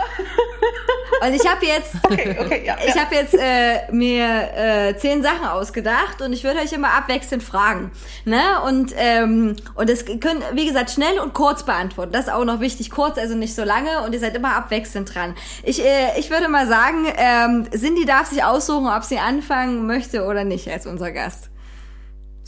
Und 1.22 1.34
ich 1.34 1.48
habe 1.48 1.66
jetzt, 1.66 1.96
Okay, 2.04 2.36
okay, 2.40 2.64
ja. 2.66 2.78
ich 2.86 2.96
ja. 2.96 3.02
habe 3.04 3.16
jetzt 3.16 3.34
äh, 3.34 3.91
mir 3.91 4.50
äh, 4.56 4.98
zehn 4.98 5.22
Sachen 5.22 5.46
ausgedacht 5.46 6.22
und 6.22 6.34
ich 6.34 6.44
würde 6.44 6.60
euch 6.60 6.74
immer 6.74 6.94
abwechselnd 6.94 7.44
fragen. 7.44 7.91
Ne? 8.26 8.41
Und, 8.66 8.94
ähm, 8.98 9.56
und 9.76 9.90
es 9.90 10.06
können, 10.06 10.44
wie 10.54 10.66
gesagt, 10.66 10.91
schnell 10.91 11.20
und 11.20 11.34
kurz 11.34 11.64
beantworten. 11.64 12.12
Das 12.12 12.28
ist 12.28 12.34
auch 12.34 12.46
noch 12.46 12.60
wichtig. 12.60 12.90
Kurz, 12.91 13.18
also 13.18 13.36
nicht 13.36 13.56
so 13.56 13.64
lange 13.64 14.04
und 14.06 14.14
ihr 14.14 14.20
seid 14.20 14.36
immer 14.36 14.56
abwechselnd 14.56 15.14
dran. 15.14 15.36
Ich, 15.64 15.84
äh, 15.84 16.20
ich 16.20 16.30
würde 16.30 16.48
mal 16.48 16.68
sagen, 16.68 17.06
ähm, 17.18 17.68
Cindy 17.72 18.06
darf 18.06 18.28
sich 18.28 18.44
aussuchen, 18.44 18.88
ob 18.88 19.04
sie 19.04 19.20
anfangen 19.20 19.86
möchte 19.86 20.26
oder 20.26 20.44
nicht 20.44 20.70
als 20.70 20.86
unser 20.86 21.12
Gast. 21.12 21.50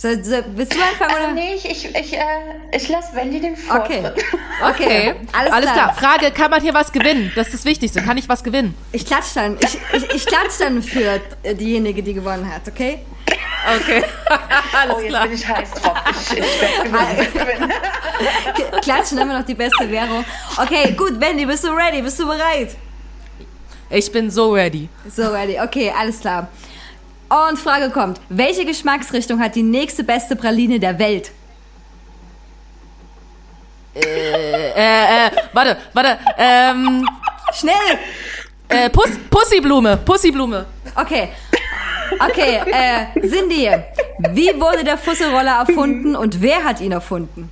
So, 0.02 0.08
so, 0.24 0.38
willst 0.56 0.74
du 0.74 0.80
anfangen 0.82 1.12
Äh, 1.12 1.24
oder? 1.26 1.32
nee, 1.34 1.54
ich, 1.54 1.70
ich, 1.70 1.86
ich, 1.96 2.14
äh, 2.18 2.22
ich 2.76 2.90
lasse 2.90 3.16
Wendy 3.16 3.40
den 3.40 3.56
Vortritt. 3.56 4.00
Okay. 4.00 4.14
Okay, 4.64 5.16
alles 5.32 5.72
klar. 5.72 5.96
Frage, 5.96 6.30
kann 6.30 6.52
man 6.52 6.62
hier 6.62 6.74
was 6.76 6.92
gewinnen? 6.92 7.32
Das 7.36 7.48
ist 7.48 7.54
das 7.56 7.66
Wichtigste. 7.66 8.00
Kann 8.04 8.18
ich 8.18 8.30
was 8.30 8.44
gewinnen? 8.44 8.76
Ich 8.92 9.08
klatsch 9.08 9.34
dann. 9.34 9.58
Ich, 9.60 9.80
ich, 9.94 10.10
ich 10.14 10.26
klatsch 10.28 10.60
dann 10.60 10.84
für 10.84 11.20
äh, 11.42 11.56
diejenige, 11.56 12.04
die 12.04 12.14
gewonnen 12.14 12.48
hat, 12.52 12.62
okay? 12.68 13.00
Okay, 13.80 14.04
alles 14.80 14.96
Oh, 14.96 15.00
jetzt 15.00 15.10
klar. 15.10 15.24
bin 15.24 15.34
ich 15.34 15.48
heiß 15.48 15.72
drauf. 15.72 15.98
Ich, 16.12 16.38
ich 16.38 16.62
werde 16.92 17.28
Klatschen 18.82 19.18
immer 19.18 19.40
noch 19.40 19.46
die 19.46 19.56
beste 19.56 19.90
Währung. 19.90 20.24
Okay, 20.58 20.92
gut, 20.94 21.20
Wendy, 21.20 21.46
bist 21.46 21.64
du 21.64 21.70
ready? 21.70 22.02
Bist 22.04 22.20
du 22.20 22.26
bereit? 22.28 22.76
Ich 23.90 24.12
bin 24.12 24.30
so 24.30 24.54
ready. 24.54 24.90
So 25.10 25.30
ready. 25.32 25.60
Okay, 25.60 25.92
alles 25.96 26.20
klar. 26.20 26.48
Und 27.32 27.58
Frage 27.58 27.90
kommt: 27.90 28.20
Welche 28.30 28.66
Geschmacksrichtung 28.66 29.40
hat 29.40 29.56
die 29.56 29.64
nächste 29.64 30.04
beste 30.04 30.36
Praline 30.36 30.80
der 30.80 31.00
Welt? 31.00 31.32
Äh, 33.96 35.28
äh, 35.28 35.32
warte, 35.54 35.78
warte. 35.94 36.18
Ähm, 36.38 37.08
Schnell! 37.54 38.00
äh, 38.72 38.90
Puss, 38.90 39.12
Pussyblume, 39.30 39.98
Pussyblume. 39.98 40.66
Okay. 40.96 41.30
Okay, 42.20 42.60
äh, 42.66 43.22
Cindy, 43.22 43.70
wie 44.32 44.60
wurde 44.60 44.84
der 44.84 44.98
Fusselroller 44.98 45.66
erfunden 45.66 46.16
und 46.16 46.42
wer 46.42 46.64
hat 46.64 46.82
ihn 46.82 46.92
erfunden? 46.92 47.50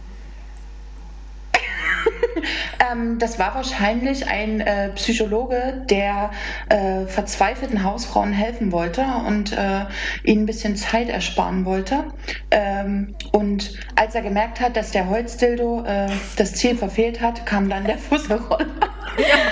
Ähm, 2.92 3.20
das 3.20 3.40
war 3.40 3.56
wahrscheinlich 3.56 4.28
ein 4.28 4.62
äh, 4.62 4.90
Psychologe, 4.90 5.86
der 5.90 6.32
äh, 6.70 7.06
verzweifelten 7.06 7.84
Hausfrauen 7.84 8.32
helfen 8.32 8.72
wollte 8.72 9.06
und 9.28 9.52
äh, 9.52 9.86
ihnen 10.24 10.44
ein 10.44 10.46
bisschen 10.46 10.76
Zeit 10.76 11.10
ersparen 11.10 11.66
wollte. 11.66 12.06
Ähm, 12.52 13.16
und 13.32 13.74
als 13.96 14.16
er 14.16 14.22
gemerkt 14.22 14.60
hat, 14.60 14.78
dass 14.78 14.92
der 14.92 15.10
Holzdildo 15.10 15.84
äh, 15.86 16.08
das 16.38 16.54
Ziel 16.54 16.78
verfehlt 16.78 17.22
hat, 17.22 17.46
kam 17.46 17.70
dann 17.70 17.86
der 17.86 17.98
Fusselroller. 18.10 18.68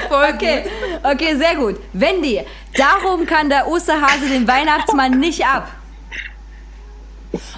Voll 0.07 0.27
Okay, 0.33 0.63
okay, 1.03 1.35
sehr 1.35 1.55
gut. 1.55 1.79
Wendy, 1.93 2.41
darum 2.75 3.25
kann 3.25 3.49
der 3.49 3.67
Osterhase 3.67 4.29
den 4.29 4.47
Weihnachtsmann 4.47 5.19
nicht 5.19 5.45
ab. 5.45 5.76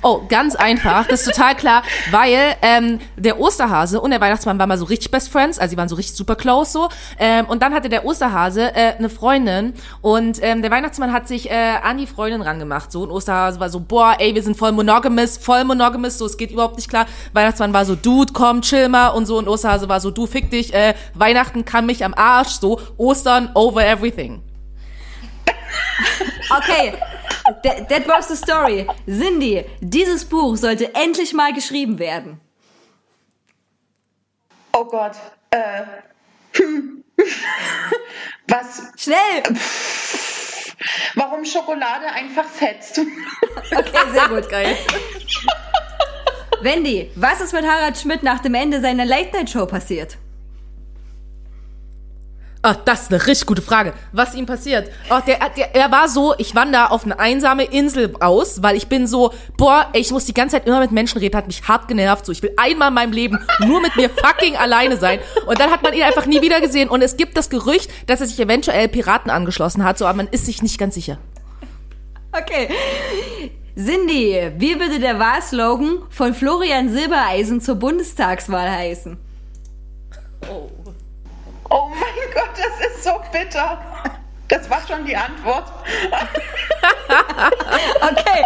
Oh, 0.01 0.21
ganz 0.27 0.55
einfach. 0.55 1.07
Das 1.07 1.21
ist 1.21 1.33
total 1.33 1.55
klar, 1.55 1.83
weil 2.11 2.55
ähm, 2.61 2.99
der 3.17 3.39
Osterhase 3.39 3.99
und 3.99 4.11
der 4.11 4.21
Weihnachtsmann 4.21 4.57
waren 4.59 4.69
mal 4.69 4.77
so 4.77 4.85
richtig 4.85 5.11
Best 5.11 5.31
Friends, 5.31 5.59
also 5.59 5.71
sie 5.71 5.77
waren 5.77 5.89
so 5.89 5.95
richtig 5.95 6.15
super 6.15 6.35
close 6.35 6.71
so. 6.71 6.89
Ähm, 7.17 7.45
und 7.45 7.61
dann 7.61 7.73
hatte 7.73 7.89
der 7.89 8.05
Osterhase 8.05 8.73
äh, 8.75 8.95
eine 8.97 9.09
Freundin 9.09 9.73
und 10.01 10.39
ähm, 10.41 10.61
der 10.61 10.71
Weihnachtsmann 10.71 11.11
hat 11.11 11.27
sich 11.27 11.49
äh, 11.49 11.75
an 11.83 11.97
die 11.97 12.07
Freundin 12.07 12.41
rangemacht. 12.41 12.91
So 12.91 13.03
und 13.03 13.11
Osterhase 13.11 13.59
war 13.59 13.69
so, 13.69 13.79
boah, 13.79 14.15
ey, 14.19 14.33
wir 14.35 14.43
sind 14.43 14.57
voll 14.57 14.71
monogamous, 14.71 15.37
voll 15.37 15.63
monogamous, 15.63 16.17
so 16.17 16.25
es 16.25 16.37
geht 16.37 16.51
überhaupt 16.51 16.77
nicht 16.77 16.89
klar. 16.89 17.05
Weihnachtsmann 17.33 17.73
war 17.73 17.85
so, 17.85 17.95
Dude, 17.95 18.33
komm, 18.33 18.61
chill 18.61 18.89
mal 18.89 19.09
und 19.09 19.25
so 19.25 19.37
und 19.37 19.47
Osterhase 19.47 19.89
war 19.89 19.99
so, 19.99 20.11
du 20.11 20.25
fick 20.25 20.49
dich, 20.49 20.73
äh, 20.73 20.93
Weihnachten 21.13 21.65
kann 21.65 21.85
mich 21.85 22.03
am 22.05 22.13
Arsch, 22.13 22.59
so 22.59 22.79
Ostern 22.97 23.49
over 23.53 23.85
everything. 23.85 24.41
Okay, 26.51 26.97
that, 27.63 27.87
that 27.89 28.07
was 28.07 28.27
the 28.27 28.35
story. 28.35 28.87
Cindy, 29.05 29.65
dieses 29.81 30.25
Buch 30.25 30.57
sollte 30.57 30.95
endlich 30.95 31.33
mal 31.33 31.53
geschrieben 31.53 31.99
werden. 31.99 32.41
Oh 34.73 34.85
Gott. 34.85 35.13
Äh, 35.51 35.83
hm. 36.53 37.03
Was? 38.47 38.81
Schnell! 38.97 39.43
Warum 41.15 41.45
Schokolade 41.45 42.07
einfach 42.07 42.45
fetzt? 42.45 42.99
Okay, 43.71 44.11
sehr 44.11 44.29
gut. 44.29 44.49
Geil. 44.49 44.75
Wendy, 46.61 47.11
was 47.15 47.39
ist 47.39 47.53
mit 47.53 47.63
Harald 47.65 47.97
Schmidt 47.97 48.23
nach 48.23 48.39
dem 48.39 48.55
Ende 48.55 48.81
seiner 48.81 49.05
Late-Night-Show 49.05 49.67
passiert? 49.67 50.17
Ach, 52.61 52.75
das 52.75 53.03
ist 53.03 53.13
eine 53.13 53.25
richtig 53.25 53.47
gute 53.47 53.61
Frage. 53.61 53.93
Was 54.11 54.35
ihm 54.35 54.45
passiert? 54.45 54.91
Oh, 55.09 55.19
der, 55.25 55.39
der, 55.55 55.73
er 55.73 55.91
war 55.91 56.09
so, 56.09 56.35
ich 56.37 56.55
wandere 56.55 56.91
auf 56.91 57.05
eine 57.05 57.17
einsame 57.17 57.63
Insel 57.63 58.13
aus, 58.19 58.61
weil 58.61 58.75
ich 58.75 58.87
bin 58.87 59.07
so, 59.07 59.31
boah, 59.55 59.87
ey, 59.93 60.01
ich 60.01 60.11
muss 60.11 60.25
die 60.25 60.33
ganze 60.33 60.57
Zeit 60.57 60.67
immer 60.67 60.81
mit 60.81 60.91
Menschen 60.91 61.19
reden, 61.19 61.37
hat 61.37 61.47
mich 61.47 61.65
hart 61.69 61.87
genervt. 61.87 62.25
So, 62.25 62.33
ich 62.33 62.43
will 62.43 62.51
einmal 62.57 62.89
in 62.89 62.95
meinem 62.95 63.13
Leben 63.13 63.39
nur 63.65 63.81
mit 63.81 63.95
mir 63.95 64.09
fucking 64.09 64.57
alleine 64.57 64.97
sein. 64.97 65.19
Und 65.47 65.57
dann 65.57 65.71
hat 65.71 65.83
man 65.83 65.93
ihn 65.93 66.03
einfach 66.03 66.25
nie 66.25 66.41
wieder 66.41 66.59
gesehen. 66.59 66.89
Und 66.89 67.01
es 67.01 67.15
gibt 67.15 67.37
das 67.37 67.49
Gerücht, 67.49 67.89
dass 68.07 68.19
er 68.19 68.27
sich 68.27 68.39
eventuell 68.41 68.89
Piraten 68.89 69.31
angeschlossen 69.31 69.85
hat, 69.85 69.97
so, 69.97 70.05
aber 70.05 70.17
man 70.17 70.27
ist 70.27 70.45
sich 70.45 70.61
nicht 70.61 70.77
ganz 70.77 70.95
sicher. 70.95 71.17
Okay. 72.33 72.67
Cindy, 73.77 74.51
wie 74.57 74.77
würde 74.77 74.99
der 74.99 75.17
Wahlslogan 75.17 75.99
von 76.09 76.33
Florian 76.33 76.89
Silbereisen 76.89 77.61
zur 77.61 77.75
Bundestagswahl 77.75 78.69
heißen? 78.69 79.17
Oh 80.49 80.69
mein 81.69 82.33
Gott, 82.33 82.49
das 82.55 82.87
ist 82.87 83.03
so 83.03 83.11
bitter. 83.31 83.79
Das 84.47 84.69
war 84.69 84.81
schon 84.87 85.05
die 85.05 85.15
Antwort. 85.15 85.65
Okay. 88.01 88.43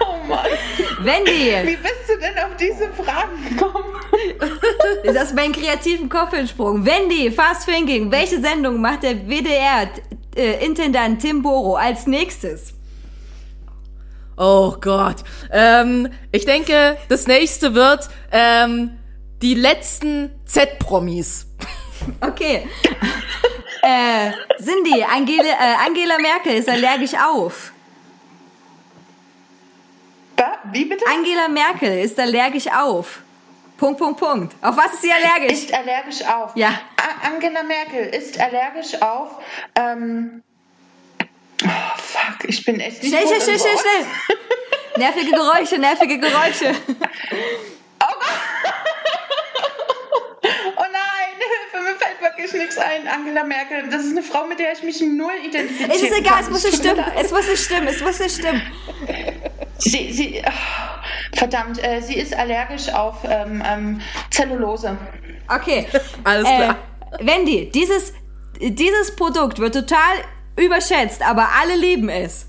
Oh 0.00 0.16
Mann. 0.26 0.46
Wendy, 1.00 1.52
Wie 1.64 1.76
bist 1.76 2.08
du 2.08 2.18
denn 2.18 2.38
auf 2.38 2.56
diese 2.58 2.88
Fragen 2.92 3.36
gekommen? 3.48 3.84
ist 5.02 5.16
das 5.16 5.32
mein 5.32 5.52
kreativen 5.52 6.08
Kopfensprung? 6.08 6.84
Wendy, 6.84 7.30
Fast 7.30 7.66
Thinking, 7.68 8.10
welche 8.10 8.40
Sendung 8.40 8.80
macht 8.80 9.02
der 9.02 9.16
WDR-Intendant 9.28 11.20
Tim 11.20 11.42
Boro 11.42 11.76
als 11.76 12.06
nächstes? 12.06 12.74
Oh 14.42 14.74
Gott. 14.80 15.16
Ähm, 15.52 16.08
ich 16.32 16.46
denke, 16.46 16.96
das 17.10 17.26
nächste 17.26 17.74
wird 17.74 18.08
ähm, 18.32 18.98
die 19.42 19.54
letzten 19.54 20.30
Z-Promis. 20.46 21.46
Okay. 22.22 22.66
äh, 23.82 24.30
Cindy, 24.56 25.04
Angela, 25.04 25.42
äh, 25.42 25.86
Angela 25.86 26.16
Merkel 26.18 26.54
ist 26.54 26.66
allergisch 26.66 27.12
auf. 27.12 27.72
Wie 30.72 30.84
bitte? 30.84 31.04
Angela 31.06 31.48
Merkel 31.48 31.98
ist 31.98 32.18
allergisch 32.18 32.66
auf. 32.68 33.20
Punkt, 33.76 33.98
Punkt, 33.98 34.20
Punkt. 34.20 34.54
Auf 34.62 34.76
was 34.76 34.94
ist 34.94 35.02
sie 35.02 35.12
allergisch? 35.12 35.64
Ist 35.64 35.74
allergisch 35.74 36.22
auf. 36.24 36.56
Ja. 36.56 36.68
A 36.68 37.28
Angela 37.28 37.62
Merkel 37.62 38.06
ist 38.06 38.38
allergisch 38.38 39.00
auf. 39.02 39.42
Ähm, 39.74 40.42
fuck, 42.26 42.48
ich 42.48 42.64
bin 42.64 42.80
echt 42.80 43.02
nicht 43.02 43.12
Schnell, 43.12 43.26
schnell, 43.26 43.40
schnell, 43.40 43.58
schnell, 43.58 43.78
schnell. 43.78 44.06
Nervige 44.96 45.30
Geräusche, 45.30 45.78
nervige 45.78 46.18
Geräusche. 46.18 46.74
Oh 50.42 50.82
nein, 50.82 51.36
Hilfe, 51.36 51.84
mir 51.84 51.96
fällt 51.96 52.20
wirklich 52.20 52.52
nichts 52.54 52.78
ein. 52.78 53.06
Angela 53.06 53.44
Merkel, 53.44 53.88
das 53.90 54.04
ist 54.04 54.12
eine 54.12 54.22
Frau, 54.22 54.46
mit 54.46 54.58
der 54.58 54.72
ich 54.72 54.82
mich 54.82 55.00
null 55.00 55.32
identifiziere. 55.44 55.92
Es 55.92 56.02
ist 56.02 56.18
egal, 56.18 56.40
es 56.40 56.50
muss 56.50 56.64
nicht 56.64 56.76
stimmen. 56.78 57.04
Es 57.16 57.30
muss 57.30 57.46
nicht 57.46 57.62
stimmen, 57.62 57.88
es 57.88 58.00
muss 58.00 58.18
nicht 58.18 58.38
stimmen. 58.38 58.62
Sie, 59.78 60.12
sie, 60.12 60.42
ach, 60.44 61.02
verdammt, 61.34 61.82
äh, 61.82 62.00
sie 62.00 62.14
ist 62.14 62.34
allergisch 62.34 62.88
auf 62.88 63.16
ähm, 63.24 63.62
ähm, 63.66 64.00
Zellulose. 64.30 64.96
Okay. 65.48 65.86
Alles 66.24 66.44
klar. 66.44 66.76
Äh, 67.18 67.26
Wendy, 67.26 67.70
dieses, 67.70 68.14
dieses 68.60 69.16
Produkt 69.16 69.58
wird 69.58 69.74
total 69.74 70.16
überschätzt, 70.56 71.22
aber 71.22 71.48
alle 71.60 71.76
lieben 71.76 72.08
es. 72.08 72.46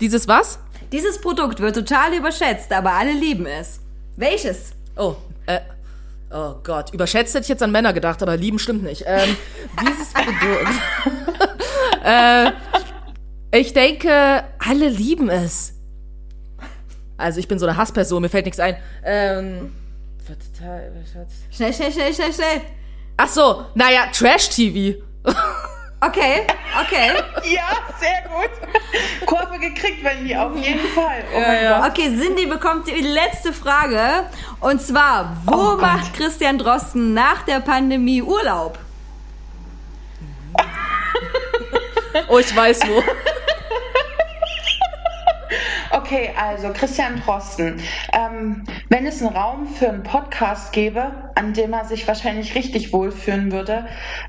Dieses 0.00 0.28
was? 0.28 0.58
Dieses 0.92 1.20
Produkt 1.20 1.60
wird 1.60 1.74
total 1.74 2.14
überschätzt, 2.14 2.72
aber 2.72 2.92
alle 2.92 3.12
lieben 3.12 3.46
es. 3.46 3.80
Welches? 4.16 4.72
Oh, 4.96 5.16
äh, 5.46 5.60
oh 6.30 6.54
Gott, 6.62 6.92
überschätzt 6.92 7.34
hätte 7.34 7.42
ich 7.42 7.48
jetzt 7.48 7.62
an 7.62 7.72
Männer 7.72 7.92
gedacht, 7.92 8.22
aber 8.22 8.36
lieben 8.36 8.58
stimmt 8.58 8.82
nicht. 8.82 9.04
Ähm, 9.06 9.36
dieses 9.80 10.12
Produkt. 10.12 10.72
äh, 12.04 12.52
ich 13.52 13.72
denke, 13.72 14.44
alle 14.58 14.88
lieben 14.88 15.28
es. 15.28 15.74
Also 17.16 17.40
ich 17.40 17.48
bin 17.48 17.58
so 17.58 17.66
eine 17.66 17.76
Hassperson, 17.76 18.22
mir 18.22 18.28
fällt 18.28 18.44
nichts 18.44 18.60
ein. 18.60 18.76
Ähm, 19.04 19.72
wird 20.26 20.38
total 20.54 20.88
überschätzt. 20.88 21.36
Schnell, 21.50 21.72
schnell, 21.72 21.92
schnell, 21.92 22.14
schnell, 22.14 22.32
schnell. 22.32 22.62
Ach 23.16 23.28
so, 23.28 23.64
naja, 23.74 24.08
Trash-TV. 24.12 25.02
Okay, 26.06 26.42
okay. 26.80 27.10
Ja, 27.50 27.68
sehr 27.98 28.22
gut. 28.28 28.50
Kurve 29.26 29.58
gekriegt, 29.58 30.02
Wendy, 30.04 30.34
auf 30.36 30.54
jeden 30.56 30.86
Fall. 30.88 31.24
Oh 31.34 31.40
mein 31.40 31.62
ja. 31.64 31.80
Gott. 31.80 31.90
Okay, 31.90 32.08
Cindy 32.16 32.46
bekommt 32.46 32.86
die 32.88 33.00
letzte 33.00 33.52
Frage 33.52 34.24
Und 34.60 34.80
zwar, 34.82 35.36
wo 35.44 35.52
Oh 35.52 35.70
Gott. 35.72 35.80
macht 35.80 36.14
Christian 36.14 36.58
Drosten 36.58 37.14
nach 37.14 37.42
der 37.42 37.60
Pandemie 37.60 38.22
Urlaub? 38.22 38.78
Oh, 42.28 42.38
ich 42.38 42.54
weiß 42.56 42.80
wo. 42.88 43.02
Okay, 45.90 46.30
also 46.38 46.72
Christian 46.72 47.20
Drosten. 47.24 47.80
Ähm, 48.12 48.64
wenn 48.88 49.06
es 49.06 49.22
einen 49.22 49.34
Raum 49.34 49.66
für 49.66 49.88
einen 49.88 50.02
Podcast 50.02 50.72
gäbe, 50.72 51.12
an 51.34 51.52
dem 51.52 51.72
er 51.72 51.84
sich 51.84 52.06
wahrscheinlich 52.08 52.54
richtig 52.54 52.92
wohlfühlen 52.92 53.50
würde, 53.52 53.86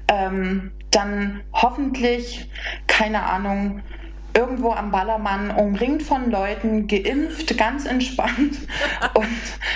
ähm, 0.07 0.71
dann 0.91 1.41
hoffentlich, 1.53 2.49
keine 2.87 3.23
Ahnung, 3.23 3.81
irgendwo 4.37 4.71
am 4.71 4.91
Ballermann, 4.91 5.49
umringt 5.51 6.03
von 6.03 6.29
Leuten, 6.29 6.87
geimpft, 6.87 7.57
ganz 7.57 7.85
entspannt 7.85 8.57
und 9.15 9.27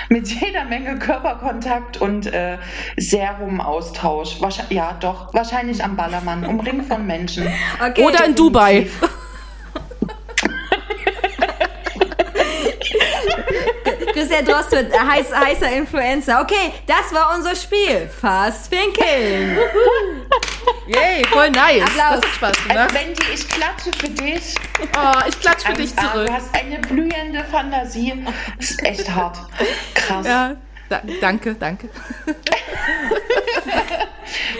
mit 0.10 0.28
jeder 0.28 0.66
Menge 0.66 1.00
Körperkontakt 1.00 2.00
und 2.00 2.28
äh, 2.28 2.58
Serumaustausch. 2.98 4.40
Wahrscheinlich, 4.40 4.78
ja, 4.78 4.96
doch, 5.00 5.34
wahrscheinlich 5.34 5.84
am 5.84 5.96
Ballermann, 5.96 6.46
umringt 6.46 6.86
von 6.86 7.06
Menschen. 7.06 7.48
Okay. 7.84 8.04
Oder 8.04 8.26
in 8.26 8.36
Dubai. 8.36 8.88
Christian 14.14 14.46
Drosten 14.46 14.90
wird 14.90 15.00
heiß, 15.00 15.34
heißer 15.36 15.72
Influencer. 15.72 16.42
Okay, 16.42 16.72
das 16.88 17.14
war 17.14 17.34
unser 17.36 17.56
Spiel. 17.56 18.10
Fast 18.20 18.74
Finkeln. 18.74 19.58
Yay, 20.88 21.24
voll 21.32 21.50
nice. 21.52 21.84
Applaus. 21.84 22.22
Das 22.22 22.22
hat 22.22 22.26
Spaß 22.36 22.52
Also 22.58 22.68
gemacht. 22.70 22.94
Wendy, 22.94 23.24
ich 23.34 23.48
klatsche 23.48 23.92
für 23.98 24.10
dich. 24.10 24.56
Oh, 24.96 25.20
ich 25.28 25.40
klatsch 25.40 25.64
für 25.66 25.74
dich 25.74 25.92
Ah, 25.98 26.12
zurück. 26.12 26.28
Du 26.28 26.34
hast 26.34 26.56
eine 26.56 26.80
blühende 26.80 27.44
Fantasie. 27.52 28.14
Das 28.58 28.72
ist 28.72 28.84
echt 28.84 29.10
hart. 29.10 29.38
Krass. 29.94 30.26
Ja, 30.26 30.56
da, 30.90 31.02
danke, 31.22 31.56
danke. 31.56 31.90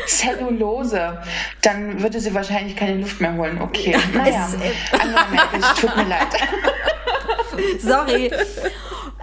Zellulose. 0.06 1.22
Dann 1.62 2.02
würde 2.02 2.20
sie 2.20 2.34
wahrscheinlich 2.34 2.76
keine 2.76 2.96
Luft 2.98 3.20
mehr 3.22 3.34
holen. 3.36 3.62
Okay. 3.62 3.98
Naja, 4.14 4.50
äh, 4.62 5.32
Merkel, 5.34 5.60
es 5.60 5.80
tut 5.80 5.96
mir 5.96 6.04
leid. 6.06 6.28
Sorry. 7.80 8.32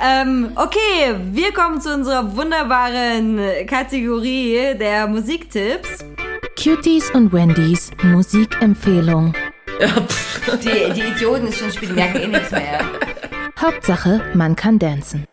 Ähm, 0.00 0.52
okay, 0.56 1.16
wir 1.32 1.52
kommen 1.52 1.80
zu 1.80 1.92
unserer 1.92 2.36
wunderbaren 2.36 3.40
Kategorie 3.66 4.74
der 4.78 5.06
Musiktipps. 5.06 6.04
Cuties 6.62 7.10
und 7.10 7.32
Wendys 7.32 7.90
Musikempfehlung. 8.02 9.34
Die, 10.62 10.92
die 10.92 11.02
Idioten 11.02 11.46
ist 11.46 11.58
schon 11.58 11.70
spielen, 11.70 11.94
merken 11.94 12.18
eh 12.18 12.26
nichts 12.26 12.50
mehr. 12.50 12.80
Hauptsache, 13.60 14.22
man 14.34 14.56
kann 14.56 14.78
dancen. 14.78 15.24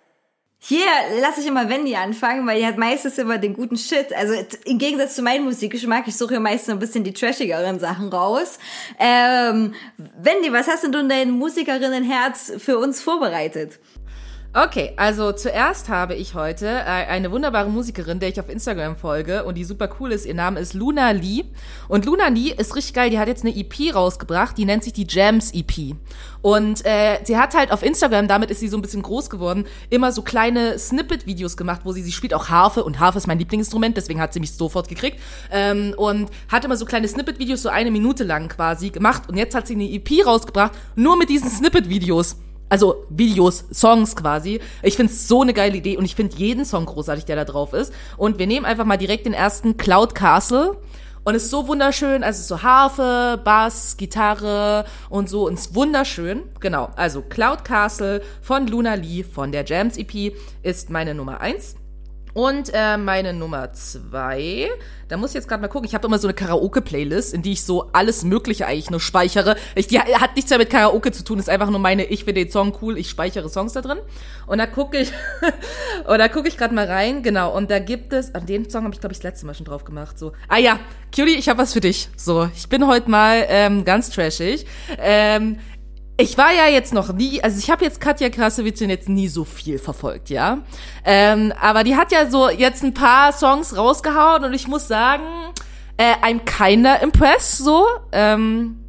Hier 0.68 0.88
lasse 1.22 1.42
ich 1.42 1.48
immer 1.48 1.70
Wendy 1.70 1.96
anfangen, 1.96 2.48
weil 2.48 2.60
die 2.60 2.66
hat 2.66 2.80
meistens 2.80 3.20
immer 3.20 3.38
den 3.38 3.54
guten 3.54 3.78
Shit. 3.78 4.12
Also 4.16 4.34
im 4.66 4.80
Gegensatz 4.80 5.16
zu 5.16 5.22
meinem 5.22 5.44
Musikgeschmack, 5.44 6.08
ich 6.08 6.18
suche 6.18 6.34
ja 6.34 6.40
meistens 6.40 6.74
ein 6.74 6.80
bisschen 6.80 7.04
die 7.04 7.14
trashigeren 7.14 7.80
Sachen 7.80 8.10
raus. 8.10 8.58
Ähm, 8.98 9.76
Wendy, 10.18 10.52
was 10.52 10.68
hast 10.68 10.84
denn 10.84 10.92
du 10.92 11.00
in 11.02 11.10
dein 11.10 11.30
Musikerinnenherz 11.30 12.54
für 12.58 12.80
uns 12.80 13.00
vorbereitet? 13.00 13.80
Okay, 14.58 14.94
also 14.96 15.34
zuerst 15.34 15.90
habe 15.90 16.16
ich 16.16 16.34
heute 16.34 16.66
äh, 16.66 16.86
eine 16.86 17.30
wunderbare 17.30 17.70
Musikerin, 17.70 18.22
der 18.22 18.30
ich 18.30 18.40
auf 18.40 18.48
Instagram 18.48 18.96
folge 18.96 19.44
und 19.44 19.56
die 19.56 19.66
super 19.66 19.90
cool 20.00 20.14
ist. 20.14 20.26
Ihr 20.26 20.34
Name 20.34 20.62
ist 20.62 20.74
Luna 20.74 21.12
Lee. 21.12 21.44
Und 21.90 22.06
Luna 22.06 22.30
Lee 22.30 22.54
ist 22.58 22.74
richtig 22.74 22.94
geil. 22.94 23.10
Die 23.10 23.20
hat 23.20 23.28
jetzt 23.28 23.44
eine 23.44 23.54
EP 23.54 23.94
rausgebracht, 23.94 24.58
die 24.58 24.64
nennt 24.64 24.86
sich 24.86 24.94
die 24.94 25.06
Jams 25.10 25.54
EP. 25.54 25.98
Und 26.42 26.86
äh, 26.86 27.18
sie 27.26 27.38
hat 27.38 27.54
halt 27.54 27.74
auf 27.74 27.84
Instagram, 27.84 28.30
damit 28.30 28.50
ist 28.50 28.62
sie 28.62 28.70
so 28.70 28.78
ein 28.78 28.82
bisschen 28.82 29.02
groß 29.02 29.30
geworden, 29.30 29.66
immer 29.90 30.14
so 30.14 30.22
kleine 30.22 30.80
Snippet-Videos 30.80 31.58
gemacht, 31.58 31.82
wo 31.84 31.92
sie, 31.92 32.02
sie 32.02 32.14
spielt 32.14 32.34
auch 32.34 32.48
Harfe 32.48 32.86
und 32.86 33.02
Harfe 33.02 33.18
ist 33.18 33.28
mein 33.28 33.40
Lieblingsinstrument, 33.40 33.98
deswegen 33.98 34.22
hat 34.22 34.32
sie 34.32 34.40
mich 34.40 34.54
sofort 34.54 34.88
gekriegt. 34.88 35.20
Ähm, 35.52 35.94
und 35.98 36.30
hat 36.48 36.64
immer 36.64 36.78
so 36.78 36.86
kleine 36.86 37.10
Snippet-Videos, 37.10 37.62
so 37.62 37.68
eine 37.68 37.92
Minute 37.92 38.24
lang 38.24 38.48
quasi 38.48 38.90
gemacht. 38.90 39.24
Und 39.28 39.36
jetzt 39.36 39.54
hat 39.54 39.68
sie 39.68 39.74
eine 39.74 39.92
EP 39.92 40.26
rausgebracht, 40.26 40.72
nur 40.96 41.18
mit 41.18 41.28
diesen 41.28 41.50
Snippet-Videos. 41.50 42.38
Also 42.70 43.06
Videos, 43.10 43.66
Songs 43.72 44.16
quasi. 44.16 44.60
Ich 44.82 44.96
find's 44.96 45.28
so 45.28 45.42
eine 45.42 45.54
geile 45.54 45.78
Idee 45.78 45.98
und 45.98 46.06
ich 46.06 46.16
find 46.16 46.34
jeden 46.36 46.66
Song 46.66 46.86
großartig, 46.86 47.26
der 47.26 47.36
da 47.36 47.46
drauf 47.46 47.74
ist. 47.74 47.94
Und 48.18 48.40
wir 48.40 48.48
nehmen 48.48 48.66
einfach 48.66 48.86
mal 48.86 48.98
direkt 48.98 49.26
den 49.26 49.34
ersten 49.34 49.78
Cloud 49.78 50.16
Castle. 50.16 50.78
Und 51.24 51.34
es 51.34 51.46
ist 51.46 51.50
so 51.50 51.68
wunderschön, 51.68 52.24
also 52.24 52.40
es 52.40 52.48
so 52.48 52.62
Harfe, 52.62 53.42
Bass, 53.44 53.98
Gitarre 53.98 54.86
und 55.10 55.28
so 55.28 55.48
und 55.48 55.56
es 55.56 55.68
ist 55.68 55.76
wunderschön. 55.76 56.44
Genau, 56.60 56.90
also 56.96 57.24
Cloud 57.24 57.66
Castle 57.66 58.22
von 58.44 58.68
Luna 58.68 58.94
Lee 58.94 59.24
von 59.24 59.52
der 59.52 59.66
Jams 59.66 59.98
EP 59.98 60.36
ist 60.62 60.92
meine 60.92 61.16
Nummer 61.16 61.42
eins. 61.42 61.78
Und 62.36 62.70
äh, 62.74 62.98
meine 62.98 63.32
Nummer 63.32 63.72
zwei, 63.72 64.70
da 65.08 65.16
muss 65.16 65.30
ich 65.30 65.36
jetzt 65.36 65.48
gerade 65.48 65.62
mal 65.62 65.70
gucken. 65.70 65.88
Ich 65.88 65.96
habe 65.96 66.06
immer 66.06 66.20
so 66.20 66.28
eine 66.28 66.34
Karaoke-Playlist, 66.34 67.34
in 67.34 67.42
die 67.44 67.54
ich 67.54 67.64
so 67.64 67.90
alles 67.94 68.26
Mögliche 68.26 68.68
eigentlich 68.68 68.92
nur 68.92 69.00
speichere. 69.00 69.56
Ich, 69.74 69.88
die 69.88 70.00
hat 70.00 70.36
nichts 70.36 70.50
mehr 70.50 70.60
mit 70.60 70.70
Karaoke 70.70 71.14
zu 71.14 71.24
tun, 71.24 71.40
ist 71.40 71.50
einfach 71.50 71.70
nur 71.70 71.80
meine, 71.80 72.04
ich 72.04 72.26
finde 72.26 72.44
den 72.44 72.52
Song 72.52 72.78
cool, 72.82 72.98
ich 72.98 73.10
speichere 73.10 73.48
Songs 73.48 73.72
da 73.72 73.80
drin. 73.80 74.00
Und 74.48 74.58
da 74.58 74.68
gucke 74.68 75.00
ich, 75.00 75.14
da 76.06 76.28
gucke 76.28 76.50
ich 76.50 76.58
gerade 76.58 76.76
mal 76.76 76.88
rein, 76.88 77.24
genau. 77.24 77.56
Und 77.56 77.72
da 77.72 77.80
gibt 77.80 78.12
es, 78.12 78.36
an 78.36 78.46
den 78.46 78.70
Song 78.70 78.84
habe 78.84 78.94
ich 78.94 79.00
glaube 79.00 79.14
ich 79.14 79.20
das 79.20 79.24
letzte 79.24 79.46
Mal 79.46 79.54
schon 79.54 79.66
drauf 79.66 79.86
gemacht. 79.86 80.20
So, 80.20 80.34
ah 80.50 80.58
ja, 80.58 80.78
Cutie, 81.16 81.36
ich 81.36 81.48
habe 81.48 81.60
was 81.60 81.72
für 81.72 81.80
dich. 81.80 82.10
So, 82.18 82.50
ich 82.54 82.68
bin 82.68 82.86
heute 82.86 83.10
mal 83.10 83.46
ähm, 83.48 83.86
ganz 83.86 84.10
trashig. 84.10 84.66
Ähm, 84.98 85.60
ich 86.18 86.38
war 86.38 86.54
ja 86.54 86.68
jetzt 86.68 86.94
noch 86.94 87.12
nie, 87.12 87.44
also 87.44 87.60
ich 87.60 87.70
habe 87.70 87.84
jetzt 87.84 88.00
Katja 88.00 88.30
Krasavitzin 88.30 88.90
jetzt 88.90 89.10
nie 89.10 89.28
so 89.28 89.44
viel 89.44 89.80
verfolgt, 89.80 90.30
ja. 90.30 90.60
Ähm, 91.04 91.54
aber 91.60 91.84
die 91.84 91.96
hat 91.96 92.12
ja 92.12 92.30
so 92.30 92.50
jetzt 92.50 92.84
ein 92.84 92.94
paar 92.94 93.34
Songs 93.34 93.76
rausgehauen 93.76 94.46
und 94.46 94.54
ich 94.54 94.68
muss 94.68 94.88
sagen, 94.88 95.24
äh, 95.98 96.14
I'm 96.26 96.40
kinda 96.46 96.96
impressed, 96.96 97.58
so. 97.58 97.86
Ähm, 98.12 98.80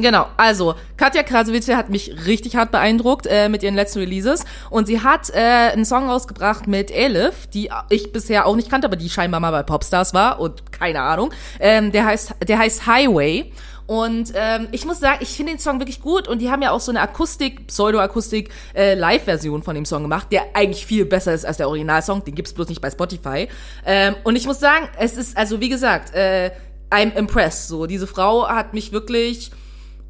Genau, 0.00 0.26
also 0.36 0.74
Katja 0.96 1.22
Krasavice 1.22 1.68
hat 1.76 1.90
mich 1.90 2.26
richtig 2.26 2.56
hart 2.56 2.70
beeindruckt 2.70 3.26
äh, 3.26 3.48
mit 3.48 3.62
ihren 3.62 3.74
letzten 3.74 3.98
Releases 3.98 4.44
und 4.70 4.86
sie 4.86 5.00
hat 5.00 5.30
äh, 5.30 5.72
einen 5.72 5.84
Song 5.84 6.08
rausgebracht 6.08 6.66
mit 6.66 6.90
Elif, 6.90 7.46
die 7.48 7.70
ich 7.90 8.12
bisher 8.12 8.46
auch 8.46 8.56
nicht 8.56 8.70
kannte, 8.70 8.86
aber 8.86 8.96
die 8.96 9.10
scheinbar 9.10 9.40
mal 9.40 9.50
bei 9.50 9.62
Popstars 9.62 10.14
war 10.14 10.40
und 10.40 10.72
keine 10.72 11.02
Ahnung. 11.02 11.32
Ähm, 11.60 11.92
der 11.92 12.06
heißt, 12.06 12.34
der 12.46 12.58
heißt 12.58 12.86
Highway 12.86 13.52
und 13.86 14.32
ähm, 14.34 14.68
ich 14.72 14.84
muss 14.84 15.00
sagen, 15.00 15.18
ich 15.20 15.30
finde 15.30 15.52
den 15.52 15.58
Song 15.58 15.80
wirklich 15.80 16.00
gut 16.00 16.28
und 16.28 16.40
die 16.40 16.50
haben 16.50 16.62
ja 16.62 16.70
auch 16.70 16.80
so 16.80 16.92
eine 16.92 17.00
Akustik, 17.00 17.66
Pseudo-Akustik 17.66 18.50
äh, 18.74 18.94
Live-Version 18.94 19.62
von 19.62 19.74
dem 19.74 19.84
Song 19.84 20.02
gemacht, 20.02 20.28
der 20.30 20.54
eigentlich 20.54 20.86
viel 20.86 21.04
besser 21.04 21.34
ist 21.34 21.44
als 21.44 21.56
der 21.56 21.68
Originalsong. 21.68 22.24
Den 22.24 22.34
gibt's 22.34 22.52
bloß 22.52 22.68
nicht 22.68 22.80
bei 22.80 22.90
Spotify. 22.90 23.48
Ähm, 23.84 24.14
und 24.24 24.36
ich 24.36 24.46
muss 24.46 24.60
sagen, 24.60 24.88
es 24.98 25.16
ist 25.16 25.36
also 25.36 25.60
wie 25.60 25.68
gesagt, 25.68 26.14
äh, 26.14 26.52
I'm 26.90 27.14
impressed. 27.16 27.68
So 27.68 27.86
diese 27.86 28.06
Frau 28.06 28.48
hat 28.48 28.74
mich 28.74 28.92
wirklich 28.92 29.50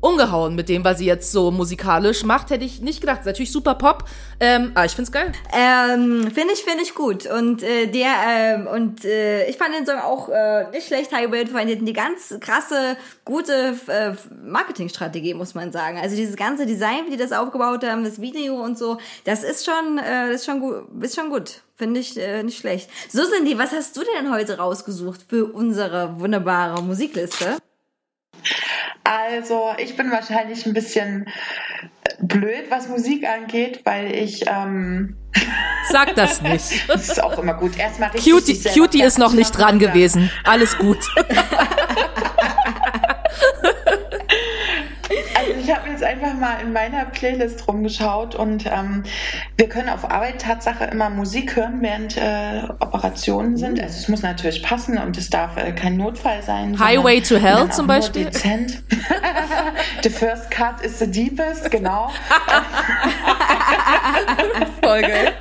umgehauen 0.03 0.55
mit 0.55 0.69
dem, 0.69 0.85
was 0.85 0.99
sie 0.99 1.07
jetzt 1.07 1.33
so 1.33 1.51
musikalisch 1.51 2.25
macht, 2.25 2.51
hätte 2.51 2.65
ich 2.65 2.83
nicht 2.83 3.01
gedacht. 3.01 3.21
Ist 3.21 3.27
natürlich 3.27 3.53
super 3.53 3.77
Pop, 3.77 4.05
ähm, 4.41 4.73
aber 4.75 4.85
ich 4.85 4.93
find's 4.93 5.13
geil. 5.13 5.33
Ähm, 5.53 6.31
finde 6.35 6.53
ich, 6.53 6.65
finde 6.65 6.83
ich 6.83 6.95
gut. 6.95 7.27
Und 7.27 7.63
äh, 7.63 7.87
der, 7.87 8.13
ähm, 8.29 8.67
und 8.67 9.05
äh, 9.05 9.47
ich 9.49 9.57
fand 9.57 9.75
den 9.75 9.87
Song 9.87 10.01
auch 10.01 10.29
äh, 10.29 10.69
nicht 10.71 10.89
schlecht, 10.89 11.13
Highway, 11.13 11.47
vor 11.47 11.61
allem 11.61 11.87
die 11.87 11.93
ganz 11.93 12.35
krasse, 12.41 12.97
gute 13.25 13.77
äh, 13.87 14.13
Marketingstrategie, 14.45 15.35
muss 15.35 15.55
man 15.55 15.71
sagen. 15.71 15.99
Also 15.99 16.17
dieses 16.17 16.37
ganze 16.37 16.67
Design, 16.67 17.07
wie 17.07 17.13
die 17.13 17.17
das 17.17 17.33
aufgebaut 17.33 17.85
haben, 17.85 18.05
das 18.05 18.21
Video 18.21 18.57
und 18.63 18.77
so, 18.77 18.99
das 19.25 19.45
ist 19.45 19.65
schon, 19.65 19.99
äh, 19.99 20.35
ist 20.35 20.45
schon 20.45 20.61
gut, 20.61 20.83
ist 21.01 21.15
schon 21.15 21.31
gut. 21.31 21.63
Finde 21.77 22.01
ich 22.01 22.19
äh, 22.19 22.43
nicht 22.43 22.59
schlecht. 22.59 22.91
So, 23.09 23.23
Cindy, 23.25 23.57
was 23.57 23.73
hast 23.73 23.97
du 23.97 24.03
denn 24.03 24.33
heute 24.33 24.59
rausgesucht 24.59 25.21
für 25.29 25.47
unsere 25.47 26.21
wunderbare 26.21 26.83
Musikliste? 26.83 27.57
Also, 29.05 29.73
ich 29.79 29.97
bin 29.97 30.11
wahrscheinlich 30.11 30.67
ein 30.67 30.75
bisschen 30.75 31.29
blöd, 32.21 32.71
was 32.71 32.89
Musik 32.89 33.27
angeht, 33.27 33.81
weil 33.85 34.15
ich, 34.15 34.45
ähm, 34.47 35.17
Sag 35.91 36.15
das 36.15 36.43
nicht. 36.43 36.89
das 36.89 37.09
ist 37.09 37.23
auch 37.23 37.39
immer 37.39 37.55
gut. 37.55 37.79
Erstmal 37.79 38.11
richtig 38.11 38.33
Cutie, 38.33 38.63
Cutie 38.73 39.03
ist 39.03 39.19
noch 39.19 39.33
nicht 39.33 39.57
dran 39.57 39.79
gewesen. 39.79 40.31
Alles 40.45 40.77
gut. 40.79 40.99
Ich 45.63 45.73
habe 45.73 45.91
jetzt 45.91 46.03
einfach 46.03 46.35
mal 46.35 46.57
in 46.61 46.73
meiner 46.73 47.05
Playlist 47.05 47.69
rumgeschaut 47.69 48.35
und 48.35 48.67
ähm, 48.67 49.05
wir 49.57 49.69
können 49.69 49.89
auf 49.89 50.11
Arbeit 50.11 50.41
Tatsache 50.41 50.87
immer 50.87 51.09
Musik 51.09 51.55
hören, 51.55 51.79
während 51.81 52.17
äh, 52.17 52.63
Operationen 52.81 53.57
sind. 53.57 53.81
Also 53.81 53.97
es 53.97 54.09
muss 54.09 54.23
natürlich 54.23 54.65
passen 54.65 54.99
und 54.99 55.17
es 55.17 55.31
darf 55.31 55.57
äh, 55.57 55.71
kein 55.71 55.97
Notfall 55.97 56.43
sein. 56.43 56.77
Highway 56.79 57.21
to 57.21 57.37
Hell 57.37 57.71
zum 57.71 57.87
Beispiel? 57.87 58.25
Dezent. 58.25 58.83
the 60.03 60.11
first 60.11 60.51
cut 60.51 60.85
is 60.85 60.99
the 60.99 61.07
deepest, 61.07 61.71
genau. 61.71 62.09
Folge. 64.83 65.13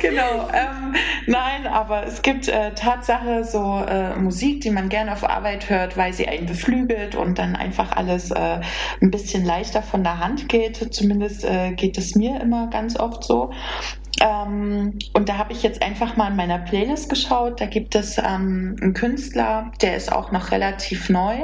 genau. 0.00 0.48
Ähm, 0.52 0.94
nein, 1.26 1.66
aber 1.66 2.04
es 2.06 2.22
gibt 2.22 2.48
äh, 2.48 2.74
Tatsache 2.74 3.44
so 3.44 3.82
äh, 3.86 4.16
Musik, 4.16 4.62
die 4.62 4.70
man 4.70 4.88
gerne 4.88 5.12
auf 5.12 5.28
Arbeit 5.28 5.70
hört, 5.70 5.96
weil 5.96 6.12
sie 6.12 6.28
einen 6.28 6.46
beflügelt 6.46 7.14
und 7.14 7.38
dann 7.38 7.56
einfach 7.56 7.92
alles 7.92 8.30
äh, 8.30 8.60
ein 9.00 9.10
bisschen 9.10 9.44
leichter 9.44 9.82
von 9.82 10.02
der 10.02 10.18
Hand 10.18 10.48
geht. 10.48 10.92
Zumindest 10.94 11.44
äh, 11.44 11.72
geht 11.72 11.98
es 11.98 12.14
mir 12.14 12.40
immer 12.40 12.68
ganz 12.70 12.98
oft 12.98 13.24
so. 13.24 13.52
Ähm, 14.20 14.98
und 15.12 15.28
da 15.28 15.38
habe 15.38 15.52
ich 15.52 15.62
jetzt 15.62 15.82
einfach 15.82 16.16
mal 16.16 16.30
in 16.30 16.36
meiner 16.36 16.58
Playlist 16.58 17.08
geschaut. 17.08 17.60
Da 17.60 17.66
gibt 17.66 17.94
es 17.94 18.18
ähm, 18.18 18.76
einen 18.80 18.94
Künstler, 18.94 19.72
der 19.80 19.96
ist 19.96 20.12
auch 20.12 20.32
noch 20.32 20.50
relativ 20.50 21.08
neu. 21.08 21.36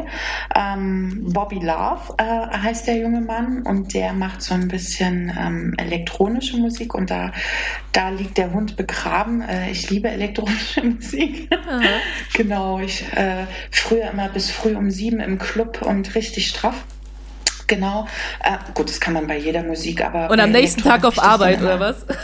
Ähm, 0.55 1.25
Bobby 1.33 1.59
Love 1.59 2.15
äh, 2.19 2.25
heißt 2.25 2.87
der 2.87 2.99
junge 2.99 3.21
Mann 3.21 3.63
und 3.63 3.95
der 3.95 4.13
macht 4.13 4.43
so 4.43 4.55
ein 4.55 4.69
bisschen 4.69 5.33
ähm, 5.39 5.75
elektronische 5.79 6.59
Musik 6.59 6.95
und 6.95 7.11
da, 7.11 7.33
da 7.93 8.11
liegt 8.11 8.37
der 8.37 8.53
Hund 8.53 8.77
begraben. 8.77 9.43
Äh, 9.43 9.71
ich 9.71 9.89
liebe 9.89 10.09
elektronische 10.09 10.83
Musik. 10.85 11.49
genau, 12.35 12.81
ich 12.81 13.05
äh, 13.15 13.47
früher 13.71 14.11
immer 14.11 14.29
bis 14.29 14.51
früh 14.51 14.75
um 14.75 14.91
sieben 14.91 15.21
im 15.21 15.39
Club 15.39 15.83
und 15.83 16.15
richtig 16.15 16.49
straff. 16.49 16.85
Genau. 17.67 18.07
Äh, 18.43 18.59
gut, 18.75 18.89
das 18.89 19.01
kann 19.01 19.15
man 19.15 19.27
bei 19.27 19.39
jeder 19.39 19.63
Musik, 19.63 20.05
aber. 20.05 20.31
Und 20.31 20.39
am 20.41 20.51
nächsten 20.51 20.83
Tag 20.83 21.05
auf 21.05 21.19
Arbeit, 21.19 21.61
oder 21.61 21.81
was? 21.81 22.07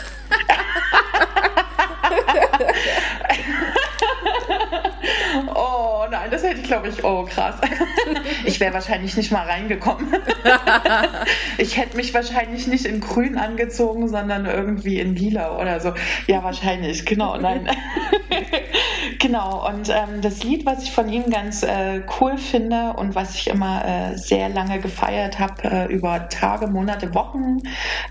Nein, 6.23 6.31
das 6.31 6.43
hätte 6.43 6.61
ich, 6.61 6.63
glaube 6.63 6.87
ich, 6.87 7.03
oh 7.03 7.25
krass. 7.25 7.55
Ich 8.45 8.59
wäre 8.61 8.73
wahrscheinlich 8.73 9.17
nicht 9.17 9.31
mal 9.31 9.45
reingekommen. 9.45 10.07
Ich 11.57 11.77
hätte 11.77 11.97
mich 11.97 12.13
wahrscheinlich 12.13 12.65
nicht 12.67 12.85
in 12.85 12.99
grün 12.99 13.37
angezogen, 13.37 14.07
sondern 14.07 14.45
irgendwie 14.45 14.99
in 14.99 15.15
lila 15.15 15.59
oder 15.59 15.79
so. 15.79 15.93
Ja, 16.27 16.43
wahrscheinlich, 16.43 17.05
genau, 17.05 17.37
nein. 17.37 17.69
Genau, 19.19 19.67
und 19.67 19.89
ähm, 19.89 20.21
das 20.21 20.43
Lied, 20.43 20.65
was 20.65 20.83
ich 20.83 20.91
von 20.91 21.07
ihm 21.07 21.29
ganz 21.29 21.63
äh, 21.63 22.01
cool 22.19 22.37
finde 22.37 22.93
und 22.93 23.15
was 23.15 23.35
ich 23.35 23.47
immer 23.47 23.85
äh, 23.85 24.17
sehr 24.17 24.49
lange 24.49 24.79
gefeiert 24.79 25.39
habe, 25.39 25.63
äh, 25.63 25.85
über 25.85 26.27
Tage, 26.29 26.67
Monate, 26.67 27.13
Wochen, 27.13 27.59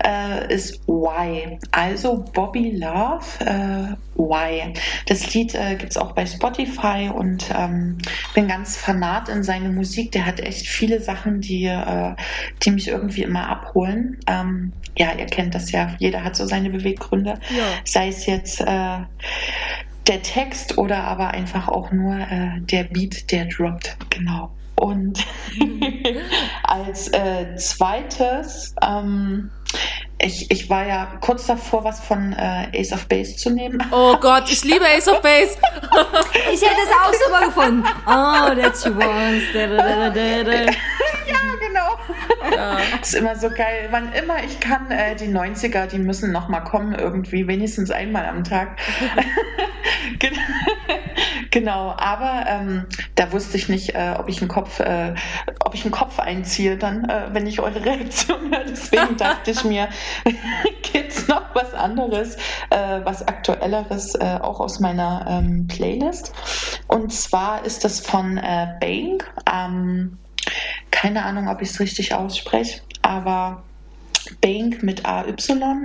äh, 0.03 0.53
ist 0.53 0.87
Why. 0.87 1.59
Also 1.71 2.23
Bobby 2.33 2.71
Love, 2.77 3.25
äh, 3.45 3.95
Why. 4.15 4.73
Das 5.07 5.33
Lied 5.33 5.55
äh, 5.55 5.75
gibt 5.75 5.91
es 5.91 5.97
auch 5.97 6.11
bei 6.11 6.25
Spotify 6.25 7.09
und 7.13 7.45
ähm, 7.55 7.97
bin 8.33 8.47
ganz 8.47 8.77
fanat 8.77 9.29
in 9.29 9.43
seine 9.43 9.69
Musik. 9.69 10.11
Der 10.11 10.25
hat 10.25 10.39
echt 10.39 10.67
viele 10.67 11.01
Sachen, 11.01 11.41
die, 11.41 11.65
äh, 11.65 12.15
die 12.63 12.71
mich 12.71 12.87
irgendwie 12.87 13.23
immer 13.23 13.47
abholen. 13.47 14.17
Ähm, 14.27 14.73
ja, 14.97 15.13
ihr 15.17 15.25
kennt 15.25 15.55
das 15.55 15.71
ja, 15.71 15.95
jeder 15.99 16.23
hat 16.23 16.35
so 16.35 16.45
seine 16.45 16.69
Beweggründe. 16.69 17.39
Ja. 17.49 17.63
Sei 17.83 18.09
es 18.09 18.25
jetzt 18.25 18.61
äh, 18.61 18.99
der 20.07 20.21
Text 20.21 20.77
oder 20.77 21.03
aber 21.05 21.29
einfach 21.29 21.67
auch 21.67 21.91
nur 21.91 22.15
äh, 22.15 22.59
der 22.59 22.83
Beat, 22.83 23.31
der 23.31 23.45
droppt. 23.45 23.97
Genau. 24.09 24.51
Und 24.75 25.25
als 26.63 27.07
äh, 27.09 27.55
zweites, 27.55 28.75
ähm, 28.85 29.49
ich, 30.23 30.49
ich 30.51 30.69
war 30.69 30.85
ja 30.87 31.07
kurz 31.21 31.45
davor, 31.47 31.83
was 31.83 31.99
von 31.99 32.33
äh, 32.33 32.67
Ace 32.79 32.93
of 32.93 33.07
Base 33.07 33.35
zu 33.35 33.49
nehmen. 33.49 33.83
Oh 33.91 34.15
Gott, 34.17 34.49
ich 34.49 34.63
liebe 34.63 34.85
Ace 34.85 35.07
of 35.07 35.21
Base. 35.21 35.57
Ich 36.51 36.61
hätte 36.61 36.81
es 36.83 36.91
auch 36.91 37.13
super 37.13 37.45
gefunden. 37.45 37.83
Oh, 38.05 38.55
that 38.61 38.77
she 38.77 38.89
wants. 38.95 39.43
Da, 39.53 39.67
da, 39.67 39.77
da, 39.77 40.09
da, 40.09 40.43
da. 40.43 40.71
Ja, 41.25 41.37
genau. 41.59 41.97
Das 42.99 43.09
ist 43.09 43.15
immer 43.15 43.35
so 43.35 43.49
geil. 43.49 43.87
Wann 43.91 44.11
immer 44.13 44.43
ich 44.43 44.59
kann, 44.59 44.89
äh, 44.91 45.15
die 45.15 45.27
90er, 45.27 45.87
die 45.87 45.99
müssen 45.99 46.31
noch 46.31 46.47
mal 46.49 46.61
kommen 46.61 46.93
irgendwie, 46.93 47.47
wenigstens 47.47 47.91
einmal 47.91 48.25
am 48.25 48.43
Tag. 48.43 48.77
Gen- 50.19 50.37
genau, 51.51 51.93
aber 51.97 52.45
ähm, 52.47 52.85
da 53.15 53.31
wusste 53.31 53.57
ich 53.57 53.69
nicht, 53.69 53.95
äh, 53.95 54.15
ob 54.17 54.27
ich 54.29 54.41
einen 54.41 54.49
Kopf, 54.49 54.79
äh, 54.79 55.13
ob 55.63 55.73
ich 55.73 55.83
einen 55.83 55.91
Kopf 55.91 56.19
einziehe 56.19 56.77
dann, 56.77 57.05
äh, 57.09 57.27
wenn 57.31 57.47
ich 57.47 57.59
eure 57.59 57.83
Reaktion 57.83 58.51
höre. 58.51 58.65
Deswegen 58.65 59.17
dachte 59.17 59.51
ich 59.51 59.63
mir, 59.63 59.87
gibt's 60.93 61.27
noch 61.27 61.53
was 61.55 61.73
anderes, 61.73 62.35
äh, 62.69 63.01
was 63.03 63.27
aktuelleres, 63.27 64.15
äh, 64.15 64.39
auch 64.41 64.59
aus 64.59 64.79
meiner 64.79 65.25
ähm, 65.27 65.67
Playlist. 65.67 66.33
Und 66.87 67.11
zwar 67.11 67.65
ist 67.65 67.83
das 67.83 67.99
von 67.99 68.37
äh, 68.37 68.67
Bang. 68.79 69.23
Ähm, 69.51 70.17
keine 70.91 71.23
Ahnung, 71.23 71.47
ob 71.47 71.61
ich 71.61 71.69
es 71.69 71.79
richtig 71.79 72.13
ausspreche, 72.13 72.81
aber 73.01 73.63
Bank 74.41 74.83
mit 74.83 75.05
AY 75.05 75.33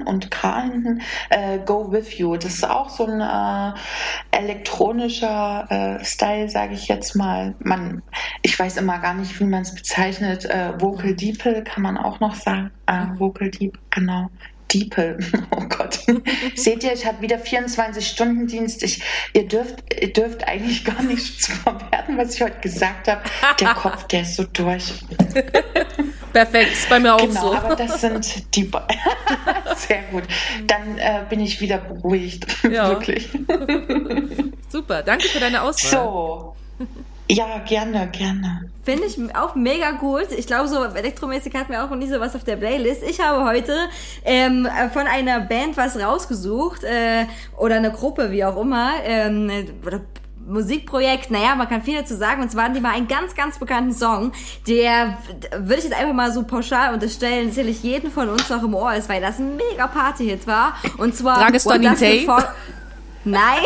und 0.04 0.30
K 0.30 0.62
hinten, 0.62 1.02
äh, 1.30 1.58
Go 1.58 1.90
With 1.90 2.18
You. 2.18 2.36
Das 2.36 2.54
ist 2.54 2.68
auch 2.68 2.88
so 2.90 3.06
ein 3.06 3.20
äh, 3.20 3.78
elektronischer 4.30 5.98
äh, 6.00 6.04
Style, 6.04 6.48
sage 6.48 6.74
ich 6.74 6.88
jetzt 6.88 7.14
mal. 7.14 7.54
Man, 7.60 8.02
ich 8.42 8.58
weiß 8.58 8.76
immer 8.76 8.98
gar 8.98 9.14
nicht, 9.14 9.38
wie 9.40 9.44
man 9.44 9.62
es 9.62 9.74
bezeichnet. 9.74 10.44
Äh, 10.44 10.80
Vocal 10.80 11.14
Deeple 11.14 11.64
kann 11.64 11.82
man 11.82 11.96
auch 11.96 12.20
noch 12.20 12.34
sagen. 12.34 12.70
Äh, 12.86 13.06
Vocal 13.18 13.50
Deep, 13.50 13.78
genau. 13.90 14.30
Deeple. 14.72 15.18
Oh 15.50 15.64
Gott. 15.68 15.98
Seht 16.56 16.84
ihr, 16.84 16.92
ich 16.92 17.06
habe 17.06 17.20
wieder 17.22 17.36
24-Stunden-Dienst. 17.36 18.82
Ich, 18.82 19.02
ihr, 19.32 19.48
dürft, 19.48 19.82
ihr 20.00 20.12
dürft 20.12 20.46
eigentlich 20.46 20.84
gar 20.84 21.02
nichts 21.02 21.46
verwerten, 21.62 22.16
was 22.16 22.34
ich 22.34 22.42
heute 22.42 22.60
gesagt 22.60 23.08
habe. 23.08 23.22
Der 23.60 23.74
Kopf, 23.74 24.06
der 24.08 24.22
ist 24.22 24.36
so 24.36 24.44
durch. 24.44 24.92
Perfekt, 26.32 26.72
ist 26.72 26.88
bei 26.88 26.98
mir 27.00 27.14
auch 27.14 27.18
Genau, 27.20 27.40
so. 27.40 27.54
aber 27.54 27.76
das 27.76 28.00
sind 28.00 28.54
die. 28.54 28.64
Be 28.64 28.82
Sehr 29.76 30.02
gut. 30.10 30.24
Dann 30.66 30.98
äh, 30.98 31.22
bin 31.28 31.40
ich 31.40 31.60
wieder 31.60 31.78
beruhigt. 31.78 32.46
Ja. 32.70 32.88
Wirklich. 32.90 33.28
Super, 34.68 35.02
danke 35.02 35.28
für 35.28 35.40
deine 35.40 35.62
Auswahl. 35.62 35.90
So. 35.90 36.54
Ja, 37.30 37.58
gerne, 37.66 38.08
gerne. 38.10 38.70
Finde 38.84 39.04
ich 39.04 39.18
auch 39.34 39.54
mega 39.54 39.92
gut. 39.92 40.28
Ich 40.36 40.46
glaube, 40.46 40.68
so 40.68 40.82
elektromäßig 40.82 41.54
hatten 41.54 41.72
wir 41.72 41.84
auch 41.84 41.90
noch 41.90 41.96
nie 41.96 42.08
so 42.08 42.20
was 42.20 42.34
auf 42.34 42.44
der 42.44 42.56
Playlist. 42.56 43.02
Ich 43.02 43.20
habe 43.20 43.44
heute 43.44 43.74
ähm, 44.24 44.66
von 44.92 45.06
einer 45.06 45.40
Band 45.40 45.76
was 45.76 45.98
rausgesucht 45.98 46.84
äh, 46.84 47.26
oder 47.56 47.76
eine 47.76 47.90
Gruppe, 47.92 48.30
wie 48.30 48.44
auch 48.44 48.56
immer. 48.56 48.92
Ähm, 49.04 49.50
oder 49.84 50.00
Musikprojekt, 50.48 51.30
naja, 51.30 51.54
man 51.54 51.68
kann 51.68 51.82
viel 51.82 51.98
dazu 51.98 52.16
sagen. 52.16 52.42
Und 52.42 52.50
zwar 52.50 52.64
hatten 52.64 52.74
die 52.74 52.80
mal 52.80 52.92
einen 52.92 53.08
ganz, 53.08 53.34
ganz 53.34 53.58
bekannten 53.58 53.92
Song, 53.92 54.32
der, 54.66 55.18
würde 55.56 55.76
ich 55.76 55.84
jetzt 55.84 55.96
einfach 55.96 56.14
mal 56.14 56.32
so 56.32 56.42
pauschal 56.42 56.94
unterstellen, 56.94 57.50
sicherlich 57.50 57.82
jeden 57.82 58.10
von 58.10 58.28
uns 58.28 58.48
noch 58.48 58.62
im 58.62 58.74
Ohr 58.74 58.94
ist, 58.94 59.08
weil 59.08 59.20
das 59.20 59.38
ein 59.38 59.56
mega 59.56 59.86
Party-Hit 59.86 60.46
war. 60.46 60.76
Und 60.96 61.14
zwar... 61.14 61.38
Dragestan 61.38 61.82
Nein. 63.24 63.60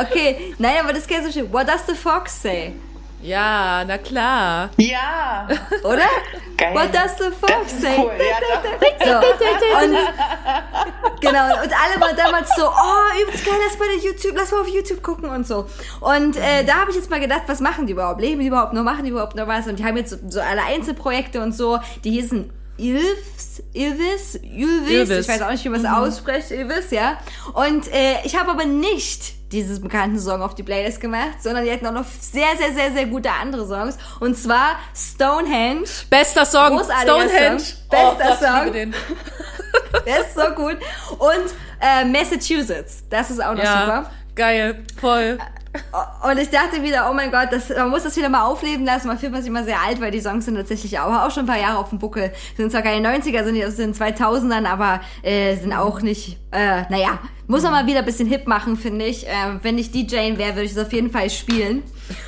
okay, 0.00 0.54
nein, 0.58 0.76
aber 0.82 0.92
das 0.92 1.06
kennst 1.06 1.28
du 1.28 1.40
schon. 1.40 1.52
What 1.52 1.68
does 1.68 1.86
the 1.86 1.94
fox 1.94 2.42
say? 2.42 2.72
Ja, 3.22 3.84
na 3.84 3.98
klar. 3.98 4.70
Ja. 4.76 5.48
Oder? 5.82 6.06
Geil. 6.56 6.74
What 6.74 6.94
does 6.94 7.16
the 7.18 7.26
ist 7.26 7.80
say? 7.80 7.96
cool. 7.98 8.12
Ja, 8.18 8.40
doch. 8.40 9.22
So. 9.22 9.84
Und, 9.84 9.96
genau, 11.20 11.62
und 11.62 11.72
alle 11.72 12.00
waren 12.00 12.16
damals 12.16 12.50
so, 12.56 12.66
oh, 12.66 13.22
übelst 13.22 13.44
geil, 13.44 13.54
lass 13.64 13.78
mal 13.78 13.88
auf 13.96 14.04
YouTube, 14.04 14.32
lass 14.36 14.50
mal 14.50 14.60
auf 14.60 14.68
YouTube 14.68 15.02
gucken 15.02 15.30
und 15.30 15.46
so. 15.46 15.66
Und 16.00 16.36
äh, 16.36 16.64
da 16.64 16.80
habe 16.80 16.90
ich 16.90 16.96
jetzt 16.96 17.10
mal 17.10 17.20
gedacht, 17.20 17.42
was 17.46 17.60
machen 17.60 17.86
die 17.86 17.92
überhaupt? 17.92 18.20
Leben 18.20 18.40
die 18.40 18.48
überhaupt 18.48 18.72
noch? 18.72 18.82
Machen 18.82 19.04
die 19.04 19.10
überhaupt 19.10 19.36
noch 19.36 19.46
was? 19.46 19.66
Und 19.66 19.78
die 19.78 19.84
haben 19.84 19.96
jetzt 19.96 20.10
so, 20.10 20.16
so 20.28 20.40
alle 20.40 20.62
Einzelprojekte 20.62 21.40
und 21.42 21.52
so, 21.52 21.78
die 22.04 22.10
hießen 22.12 22.52
Ilves, 22.76 23.62
Ilvis, 23.72 24.36
Ylvis, 24.36 24.90
Ylvis. 24.90 25.18
ich 25.20 25.28
weiß 25.28 25.42
auch 25.42 25.50
nicht, 25.50 25.64
wie 25.64 25.68
man 25.68 25.80
es 25.80 25.86
ausspricht, 25.86 26.50
Ilvis, 26.52 26.92
ja. 26.92 27.18
Und 27.54 27.92
äh, 27.92 28.16
ich 28.24 28.36
habe 28.38 28.50
aber 28.50 28.64
nicht 28.64 29.37
dieses 29.52 29.80
bekannten 29.80 30.18
Song 30.18 30.42
auf 30.42 30.54
die 30.54 30.62
Playlist 30.62 31.00
gemacht, 31.00 31.42
sondern 31.42 31.64
die 31.64 31.72
hatten 31.72 31.86
auch 31.86 31.92
noch 31.92 32.04
sehr, 32.04 32.56
sehr, 32.58 32.72
sehr, 32.72 32.92
sehr 32.92 33.06
gute 33.06 33.30
andere 33.30 33.66
Songs. 33.66 33.96
Und 34.20 34.36
zwar 34.36 34.76
Stonehenge. 34.94 35.84
Bester 36.10 36.44
Song, 36.44 36.76
Großartiger 36.76 37.20
Stonehenge. 37.20 37.60
Song. 37.60 37.78
Bester 37.90 38.14
oh, 38.14 38.28
Gott, 38.28 38.38
Song. 38.40 38.64
liebe 38.64 38.76
den. 38.76 38.94
Der 40.06 40.20
ist 40.20 40.34
so 40.34 40.50
gut. 40.54 40.76
Und 41.18 41.54
äh, 41.80 42.04
Massachusetts. 42.04 43.04
Das 43.08 43.30
ist 43.30 43.42
auch 43.42 43.54
noch 43.54 43.62
Ja, 43.62 43.80
super. 43.80 44.10
geil, 44.34 44.84
voll. 45.00 45.38
Und 46.28 46.38
ich 46.38 46.50
dachte 46.50 46.82
wieder, 46.82 47.08
oh 47.10 47.14
mein 47.14 47.30
Gott, 47.30 47.48
das, 47.50 47.68
man 47.70 47.90
muss 47.90 48.02
das 48.04 48.16
wieder 48.16 48.28
mal 48.28 48.42
aufleben 48.44 48.84
lassen. 48.84 49.06
Man 49.08 49.18
fühlt 49.18 49.32
man 49.32 49.40
sich 49.42 49.50
immer 49.50 49.64
sehr 49.64 49.80
alt, 49.80 50.00
weil 50.00 50.10
die 50.10 50.20
Songs 50.20 50.44
sind 50.44 50.54
tatsächlich 50.56 50.98
auch, 50.98 51.12
auch 51.12 51.30
schon 51.30 51.44
ein 51.44 51.46
paar 51.46 51.58
Jahre 51.60 51.78
auf 51.78 51.90
dem 51.90 51.98
Buckel. 51.98 52.32
Sind 52.56 52.70
zwar 52.70 52.82
keine 52.82 53.08
90er, 53.08 53.44
sind 53.44 53.64
aus 53.64 53.76
den 53.76 53.94
2000ern, 53.94 54.66
aber 54.66 55.00
äh, 55.22 55.56
sind 55.56 55.72
auch 55.72 56.00
nicht, 56.00 56.38
äh, 56.52 56.82
naja, 56.90 57.18
muss 57.46 57.62
man 57.62 57.72
mal 57.72 57.86
wieder 57.86 58.00
ein 58.00 58.04
bisschen 58.04 58.28
hip 58.28 58.46
machen, 58.46 58.76
finde 58.76 59.04
ich. 59.06 59.26
Äh, 59.26 59.30
wenn 59.62 59.78
ich 59.78 59.90
DJing 59.92 60.38
wäre, 60.38 60.50
würde 60.54 60.64
ich 60.64 60.72
es 60.72 60.78
auf 60.78 60.92
jeden 60.92 61.10
Fall 61.10 61.30
spielen. 61.30 61.82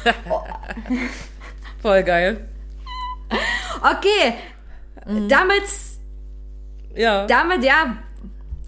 Voll 1.83 2.03
geil. 2.03 2.49
Okay, 3.83 4.35
Mhm. 5.07 5.29
damit, 5.29 5.63
Ja. 6.95 7.27
damit, 7.27 7.65
ja, 7.65 7.97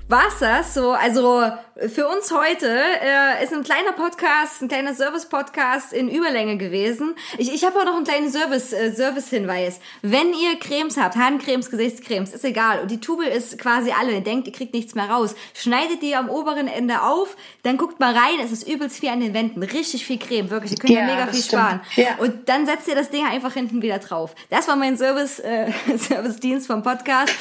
war's 0.08 0.38
das. 0.40 0.72
So, 0.74 0.92
also 0.92 1.42
für 1.88 2.06
uns 2.06 2.30
heute 2.30 2.68
äh, 2.68 3.42
ist 3.42 3.52
ein 3.52 3.62
kleiner 3.62 3.92
Podcast, 3.92 4.60
ein 4.60 4.68
kleiner 4.68 4.92
Service-Podcast 4.92 5.94
in 5.94 6.10
Überlänge 6.10 6.58
gewesen. 6.58 7.14
Ich, 7.38 7.52
ich 7.52 7.64
habe 7.64 7.78
auch 7.78 7.86
noch 7.86 7.96
einen 7.96 8.04
kleinen 8.04 8.30
Service, 8.30 8.74
äh, 8.74 8.92
Service-Hinweis. 8.92 9.80
Wenn 10.02 10.34
ihr 10.34 10.58
Cremes 10.58 10.98
habt, 10.98 11.16
Handcremes, 11.16 11.70
Gesichtscremes, 11.70 12.34
ist 12.34 12.44
egal. 12.44 12.80
Und 12.80 12.90
die 12.90 13.00
Tube 13.00 13.24
ist 13.24 13.58
quasi 13.58 13.90
alle. 13.90 14.12
Ihr 14.12 14.20
denkt, 14.20 14.46
ihr 14.48 14.52
kriegt 14.52 14.74
nichts 14.74 14.94
mehr 14.94 15.08
raus. 15.08 15.34
Schneidet 15.54 16.02
die 16.02 16.14
am 16.14 16.28
oberen 16.28 16.68
Ende 16.68 17.02
auf, 17.02 17.36
dann 17.62 17.78
guckt 17.78 18.00
mal 18.00 18.12
rein. 18.12 18.38
Es 18.44 18.52
ist 18.52 18.68
übelst 18.68 18.98
viel 18.98 19.08
an 19.08 19.20
den 19.20 19.32
Wänden. 19.32 19.62
Richtig 19.62 20.04
viel 20.04 20.18
Creme, 20.18 20.50
wirklich. 20.50 20.72
Ihr 20.72 20.78
könnt 20.78 20.92
ja, 20.92 21.06
mega 21.06 21.26
viel 21.28 21.42
stimmt. 21.42 21.62
sparen. 21.62 21.80
Ja. 21.96 22.16
Und 22.18 22.50
dann 22.50 22.66
setzt 22.66 22.86
ihr 22.86 22.94
das 22.94 23.08
Ding 23.08 23.24
einfach 23.24 23.54
hinten 23.54 23.80
wieder 23.80 23.98
drauf. 23.98 24.34
Das 24.50 24.68
war 24.68 24.76
mein 24.76 24.98
Service, 24.98 25.38
äh, 25.38 25.72
Service-Dienst 25.96 26.66
vom 26.66 26.82
Podcast. 26.82 27.32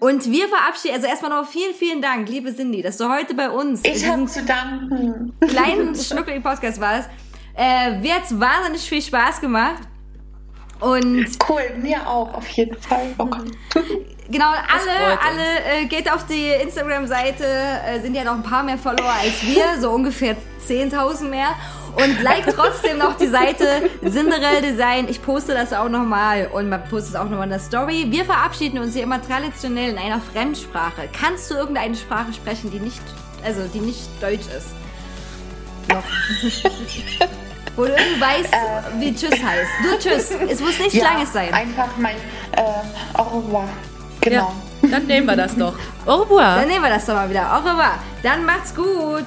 Und 0.00 0.28
wir 0.30 0.48
verabschieden, 0.48 0.94
also 0.94 1.06
erstmal 1.06 1.30
noch 1.30 1.48
vielen, 1.48 1.74
vielen 1.74 2.02
Dank, 2.02 2.28
liebe 2.28 2.54
Cindy, 2.54 2.82
dass 2.82 2.96
du 2.96 3.08
heute 3.08 3.34
bei 3.34 3.48
uns 3.48 3.59
in 3.60 3.78
Ich 3.82 4.06
habe 4.06 4.26
zu 4.26 4.44
danken. 4.44 5.32
kleinen, 5.40 5.94
schnuckeligen 5.96 6.42
Podcast 6.42 6.80
warst. 6.80 7.08
Äh, 7.56 7.98
mir 7.98 8.14
hat's 8.14 8.38
wahnsinnig 8.38 8.82
viel 8.82 9.02
Spaß 9.02 9.40
gemacht. 9.40 9.82
Und 10.80 11.26
Cool, 11.46 11.62
mir 11.76 12.06
auch, 12.06 12.32
auf 12.32 12.48
jeden 12.48 12.76
Fall. 12.80 13.08
Oh 13.18 13.26
genau, 14.30 14.46
alle, 14.46 15.12
uns. 15.12 15.20
alle 15.28 15.82
äh, 15.82 15.86
geht 15.86 16.10
auf 16.10 16.26
die 16.26 16.48
Instagram-Seite, 16.62 17.44
äh, 17.44 18.00
sind 18.00 18.14
ja 18.14 18.24
noch 18.24 18.34
ein 18.34 18.42
paar 18.42 18.62
mehr 18.62 18.78
Follower 18.78 19.12
als 19.12 19.42
wir, 19.42 19.78
so 19.78 19.90
ungefähr 19.90 20.36
10.000 20.66 21.24
mehr. 21.24 21.48
Und 21.96 22.22
like 22.22 22.46
trotzdem 22.54 22.98
noch 22.98 23.16
die 23.16 23.26
Seite 23.26 23.90
Cinderell 24.08 24.62
Design. 24.62 25.08
Ich 25.08 25.20
poste 25.20 25.52
das 25.54 25.72
auch 25.72 25.88
nochmal 25.88 26.48
und 26.52 26.68
man 26.68 26.82
postet 26.84 27.14
es 27.14 27.16
auch 27.16 27.24
nochmal 27.24 27.44
in 27.44 27.50
der 27.50 27.58
Story. 27.58 28.06
Wir 28.08 28.24
verabschieden 28.24 28.78
uns 28.78 28.94
hier 28.94 29.02
immer 29.02 29.20
traditionell 29.20 29.90
in 29.90 29.98
einer 29.98 30.20
Fremdsprache. 30.20 31.08
Kannst 31.12 31.50
du 31.50 31.56
irgendeine 31.56 31.96
Sprache 31.96 32.32
sprechen, 32.32 32.70
die 32.70 32.78
nicht, 32.78 33.02
also 33.44 33.62
die 33.72 33.80
nicht 33.80 34.00
Deutsch 34.20 34.46
ist? 34.56 34.68
Noch. 35.88 36.02
Wo 37.76 37.84
du 37.84 37.92
irgendwie 37.92 38.20
weißt, 38.20 38.54
wie 38.98 39.14
Tschüss 39.14 39.42
heißt. 39.42 39.70
Nur 39.82 39.98
Tschüss. 39.98 40.30
Es 40.48 40.60
muss 40.60 40.78
nichts 40.78 40.94
Langes 40.94 41.32
sein. 41.32 41.52
Einfach 41.54 41.88
mein 41.98 42.16
äh, 42.16 42.62
Au 43.14 43.22
revoir. 43.38 43.68
Genau. 44.20 44.52
Ja, 44.82 44.88
dann 44.88 45.06
nehmen 45.06 45.26
wir 45.26 45.36
das 45.36 45.56
doch. 45.56 45.74
Au 46.04 46.16
revoir. 46.16 46.56
Dann 46.56 46.68
nehmen 46.68 46.82
wir 46.82 46.90
das 46.90 47.06
doch 47.06 47.14
mal 47.14 47.30
wieder. 47.30 47.50
Au 47.52 47.58
revoir. 47.58 47.98
Dann 48.22 48.44
macht's 48.44 48.74
gut. 48.74 49.24